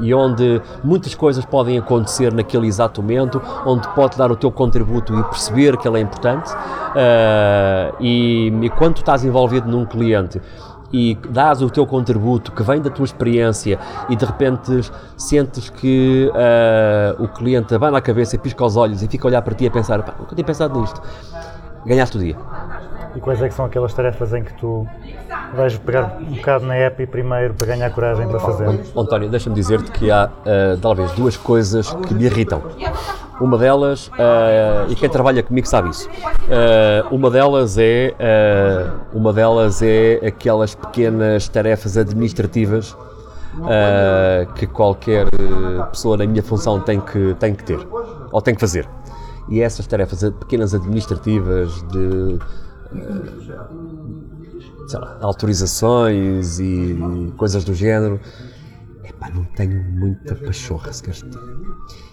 e 0.00 0.14
onde 0.14 0.60
muitas 0.82 1.14
coisas 1.14 1.44
podem 1.44 1.78
acontecer 1.78 2.32
naquele 2.32 2.66
exato 2.66 3.02
momento, 3.02 3.40
onde 3.66 3.86
pode 3.88 4.16
dar 4.16 4.30
o 4.30 4.36
teu 4.36 4.50
contributo 4.50 5.14
e 5.14 5.22
perceber 5.24 5.76
que 5.76 5.86
ele 5.86 5.98
é 5.98 6.00
importante. 6.00 6.52
Uh, 6.52 7.96
e, 8.00 8.48
e 8.62 8.70
quando 8.70 8.98
estás 8.98 9.24
envolvido 9.24 9.68
num 9.68 9.84
cliente 9.84 10.40
e 10.92 11.18
dás 11.28 11.60
o 11.60 11.68
teu 11.68 11.84
contributo 11.84 12.52
que 12.52 12.62
vem 12.62 12.80
da 12.80 12.88
tua 12.88 13.04
experiência 13.04 13.80
e 14.08 14.14
de 14.14 14.24
repente 14.24 14.80
sentes 15.16 15.68
que 15.68 16.30
uh, 16.30 17.22
o 17.22 17.26
cliente 17.26 17.76
vai 17.76 17.90
na 17.90 18.00
cabeça 18.00 18.36
e 18.36 18.38
pisca 18.38 18.64
os 18.64 18.76
olhos 18.76 19.02
e 19.02 19.08
fica 19.08 19.26
a 19.26 19.28
olhar 19.28 19.42
para 19.42 19.54
ti 19.54 19.66
a 19.66 19.70
pensar, 19.70 20.02
pá, 20.04 20.14
nunca 20.18 20.36
tinha 20.36 20.44
pensado 20.44 20.80
nisto, 20.80 21.02
ganhaste 21.84 22.16
o 22.16 22.20
dia. 22.20 22.36
E 23.16 23.20
quais 23.20 23.40
é 23.40 23.48
que 23.48 23.54
são 23.54 23.64
aquelas 23.64 23.94
tarefas 23.94 24.32
em 24.32 24.42
que 24.42 24.52
tu 24.54 24.86
vais 25.54 25.76
pegar 25.78 26.18
um 26.20 26.34
bocado 26.34 26.66
na 26.66 26.74
app 26.74 27.06
primeiro 27.06 27.54
para 27.54 27.68
ganhar 27.68 27.90
coragem 27.90 28.26
para 28.26 28.40
fazer? 28.40 28.68
António, 28.96 29.30
deixa-me 29.30 29.54
dizer-te 29.54 29.90
que 29.92 30.10
há 30.10 30.26
uh, 30.28 30.78
talvez 30.80 31.12
duas 31.12 31.36
coisas 31.36 31.92
que 31.92 32.14
me 32.14 32.24
irritam. 32.24 32.60
Uma 33.40 33.56
delas, 33.56 34.08
uh, 34.08 34.90
e 34.90 34.94
quem 34.94 35.08
trabalha 35.08 35.42
comigo 35.42 35.66
sabe 35.66 35.90
isso, 35.90 36.08
uh, 36.08 37.14
uma 37.14 37.30
delas 37.30 37.76
é 37.78 38.14
uma 39.12 39.32
delas 39.32 39.82
é 39.82 40.20
aquelas 40.26 40.74
pequenas 40.74 41.48
tarefas 41.48 41.96
administrativas 41.96 42.96
que 44.56 44.66
qualquer 44.66 45.28
pessoa 45.90 46.16
na 46.16 46.26
minha 46.26 46.42
função 46.42 46.80
tem 46.80 47.00
que, 47.00 47.34
tem 47.38 47.54
que 47.54 47.62
ter, 47.62 47.78
ou 48.32 48.42
tem 48.42 48.54
que 48.54 48.60
fazer. 48.60 48.88
E 49.48 49.60
essas 49.60 49.86
tarefas 49.86 50.28
pequenas 50.40 50.74
administrativas 50.74 51.82
de 51.88 52.38
sei 54.86 55.00
lá, 55.00 55.18
autorizações 55.20 56.58
e 56.58 57.32
coisas 57.36 57.64
do 57.64 57.74
género, 57.74 58.20
epá, 59.04 59.30
não 59.30 59.44
tenho 59.44 59.82
muita 59.82 60.34
pachorra, 60.34 60.92
se 60.92 61.02
queres. 61.02 61.24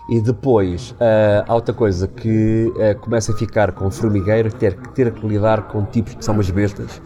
E 0.10 0.20
depois, 0.20 0.95
ah, 0.99 1.45
há 1.48 1.53
outra 1.53 1.74
coisa 1.74 2.08
que 2.08 2.72
ah, 2.78 2.95
começa 2.95 3.32
a 3.32 3.36
ficar 3.36 3.72
com 3.72 3.90
formigueiro, 3.90 4.52
ter, 4.52 4.76
ter 4.94 5.12
que 5.12 5.26
lidar 5.28 5.64
com 5.68 5.86
tipos 5.86 6.16
que 6.16 6.26
são 6.26 6.34
umas 6.34 6.49
bestas, 6.49 7.02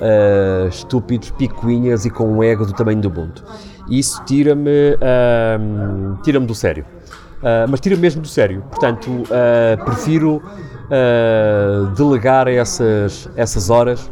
ah, 0.00 0.68
estúpidos, 0.68 1.30
picuinhas 1.30 2.04
e 2.04 2.10
com 2.10 2.30
um 2.36 2.42
ego 2.42 2.64
do 2.66 2.72
tamanho 2.72 3.00
do 3.00 3.10
mundo. 3.10 3.42
Isso 3.88 4.22
tira-me 4.24 4.96
ah, 5.00 5.58
tira-me 6.22 6.46
do 6.46 6.54
sério. 6.54 6.84
Mas 7.68 7.78
tira-me 7.78 8.00
mesmo 8.00 8.22
do 8.22 8.28
sério. 8.28 8.62
Portanto, 8.70 9.24
prefiro 9.84 10.40
ah, 10.90 11.92
delegar 11.96 12.48
essas, 12.48 13.28
essas 13.36 13.70
horas 13.70 14.10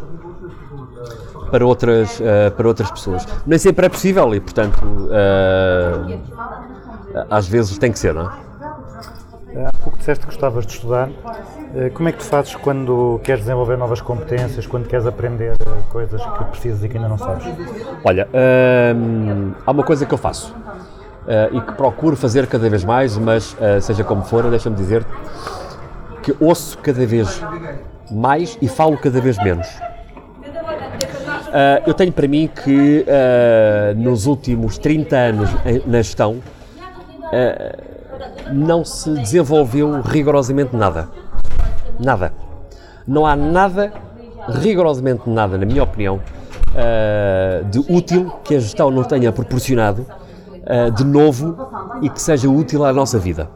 para 1.50 1.66
outras, 1.66 2.18
uh, 2.18 2.50
para 2.56 2.66
outras 2.66 2.90
pessoas. 2.90 3.26
Nem 3.46 3.58
sempre 3.58 3.84
é 3.84 3.88
possível 3.90 4.34
e, 4.34 4.40
portanto, 4.40 4.82
uh, 4.82 6.18
às 7.28 7.46
vezes 7.46 7.76
tem 7.76 7.92
que 7.92 7.98
ser, 7.98 8.14
não 8.14 8.22
é? 8.22 9.66
Há 9.66 9.70
pouco 9.84 9.98
disseste 9.98 10.24
que 10.24 10.32
gostavas 10.32 10.64
de 10.66 10.72
estudar. 10.72 11.10
Como 11.92 12.08
é 12.08 12.12
que 12.12 12.18
tu 12.18 12.24
fazes 12.24 12.54
quando 12.54 13.20
queres 13.22 13.42
desenvolver 13.42 13.76
novas 13.76 14.00
competências, 14.00 14.66
quando 14.66 14.88
queres 14.88 15.06
aprender 15.06 15.54
coisas 15.90 16.22
que 16.22 16.44
precisas 16.44 16.82
e 16.84 16.88
que 16.88 16.96
ainda 16.96 17.08
não 17.08 17.18
sabes? 17.18 17.44
Olha, 18.02 18.26
hum, 18.96 19.52
há 19.66 19.70
uma 19.70 19.82
coisa 19.82 20.06
que 20.06 20.14
eu 20.14 20.18
faço 20.18 20.54
uh, 20.54 21.54
e 21.54 21.60
que 21.60 21.72
procuro 21.72 22.16
fazer 22.16 22.46
cada 22.46 22.68
vez 22.68 22.82
mais, 22.84 23.16
mas 23.18 23.52
uh, 23.54 23.80
seja 23.80 24.04
como 24.04 24.22
for, 24.22 24.48
deixa-me 24.50 24.76
dizer 24.76 25.04
que 26.22 26.34
ouço 26.40 26.78
cada 26.78 27.04
vez 27.04 27.42
mais 28.10 28.56
e 28.60 28.68
falo 28.68 28.96
cada 28.96 29.20
vez 29.20 29.36
menos. 29.42 29.66
Uh, 31.52 31.84
eu 31.86 31.92
tenho 31.92 32.10
para 32.10 32.26
mim 32.26 32.48
que 32.48 33.04
uh, 33.06 33.94
nos 33.98 34.24
últimos 34.24 34.78
30 34.78 35.16
anos 35.16 35.50
na 35.86 35.98
gestão 35.98 36.36
uh, 36.36 36.42
não 38.50 38.86
se 38.86 39.10
desenvolveu 39.10 40.00
rigorosamente 40.00 40.74
nada. 40.74 41.10
Nada. 42.00 42.32
Não 43.06 43.26
há 43.26 43.36
nada, 43.36 43.92
rigorosamente 44.48 45.28
nada, 45.28 45.58
na 45.58 45.66
minha 45.66 45.82
opinião, 45.82 46.20
de 47.70 47.80
útil 47.80 48.32
que 48.44 48.54
a 48.54 48.60
gestão 48.60 48.90
não 48.90 49.02
tenha 49.02 49.32
proporcionado 49.32 50.06
de 50.94 51.04
novo 51.04 51.68
e 52.00 52.08
que 52.08 52.22
seja 52.22 52.48
útil 52.48 52.84
à 52.84 52.92
nossa 52.92 53.18
vida. 53.18 53.50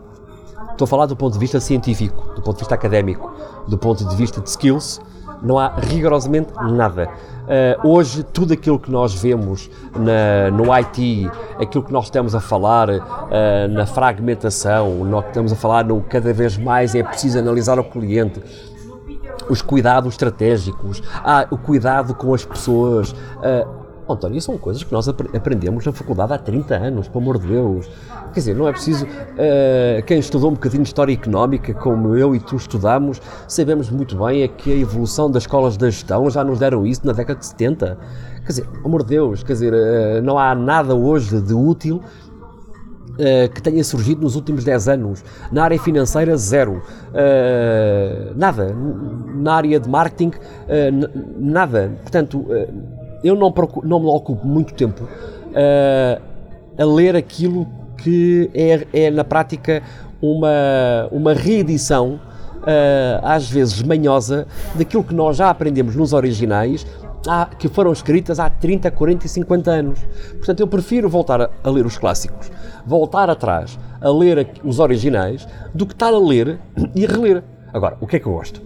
Estou 0.77 0.85
a 0.85 0.89
falar 0.89 1.07
do 1.07 1.17
ponto 1.17 1.33
de 1.33 1.39
vista 1.39 1.59
científico, 1.59 2.35
do 2.35 2.43
ponto 2.43 2.57
de 2.57 2.61
vista 2.61 2.75
académico, 2.75 3.33
do 3.67 3.79
ponto 3.79 4.05
de 4.07 4.15
vista 4.15 4.43
de 4.43 4.51
skills, 4.51 5.01
não 5.43 5.59
há 5.59 5.69
rigorosamente 5.75 6.53
nada. 6.71 7.09
Eh, 7.49 7.79
hoje, 7.83 8.23
tudo 8.23 8.53
aquilo 8.53 8.79
que 8.79 8.91
nós 8.91 9.15
vemos 9.15 9.71
na- 9.95 10.51
no 10.55 10.71
IT, 10.79 11.31
aquilo 11.59 11.83
que 11.83 11.91
nós 11.91 12.05
estamos 12.05 12.35
a 12.35 12.41
falar 12.41 12.91
eh, 12.91 13.69
na 13.69 13.87
fragmentação, 13.87 14.99
que 15.23 15.29
estamos 15.29 15.51
a 15.51 15.57
falar 15.57 15.83
no 15.83 16.03
cada 16.03 16.31
vez 16.35 16.59
mais 16.59 16.95
é 16.95 17.03
preciso 17.03 17.39
analisar 17.39 17.79
o 17.79 17.85
cliente, 17.85 18.43
os 19.49 19.63
cuidados 19.63 20.13
estratégicos, 20.13 21.03
ah, 21.25 21.47
o 21.51 21.57
cuidado 21.57 22.15
com 22.15 22.35
as 22.35 22.45
pessoas. 22.45 23.15
ah, 23.43 23.67
António, 24.15 24.41
são 24.41 24.57
coisas 24.57 24.83
que 24.85 24.93
nós 24.93 25.09
apre- 25.09 25.29
aprendemos 25.37 25.85
na 25.85 25.93
faculdade 25.93 26.33
há 26.33 26.39
30 26.39 26.75
anos, 26.77 27.09
pelo 27.09 27.23
amor 27.23 27.39
de 27.39 27.49
Deus. 27.49 27.87
Quer 28.33 28.41
dizer, 28.41 28.55
não 28.57 28.69
é 28.69 28.73
preciso. 28.73 29.07
ah, 29.07 30.03
quem 30.03 30.19
estudou 30.19 30.51
um 30.51 30.55
bocadinho 30.55 30.83
de 30.83 30.89
história 30.89 31.13
económica, 31.13 31.75
como 31.75 32.17
eu 32.17 32.35
e 32.35 32.41
tu 32.41 32.57
estudamos, 32.57 33.21
sabemos 33.49 33.91
muito 33.91 34.17
bem 34.17 34.43
é 34.43 34.49
que 34.49 34.73
a 34.73 34.77
evolução 34.77 35.31
das 35.31 35.43
escolas 35.43 35.77
da 35.77 35.91
gestão 35.91 36.29
já 36.31 36.45
nos 36.45 36.59
deram 36.59 36.87
isso 36.87 37.07
na 37.07 37.13
década 37.13 37.39
de 37.41 37.47
70. 37.47 37.99
Quer 38.43 38.47
dizer, 38.49 38.67
pelo 38.67 38.87
amor 38.87 39.03
de 39.03 39.09
Deus, 39.09 39.43
quer 39.43 39.55
dizer, 39.55 39.75
ah, 39.75 40.21
não 40.23 40.39
há 40.39 40.55
nada 40.55 40.95
hoje 40.95 41.41
de 41.41 41.55
útil 41.55 42.01
Uh, 43.19 43.49
que 43.51 43.63
tenha 43.63 43.83
surgido 43.83 44.21
nos 44.21 44.37
últimos 44.37 44.63
10 44.63 44.89
anos. 44.89 45.25
Na 45.51 45.65
área 45.65 45.79
financeira, 45.81 46.37
zero. 46.37 46.83
Uh, 47.15 48.35
nada. 48.37 48.77
Na 49.35 49.55
área 49.55 49.81
de 49.81 49.89
marketing, 49.89 50.29
uh, 50.29 51.33
nada. 51.39 51.99
Portanto, 52.03 52.41
uh, 52.41 52.69
eu 53.25 53.35
não, 53.35 53.51
procu- 53.53 53.87
não 53.87 54.01
me 54.01 54.07
ocupo 54.07 54.47
muito 54.47 54.75
tempo 54.75 55.05
uh, 55.05 56.23
a 56.79 56.85
ler 56.85 57.17
aquilo 57.17 57.67
que 57.97 58.51
é, 58.55 58.87
é 59.07 59.11
na 59.11 59.25
prática, 59.25 59.83
uma, 60.21 61.09
uma 61.11 61.33
reedição, 61.35 62.21
uh, 62.59 63.21
às 63.23 63.51
vezes 63.51 63.83
manhosa, 63.83 64.47
daquilo 64.75 65.03
que 65.05 65.15
nós 65.15 65.37
já 65.37 65.49
aprendemos 65.51 65.97
nos 65.97 66.13
originais 66.13 66.87
há- 67.27 67.47
que 67.59 67.69
foram 67.69 67.93
escritas 67.93 68.39
há 68.39 68.49
30, 68.51 68.91
40 68.91 69.27
e 69.27 69.29
50 69.29 69.71
anos. 69.71 70.01
Portanto, 70.37 70.61
eu 70.61 70.67
prefiro 70.67 71.09
voltar 71.09 71.41
a, 71.41 71.51
a 71.65 71.71
ler 71.71 71.87
os 71.87 71.97
clássicos, 71.99 72.51
voltar 72.87 73.31
atrás 73.31 73.79
a 74.01 74.11
ler 74.11 74.47
os 74.63 74.79
originais, 74.79 75.49
do 75.75 75.87
que 75.87 75.95
estar 75.95 76.13
a 76.13 76.19
ler 76.19 76.59
e 76.95 77.05
a 77.07 77.09
reler. 77.09 77.43
Agora, 77.73 77.97
o 78.01 78.07
que 78.07 78.17
é 78.17 78.21
que 78.21 78.27
eu 78.27 78.33
gosto? 78.33 78.61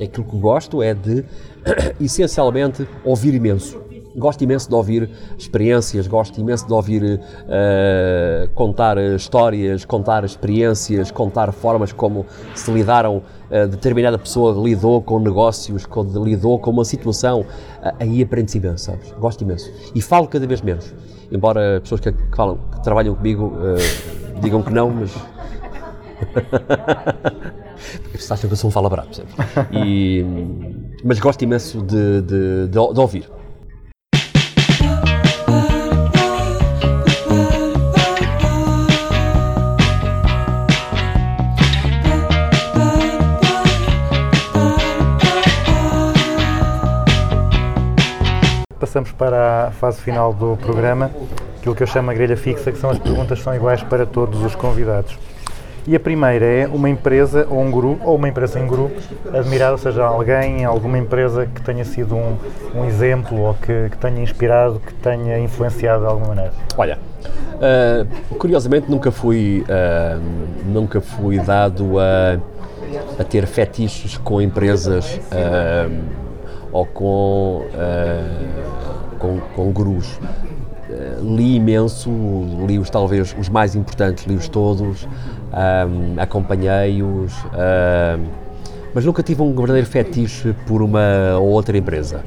Aquilo 0.00 0.24
que 0.24 0.34
eu 0.34 0.40
gosto 0.40 0.82
é 0.82 0.94
de, 0.94 1.24
essencialmente, 2.00 2.86
ouvir 3.04 3.34
imenso. 3.34 3.80
Gosto 4.16 4.42
imenso 4.42 4.68
de 4.68 4.74
ouvir 4.74 5.10
experiências, 5.38 6.06
gosto 6.06 6.40
imenso 6.40 6.66
de 6.66 6.72
ouvir 6.72 7.20
eh, 7.48 8.48
contar 8.54 8.96
histórias, 8.98 9.84
contar 9.84 10.24
experiências, 10.24 11.10
contar 11.10 11.52
formas 11.52 11.92
como 11.92 12.24
se 12.54 12.70
lidaram, 12.70 13.22
eh, 13.50 13.66
determinada 13.66 14.18
pessoa 14.18 14.52
lidou 14.62 15.02
com 15.02 15.18
negócios, 15.18 15.84
com, 15.84 16.02
lidou 16.02 16.58
com 16.58 16.70
uma 16.70 16.84
situação. 16.84 17.44
Ah, 17.82 17.94
aí 18.00 18.22
aprende-se 18.22 18.58
imenso, 18.58 18.84
sabes? 18.84 19.12
Gosto 19.12 19.42
imenso. 19.42 19.70
E 19.94 20.00
falo 20.00 20.26
cada 20.26 20.46
vez 20.46 20.62
menos. 20.62 20.94
Embora 21.30 21.80
pessoas 21.80 22.00
que, 22.00 22.12
que 22.12 22.36
falam, 22.36 22.58
que 22.72 22.82
trabalham 22.82 23.14
comigo 23.14 23.52
digam 24.40 24.62
que 24.62 24.72
não, 24.72 24.90
mas 24.90 25.12
Vocês 28.12 28.30
acham 28.30 28.48
que 28.48 28.54
eu 28.54 28.56
sou 28.56 28.68
um 28.68 28.70
fala 28.70 28.88
brabo, 28.88 29.08
percebes? 29.08 29.34
E, 29.72 30.24
mas 31.04 31.18
gosto 31.18 31.42
imenso 31.42 31.82
de, 31.82 32.22
de, 32.22 32.68
de, 32.68 32.68
de 32.68 33.00
ouvir. 33.00 33.28
Passamos 48.96 49.12
para 49.12 49.66
a 49.66 49.70
fase 49.72 50.00
final 50.00 50.32
do 50.32 50.56
programa, 50.56 51.10
aquilo 51.58 51.74
que 51.74 51.82
eu 51.82 51.86
chamo 51.86 52.10
a 52.10 52.14
grelha 52.14 52.34
fixa, 52.34 52.72
que 52.72 52.78
são 52.78 52.88
as 52.88 52.98
perguntas 52.98 53.36
que 53.36 53.44
são 53.44 53.54
iguais 53.54 53.82
para 53.82 54.06
todos 54.06 54.42
os 54.42 54.54
convidados. 54.54 55.18
E 55.86 55.94
a 55.94 56.00
primeira 56.00 56.46
é 56.46 56.66
uma 56.66 56.88
empresa 56.88 57.46
ou 57.50 57.60
um 57.60 57.70
grupo, 57.70 58.02
ou 58.08 58.16
uma 58.16 58.26
empresa 58.26 58.58
em 58.58 58.66
grupo, 58.66 58.98
admirada, 59.34 59.72
ou 59.72 59.78
seja, 59.78 60.02
alguém, 60.02 60.64
alguma 60.64 60.96
empresa 60.96 61.44
que 61.44 61.60
tenha 61.60 61.84
sido 61.84 62.16
um, 62.16 62.38
um 62.74 62.86
exemplo 62.86 63.38
ou 63.38 63.52
que, 63.52 63.90
que 63.90 63.98
tenha 63.98 64.22
inspirado, 64.22 64.80
que 64.80 64.94
tenha 64.94 65.38
influenciado 65.40 66.00
de 66.00 66.06
alguma 66.06 66.28
maneira. 66.28 66.52
Olha, 66.78 66.98
ah, 67.60 68.06
curiosamente 68.38 68.90
nunca 68.90 69.10
fui, 69.10 69.62
ah, 69.68 70.18
nunca 70.64 71.02
fui 71.02 71.38
dado 71.38 71.98
a, 71.98 72.38
a 73.20 73.24
ter 73.24 73.46
fetiches 73.46 74.16
com 74.16 74.40
empresas 74.40 75.20
ah, 75.30 75.86
ou 76.72 76.86
com, 76.86 77.64
ah, 77.74 79.16
com, 79.18 79.40
com 79.54 79.72
gurus. 79.72 80.18
Ah, 80.90 81.20
li 81.22 81.56
imenso, 81.56 82.10
li-os 82.66 82.90
talvez 82.90 83.34
os 83.38 83.48
mais 83.48 83.74
importantes, 83.74 84.24
li-os 84.24 84.48
todos, 84.48 85.06
ah, 85.52 85.86
acompanhei-os, 86.18 87.32
ah, 87.52 88.18
mas 88.94 89.04
nunca 89.04 89.22
tive 89.22 89.42
um 89.42 89.54
verdadeiro 89.54 89.86
fetiche 89.86 90.54
por 90.66 90.80
uma 90.80 91.36
ou 91.38 91.48
outra 91.48 91.76
empresa. 91.76 92.22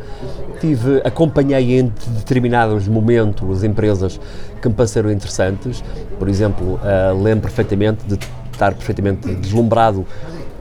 Tive, 0.60 1.02
acompanhei 1.04 1.80
em 1.80 1.92
determinados 2.18 2.88
momentos 2.88 3.64
empresas 3.64 4.20
que 4.62 4.68
me 4.68 4.76
pareceram 4.76 5.10
interessantes, 5.10 5.84
por 6.20 6.28
exemplo, 6.28 6.80
ah, 6.84 7.12
lembro 7.12 7.44
perfeitamente 7.44 8.06
de 8.06 8.20
estar 8.52 8.74
perfeitamente 8.74 9.34
deslumbrado 9.36 10.06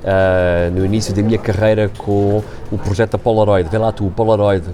ah, 0.05 0.71
no 0.73 0.85
início 0.85 1.15
da 1.15 1.23
minha 1.23 1.39
carreira 1.39 1.91
com 1.97 2.43
o 2.71 2.79
projeto 2.79 3.13
da 3.13 3.19
Polaroid, 3.19 3.69
vê 3.69 3.79
lá 3.79 3.93
tu, 3.93 4.11
Polaroid, 4.15 4.65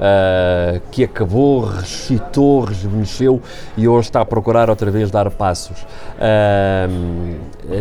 ah, 0.00 0.80
que 0.90 1.04
acabou, 1.04 1.64
ressuscitou, 1.64 2.64
rejuvenesceu 2.64 3.40
e 3.76 3.86
hoje 3.86 4.08
está 4.08 4.20
a 4.20 4.24
procurar 4.24 4.68
outra 4.68 4.90
vez 4.90 5.10
dar 5.10 5.30
passos. 5.30 5.86
Ah, 6.20 6.88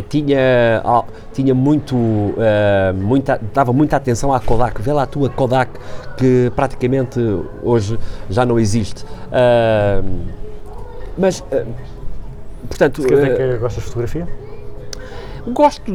tinha, 0.10 0.82
ah, 0.86 1.04
tinha 1.34 1.54
muito, 1.54 1.96
ah, 2.38 2.94
muita, 2.94 3.40
dava 3.54 3.74
muita 3.74 3.98
atenção 3.98 4.34
à 4.34 4.40
Kodak, 4.40 4.82
vê 4.82 4.94
lá 4.94 5.04
a 5.04 5.30
Kodak, 5.30 5.72
que 6.18 6.52
praticamente 6.56 7.20
hoje 7.64 7.98
já 8.30 8.46
não 8.46 8.60
existe. 8.60 9.06
Mas, 11.18 11.44
portanto, 12.68 13.04
ah, 13.06 13.36
que 13.36 13.58
gostas 13.58 13.84
de 13.84 13.90
fotografia? 13.90 14.28
Gosto, 15.46 15.92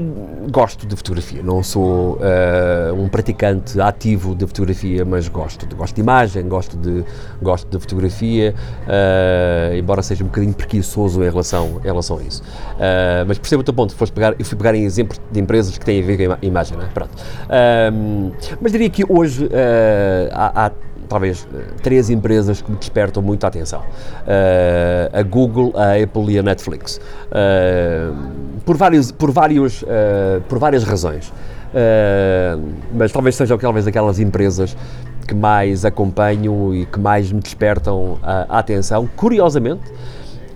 gosto 0.52 0.86
de 0.86 0.94
fotografia, 0.94 1.42
não 1.42 1.62
sou 1.62 2.18
eh, 2.20 2.92
um 2.92 3.08
praticante 3.08 3.80
ativo 3.80 4.34
de 4.34 4.46
fotografia, 4.46 5.06
mas 5.06 5.26
gosto, 5.26 5.74
gosto 5.74 5.94
de 5.94 6.02
imagem, 6.02 6.46
gosto 6.46 6.76
de, 6.76 7.02
gosto 7.40 7.66
de 7.66 7.78
fotografia, 7.80 8.54
eh, 8.86 9.76
embora 9.78 10.02
seja 10.02 10.22
um 10.22 10.26
bocadinho 10.26 10.52
preguiçoso 10.52 11.22
em 11.24 11.30
relação, 11.30 11.80
em 11.82 11.86
relação 11.86 12.18
a 12.18 12.22
isso. 12.22 12.42
Eh, 12.78 13.24
mas 13.26 13.38
percebo 13.38 13.62
o 13.62 13.64
teu 13.64 13.72
ponto, 13.72 13.94
foste 13.94 14.12
pegar, 14.12 14.34
eu 14.38 14.44
fui 14.44 14.58
pegar 14.58 14.74
em 14.74 14.84
exemplos 14.84 15.18
de 15.32 15.40
empresas 15.40 15.78
que 15.78 15.84
têm 15.84 16.02
a 16.02 16.04
ver 16.06 16.16
com 16.18 16.22
a 16.22 16.26
ima- 16.26 16.38
imagem, 16.42 16.76
é? 16.78 16.84
Pronto. 16.92 17.12
Ahm, 17.48 18.32
mas 18.60 18.70
diria 18.70 18.90
que 18.90 19.02
hoje 19.08 19.48
há, 20.32 20.66
há 20.66 20.70
talvez 21.08 21.46
eh, 21.52 21.58
três 21.82 22.10
empresas 22.10 22.60
que 22.60 22.70
me 22.70 22.76
despertam 22.76 23.22
muito 23.22 23.44
a 23.44 23.48
atenção: 23.48 23.82
Eh, 24.26 25.10
a 25.12 25.22
Google, 25.22 25.72
a 25.74 26.02
Apple 26.02 26.34
e 26.34 26.38
a 26.38 26.42
Netflix. 26.42 27.00
Eh, 27.30 28.10
por, 28.64 28.76
vários, 28.76 29.10
por, 29.10 29.30
vários, 29.30 29.84
eh, 29.86 30.40
por 30.48 30.58
várias 30.58 30.84
razões. 30.84 31.32
Mas 32.94 33.12
talvez 33.12 33.36
sejam 33.36 33.58
talvez 33.58 33.86
aquelas 33.86 34.18
empresas 34.18 34.76
que 35.26 35.34
mais 35.34 35.84
acompanho 35.84 36.74
e 36.74 36.86
que 36.86 36.98
mais 36.98 37.30
me 37.30 37.40
despertam 37.40 38.18
a, 38.22 38.58
atenção. 38.58 39.08
Curiosamente, 39.14 39.82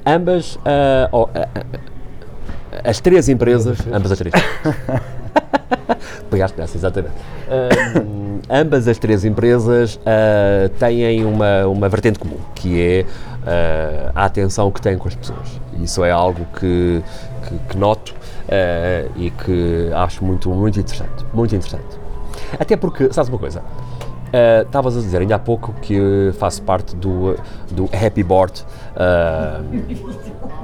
ambas, 0.06 0.58
as 2.84 3.00
três 3.00 3.28
empresas, 3.28 3.78
ambas 3.92 4.12
as 4.12 4.18
três. 4.18 4.34
Pegaste 6.30 6.58
nessa, 6.58 6.76
exatamente. 6.76 7.14
Ambas 8.48 8.88
as 8.88 8.98
três 8.98 9.24
empresas 9.24 10.00
ah, 10.06 10.70
têm 10.78 11.24
uma, 11.24 11.66
uma 11.66 11.88
vertente 11.88 12.18
comum, 12.18 12.38
que 12.54 12.80
é 12.80 13.06
ah, 13.46 14.12
a 14.14 14.24
atenção 14.24 14.70
que 14.70 14.80
têm 14.80 14.96
com 14.96 15.08
as 15.08 15.14
pessoas. 15.14 15.60
Isso 15.80 16.04
é 16.04 16.10
algo 16.10 16.46
que, 16.58 17.02
que, 17.48 17.58
que 17.70 17.76
noto 17.76 18.14
ah, 18.48 19.08
e 19.16 19.30
que 19.30 19.90
acho 19.94 20.24
muito, 20.24 20.48
muito 20.50 20.80
interessante. 20.80 21.24
Muito 21.32 21.54
interessante. 21.54 22.00
Até 22.58 22.76
porque, 22.76 23.12
sabes 23.12 23.28
uma 23.28 23.38
coisa? 23.38 23.62
Estavas 24.64 24.96
a 24.96 25.00
dizer 25.00 25.20
ainda 25.20 25.34
há 25.34 25.38
pouco 25.38 25.74
que 25.82 26.32
faço 26.38 26.62
parte 26.62 26.96
do, 26.96 27.36
do 27.70 27.84
Happy 27.92 28.22
Board 28.22 28.64
ah, 28.96 29.60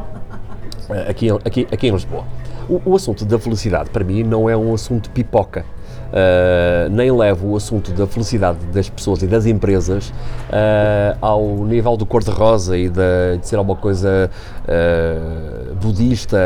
aqui, 1.09 1.29
em- 1.29 1.41
aqui, 1.45 1.69
aqui 1.71 1.89
em 1.89 1.93
Lisboa. 1.93 2.25
O, 2.69 2.81
o 2.85 2.97
assunto 2.97 3.25
da 3.25 3.39
felicidade, 3.39 3.91
para 3.91 4.05
mim, 4.05 4.23
não 4.23 4.49
é 4.49 4.57
um 4.57 4.75
assunto 4.75 5.11
pipoca. 5.11 5.65
Uh, 6.09 6.89
nem 6.91 7.11
levo 7.13 7.49
o 7.49 7.57
assunto 7.57 7.93
da 7.93 8.07
felicidade 8.07 8.59
das 8.73 8.89
pessoas 8.89 9.23
e 9.23 9.27
das 9.27 9.45
empresas 9.45 10.09
uh, 10.09 11.19
ao 11.21 11.43
nível 11.67 11.99
do 11.99 12.07
cor-de-rosa 12.07 12.79
e 12.79 12.89
de 12.89 13.39
ser 13.43 13.57
alguma 13.57 13.77
coisa 13.77 14.31
uh, 14.65 15.75
budista, 15.75 16.39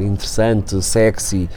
interessante, 0.00 0.82
sexy. 0.82 1.50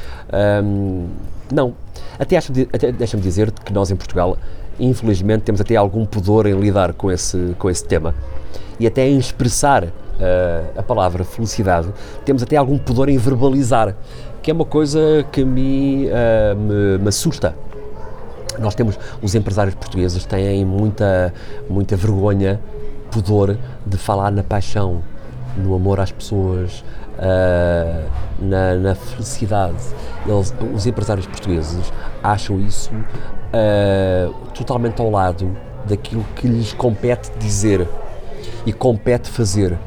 Um, 0.61 1.07
não. 1.49 1.73
Até, 2.19 2.35
acho 2.35 2.51
até 2.73 2.91
deixa-me 2.91 3.23
dizer 3.23 3.49
que 3.51 3.71
nós 3.71 3.89
em 3.89 3.95
Portugal, 3.95 4.37
infelizmente, 4.77 5.43
temos 5.43 5.61
até 5.61 5.77
algum 5.77 6.05
pudor 6.05 6.45
em 6.45 6.59
lidar 6.59 6.91
com 6.93 7.09
esse, 7.09 7.55
com 7.57 7.69
esse 7.69 7.85
tema 7.85 8.13
e 8.77 8.85
até 8.85 9.07
em 9.07 9.17
expressar 9.17 9.87
eh, 10.19 10.63
a 10.77 10.83
palavra 10.83 11.23
felicidade, 11.23 11.87
temos 12.25 12.43
até 12.43 12.55
algum 12.55 12.77
pudor 12.77 13.09
em 13.09 13.17
verbalizar, 13.17 13.95
que 14.41 14.51
é 14.51 14.53
uma 14.53 14.65
coisa 14.65 15.25
que 15.31 15.43
mim 15.43 16.07
eh, 16.09 16.53
me, 16.55 16.97
me 16.99 17.09
assusta. 17.09 17.55
Nós 18.59 18.75
temos, 18.75 18.99
os 19.21 19.33
empresários 19.33 19.75
portugueses 19.75 20.25
têm 20.25 20.63
muita, 20.63 21.33
muita 21.69 21.95
vergonha, 21.95 22.59
pudor 23.09 23.57
de 23.85 23.97
falar 23.97 24.31
na 24.31 24.43
paixão, 24.43 25.01
no 25.57 25.75
amor 25.75 25.99
às 25.99 26.11
pessoas, 26.11 26.83
ah, 27.17 28.05
na, 28.39 28.75
na 28.75 28.95
felicidade. 28.95 29.77
Eles, 30.25 30.53
os 30.73 30.85
empresários 30.85 31.27
portugueses 31.27 31.91
acham 32.23 32.59
isso 32.59 32.91
ah, 33.53 34.31
totalmente 34.53 34.99
ao 35.01 35.09
lado 35.09 35.55
daquilo 35.85 36.25
que 36.35 36.47
lhes 36.47 36.73
compete 36.73 37.31
dizer 37.37 37.87
e 38.65 38.73
compete 38.73 39.29
fazer. 39.29 39.77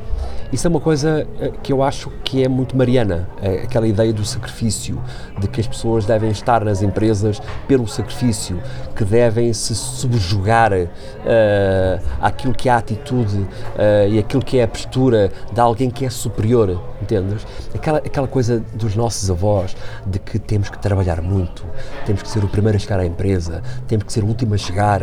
Isso 0.52 0.66
é 0.66 0.70
uma 0.70 0.80
coisa 0.80 1.26
eh, 1.40 1.52
que 1.62 1.72
eu 1.72 1.82
acho 1.82 2.10
que 2.22 2.42
é 2.42 2.48
muito 2.48 2.76
mariana, 2.76 3.28
eh, 3.42 3.62
aquela 3.64 3.86
ideia 3.86 4.12
do 4.12 4.24
sacrifício, 4.24 5.00
de 5.40 5.48
que 5.48 5.60
as 5.60 5.66
pessoas 5.66 6.04
devem 6.04 6.30
estar 6.30 6.64
nas 6.64 6.82
empresas 6.82 7.40
pelo 7.66 7.86
sacrifício, 7.86 8.60
que 8.94 9.04
devem 9.04 9.52
se 9.52 9.74
subjugar 9.74 10.72
eh, 10.72 12.00
àquilo 12.20 12.54
que 12.54 12.68
é 12.68 12.72
a 12.72 12.76
atitude 12.76 13.46
eh, 13.76 14.08
e 14.10 14.18
aquilo 14.18 14.42
que 14.42 14.58
é 14.58 14.62
a 14.62 14.68
postura 14.68 15.30
de 15.52 15.60
alguém 15.60 15.90
que 15.90 16.04
é 16.04 16.10
superior, 16.10 16.80
entendes? 17.02 17.46
Aquela, 17.74 17.98
aquela 17.98 18.28
coisa 18.28 18.62
dos 18.74 18.94
nossos 18.94 19.30
avós, 19.30 19.76
de 20.06 20.18
que 20.18 20.38
temos 20.38 20.68
que 20.68 20.78
trabalhar 20.78 21.20
muito, 21.20 21.64
temos 22.04 22.22
que 22.22 22.28
ser 22.28 22.44
o 22.44 22.48
primeiro 22.48 22.76
a 22.76 22.78
chegar 22.80 23.00
à 23.00 23.06
empresa, 23.06 23.62
temos 23.86 24.04
que 24.04 24.12
ser 24.12 24.24
o 24.24 24.26
último 24.26 24.54
a 24.54 24.58
chegar. 24.58 25.02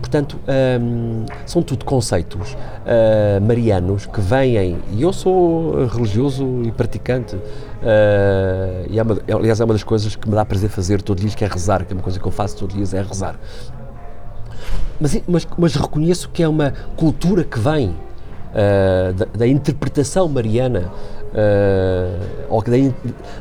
Portanto, 0.00 0.38
hum, 0.80 1.24
são 1.46 1.62
tudo 1.62 1.84
conceitos 1.84 2.56
ah, 2.86 3.40
marianos 3.40 4.06
que 4.06 4.20
vêm, 4.20 4.78
e 4.92 5.02
eu 5.02 5.12
sou 5.12 5.86
religioso 5.86 6.62
e 6.64 6.72
praticante, 6.72 7.36
ah, 7.82 8.84
e 8.88 8.98
é 8.98 9.02
uma, 9.02 9.18
aliás 9.34 9.60
é 9.60 9.64
uma 9.64 9.74
das 9.74 9.84
coisas 9.84 10.16
que 10.16 10.28
me 10.28 10.34
dá 10.34 10.44
prazer 10.44 10.68
fazer 10.70 11.02
todos 11.02 11.20
os 11.20 11.30
dias, 11.30 11.34
que 11.34 11.44
é 11.44 11.48
rezar, 11.48 11.84
que 11.84 11.92
é 11.92 11.96
uma 11.96 12.02
coisa 12.02 12.18
que 12.18 12.26
eu 12.26 12.32
faço 12.32 12.56
todos 12.56 12.74
os 12.74 12.78
dias, 12.78 12.94
é 12.94 13.02
rezar. 13.02 13.38
Mas, 15.00 15.20
mas, 15.26 15.48
mas 15.58 15.74
reconheço 15.74 16.28
que 16.30 16.42
é 16.42 16.48
uma 16.48 16.72
cultura 16.96 17.42
que 17.42 17.58
vem 17.58 17.94
ah, 18.54 19.12
da, 19.12 19.24
da 19.24 19.46
interpretação 19.46 20.28
mariana, 20.28 20.90
ah, 21.34 22.18
ou 22.48 22.62
da, 22.62 22.76
in- 22.78 22.94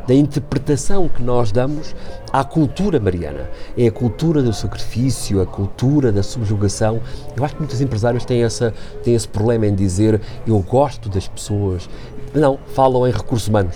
da 0.08 0.14
interpretação 0.14 1.08
que 1.10 1.22
nós 1.22 1.52
damos 1.52 1.96
à 2.32 2.44
cultura 2.44 3.00
mariana. 3.00 3.50
É 3.78 3.88
a 3.88 3.92
cultura 3.92 4.42
do 4.42 4.54
sacrifício, 4.54 5.42
a 5.42 5.46
cultura 5.46 6.12
da 6.12 6.24
subjugação. 6.24 7.00
Eu 7.36 7.44
acho 7.44 7.56
que 7.56 7.62
muitos 7.62 7.82
empresários 7.82 8.26
têm, 8.26 8.44
essa, 8.44 8.74
têm 9.04 9.14
esse 9.16 9.28
problema 9.28 9.66
em 9.68 9.76
dizer 9.76 10.22
eu 10.48 10.60
gosto 10.60 11.10
das 11.10 11.28
pessoas. 11.28 11.90
Não, 12.34 12.58
falam 12.74 13.08
em 13.08 13.12
recursos 13.12 13.48
humanos. 13.48 13.76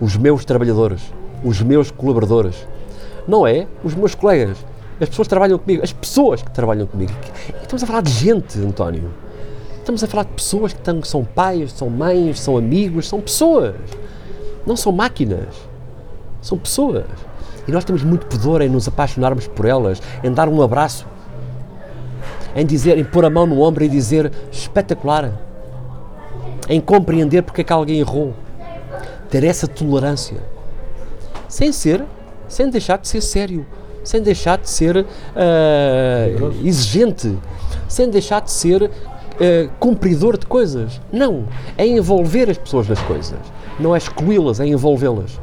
Os 0.00 0.16
meus 0.16 0.44
trabalhadores, 0.44 1.02
os 1.44 1.60
meus 1.62 1.90
colaboradores. 1.90 2.66
Não 3.28 3.46
é 3.46 3.66
os 3.82 3.94
meus 3.94 4.14
colegas, 4.14 4.56
as 5.00 5.08
pessoas 5.08 5.26
que 5.26 5.30
trabalham 5.30 5.58
comigo, 5.58 5.82
as 5.82 5.92
pessoas 5.92 6.42
que 6.42 6.50
trabalham 6.52 6.86
comigo. 6.86 7.12
Estamos 7.60 7.82
a 7.82 7.86
falar 7.86 8.00
de 8.02 8.10
gente, 8.12 8.58
António. 8.60 9.10
Estamos 9.86 10.02
a 10.02 10.08
falar 10.08 10.24
de 10.24 10.32
pessoas 10.32 10.72
que 10.72 10.80
tão- 10.80 11.00
são 11.04 11.24
pais, 11.24 11.70
são 11.70 11.88
mães, 11.88 12.40
são 12.40 12.56
amigos, 12.56 13.06
são 13.06 13.20
pessoas. 13.20 13.72
Não 14.66 14.74
são 14.74 14.90
máquinas. 14.90 15.46
São 16.42 16.58
pessoas. 16.58 17.04
E 17.68 17.70
nós 17.70 17.84
temos 17.84 18.02
muito 18.02 18.26
pudor 18.26 18.62
em 18.62 18.68
nos 18.68 18.88
apaixonarmos 18.88 19.46
por 19.46 19.64
elas, 19.64 20.02
em 20.24 20.32
dar 20.32 20.48
um 20.48 20.60
abraço, 20.60 21.06
em 22.56 22.66
dizer, 22.66 22.98
em 22.98 23.04
pôr 23.04 23.24
a 23.26 23.30
mão 23.30 23.46
no 23.46 23.60
ombro 23.62 23.84
e 23.84 23.88
dizer 23.88 24.32
espetacular, 24.50 25.30
em 26.68 26.80
compreender 26.80 27.42
porque 27.42 27.60
é 27.60 27.64
que 27.64 27.72
alguém 27.72 28.00
errou, 28.00 28.34
ter 29.30 29.44
essa 29.44 29.68
tolerância, 29.68 30.38
sem 31.48 31.70
ser, 31.70 32.02
sem 32.48 32.68
deixar 32.68 32.98
de 32.98 33.06
ser 33.06 33.20
sério, 33.20 33.64
sem 34.02 34.20
deixar 34.20 34.58
de 34.58 34.68
ser 34.68 35.06
ah, 35.36 36.26
exigente, 36.64 37.38
sem 37.88 38.10
deixar 38.10 38.40
de 38.40 38.50
ser 38.50 38.90
ah, 39.40 39.68
cumpridor 39.78 40.38
de 40.38 40.46
coisas. 40.46 41.00
Não, 41.12 41.44
é 41.76 41.86
envolver 41.86 42.50
as 42.50 42.58
pessoas 42.58 42.88
nas 42.88 43.00
coisas, 43.02 43.38
não 43.78 43.94
é 43.94 43.98
excluí-las, 43.98 44.60
é 44.60 44.66
envolvê-las. 44.66 45.40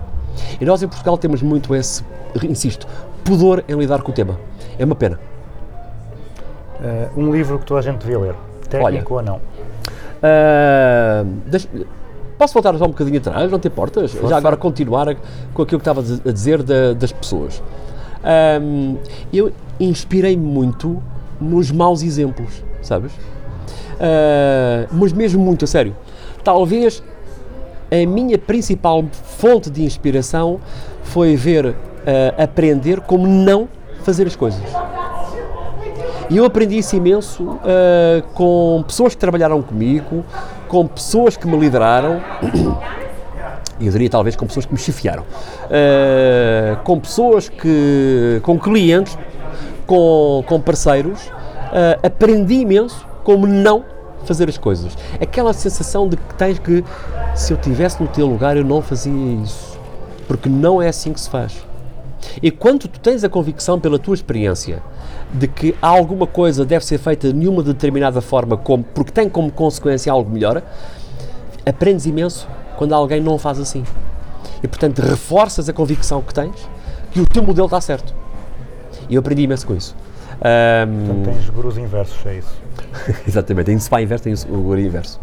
E 0.60 0.66
nós 0.66 0.82
em 0.82 0.88
Portugal 0.88 1.18
temos 1.18 1.42
muito 1.42 1.74
esse, 1.76 2.04
insisto, 2.44 2.88
pudor 3.24 3.64
em 3.68 3.76
lidar 3.76 4.02
com 4.02 4.12
o 4.12 4.14
tema. 4.14 4.40
É 4.80 4.84
uma 4.86 4.96
pena. 4.96 5.20
Eh, 6.82 7.08
um 7.16 7.32
livro 7.32 7.60
que 7.60 7.66
toda 7.66 7.80
a 7.80 7.84
gente 7.84 8.00
devia 8.00 8.20
ler, 8.20 8.36
técnico 8.70 9.14
ou 9.16 9.22
não. 9.22 9.40
Ah, 10.22 11.24
deixa- 11.46 11.68
posso 12.38 12.54
voltar 12.54 12.78
só 12.78 12.86
um 12.86 12.90
bocadinho 12.90 13.18
atrás, 13.20 13.52
não 13.52 13.60
te 13.60 13.68
importas? 13.68 14.12
Já 14.12 14.38
agora 14.38 14.58
continuar 14.58 15.10
a- 15.10 15.16
com 15.54 15.62
aquilo 15.62 15.80
que 15.80 15.90
estava 15.90 16.00
a 16.02 16.04
diz- 16.04 16.22
a 16.26 16.32
dizer 16.32 16.64
da- 16.64 16.94
das 16.94 17.12
pessoas. 17.12 17.62
Ahm, 18.24 18.96
eu 19.34 19.52
inspirei-me 19.80 20.44
muito 20.46 21.02
nos 21.40 21.72
maus 21.72 22.02
exemplos, 22.02 22.64
sabes? 22.82 23.12
Ah, 24.00 24.88
mas 24.92 25.14
mesmo 25.14 25.44
muito, 25.44 25.66
a 25.66 25.68
sério. 25.68 25.96
Talvez 26.44 27.02
a 27.92 28.08
minha 28.08 28.38
principal 28.38 29.04
fonte 29.12 29.70
de 29.70 29.84
inspiração 29.84 30.60
foi 31.04 31.36
ver, 31.36 31.76
ah, 32.06 32.44
aprender 32.44 33.00
como 33.02 33.28
não 33.28 33.68
fazer 34.04 34.28
as 34.28 34.36
coisas. 34.36 34.62
E 36.30 36.38
eu 36.38 36.46
aprendi 36.46 36.78
isso 36.78 36.96
imenso 36.96 37.60
ah, 37.64 38.24
com 38.34 38.84
pessoas 38.88 39.14
que 39.14 39.20
trabalharam 39.20 39.62
comigo, 39.62 40.26
com 40.68 40.88
pessoas 40.88 41.38
que 41.38 41.48
me 41.48 41.58
lideraram, 41.58 42.22
eu 43.80 43.92
diria 43.92 44.10
talvez 44.10 44.36
com 44.36 44.46
pessoas 44.48 44.66
que 44.66 44.74
me 44.74 44.80
chefiaram, 44.80 45.24
Ah, 45.70 46.78
com 46.84 47.00
pessoas 47.00 47.48
que. 47.50 48.40
com 48.44 48.58
clientes, 48.60 49.18
com, 49.86 50.44
com 50.48 50.60
parceiros, 50.60 51.32
ah, 51.72 52.00
aprendi 52.02 52.56
imenso 52.56 53.13
como 53.24 53.48
não 53.48 53.86
fazer 54.26 54.50
as 54.50 54.58
coisas. 54.58 54.98
Aquela 55.22 55.54
sensação 55.54 56.08
de 56.08 56.18
que 56.18 56.34
tens 56.36 56.60
que, 56.60 56.84
se 57.36 57.54
eu 57.54 57.58
estivesse 57.58 58.02
no 58.02 58.08
teu 58.08 58.28
lugar, 58.28 58.56
eu 58.58 58.64
não 58.64 58.82
fazia 58.82 59.12
isso. 59.44 59.80
Porque 60.28 60.50
não 60.50 60.82
é 60.82 60.88
assim 60.88 61.14
que 61.14 61.20
se 61.20 61.30
faz. 61.30 61.66
E 62.42 62.50
quando 62.50 62.88
tu 62.88 63.00
tens 63.00 63.24
a 63.24 63.30
convicção 63.30 63.80
pela 63.80 64.00
tua 64.00 64.16
experiência 64.16 64.82
de 65.34 65.48
que 65.48 65.76
alguma 65.82 66.26
coisa 66.26 66.66
deve 66.66 66.86
ser 66.86 66.98
feita 66.98 67.34
de 67.34 67.48
uma 67.48 67.62
determinada 67.62 68.22
forma, 68.22 68.56
como, 68.56 68.84
porque 68.84 69.12
tem 69.12 69.28
como 69.28 69.52
consequência 69.52 70.12
algo 70.12 70.30
melhor, 70.30 70.64
aprendes 71.66 72.06
imenso 72.06 72.48
quando 72.78 72.94
alguém 72.94 73.22
não 73.22 73.38
faz 73.38 73.60
assim. 73.60 73.84
E 74.62 74.68
portanto 74.68 75.00
reforças 75.00 75.68
a 75.68 75.74
convicção 75.74 76.22
que 76.22 76.34
tens 76.34 76.56
que 77.12 77.20
o 77.20 77.26
teu 77.26 77.44
modelo 77.44 77.68
está 77.68 77.82
certo. 77.82 78.14
E 79.10 79.16
eu 79.16 79.20
aprendi 79.20 79.44
imenso 79.44 79.68
com 79.68 79.76
isso. 79.76 79.96
Ahm, 80.42 81.06
Portanto, 81.06 81.26
tens 81.26 81.50
gurus 81.50 81.78
inversos, 81.78 82.26
é 82.26 82.38
isso. 82.38 82.63
exatamente, 83.28 83.66
tem 83.66 83.80
SPA 83.80 84.02
inverso, 84.02 84.24
tem 84.24 84.34
o 84.50 84.62
guri 84.62 84.86
inverso. 84.86 85.20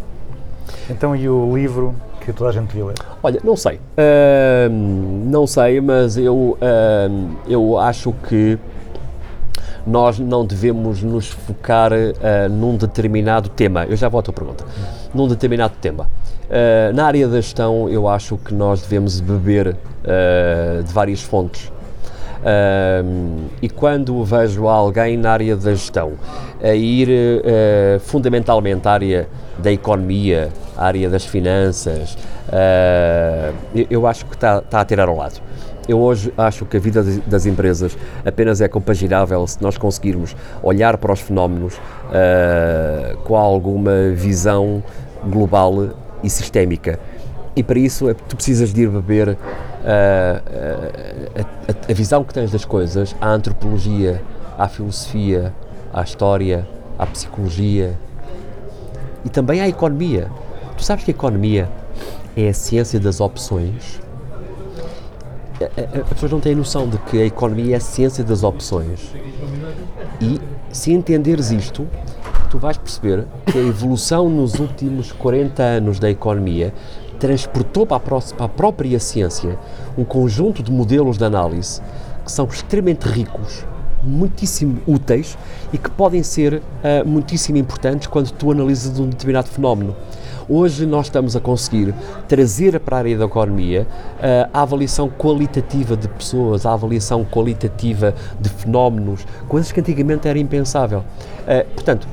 Então, 0.89 1.15
e 1.15 1.29
o 1.29 1.57
livro 1.57 1.95
que 2.21 2.33
toda 2.33 2.51
a 2.51 2.53
gente 2.53 2.69
devia 2.69 2.85
ler? 2.87 2.97
Olha, 3.23 3.41
não 3.43 3.57
sei. 3.57 3.81
Ahm, 3.97 5.31
não 5.31 5.47
sei, 5.47 5.81
mas 5.81 6.17
eu, 6.17 6.59
ahm, 6.61 7.35
eu 7.49 7.79
acho 7.79 8.13
que 8.29 8.59
nós 9.87 10.19
não 10.19 10.45
devemos 10.45 11.03
nos 11.03 11.29
focar 11.29 11.93
ah, 11.93 12.49
num 12.49 12.77
determinado 12.77 13.49
tema. 13.49 13.85
Eu 13.85 13.97
já 13.97 14.09
volto 14.09 14.31
à 14.31 14.35
pergunta. 14.35 14.65
Num 15.15 15.27
determinado 15.27 15.75
tema. 15.81 16.09
Ah, 16.51 16.93
na 16.93 17.07
área 17.07 17.27
da 17.29 17.37
gestão, 17.41 17.89
eu 17.89 18.09
acho 18.09 18.37
que 18.37 18.53
nós 18.53 18.83
devemos 18.83 19.21
beber 19.21 19.77
ah, 20.05 20.83
de 20.83 20.93
várias 20.93 21.23
fontes. 21.23 21.71
E 23.63 23.69
quando 23.69 24.25
vejo 24.25 24.67
alguém 24.67 25.17
na 25.17 25.33
área 25.33 25.57
da 25.57 25.71
gestão 25.73 26.13
a 26.63 26.75
ir 26.75 27.09
eh, 27.11 27.99
fundamentalmente 28.03 28.87
à 28.89 28.93
área 28.93 29.29
da 29.59 29.71
economia, 29.71 30.49
à 30.77 30.87
área 30.87 31.09
das 31.11 31.25
finanças, 31.25 32.17
ah, 32.53 33.53
eu, 33.91 34.07
acho 34.07 34.25
que 34.27 34.35
está, 34.35 34.59
está 34.59 34.81
a 34.81 34.85
tirar 34.85 35.09
ao 35.09 35.17
lado. 35.17 35.41
Eu 35.89 35.99
hoje 35.99 36.33
acho 36.39 36.65
que 36.67 36.77
a 36.77 36.81
vida 36.81 37.03
das- 37.27 37.47
empresas 37.47 37.97
apenas 38.25 38.61
é 38.61 38.69
compaginável 38.69 39.45
se 39.47 39.61
nós 39.63 39.77
conseguirmos 39.77 40.37
olhar 40.63 40.97
para 40.99 41.13
os 41.13 41.21
fenómenos 41.21 41.81
ah, 42.13 43.17
com 43.25 43.37
alguma 43.37 44.11
visão 44.15 44.83
global 45.27 45.91
e 46.23 46.31
sistémica. 46.31 46.99
E 47.57 47.63
para 47.63 47.79
isso 47.79 48.09
é- 48.09 48.15
tu 48.15 48.37
precisas 48.37 48.73
de 48.73 48.83
ir 48.83 48.89
beber 48.89 49.37
ah, 49.85 50.41
a, 51.37 51.41
a- 51.41 51.91
a 51.91 51.95
visão 51.95 52.23
que 52.25 52.33
tens 52.33 52.51
das 52.51 52.65
coisas 52.65 53.15
à 53.21 53.29
antropologia, 53.31 54.23
à 54.59 54.69
filosofia, 54.69 55.53
à 55.93 56.03
história, 56.03 56.67
à 56.99 57.07
psicologia 57.07 57.99
e 59.25 59.29
também 59.29 59.61
à 59.61 59.69
economia. 59.69 60.29
Tu 60.77 60.85
sabes 60.85 61.05
que 61.05 61.11
a 61.11 61.15
economia 61.15 61.69
é 62.37 62.49
a 62.49 62.55
ciência 62.55 63.01
das 63.01 63.21
opções? 63.21 64.01
As 66.03 66.09
pessoas 66.15 66.33
não 66.33 66.41
têm 66.41 66.55
noção 66.55 66.89
de 66.89 66.97
que 66.99 67.21
a 67.21 67.27
economia 67.27 67.75
é 67.75 67.77
a 67.77 67.81
ciência 67.81 68.25
das 68.25 68.43
opções. 68.43 69.13
E 70.21 70.41
se 70.73 70.93
entenderes 70.93 71.51
isto, 71.51 71.87
tu 72.51 72.59
vais 72.59 72.79
perceber 72.79 73.25
que 73.47 73.59
a 73.59 73.63
evolução 73.63 74.29
nos 74.31 74.59
últimos 74.59 75.13
40 75.13 75.63
anos 75.63 75.99
da 75.99 76.09
economia 76.11 76.73
transportou 77.21 77.87
para 77.87 77.99
a, 77.99 78.01
pró- 78.01 78.21
para 78.37 78.47
a 78.47 78.49
própria 78.49 78.99
ciência 78.99 79.57
um 79.97 80.05
conjunto 80.05 80.63
de 80.63 80.73
modelos 80.73 81.19
de 81.19 81.25
análise 81.25 81.81
que 82.25 82.33
são 82.33 82.47
extremamente 82.47 83.05
ricos, 83.07 83.65
muitíssimo 84.03 84.81
úteis 84.87 85.37
e 85.73 85.79
que 85.79 85.91
podem 85.91 86.23
ser 86.23 86.63
ah, 86.83 87.05
muitíssimo 87.05 87.59
importantes 87.59 88.07
quando 88.09 88.31
tu 88.33 88.51
analisas 88.51 88.99
um 88.99 89.09
determinado 89.09 89.49
fenómeno. 89.49 89.95
Hoje 90.49 90.85
nós 90.85 91.07
estamos 91.07 91.37
a 91.37 91.41
conseguir 91.41 91.95
trazer 92.27 92.81
para 92.81 92.97
a 92.97 92.99
área 93.01 93.17
da 93.19 93.27
economia 93.27 93.87
ah, 94.21 94.49
a 94.53 94.63
avaliação 94.63 95.09
qualitativa 95.09 95.97
de 95.97 96.09
pessoas, 96.09 96.65
a 96.65 96.73
avaliação 96.73 97.25
qualitativa 97.25 98.15
de 98.41 98.49
fenómenos, 98.49 99.27
coisas 99.47 99.71
que 99.71 99.81
antigamente 99.81 100.27
era 100.27 100.39
impensável. 100.39 101.05
Ah, 101.47 101.65
portanto, 101.75 102.09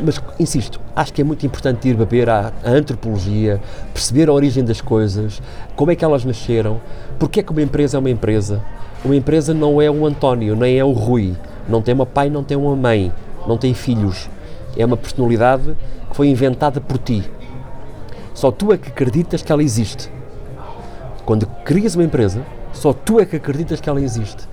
mas 0.00 0.20
insisto, 0.38 0.80
acho 0.94 1.12
que 1.12 1.20
é 1.20 1.24
muito 1.24 1.46
importante 1.46 1.88
ir 1.88 1.94
beber 1.94 2.28
à, 2.28 2.52
antropologia, 2.64 3.60
perceber 3.92 4.28
a 4.28 4.32
origem 4.32 4.64
das 4.64 4.80
coisas, 4.80 5.40
como 5.76 5.90
é 5.90 5.96
que 5.96 6.04
elas 6.04 6.24
nasceram, 6.24 6.80
porque 7.18 7.40
é 7.40 7.42
que 7.42 7.52
uma 7.52 7.62
empresa 7.62 7.96
é 7.96 8.00
uma 8.00 8.10
empresa. 8.10 8.62
Uma 9.04 9.16
empresa 9.16 9.52
não 9.52 9.82
é 9.82 9.90
o 9.90 10.06
António, 10.06 10.56
nem 10.56 10.78
é 10.78 10.84
o 10.84 10.92
Rui, 10.92 11.34
não 11.68 11.82
tem 11.82 11.94
uma 11.94 12.06
pai, 12.06 12.30
não 12.30 12.42
tem 12.42 12.56
uma 12.56 12.74
mãe, 12.74 13.12
não 13.46 13.58
tem 13.58 13.74
filhos. 13.74 14.28
É 14.76 14.84
uma 14.84 14.96
personalidade 14.96 15.76
que 16.08 16.16
foi 16.16 16.28
inventada 16.28 16.80
por 16.80 16.98
ti. 16.98 17.22
Só 18.32 18.50
tu 18.50 18.72
é 18.72 18.78
que 18.78 18.88
acreditas 18.88 19.42
que 19.42 19.52
ela 19.52 19.62
existe. 19.62 20.10
Quando 21.24 21.46
crias 21.64 21.94
uma 21.94 22.04
empresa, 22.04 22.44
só 22.72 22.92
tu 22.92 23.20
é 23.20 23.24
que 23.24 23.36
acreditas 23.36 23.80
que 23.80 23.88
ela 23.88 24.00
existe. 24.00 24.48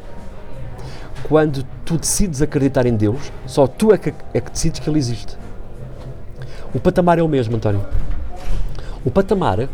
Quando 1.23 1.63
tu 1.85 1.97
decides 1.97 2.41
acreditar 2.41 2.85
em 2.85 2.95
Deus, 2.95 3.31
só 3.45 3.67
tu 3.67 3.93
é 3.93 3.97
que, 3.97 4.13
é 4.33 4.41
que 4.41 4.51
decides 4.51 4.79
que 4.79 4.89
Ele 4.89 4.99
existe. 4.99 5.37
O 6.73 6.79
patamar 6.79 7.19
é 7.19 7.21
o 7.21 7.27
mesmo, 7.27 7.55
António. 7.55 7.85
O 9.03 9.11
patamar 9.11 9.67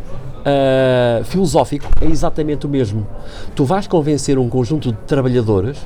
ah, 0.50 1.24
filosófico 1.26 1.88
é 2.00 2.06
exatamente 2.06 2.66
o 2.66 2.70
mesmo. 2.70 3.06
Tu 3.54 3.66
vais 3.66 3.86
convencer 3.86 4.40
um 4.40 4.48
conjunto 4.48 4.94
de 4.94 4.98
trabalhadores 5.00 5.78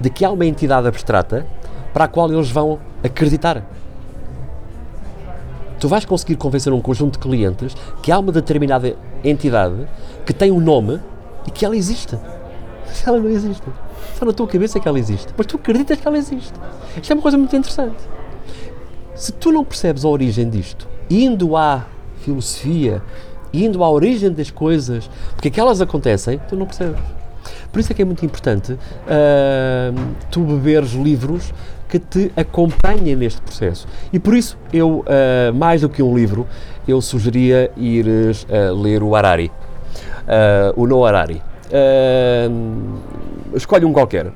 de 0.00 0.10
que 0.10 0.24
há 0.24 0.30
uma 0.30 0.44
entidade 0.44 0.88
abstrata 0.88 1.46
para 1.94 2.04
a 2.04 2.08
qual 2.08 2.32
eles 2.32 2.50
vão 2.50 2.80
acreditar. 3.04 3.62
Tu 5.78 5.86
vais 5.86 6.04
conseguir 6.04 6.34
convencer 6.34 6.72
um 6.72 6.80
conjunto 6.80 7.12
de 7.12 7.18
clientes 7.20 7.76
que 8.02 8.10
há 8.10 8.18
uma 8.18 8.32
determinada 8.32 8.96
entidade 9.22 9.86
que 10.26 10.32
tem 10.32 10.50
um 10.50 10.58
nome 10.58 10.98
e 11.46 11.52
que 11.52 11.64
ela 11.64 11.76
existe. 11.76 12.18
Ela 13.06 13.20
não 13.20 13.28
existe. 13.28 13.62
Só 14.16 14.24
na 14.24 14.32
tua 14.32 14.46
cabeça 14.46 14.78
que 14.78 14.88
ela 14.88 14.98
existe. 14.98 15.32
Mas 15.36 15.46
tu 15.46 15.56
acreditas 15.56 15.98
que 15.98 16.06
ela 16.06 16.16
existe. 16.16 16.52
Isto 17.00 17.12
é 17.12 17.14
uma 17.14 17.22
coisa 17.22 17.36
muito 17.36 17.54
interessante. 17.54 17.96
Se 19.14 19.32
tu 19.32 19.50
não 19.50 19.64
percebes 19.64 20.04
a 20.04 20.08
origem 20.08 20.48
disto, 20.48 20.88
indo 21.10 21.56
à 21.56 21.86
filosofia, 22.20 23.02
indo 23.52 23.82
à 23.82 23.90
origem 23.90 24.30
das 24.32 24.50
coisas, 24.50 25.10
porque 25.34 25.48
é 25.48 25.50
que 25.50 25.60
elas 25.60 25.80
acontecem, 25.80 26.40
tu 26.48 26.56
não 26.56 26.66
percebes. 26.66 27.00
Por 27.72 27.80
isso 27.80 27.92
é 27.92 27.94
que 27.94 28.02
é 28.02 28.04
muito 28.04 28.24
importante 28.24 28.78
ah, 29.06 29.92
tu 30.30 30.40
beberes 30.40 30.92
livros 30.92 31.52
que 31.88 31.98
te 31.98 32.30
acompanhem 32.36 33.16
neste 33.16 33.40
processo. 33.40 33.86
E 34.12 34.18
por 34.18 34.34
isso, 34.34 34.58
eu, 34.72 35.04
ah, 35.06 35.52
mais 35.52 35.80
do 35.82 35.88
que 35.88 36.02
um 36.02 36.16
livro, 36.16 36.46
eu 36.86 37.00
sugeria 37.00 37.70
ires 37.76 38.46
ah, 38.50 38.72
ler 38.72 39.02
o 39.02 39.14
Harari, 39.14 39.50
o 40.76 40.86
No 40.86 41.04
Harari. 41.04 41.42
Ah, 41.72 42.48
escolhe 43.54 43.84
um 43.84 43.92
qualquer 43.92 44.32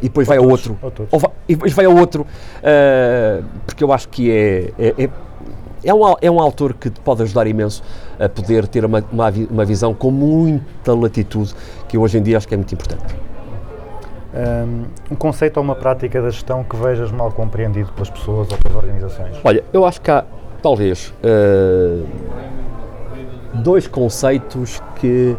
e 0.00 0.02
depois 0.02 0.28
vai 0.28 0.38
ao 0.38 0.48
outro. 0.48 0.78
ou 0.80 0.90
todos. 0.90 1.12
Ou 1.12 1.18
vai- 1.18 1.30
e 1.48 1.54
depois 1.54 1.72
vai 1.72 1.84
ao 1.84 1.96
outro, 1.96 2.26
ah, 2.62 3.42
porque 3.66 3.82
eu 3.82 3.92
acho 3.92 4.08
que 4.08 4.30
é, 4.30 4.72
é, 4.78 5.04
é, 5.04 5.10
é 5.84 5.94
um, 5.94 6.14
é 6.20 6.30
um 6.30 6.40
autor 6.40 6.74
que 6.74 6.90
te 6.90 7.00
pode 7.00 7.22
ajudar 7.22 7.46
imenso 7.46 7.82
a 8.18 8.28
poder 8.28 8.66
ter 8.68 8.84
uma, 8.84 9.02
uma, 9.12 9.32
uma 9.50 9.64
visão 9.64 9.94
com 9.94 10.10
muita 10.10 10.94
latitude, 10.94 11.54
que 11.88 11.96
hoje 11.96 12.18
em 12.18 12.22
dia 12.22 12.36
acho 12.36 12.46
que 12.48 12.54
é 12.54 12.56
muito 12.56 12.72
importante. 12.74 13.16
Um 15.10 15.16
conceito 15.16 15.56
ou 15.56 15.62
uma 15.64 15.74
prática 15.74 16.20
da 16.22 16.30
gestão 16.30 16.62
que 16.62 16.76
vejas 16.76 17.10
mal 17.10 17.32
compreendido 17.32 17.90
pelas 17.92 18.10
pessoas 18.10 18.48
ou 18.52 18.58
pelas 18.58 18.76
organizações? 18.84 19.36
Olha, 19.42 19.64
eu 19.72 19.84
acho 19.84 20.00
que 20.00 20.10
há, 20.10 20.24
talvez, 20.62 21.12
ah, 21.24 22.04
dois 23.54 23.86
conceitos 23.88 24.80
que 25.00 25.36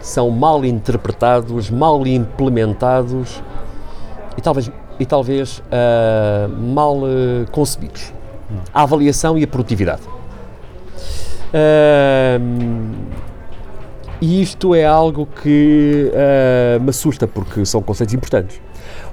são 0.00 0.30
mal 0.30 0.64
interpretados, 0.64 1.70
mal 1.70 2.06
implementados 2.06 3.42
e 4.36 4.40
talvez, 4.40 4.70
e 4.98 5.06
talvez 5.06 5.62
ah, 5.70 6.48
mal 6.48 7.00
ah, 7.04 7.46
concebidos. 7.50 8.12
A 8.72 8.82
avaliação 8.82 9.36
e 9.36 9.44
a 9.44 9.46
produtividade. 9.46 10.02
Ahm, 11.52 12.92
e 14.20 14.42
isto 14.42 14.74
é 14.74 14.84
algo 14.84 15.26
que 15.42 16.10
ah, 16.14 16.78
me 16.78 16.90
assusta 16.90 17.26
porque 17.26 17.64
são 17.66 17.82
conceitos 17.82 18.14
importantes. 18.14 18.60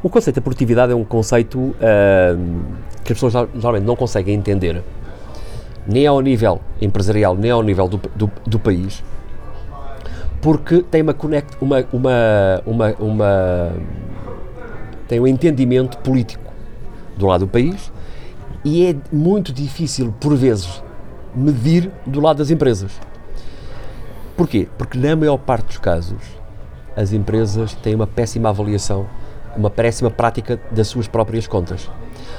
O 0.02 0.10
conceito 0.10 0.36
da 0.36 0.42
produtividade 0.42 0.92
é 0.92 0.96
um 0.96 1.04
conceito 1.04 1.76
ahm, 1.82 2.62
que 3.04 3.12
as 3.12 3.20
pessoas 3.20 3.50
geralmente 3.56 3.84
não 3.84 3.96
conseguem 3.96 4.36
entender, 4.36 4.84
nem 5.88 6.08
ao 6.08 6.22
nível 6.22 6.62
empresarial, 6.82 7.36
nem 7.36 7.52
ao 7.52 7.64
nível 7.64 7.88
do, 7.88 8.00
do, 8.16 8.32
do 8.46 8.60
país, 8.60 9.04
porque 10.42 10.82
tem 10.84 11.02
uma, 11.02 11.14
conect, 11.14 11.58
uma, 11.62 11.86
uma, 11.92 12.64
uma, 12.66 12.96
uma 13.00 13.74
tem 15.08 15.20
um 15.20 15.28
entendimento 15.28 15.98
político 16.00 16.52
do 17.18 17.28
lado 17.28 17.46
do 17.46 17.52
país 17.52 17.92
e 18.64 18.86
é 18.86 18.96
muito 19.12 19.54
difícil, 19.54 20.14
por 20.20 20.36
vezes, 20.36 20.84
medir 21.36 21.92
do 22.06 22.20
lado 22.20 22.38
das 22.38 22.50
empresas. 22.50 23.00
Porquê? 24.36 24.68
Porque 24.78 24.98
na 24.98 25.16
maior 25.16 25.38
parte 25.38 25.68
dos 25.68 25.78
casos 25.78 26.18
as 26.96 27.14
empresas 27.14 27.74
têm 27.76 27.94
uma 27.94 28.08
péssima 28.08 28.50
avaliação, 28.50 29.08
uma 29.56 29.70
péssima 29.70 30.10
prática 30.10 30.60
das 30.72 30.88
suas 30.88 31.08
próprias 31.08 31.46
contas. 31.46 31.90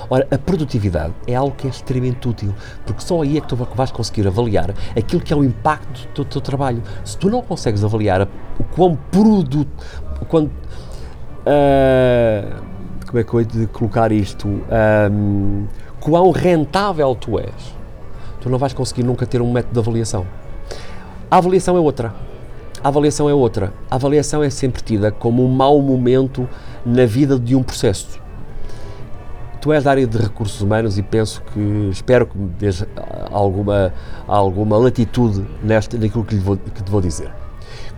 Ora, 0.09 0.27
a 0.31 0.39
produtividade 0.39 1.13
é 1.27 1.35
algo 1.35 1.55
que 1.57 1.67
é 1.67 1.71
extremamente 1.71 2.29
útil, 2.29 2.55
porque 2.85 3.03
só 3.03 3.23
aí 3.23 3.39
é 3.39 3.41
que 3.41 3.49
tu 3.49 3.57
vais 3.57 3.91
conseguir 3.91 4.27
avaliar 4.27 4.75
aquilo 4.97 5.21
que 5.21 5.33
é 5.33 5.37
o 5.37 5.45
impacto 5.45 6.09
do 6.15 6.25
teu 6.25 6.41
trabalho. 6.41 6.83
Se 7.05 7.17
tu 7.17 7.29
não 7.29 7.43
consegues 7.43 7.85
avaliar 7.85 8.29
o 8.59 8.65
quão 8.65 8.97
produto, 9.11 9.69
o 10.21 10.25
quão 10.25 10.51
ah, 11.47 12.61
como 13.07 13.21
é 13.21 13.25
que 13.25 13.33
eu 13.33 13.41
hei 13.41 13.47
de 13.47 13.67
colocar 13.69 14.11
isto? 14.11 14.49
Ahm, 14.69 15.67
quão 16.01 16.33
rentável 16.33 17.15
tu 17.15 17.39
és, 17.39 17.75
tu 18.41 18.51
não 18.51 18.59
vais 18.59 18.73
conseguir 18.73 19.05
nunca 19.05 19.25
ter 19.25 19.41
um 19.41 19.53
método 19.53 19.75
de 19.75 19.79
avaliação. 19.79 20.27
A 21.31 21.39
avaliação 21.39 21.77
é 21.77 21.81
outra. 21.81 22.13
A 22.83 22.89
avaliação 22.89 23.31
é 23.31 23.35
outra. 23.35 23.73
A 23.89 23.95
avaliação 23.95 24.43
é 24.43 24.51
sempre 24.51 24.83
tida 24.83 25.11
como 25.13 25.45
um 25.45 25.49
mau 25.49 25.81
momento 25.81 26.49
na 26.85 27.07
vida 27.07 27.39
de 27.39 27.55
um 27.55 27.63
processo. 27.63 28.26
Tu 29.67 29.73
és 29.73 29.83
da 29.83 29.91
área 29.91 30.07
de 30.07 30.17
recursos 30.17 30.61
humanos 30.61 30.97
e 30.97 31.03
penso 31.03 31.43
que, 31.53 31.89
espero 31.91 32.25
que 32.25 32.39
me 32.39 32.49
dês 32.51 32.87
ah, 32.97 33.27
alguma, 33.33 33.93
alguma 34.29 34.79
latitude 34.79 35.45
nesta, 35.61 35.99
naquilo 35.99 36.25
que, 36.25 36.37
vou, 36.37 36.57
que 36.57 36.85
te 36.85 36.89
vou 36.89 37.01
dizer. 37.01 37.33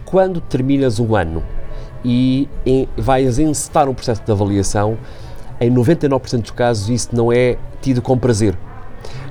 Quando 0.06 0.40
terminas 0.40 0.98
um 0.98 1.14
ano 1.14 1.42
e 2.02 2.48
em, 2.64 2.88
vais 2.96 3.38
encetar 3.38 3.86
um 3.86 3.92
processo 3.92 4.22
de 4.24 4.32
avaliação, 4.32 4.96
em 5.60 5.70
99% 5.70 6.40
dos 6.40 6.52
casos 6.52 6.88
isso 6.88 7.14
não 7.14 7.30
é 7.30 7.58
tido 7.82 8.00
com 8.00 8.16
prazer. 8.16 8.56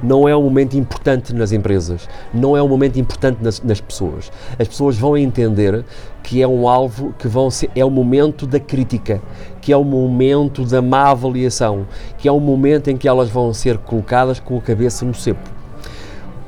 Não 0.02 0.28
é 0.28 0.36
um 0.36 0.44
momento 0.44 0.78
importante 0.78 1.34
nas 1.34 1.52
empresas, 1.52 2.08
não 2.34 2.56
é 2.56 2.62
um 2.62 2.68
momento 2.68 3.00
importante 3.00 3.40
nas, 3.42 3.62
nas 3.62 3.82
pessoas. 3.82 4.32
As 4.60 4.68
pessoas 4.68 4.98
vão 4.98 5.18
entender 5.18 5.84
que 6.24 6.42
é 6.42 6.48
um 6.48 6.68
alvo 6.68 7.14
que 7.18 7.28
vão 7.28 7.50
ser, 7.50 7.70
é 7.76 7.84
o 7.84 7.90
momento 7.90 8.46
da 8.46 8.60
crítica, 8.60 9.22
que 9.62 9.72
é 9.72 9.78
o 9.78 9.84
momento 9.84 10.64
da 10.66 10.82
má 10.82 11.10
avaliação, 11.10 11.88
que 12.18 12.28
é 12.28 12.32
o 12.32 12.40
momento 12.40 12.90
em 12.90 12.98
que 12.98 13.08
elas 13.08 13.30
vão 13.30 13.54
ser 13.54 13.78
colocadas 13.78 14.40
com 14.40 14.58
a 14.58 14.62
cabeça 14.62 15.06
no 15.06 15.14
cepo. 15.14 15.50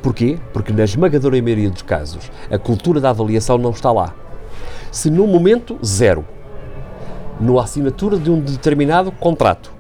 Porquê? 0.02 0.38
Porque 0.54 0.72
na 0.72 0.84
esmagadora 0.84 1.42
maioria 1.42 1.70
dos 1.70 1.82
casos 1.82 2.32
a 2.50 2.58
cultura 2.58 3.02
da 3.02 3.10
avaliação 3.10 3.58
não 3.58 3.72
está 3.72 3.92
lá. 3.92 4.14
Se 4.92 5.10
no 5.10 5.28
momento 5.28 5.78
zero, 5.84 6.26
na 7.40 7.62
assinatura 7.62 8.18
de 8.18 8.30
um 8.30 8.40
determinado 8.40 9.12
contrato, 9.12 9.72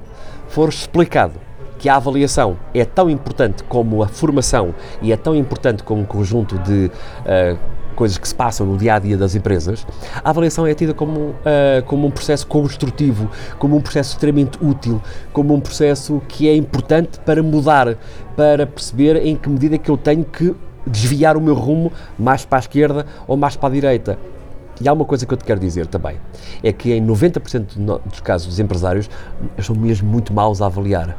for 0.47 0.69
explicado 0.69 1.48
que 1.79 1.89
a 1.89 1.95
avaliação 1.95 2.57
é 2.73 2.85
tão 2.85 3.09
importante 3.09 3.63
como 3.63 4.03
a 4.03 4.07
formação 4.07 4.75
e 5.01 5.11
é 5.11 5.17
tão 5.17 5.35
importante 5.35 5.81
como 5.81 6.01
um 6.01 6.05
conjunto 6.05 6.59
de 6.59 6.91
ah, 7.25 7.55
coisas 7.95 8.17
que 8.17 8.27
se 8.27 8.35
passam 8.35 8.65
no 8.67 8.77
dia 8.77 8.95
a 8.95 8.99
dia 8.99 9.17
das 9.17 9.33
empresas, 9.35 9.85
a 10.23 10.29
avaliação 10.29 10.65
é 10.67 10.73
tida 10.73 10.93
como, 10.93 11.33
ah, 11.45 11.81
como 11.85 12.05
um 12.05 12.11
processo 12.11 12.45
construtivo, 12.47 13.29
como 13.57 13.75
um 13.77 13.81
processo 13.81 14.11
extremamente 14.13 14.57
útil, 14.61 15.01
como 15.33 15.53
um 15.53 15.59
processo 15.59 16.21
que 16.27 16.47
é 16.47 16.55
importante 16.55 17.17
para 17.25 17.41
mudar, 17.41 17.97
para 18.35 18.67
perceber 18.67 19.15
em 19.25 19.35
que 19.35 19.49
medida 19.49 19.77
que 19.77 19.89
eu 19.89 19.97
tenho 19.97 20.23
que 20.25 20.53
desviar 20.85 21.35
o 21.37 21.41
meu 21.41 21.55
rumo 21.55 21.91
mais 22.17 22.43
para 22.45 22.57
a 22.57 22.61
esquerda 22.61 23.05
ou 23.27 23.35
mais 23.37 23.55
para 23.55 23.69
a 23.69 23.71
direita. 23.71 24.17
E 24.81 24.87
há 24.87 24.93
uma 24.93 25.03
coisa 25.03 25.25
que 25.25 25.33
eu 25.33 25.37
te 25.37 25.43
quero 25.43 25.59
dizer 25.59 25.87
também, 25.87 26.15
é 26.63 26.71
que 26.71 26.93
em 26.93 27.01
90% 27.05 27.75
do 27.75 27.81
no- 27.81 27.99
dos 27.99 28.21
casos 28.21 28.47
os 28.47 28.59
empresários 28.59 29.09
são 29.61 29.75
mesmo 29.75 30.09
muito 30.09 30.33
maus 30.33 30.61
a 30.61 30.67
avaliar. 30.67 31.17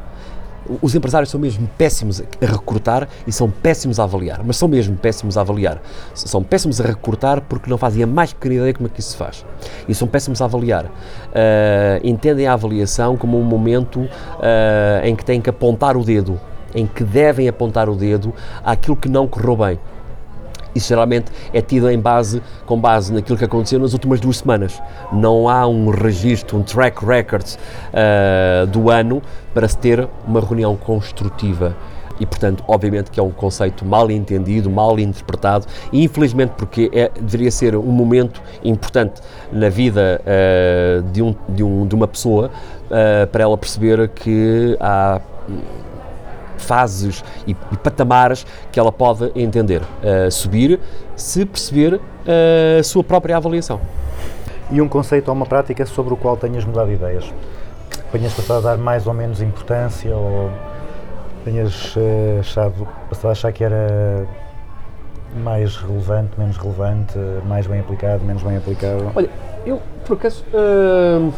Os 0.81 0.95
empresários 0.95 1.31
são 1.31 1.41
mesmo 1.41 1.69
péssimos 1.77 2.21
a 2.21 2.47
recrutar 2.47 3.09
e 3.27 3.33
são 3.33 3.51
péssimos 3.51 3.99
a 3.99 4.05
avaliar, 4.05 4.43
mas 4.45 4.57
são 4.57 4.69
mesmo 4.69 4.97
péssimos 4.97 5.37
a 5.37 5.41
avaliar. 5.41 5.83
São 6.15 6.43
péssimos 6.43 6.81
a 6.81 6.85
recrutar 6.85 7.41
porque 7.43 7.69
não 7.69 7.77
fazem 7.79 8.03
a 8.03 8.07
mais 8.07 8.33
pequena 8.33 8.55
ideia 8.57 8.75
como 8.75 8.87
é 8.87 8.91
que 8.91 9.01
isso 9.01 9.11
se 9.11 9.17
faz. 9.17 9.45
E 9.89 9.95
são 9.95 10.07
péssimos 10.07 10.41
a 10.41 10.45
avaliar. 10.45 10.87
Ah, 11.35 12.01
entendem 12.05 12.47
a 12.47 12.53
avaliação 12.53 13.17
como 13.17 13.39
um 13.39 13.45
momento 13.45 14.09
ah, 14.41 15.01
em 15.05 15.17
que 15.17 15.25
têm 15.25 15.41
que 15.41 15.51
apontar 15.51 15.97
o 15.97 16.05
dedo, 16.05 16.39
em 16.75 16.87
que 16.87 17.03
devem 17.03 17.49
apontar 17.49 17.89
o 17.89 17.97
dedo 17.97 18.33
àquilo 18.65 18.97
que 18.97 19.09
não 19.09 19.27
correu 19.27 19.57
bem. 19.57 19.79
Isso 20.75 20.89
geralmente 20.89 21.31
é 21.53 21.61
tido 21.61 21.91
em 21.91 21.99
base, 21.99 22.43
com 22.67 22.79
base 22.79 23.13
naquilo 23.13 23.37
que 23.37 23.45
aconteceu 23.45 23.79
nas 23.79 23.93
últimas 23.93 24.21
duas 24.21 24.39
semanas. 24.39 24.81
Não 25.13 25.49
há 25.49 25.67
um 25.67 25.91
registro, 25.91 26.59
um 26.59 26.63
track 26.63 27.05
record 27.05 27.47
ah, 27.93 28.67
do 28.67 28.91
ano 28.91 29.23
para 29.53 29.67
se 29.69 29.77
ter 29.77 30.09
uma 30.27 30.41
reunião 30.41 30.77
construtiva. 30.77 31.77
E, 32.21 32.27
portanto, 32.27 32.63
obviamente 32.69 33.11
que 33.11 33.19
é 33.19 33.23
um 33.23 33.31
conceito 33.31 33.83
mal 33.83 34.11
entendido, 34.11 34.71
mal 34.71 34.99
interpretado, 35.01 35.67
e 35.91 36.05
infelizmente 36.05 36.51
porque 36.51 36.91
é, 36.93 37.11
deveria 37.19 37.51
ser 37.51 37.75
um 37.75 37.91
momento 37.91 38.43
importante 38.63 39.23
na 39.51 39.71
vida 39.71 40.21
ah, 40.27 41.03
de, 41.11 41.23
um, 41.23 41.35
de, 41.49 41.65
um, 41.65 41.87
de 41.87 41.95
uma 41.95 42.07
pessoa 42.07 42.51
ah, 42.91 43.27
para 43.27 43.43
ela 43.43 43.57
perceber 43.57 44.07
que 44.09 44.77
há 44.79 45.21
fases 46.61 47.24
e, 47.47 47.51
e 47.51 47.77
patamares 47.77 48.47
que 48.70 48.78
ela 48.78 48.93
pode 48.93 49.31
entender, 49.35 49.82
uh, 49.82 50.31
subir, 50.31 50.78
se 51.16 51.45
perceber 51.45 51.95
uh, 51.95 52.01
a 52.78 52.82
sua 52.82 53.03
própria 53.03 53.37
avaliação. 53.37 53.81
E 54.70 54.81
um 54.81 54.89
conceito 54.89 55.28
ou 55.28 55.35
uma 55.35 55.47
prática 55.47 55.85
sobre 55.85 56.15
o 56.15 56.16
qual 56.16 56.37
tenhas 56.37 56.65
mudado 56.65 56.89
de 56.89 56.95
ideias? 56.95 57.32
Tenhas 58.12 58.32
passado 58.35 58.59
a 58.59 58.70
dar 58.70 58.78
mais 58.78 59.07
ou 59.07 59.15
menos 59.15 59.43
importância 59.43 60.15
ou 60.15 60.51
tenhas 61.45 61.95
eh, 61.97 62.39
achado, 62.41 62.87
passado 63.09 63.28
a 63.28 63.32
achar 63.32 63.53
que 63.53 63.65
era 63.65 64.27
mais 65.43 65.77
relevante, 65.77 66.39
menos 66.39 66.57
relevante, 66.57 67.19
mais 67.47 67.66
bem 67.66 67.81
aplicado, 67.81 68.24
menos 68.24 68.43
bem 68.43 68.57
aplicado? 68.57 69.11
Olha, 69.15 69.31
eu 69.65 69.81
por 70.05 70.16
acaso 70.16 70.45
uh, 70.53 71.32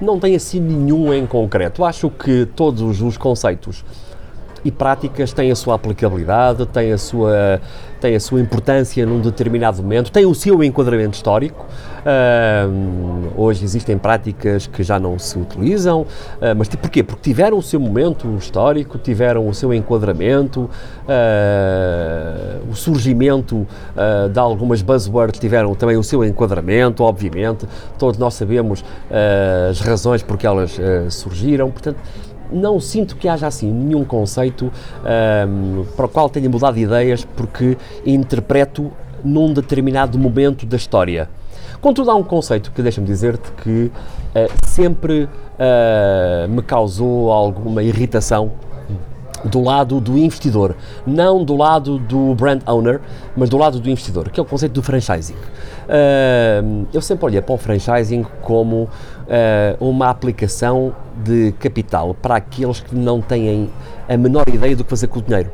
não 0.00 0.18
tenho 0.18 0.36
assim 0.36 0.60
nenhum 0.60 1.12
em 1.12 1.26
concreto. 1.26 1.84
Acho 1.84 2.10
que 2.10 2.46
todos 2.56 3.00
os 3.02 3.16
conceitos 3.16 3.84
e 4.64 4.70
práticas 4.70 5.32
têm 5.32 5.50
a 5.50 5.56
sua 5.56 5.74
aplicabilidade, 5.74 6.66
têm 6.66 6.92
a 6.92 6.98
sua, 6.98 7.60
têm 7.98 8.16
a 8.16 8.20
sua 8.20 8.40
importância 8.40 9.04
num 9.04 9.20
determinado 9.20 9.82
momento, 9.82 10.10
têm 10.10 10.26
o 10.26 10.34
seu 10.34 10.62
enquadramento 10.62 11.16
histórico. 11.16 11.66
Hoje 13.36 13.64
existem 13.64 13.98
práticas 13.98 14.66
que 14.66 14.82
já 14.82 14.98
não 14.98 15.18
se 15.18 15.38
utilizam, 15.38 16.06
ah, 16.40 16.54
mas 16.54 16.68
porquê? 16.68 17.02
Porque 17.02 17.22
tiveram 17.22 17.58
o 17.58 17.62
seu 17.62 17.78
momento 17.78 18.26
histórico, 18.38 18.96
tiveram 18.98 19.46
o 19.46 19.52
seu 19.52 19.74
enquadramento, 19.74 20.70
ah, 21.06 22.60
o 22.70 22.74
surgimento 22.74 23.66
ah, 23.96 24.28
de 24.28 24.38
algumas 24.38 24.80
buzzwords 24.80 25.38
tiveram 25.38 25.74
também 25.74 25.96
o 25.96 26.02
seu 26.02 26.24
enquadramento, 26.24 27.02
obviamente. 27.02 27.66
Todos 27.98 28.18
nós 28.18 28.34
sabemos 28.34 28.84
as 29.70 29.80
razões 29.80 30.22
porque 30.22 30.46
elas 30.46 30.78
ah, 30.78 31.10
surgiram, 31.10 31.70
portanto 31.70 31.98
não 32.50 32.80
sinto 32.80 33.16
que 33.16 33.28
haja 33.28 33.46
assim 33.46 33.70
nenhum 33.70 34.04
conceito 34.04 34.72
ahm, 35.04 35.84
para 35.96 36.06
o 36.06 36.08
qual 36.08 36.28
tenha 36.28 36.48
mudado 36.48 36.74
de 36.74 36.82
ideias 36.82 37.24
porque 37.24 37.76
interpreto 38.04 38.90
num 39.24 39.52
determinado 39.52 40.18
momento 40.18 40.66
da 40.66 40.76
história. 40.76 41.28
Contudo, 41.80 42.10
há 42.10 42.14
um 42.14 42.24
conceito 42.24 42.72
que 42.72 42.82
deixa-me 42.82 43.06
dizer-te 43.06 43.52
que 43.62 43.90
ah, 44.34 44.48
sempre 44.66 45.28
ah, 45.58 46.46
me 46.48 46.62
causou 46.62 47.30
alguma 47.30 47.82
irritação 47.82 48.50
do 49.44 49.62
lado 49.62 50.00
do 50.00 50.18
investidor, 50.18 50.74
não 51.06 51.44
do 51.44 51.54
lado 51.54 51.96
do 51.96 52.34
brand 52.34 52.60
owner, 52.66 53.00
mas 53.36 53.48
do 53.48 53.56
lado 53.56 53.78
do 53.78 53.88
investidor, 53.88 54.30
que 54.30 54.40
é 54.40 54.42
o 54.42 54.46
conceito 54.46 54.72
do 54.72 54.82
franchising. 54.82 55.36
Ah, 55.88 56.60
eu 56.92 57.00
sempre 57.00 57.26
olhei 57.26 57.40
para 57.40 57.54
o 57.54 57.58
franchising 57.58 58.26
como 58.42 58.88
ah, 59.28 59.76
uma 59.80 60.08
aplicação 60.08 60.94
de 61.24 61.52
capital 61.52 62.14
para 62.14 62.36
aqueles 62.36 62.80
que 62.80 62.94
não 62.94 63.20
têm 63.20 63.70
a 64.08 64.16
menor 64.16 64.48
ideia 64.48 64.74
do 64.74 64.84
que 64.84 64.90
fazer 64.90 65.08
com 65.08 65.18
o 65.18 65.22
dinheiro. 65.22 65.50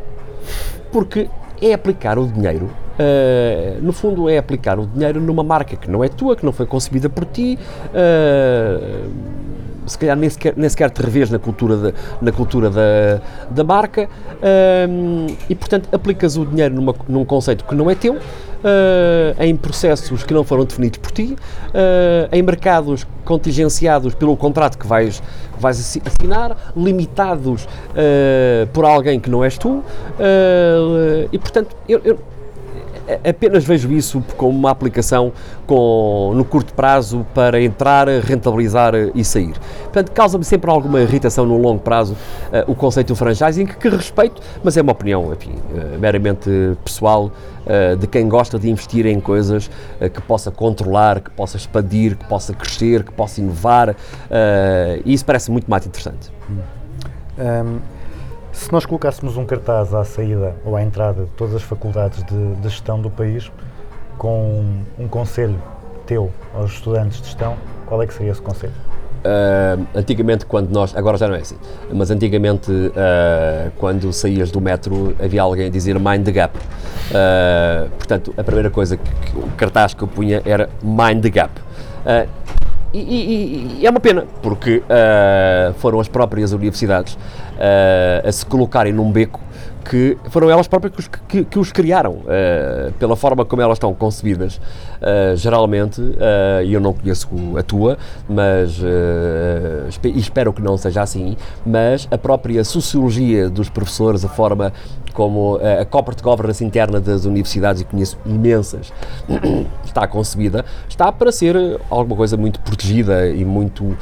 Porque 0.93 1.29
é 1.61 1.73
aplicar 1.73 2.19
o 2.19 2.27
dinheiro, 2.27 2.71
ah, 2.99 3.79
no 3.81 3.93
fundo, 3.93 4.29
é 4.29 4.39
aplicar 4.39 4.79
o 4.79 4.87
dinheiro 4.87 5.21
numa 5.21 5.43
marca 5.43 5.77
que 5.77 5.91
não 5.91 6.05
é 6.05 6.09
tua, 6.09 6.37
que 6.37 6.45
não 6.45 6.53
foi 6.53 6.67
concebida 6.67 7.09
por 7.09 7.25
ti. 7.25 7.59
ah, 7.95 9.35
se 9.87 9.99
calhar 9.99 10.17
nem 10.17 10.29
sequer, 10.31 10.55
nem 10.57 10.69
sequer 10.69 10.91
te 10.91 11.03
revês 11.03 11.31
na 11.31 11.39
cultura, 11.39 11.77
da, 11.77 11.93
na 12.21 12.33
cultura 12.33 12.71
da, 12.71 13.21
da 13.51 13.65
marca 13.65 14.09
hum, 14.89 15.27
e, 15.49 15.55
portanto, 15.55 15.89
aplicas 15.93 16.37
o 16.37 16.45
dinheiro 16.47 16.75
numa, 16.75 16.95
num 17.09 17.25
conceito 17.25 17.65
que 17.65 17.75
não 17.75 17.91
é 17.91 17.95
teu, 17.95 18.17
ah, 18.65 19.45
em 19.45 19.55
processos 19.57 20.23
que 20.23 20.33
não 20.33 20.43
foram 20.45 20.65
definidos 20.65 20.99
por 20.99 21.11
ti, 21.13 21.37
ah, 21.75 22.29
em 22.33 22.43
mercados 22.43 23.07
contingenciados 23.25 24.15
pelo 24.15 24.37
contrato 24.37 24.79
que 24.79 24.87
vais, 24.87 25.21
que 25.55 25.61
vais 25.63 25.79
assi- 25.79 26.03
assinar, 26.05 26.73
limitados 26.77 27.67
ah, 27.91 28.67
por 28.73 28.85
alguém 28.85 29.21
que 29.21 29.29
não 29.31 29.45
és 29.45 29.59
tu, 29.59 29.83
e, 31.33 31.39
portanto, 31.39 31.77
eu- 31.89 32.01
eu, 32.05 32.19
apenas 33.29 33.65
vejo 33.65 33.93
isso 33.93 34.23
como 34.37 34.59
uma 34.59 34.71
aplicação 34.71 35.33
com, 35.67 36.33
no 36.35 36.45
curto 36.45 36.75
prazo 36.75 37.27
para 37.35 37.61
entrar, 37.61 38.09
rentabilizar 38.09 38.95
e 39.15 39.25
sair. 39.25 39.55
Portanto, 39.85 40.13
causa-me 40.13 40.45
sempre 40.45 40.71
alguma 40.71 41.01
irritação 41.01 41.47
no 41.47 41.59
longo 41.59 41.81
prazo 41.81 42.17
eh, 42.53 42.65
o 42.67 42.75
conceito 42.75 43.09
do 43.09 43.17
franchising, 43.17 43.67
que, 43.67 43.77
que 43.77 43.89
respeito, 43.89 44.41
mas 44.63 44.77
é 44.77 44.83
uma 44.83 44.93
opinião 44.93 45.33
enfim, 45.33 45.55
eh, 45.75 45.97
meramente 45.99 46.51
pessoal 46.85 47.31
eh, 47.67 47.97
de 47.97 48.07
quem 48.07 48.29
gosta 48.29 48.59
de 48.59 48.71
investir 48.71 49.07
em 49.07 49.21
coisas 49.21 49.71
que 50.13 50.21
possa 50.23 50.51
controlar, 50.51 51.21
que 51.21 51.31
possa 51.31 51.57
expandir, 51.57 52.17
que 52.17 52.25
possa 52.27 52.53
crescer, 52.53 53.05
que 53.05 53.13
possa 53.13 53.41
inovar, 53.41 53.95
e 55.05 55.13
isso 55.13 55.25
parece 55.25 55.51
muito 55.51 55.71
mais 55.71 55.87
interessante. 55.87 56.31
Ahm, 57.39 57.79
se 58.55 58.73
nós 58.73 58.87
colocássemos 58.87 59.37
um 59.37 59.45
cartaz 59.45 59.93
à 59.93 60.05
saída 60.05 60.55
ou 60.65 60.77
à 60.77 60.83
entrada 60.83 61.25
de 61.25 61.31
todas 61.33 61.57
as 61.57 61.63
faculdades 61.63 62.23
de, 62.25 62.55
de 62.55 62.69
gestão 62.69 63.01
do 63.01 63.11
país 63.11 63.51
com 64.17 64.65
um 64.97 65.09
conselho 65.09 65.61
teu 66.07 66.31
aos 66.55 66.73
estudantes 66.73 67.21
de 67.21 67.27
gestão, 67.27 67.57
qual 67.85 68.01
é 68.01 68.07
que 68.07 68.15
seria 68.15 68.31
esse 68.31 68.41
conselho? 68.41 68.73
Uh, 69.25 69.87
antigamente, 69.95 70.45
quando 70.47 70.71
nós. 70.71 70.95
Agora 70.95 71.17
já 71.17 71.27
não 71.27 71.35
é 71.35 71.41
assim, 71.41 71.57
mas 71.93 72.11
antigamente, 72.11 72.71
uh, 72.71 73.73
quando 73.79 74.13
saías 74.13 74.51
do 74.51 74.61
metro, 74.61 75.17
havia 75.19 75.43
alguém 75.43 75.67
a 75.67 75.71
dizer 75.71 75.99
Mind 75.99 76.25
the 76.25 76.33
Gap. 76.33 76.57
Uh, 76.59 77.91
portanto, 77.97 78.35
a 78.37 78.45
primeira 78.45 78.71
coisa 78.71 78.99
que, 78.99 79.11
que 79.11 79.39
o 79.39 79.49
cartaz 79.57 79.95
que 79.95 80.03
eu 80.03 80.09
punha 80.09 80.43
era 80.45 80.69
Mind 80.83 81.23
the 81.23 81.31
Gap. 81.31 81.53
E, 82.95 82.99
e- 82.99 83.79
e 83.81 83.87
é 83.87 83.91
uma 83.91 83.99
pena, 83.99 84.25
porque 84.41 84.77
uh, 84.79 85.75
foram 85.75 85.99
as 85.99 86.07
próprias 86.07 86.53
universidades 86.53 87.15
uh, 87.15 88.29
a 88.29 88.31
se 88.31 88.47
colocarem 88.47 88.93
num 88.93 89.11
beco 89.11 89.41
que 89.91 90.17
foram 90.31 90.49
elas 90.49 90.67
próprias 90.67 90.95
que 90.95 91.01
os, 91.01 91.09
que, 91.29 91.45
que 91.45 91.59
os 91.59 91.71
criaram, 91.73 92.13
uh, 92.13 92.93
pela 92.99 93.17
forma 93.17 93.45
como 93.45 93.61
elas 93.61 93.77
estão 93.77 93.93
concebidas. 93.93 94.61
Geralmente, 95.37 96.01
e 96.65 96.73
eu 96.73 96.81
não 96.81 96.95
conheço 96.95 97.29
a 97.59 97.63
tua, 97.63 97.99
mas 98.27 98.81
espe- 99.87 100.15
espero 100.17 100.51
que 100.51 100.63
não 100.63 100.79
seja 100.79 101.03
assim, 101.03 101.37
mas 101.67 102.09
a 102.11 102.17
própria 102.17 102.65
sociologia 102.65 103.51
dos 103.51 103.69
professores, 103.69 104.25
a 104.25 104.29
forma 104.31 104.73
como 105.15 105.57
uh, 105.57 105.81
a 105.81 105.85
corporate 105.87 106.23
governance 106.23 106.63
interna 106.63 107.01
das 107.01 107.25
universidades, 107.25 107.81
e 107.81 107.85
conheço 107.85 108.19
imensas, 108.27 108.93
está 109.87 110.07
concebida, 110.07 110.65
está 110.89 111.11
para 111.11 111.33
ser 111.33 111.57
alguma 111.89 112.17
coisa 112.17 112.37
muito 112.37 112.61
protegida 112.61 113.29
e 113.29 113.45
muito, 113.45 113.85
uh, 113.85 113.97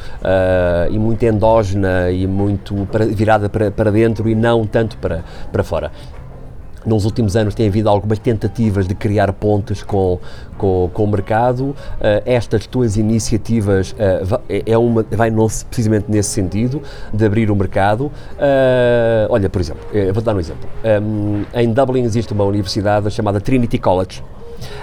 e 0.91 0.99
muito 0.99 1.23
endógena 1.23 2.11
e 2.11 2.27
muito 2.27 2.89
para- 2.91 3.05
virada 3.07 3.49
para, 3.49 3.71
para 3.71 3.93
dentro 3.93 4.29
e 4.29 4.35
não 4.35 4.67
tanto 4.67 4.97
para, 4.97 5.23
para 5.53 5.63
fora. 5.63 5.93
Nos 6.85 7.05
últimos 7.05 7.37
anos 7.37 7.55
tem 7.55 7.69
havido 7.69 7.89
algumas 7.89 8.19
tentativas 8.19 8.87
de 8.89 8.95
criar 8.95 9.33
pontes 9.33 9.83
com, 9.83 10.19
com, 10.59 10.91
com 10.93 11.05
o 11.05 11.09
mercado. 11.09 11.75
Eh, 12.01 12.23
estas 12.27 12.67
tuas 12.67 12.97
iniciativas 12.97 13.95
va- 14.25 14.41
é 14.49 14.77
uma, 14.77 15.05
vai 15.11 15.31
não 15.31 15.47
precisamente 15.69 16.07
nesse 16.09 16.31
sentido, 16.31 16.83
de 17.13 17.25
abrir 17.25 17.51
o 17.51 17.57
mercado. 17.57 18.11
Eh, 18.39 19.27
olha, 19.31 19.49
por 19.49 19.61
exemplo, 19.61 19.83
vou 20.13 20.23
dar 20.23 20.35
um 20.35 20.41
exemplo. 20.41 20.69
Em- 21.55 21.63
em 21.63 21.73
Dublin 21.73 22.03
existe 22.03 22.33
uma 22.33 22.45
universidade 22.45 23.11
chamada 23.11 23.41
Trinity 23.41 23.79
College. 23.79 24.23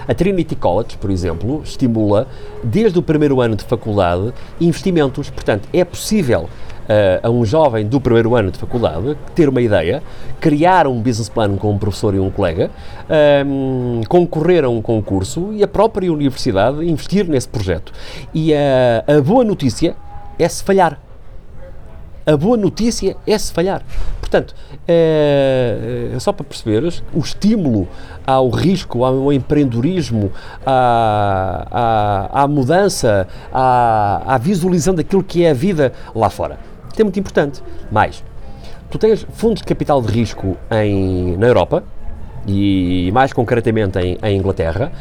A 0.06 0.12
Trinity 0.14 0.54
College, 0.56 0.96
por 0.98 1.10
exemplo, 1.10 1.62
estimula, 1.64 2.26
desde 2.62 2.98
o 2.98 3.02
primeiro 3.02 3.40
ano 3.40 3.56
de 3.56 3.64
faculdade, 3.64 4.32
investimentos. 4.60 5.30
Portanto, 5.30 5.68
é 5.72 5.84
possível 5.84 6.48
eh, 6.92 7.20
a 7.22 7.30
um 7.30 7.44
jovem 7.44 7.86
do 7.86 8.00
primeiro 8.00 8.34
ano 8.34 8.50
de 8.50 8.58
faculdade 8.58 9.16
ter 9.32 9.48
uma 9.48 9.60
ideia, 9.60 10.02
criar 10.40 10.88
um 10.88 11.00
business 11.00 11.28
plan 11.28 11.56
com 11.56 11.70
um 11.70 11.78
professor 11.78 12.16
e 12.16 12.18
um 12.18 12.28
colega, 12.30 12.68
ehm, 13.08 14.00
concorrer 14.08 14.64
a 14.64 14.68
um 14.68 14.82
concurso 14.82 15.52
e 15.52 15.62
a 15.62 15.68
própria 15.68 16.12
universidade 16.12 16.84
investir 16.84 17.28
nesse 17.28 17.46
projeto. 17.46 17.92
E 18.34 18.52
a, 18.52 19.04
a 19.06 19.20
boa 19.22 19.44
notícia 19.44 19.94
é 20.36 20.48
se 20.48 20.64
falhar. 20.64 20.98
A 22.26 22.36
boa 22.36 22.56
notícia 22.56 23.16
é 23.24 23.38
se 23.38 23.52
falhar. 23.52 23.82
Portanto, 24.20 24.52
é, 24.88 26.10
é 26.12 26.18
só 26.18 26.32
para 26.32 26.44
perceberes, 26.44 27.04
o 27.14 27.20
estímulo 27.20 27.86
ao 28.26 28.50
risco, 28.50 29.04
ao 29.04 29.32
empreendedorismo, 29.32 30.32
à, 30.66 31.68
à, 32.32 32.42
à 32.42 32.48
mudança, 32.48 33.28
à, 33.52 34.34
à 34.34 34.38
visualização 34.38 34.92
daquilo 34.92 35.22
que 35.22 35.44
é 35.44 35.50
a 35.50 35.54
vida 35.54 35.92
lá 36.16 36.28
fora. 36.28 36.69
Isto 36.90 37.00
é 37.00 37.04
muito 37.04 37.18
importante. 37.18 37.62
Mais, 37.90 38.22
tu 38.90 38.98
tens 38.98 39.26
fundos 39.32 39.62
de 39.62 39.64
capital 39.64 40.02
de 40.02 40.12
risco 40.12 40.56
em, 40.70 41.36
na 41.36 41.46
Europa 41.46 41.82
e 42.46 43.10
mais 43.12 43.32
concretamente 43.32 43.98
em, 43.98 44.18
em 44.22 44.36
Inglaterra 44.36 44.92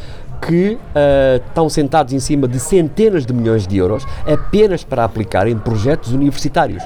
que 0.41 0.77
ah, 0.95 1.41
estão 1.45 1.67
sentados 1.69 2.13
em 2.13 2.19
cima 2.19 2.47
de 2.47 2.59
centenas 2.59 3.25
de 3.25 3.33
milhões 3.33 3.67
de 3.67 3.77
euros 3.77 4.05
apenas 4.25 4.83
para 4.83 5.03
aplicar 5.03 5.47
em 5.47 5.57
projetos 5.57 6.13
universitários. 6.13 6.83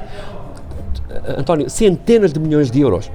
Ah, 1.09 1.39
António, 1.39 1.69
centenas 1.69 2.33
de 2.33 2.39
milhões 2.39 2.71
de 2.71 2.81
euros. 2.81 3.11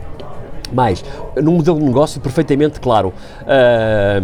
Mais, 0.72 1.02
num 1.36 1.52
modelo 1.52 1.78
de 1.78 1.84
negócio 1.84 2.20
perfeitamente 2.20 2.78
claro. 2.80 3.12
Ah, 3.46 4.20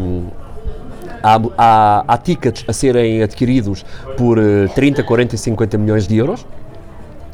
Há, 1.27 1.41
há, 1.57 2.05
há 2.07 2.19
tickets 2.19 2.67
a 2.69 2.73
serem 2.75 3.23
adquiridos 3.23 3.83
por 4.15 4.37
eh, 4.37 4.69
30, 4.75 5.03
40 5.03 5.35
e 5.35 5.39
50 5.39 5.79
milhões 5.79 6.07
de 6.07 6.19
euros. 6.19 6.45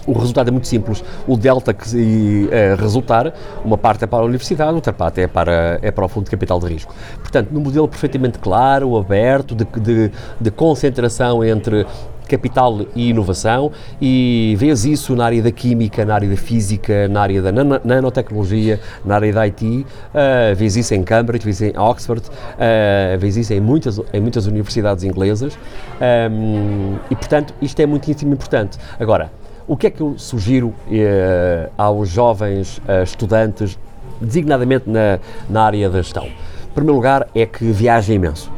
O 0.07 0.13
resultado 0.13 0.49
é 0.49 0.51
muito 0.51 0.67
simples. 0.67 1.05
O 1.27 1.37
delta 1.37 1.75
que 1.75 2.49
eh, 2.51 2.75
resultar, 2.79 3.33
uma 3.65 3.77
parte 3.77 4.05
é 4.05 4.07
para 4.07 4.21
a 4.21 4.25
universidade, 4.25 4.73
outra 4.75 4.93
parte 4.93 5.21
é 5.21 5.27
para, 5.27 5.79
é 5.83 5.91
para 5.91 6.05
o 6.05 6.09
fundo 6.09 6.25
de 6.25 6.31
capital 6.31 6.59
de 6.59 6.67
risco. 6.67 6.95
Portanto, 7.19 7.51
num 7.53 7.61
modelo 7.61 7.87
perfeitamente 7.87 8.39
claro, 8.39 8.97
aberto, 8.97 9.55
de, 9.55 9.65
de, 9.65 10.11
de 10.41 10.51
concentração 10.51 11.45
entre 11.45 11.87
capital 12.31 12.87
e 12.95 13.11
inovação 13.11 13.73
e 14.01 14.55
vês 14.57 14.85
isso 14.85 15.17
na 15.17 15.25
área 15.25 15.43
da 15.43 15.51
química, 15.51 16.05
na 16.05 16.15
área 16.15 16.29
da 16.29 16.37
física, 16.37 17.09
na 17.09 17.23
área 17.23 17.43
da 17.43 17.51
nano- 17.51 17.81
nanotecnologia, 17.85 18.79
na 19.05 19.17
área 19.17 19.33
da 19.33 19.41
IT, 19.43 19.65
uh, 19.67 20.55
vês 20.55 20.77
isso 20.77 20.95
em 20.95 21.03
Cambridge, 21.03 21.45
vês 21.45 21.61
isso 21.61 21.77
em 21.77 21.79
Oxford, 21.79 22.23
uh, 22.29 23.19
vês 23.19 23.37
isso 23.37 23.53
em 23.53 23.61
muitas, 23.61 24.01
em 24.13 24.21
muitas 24.21 24.47
universidades 24.47 25.03
inglesas 25.03 25.59
um, 26.31 26.97
e, 27.11 27.17
portanto, 27.17 27.53
isto 27.61 27.81
é 27.81 27.87
muitíssimo 27.87 28.33
importante. 28.33 28.79
Agora, 29.01 29.33
o 29.71 29.77
que 29.77 29.87
é 29.87 29.91
que 29.91 30.01
eu 30.01 30.19
sugiro 30.19 30.75
eh, 30.91 31.69
aos 31.79 32.09
jovens 32.09 32.83
eh, 32.89 33.05
estudantes, 33.05 33.79
designadamente 34.21 34.91
na, 34.91 35.21
na 35.49 35.63
área 35.63 35.89
da 35.89 36.03
gestão? 36.03 36.25
Em 36.25 36.75
primeiro 36.75 36.97
lugar, 36.97 37.29
é 37.33 37.47
que 37.47 37.67
viajem 37.71 38.17
imenso. 38.17 38.51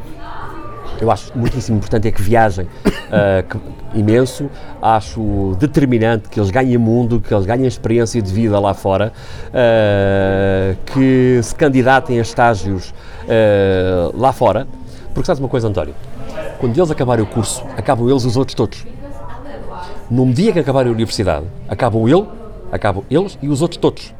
Eu 0.99 1.11
acho 1.11 1.31
muitíssimo 1.37 1.77
importante 1.77 2.07
é 2.07 2.11
que 2.11 2.19
viajem 2.19 2.65
ah, 3.11 3.43
que- 3.47 3.59
imenso, 3.99 4.49
acho 4.81 5.55
determinante 5.59 6.29
que 6.29 6.39
eles 6.39 6.49
ganhem 6.49 6.79
mundo, 6.79 7.21
que 7.21 7.31
eles 7.31 7.45
ganhem 7.45 7.67
experiência 7.67 8.19
de 8.19 8.33
vida 8.33 8.59
lá 8.59 8.73
fora, 8.73 9.13
ah, 9.53 10.75
que 10.93 11.39
se 11.43 11.53
candidatem 11.53 12.17
a 12.17 12.23
estágios 12.23 12.91
ah, 13.29 14.09
lá 14.15 14.31
fora, 14.33 14.65
porque 15.13 15.27
sabes 15.27 15.39
uma 15.39 15.49
coisa, 15.49 15.67
António? 15.67 15.93
Quando 16.59 16.75
eles 16.75 16.89
acabarem 16.89 17.23
o 17.23 17.27
curso, 17.27 17.63
acabam 17.77 18.09
eles 18.09 18.25
os 18.25 18.35
outros 18.35 18.55
todos. 18.55 18.92
No 20.09 20.31
dia 20.31 20.51
que 20.51 20.59
acabarem 20.59 20.91
a 20.91 20.93
universidade, 20.93 21.45
acabam 21.67 22.07
ele, 22.07 22.27
acabam 22.71 23.03
eles 23.09 23.37
e 23.41 23.47
os 23.47 23.61
outros 23.61 23.77
todos. 23.77 24.13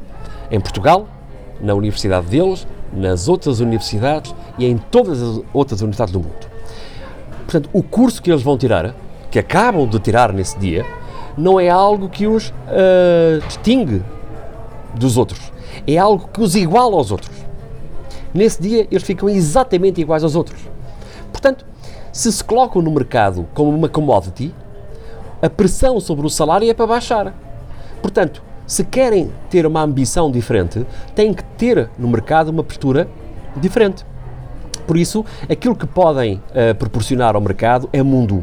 Em 0.50 0.60
Portugal, 0.60 1.08
na 1.60 1.74
universidade 1.74 2.26
deles, 2.26 2.66
nas 2.92 3.28
outras 3.28 3.60
universidades 3.60 4.34
e 4.58 4.66
em 4.66 4.78
todas 4.78 5.20
as 5.20 5.40
outras 5.52 5.80
universidades 5.80 6.12
do 6.12 6.20
mundo. 6.20 6.54
Portanto, 7.44 7.68
o 7.72 7.82
curso 7.82 8.22
que 8.22 8.30
eles 8.30 8.42
vão 8.42 8.56
tirar, 8.56 8.94
que 9.30 9.38
acabam 9.38 9.86
de 9.86 9.98
tirar 9.98 10.32
nesse 10.32 10.58
dia, 10.58 10.86
não 11.36 11.58
é 11.58 11.68
algo 11.68 12.08
que 12.08 12.26
os 12.26 12.52
ah, 12.68 13.44
distingue 13.46 14.02
dos 14.94 15.16
outros. 15.16 15.52
É 15.86 15.98
algo 15.98 16.28
que 16.32 16.40
os 16.40 16.54
iguala 16.54 16.96
aos 16.96 17.10
outros. 17.10 17.36
Nesse 18.32 18.60
dia, 18.60 18.86
eles 18.90 19.02
ficam 19.02 19.28
exatamente 19.28 20.00
iguais 20.00 20.24
aos 20.24 20.34
outros. 20.34 20.60
Portanto, 21.32 21.66
se 22.12 22.32
se 22.32 22.42
colocam 22.42 22.80
no 22.80 22.90
mercado 22.90 23.46
como 23.54 23.70
uma 23.70 23.88
commodity, 23.88 24.54
a 25.44 25.50
pressão 25.50 26.00
sobre 26.00 26.26
o 26.26 26.30
salário 26.30 26.68
é 26.68 26.72
para 26.74 26.86
baixar. 26.86 27.34
Portanto, 28.00 28.42
se 28.66 28.82
querem 28.82 29.30
ter 29.50 29.66
uma 29.66 29.82
ambição 29.82 30.30
diferente, 30.30 30.86
têm 31.14 31.34
que 31.34 31.44
ter 31.44 31.90
no 31.98 32.08
mercado 32.08 32.48
uma 32.48 32.64
postura 32.64 33.06
diferente. 33.56 34.06
Por 34.86 34.96
isso, 34.96 35.24
aquilo 35.50 35.76
que 35.76 35.86
podem 35.86 36.40
eh, 36.54 36.72
proporcionar 36.74 37.34
ao 37.34 37.40
mercado 37.42 37.88
é 37.92 38.02
mundo. 38.02 38.42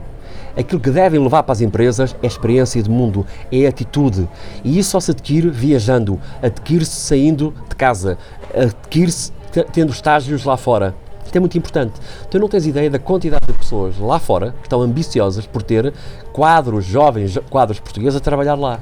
Aquilo 0.56 0.80
que 0.82 0.90
devem 0.92 1.20
levar 1.20 1.44
para 1.44 1.54
as 1.54 1.62
empresas 1.62 2.16
é 2.22 2.28
experiência 2.28 2.82
de 2.84 2.90
mundo, 2.90 3.26
é 3.52 3.66
atitude. 3.66 4.28
E 4.64 4.78
isso 4.78 4.92
só 4.92 5.00
se 5.00 5.12
adquire 5.12 5.50
viajando, 5.50 6.20
adquire-se 6.42 6.92
saindo 6.96 7.54
de 7.70 7.76
casa, 7.76 8.18
adquire-se 8.54 9.32
te- 9.52 9.64
tendo 9.72 9.92
estágios 9.92 10.44
lá 10.44 10.58
fora. 10.58 10.94
Isto 11.32 11.38
é 11.38 11.40
muito 11.40 11.58
importante. 11.58 11.94
Tu 12.30 12.38
não 12.38 12.50
tens 12.50 12.68
ideia 12.68 12.90
da 12.90 13.00
quantidade 13.00 13.48
de 13.48 13.54
pessoas 13.54 13.98
lá 13.98 14.20
fora 14.20 14.52
que 14.60 14.64
estão 14.68 14.82
ambiciosas 14.82 15.46
por 15.48 15.64
ter 15.64 15.94
quadros, 16.34 16.84
jovens 16.84 17.32
jo- 17.32 17.42
quadros 17.50 17.80
portugueses 17.80 18.18
a 18.18 18.20
trabalhar 18.20 18.56
lá. 18.56 18.80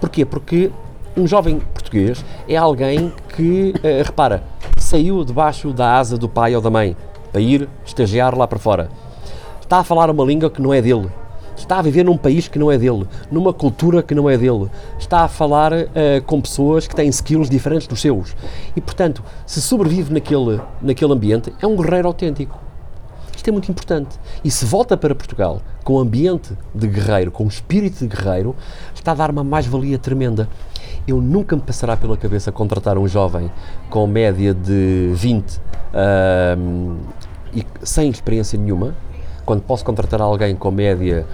Porquê? 0.00 0.24
Porque 0.24 0.72
um 1.16 1.28
jovem 1.28 1.60
português 1.60 2.24
é 2.48 2.56
alguém 2.56 3.12
que, 3.36 3.72
eh, 3.84 4.02
repara, 4.04 4.42
saiu 4.78 5.24
debaixo 5.24 5.72
da 5.72 5.96
asa 5.96 6.18
do 6.18 6.28
pai 6.28 6.56
ou 6.56 6.60
da 6.60 6.70
mãe 6.70 6.96
para 7.30 7.40
ir 7.40 7.68
estagiar 7.86 8.36
lá 8.36 8.48
para 8.48 8.58
fora. 8.58 8.88
Está 9.60 9.78
a 9.78 9.84
falar 9.84 10.10
uma 10.10 10.24
língua 10.24 10.50
que 10.50 10.60
não 10.60 10.74
é 10.74 10.82
dele. 10.82 11.08
Está 11.56 11.78
a 11.78 11.82
viver 11.82 12.04
num 12.04 12.16
país 12.16 12.48
que 12.48 12.58
não 12.58 12.70
é 12.70 12.78
dele, 12.78 13.06
numa 13.30 13.52
cultura 13.52 14.02
que 14.02 14.14
não 14.14 14.28
é 14.28 14.36
dele. 14.36 14.68
Está 14.98 15.20
a 15.20 15.28
falar 15.28 15.72
eh, 15.72 16.22
com 16.26 16.40
pessoas 16.40 16.86
que 16.86 16.94
têm 16.94 17.08
skills 17.08 17.48
diferentes 17.48 17.86
dos 17.86 18.00
seus. 18.00 18.34
E, 18.74 18.80
portanto, 18.80 19.22
se 19.46 19.60
sobrevive 19.60 20.12
naquele, 20.12 20.60
naquele 20.80 21.12
ambiente, 21.12 21.52
é 21.60 21.66
um 21.66 21.76
guerreiro 21.76 22.08
autêntico. 22.08 22.58
Isto 23.36 23.48
é 23.48 23.52
muito 23.52 23.70
importante. 23.70 24.18
E 24.44 24.50
se 24.50 24.64
volta 24.64 24.96
para 24.96 25.14
Portugal 25.14 25.60
com 25.82 25.98
ambiente 25.98 26.56
de 26.72 26.86
guerreiro, 26.86 27.30
com 27.32 27.44
espírito 27.46 27.98
de 27.98 28.06
guerreiro, 28.06 28.54
está 28.94 29.10
a 29.10 29.14
dar 29.16 29.30
uma 29.30 29.42
mais-valia 29.42 29.98
tremenda. 29.98 30.48
Eu 31.08 31.20
nunca 31.20 31.56
me 31.56 31.62
passará 31.62 31.96
pela 31.96 32.16
cabeça 32.16 32.52
contratar 32.52 32.96
um 32.96 33.08
jovem 33.08 33.50
com 33.90 34.06
média 34.06 34.54
de 34.54 35.10
20 35.14 35.60
ahm, 35.92 36.98
e 37.52 37.66
sem 37.82 38.08
experiência 38.10 38.56
nenhuma, 38.56 38.94
quando 39.52 39.60
posso 39.64 39.84
contratar 39.84 40.22
alguém 40.22 40.56
com 40.56 40.70
média 40.70 41.26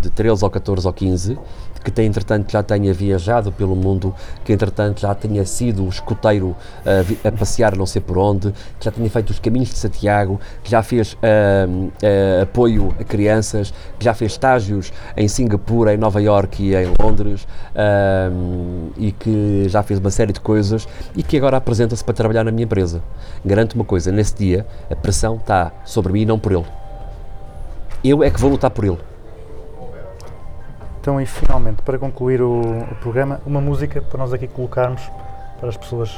de 0.00 0.08
13 0.08 0.42
ou 0.42 0.50
14 0.50 0.86
ou 0.86 0.92
15, 0.94 1.38
que 1.84 1.90
tem, 1.90 2.06
entretanto 2.06 2.50
já 2.50 2.62
tenha 2.62 2.92
viajado 2.94 3.52
pelo 3.52 3.76
mundo, 3.76 4.14
que 4.46 4.52
entretanto 4.52 4.98
já 5.02 5.14
tenha 5.14 5.44
sido 5.44 5.86
escoteiro 5.86 6.56
a, 6.86 7.02
vi- 7.02 7.18
a 7.22 7.30
passear 7.30 7.76
não 7.76 7.84
sei 7.84 8.00
por 8.00 8.16
onde, 8.16 8.50
que 8.80 8.84
já 8.86 8.90
tenha 8.90 9.10
feito 9.10 9.28
os 9.28 9.38
caminhos 9.38 9.68
de 9.68 9.76
Santiago, 9.78 10.40
que 10.64 10.70
já 10.70 10.82
fez 10.82 11.18
ahm, 11.22 11.88
ah, 12.02 12.42
apoio 12.44 12.94
a 12.98 13.04
crianças, 13.04 13.74
que 13.98 14.04
já 14.06 14.14
fez 14.14 14.32
estágios 14.32 14.90
em 15.14 15.28
Singapura, 15.28 15.92
em 15.92 15.98
Nova 15.98 16.20
Iorque 16.22 16.70
e 16.70 16.74
em 16.74 16.90
Londres, 16.98 17.46
ahm, 17.74 18.88
e 18.96 19.12
que 19.12 19.68
já 19.68 19.82
fez 19.82 20.00
uma 20.00 20.10
série 20.10 20.32
de 20.32 20.40
coisas 20.40 20.88
e 21.14 21.22
que 21.22 21.36
agora 21.36 21.58
apresenta-se 21.58 22.02
para 22.02 22.14
trabalhar 22.14 22.42
na 22.42 22.50
minha 22.50 22.64
empresa. 22.64 23.02
Garanto 23.44 23.74
uma 23.74 23.84
coisa, 23.84 24.10
nesse 24.10 24.34
dia 24.34 24.66
a 24.90 24.96
pressão 24.96 25.36
está 25.36 25.70
sobre 25.84 26.14
mim 26.14 26.22
e 26.22 26.26
não 26.26 26.38
por 26.38 26.52
ele. 26.52 26.64
Eu 28.08 28.22
é 28.22 28.30
que 28.30 28.40
vou 28.40 28.50
lutar 28.50 28.70
por 28.70 28.84
ele. 28.84 28.98
Então, 31.00 31.20
e 31.20 31.26
finalmente, 31.26 31.82
para 31.82 31.98
concluir 31.98 32.40
o, 32.40 32.60
o 32.60 32.94
programa, 33.00 33.40
uma 33.44 33.60
música 33.60 34.00
para 34.00 34.18
nós 34.18 34.32
aqui 34.32 34.46
colocarmos 34.46 35.02
para 35.58 35.68
as 35.68 35.76
pessoas 35.76 36.16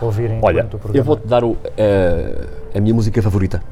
ouvirem 0.00 0.40
Olha, 0.42 0.64
o 0.64 0.68
programa. 0.68 0.96
eu 0.96 1.04
vou-te 1.04 1.26
dar 1.26 1.44
o, 1.44 1.56
eh, 1.76 2.46
a 2.74 2.80
minha 2.80 2.94
música 2.94 3.22
favorita. 3.22 3.62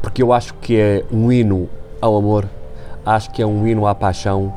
Porque 0.00 0.22
eu 0.22 0.32
acho 0.32 0.54
que 0.54 0.76
é 0.78 1.04
um 1.12 1.30
hino 1.30 1.68
ao 2.00 2.16
amor, 2.16 2.46
acho 3.04 3.30
que 3.30 3.42
é 3.42 3.46
um 3.46 3.66
hino 3.66 3.86
à 3.86 3.94
paixão, 3.94 4.54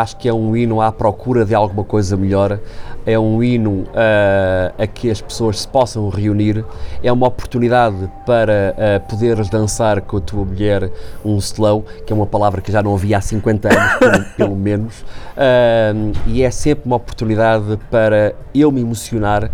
acho 0.00 0.16
que 0.16 0.28
é 0.28 0.32
um 0.32 0.56
hino 0.56 0.80
à 0.80 0.90
procura 0.92 1.44
de 1.44 1.54
alguma 1.54 1.84
coisa 1.84 2.16
melhor, 2.16 2.58
é 3.04 3.18
um 3.18 3.42
hino 3.42 3.86
eh, 3.94 4.72
a 4.78 4.86
que 4.86 5.10
as 5.10 5.20
pessoas 5.20 5.60
se 5.60 5.68
possam 5.68 6.08
reunir, 6.08 6.64
é 7.02 7.12
uma 7.12 7.28
oportunidade 7.28 8.10
para 8.26 8.74
eh, 8.76 8.98
poderes 8.98 9.48
dançar 9.48 10.00
com 10.00 10.16
a 10.16 10.20
tua 10.20 10.44
mulher 10.44 10.90
um 11.24 11.36
slow, 11.38 11.84
que 12.04 12.12
é 12.12 12.16
uma 12.16 12.26
palavra 12.26 12.60
que 12.60 12.72
já 12.72 12.82
não 12.82 12.94
havia 12.94 13.18
há 13.18 13.20
50 13.20 13.68
anos, 13.68 13.94
pelo, 13.98 14.24
pelo 14.36 14.56
menos, 14.56 15.04
Ahm, 15.36 16.12
e 16.26 16.42
é 16.42 16.50
sempre 16.50 16.86
uma 16.86 16.96
oportunidade 16.96 17.78
para 17.90 18.34
eu 18.54 18.72
me 18.72 18.80
emocionar, 18.80 19.50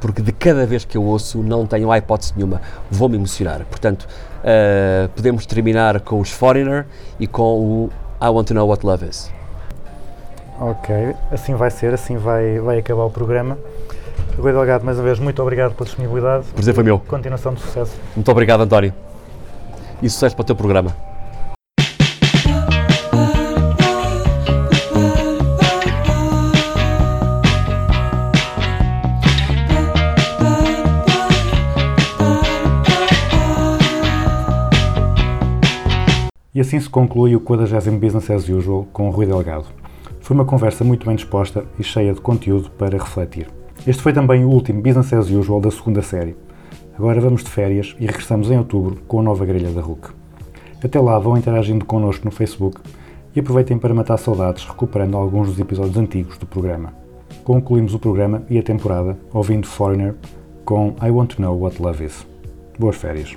porque 0.00 0.20
de 0.20 0.32
cada 0.32 0.66
vez 0.66 0.84
que 0.84 0.96
eu 0.96 1.04
ouço 1.04 1.40
não 1.40 1.66
tenho 1.66 1.94
hipótese 1.94 2.32
nenhuma, 2.36 2.60
vou 2.90 3.08
me 3.08 3.16
emocionar. 3.16 3.64
Portanto, 3.70 4.08
podemos 5.14 5.46
terminar 5.46 6.00
com 6.00 6.20
os 6.20 6.30
Foreigner 6.30 6.84
e 7.20 7.28
com 7.28 7.60
o 7.60 7.90
I 8.20 8.28
Want 8.28 8.46
to 8.48 8.54
Know 8.54 8.66
What 8.68 8.84
Love 8.84 9.06
Is. 9.08 9.30
Ok, 10.58 11.14
assim 11.30 11.54
vai 11.54 11.70
ser, 11.70 11.92
assim 11.92 12.16
vai, 12.16 12.58
vai 12.58 12.78
acabar 12.78 13.04
o 13.04 13.10
programa. 13.10 13.58
Rui 14.38 14.52
Delgado, 14.52 14.84
mais 14.84 14.98
uma 14.98 15.04
vez, 15.04 15.18
muito 15.18 15.40
obrigado 15.42 15.74
pela 15.74 15.84
disponibilidade. 15.84 16.46
Prazer 16.54 16.74
foi 16.74 16.84
meu. 16.84 16.98
Continuação 16.98 17.52
de 17.52 17.60
sucesso. 17.60 17.92
Muito 18.14 18.30
obrigado, 18.30 18.62
António. 18.62 18.92
E 20.02 20.08
sucesso 20.08 20.34
para 20.34 20.42
o 20.42 20.46
teu 20.46 20.56
programa. 20.56 20.94
E 36.56 36.60
assim 36.60 36.80
se 36.80 36.88
conclui 36.88 37.36
o 37.36 37.40
40 37.40 37.90
Business 37.98 38.30
as 38.30 38.48
Usual 38.48 38.88
com 38.90 39.08
o 39.08 39.10
Rui 39.10 39.26
Delgado. 39.26 39.66
Foi 40.22 40.34
uma 40.34 40.46
conversa 40.46 40.82
muito 40.82 41.04
bem 41.04 41.14
disposta 41.14 41.66
e 41.78 41.84
cheia 41.84 42.14
de 42.14 42.20
conteúdo 42.22 42.70
para 42.70 42.96
refletir. 42.96 43.46
Este 43.86 44.02
foi 44.02 44.14
também 44.14 44.42
o 44.42 44.48
último 44.48 44.80
Business 44.80 45.12
as 45.12 45.28
Usual 45.28 45.60
da 45.60 45.70
segunda 45.70 46.00
série. 46.00 46.34
Agora 46.98 47.20
vamos 47.20 47.44
de 47.44 47.50
férias 47.50 47.94
e 48.00 48.06
regressamos 48.06 48.50
em 48.50 48.56
outubro 48.56 48.96
com 49.06 49.20
a 49.20 49.22
nova 49.22 49.44
grelha 49.44 49.68
da 49.70 49.82
RUC. 49.82 50.08
Até 50.82 50.98
lá 50.98 51.18
vão 51.18 51.36
interagindo 51.36 51.84
connosco 51.84 52.24
no 52.24 52.30
Facebook 52.30 52.80
e 53.34 53.40
aproveitem 53.40 53.76
para 53.76 53.92
matar 53.92 54.16
saudades 54.16 54.64
recuperando 54.64 55.18
alguns 55.18 55.48
dos 55.48 55.60
episódios 55.60 55.98
antigos 55.98 56.38
do 56.38 56.46
programa. 56.46 56.94
Concluímos 57.44 57.92
o 57.92 57.98
programa 57.98 58.44
e 58.48 58.58
a 58.58 58.62
temporada 58.62 59.18
ouvindo 59.30 59.66
Foreigner 59.66 60.14
com 60.64 60.96
I 61.02 61.10
Want 61.10 61.34
to 61.34 61.42
Know 61.42 61.60
What 61.60 61.82
Love 61.82 62.02
Is. 62.02 62.26
Boas 62.78 62.96
férias. 62.96 63.36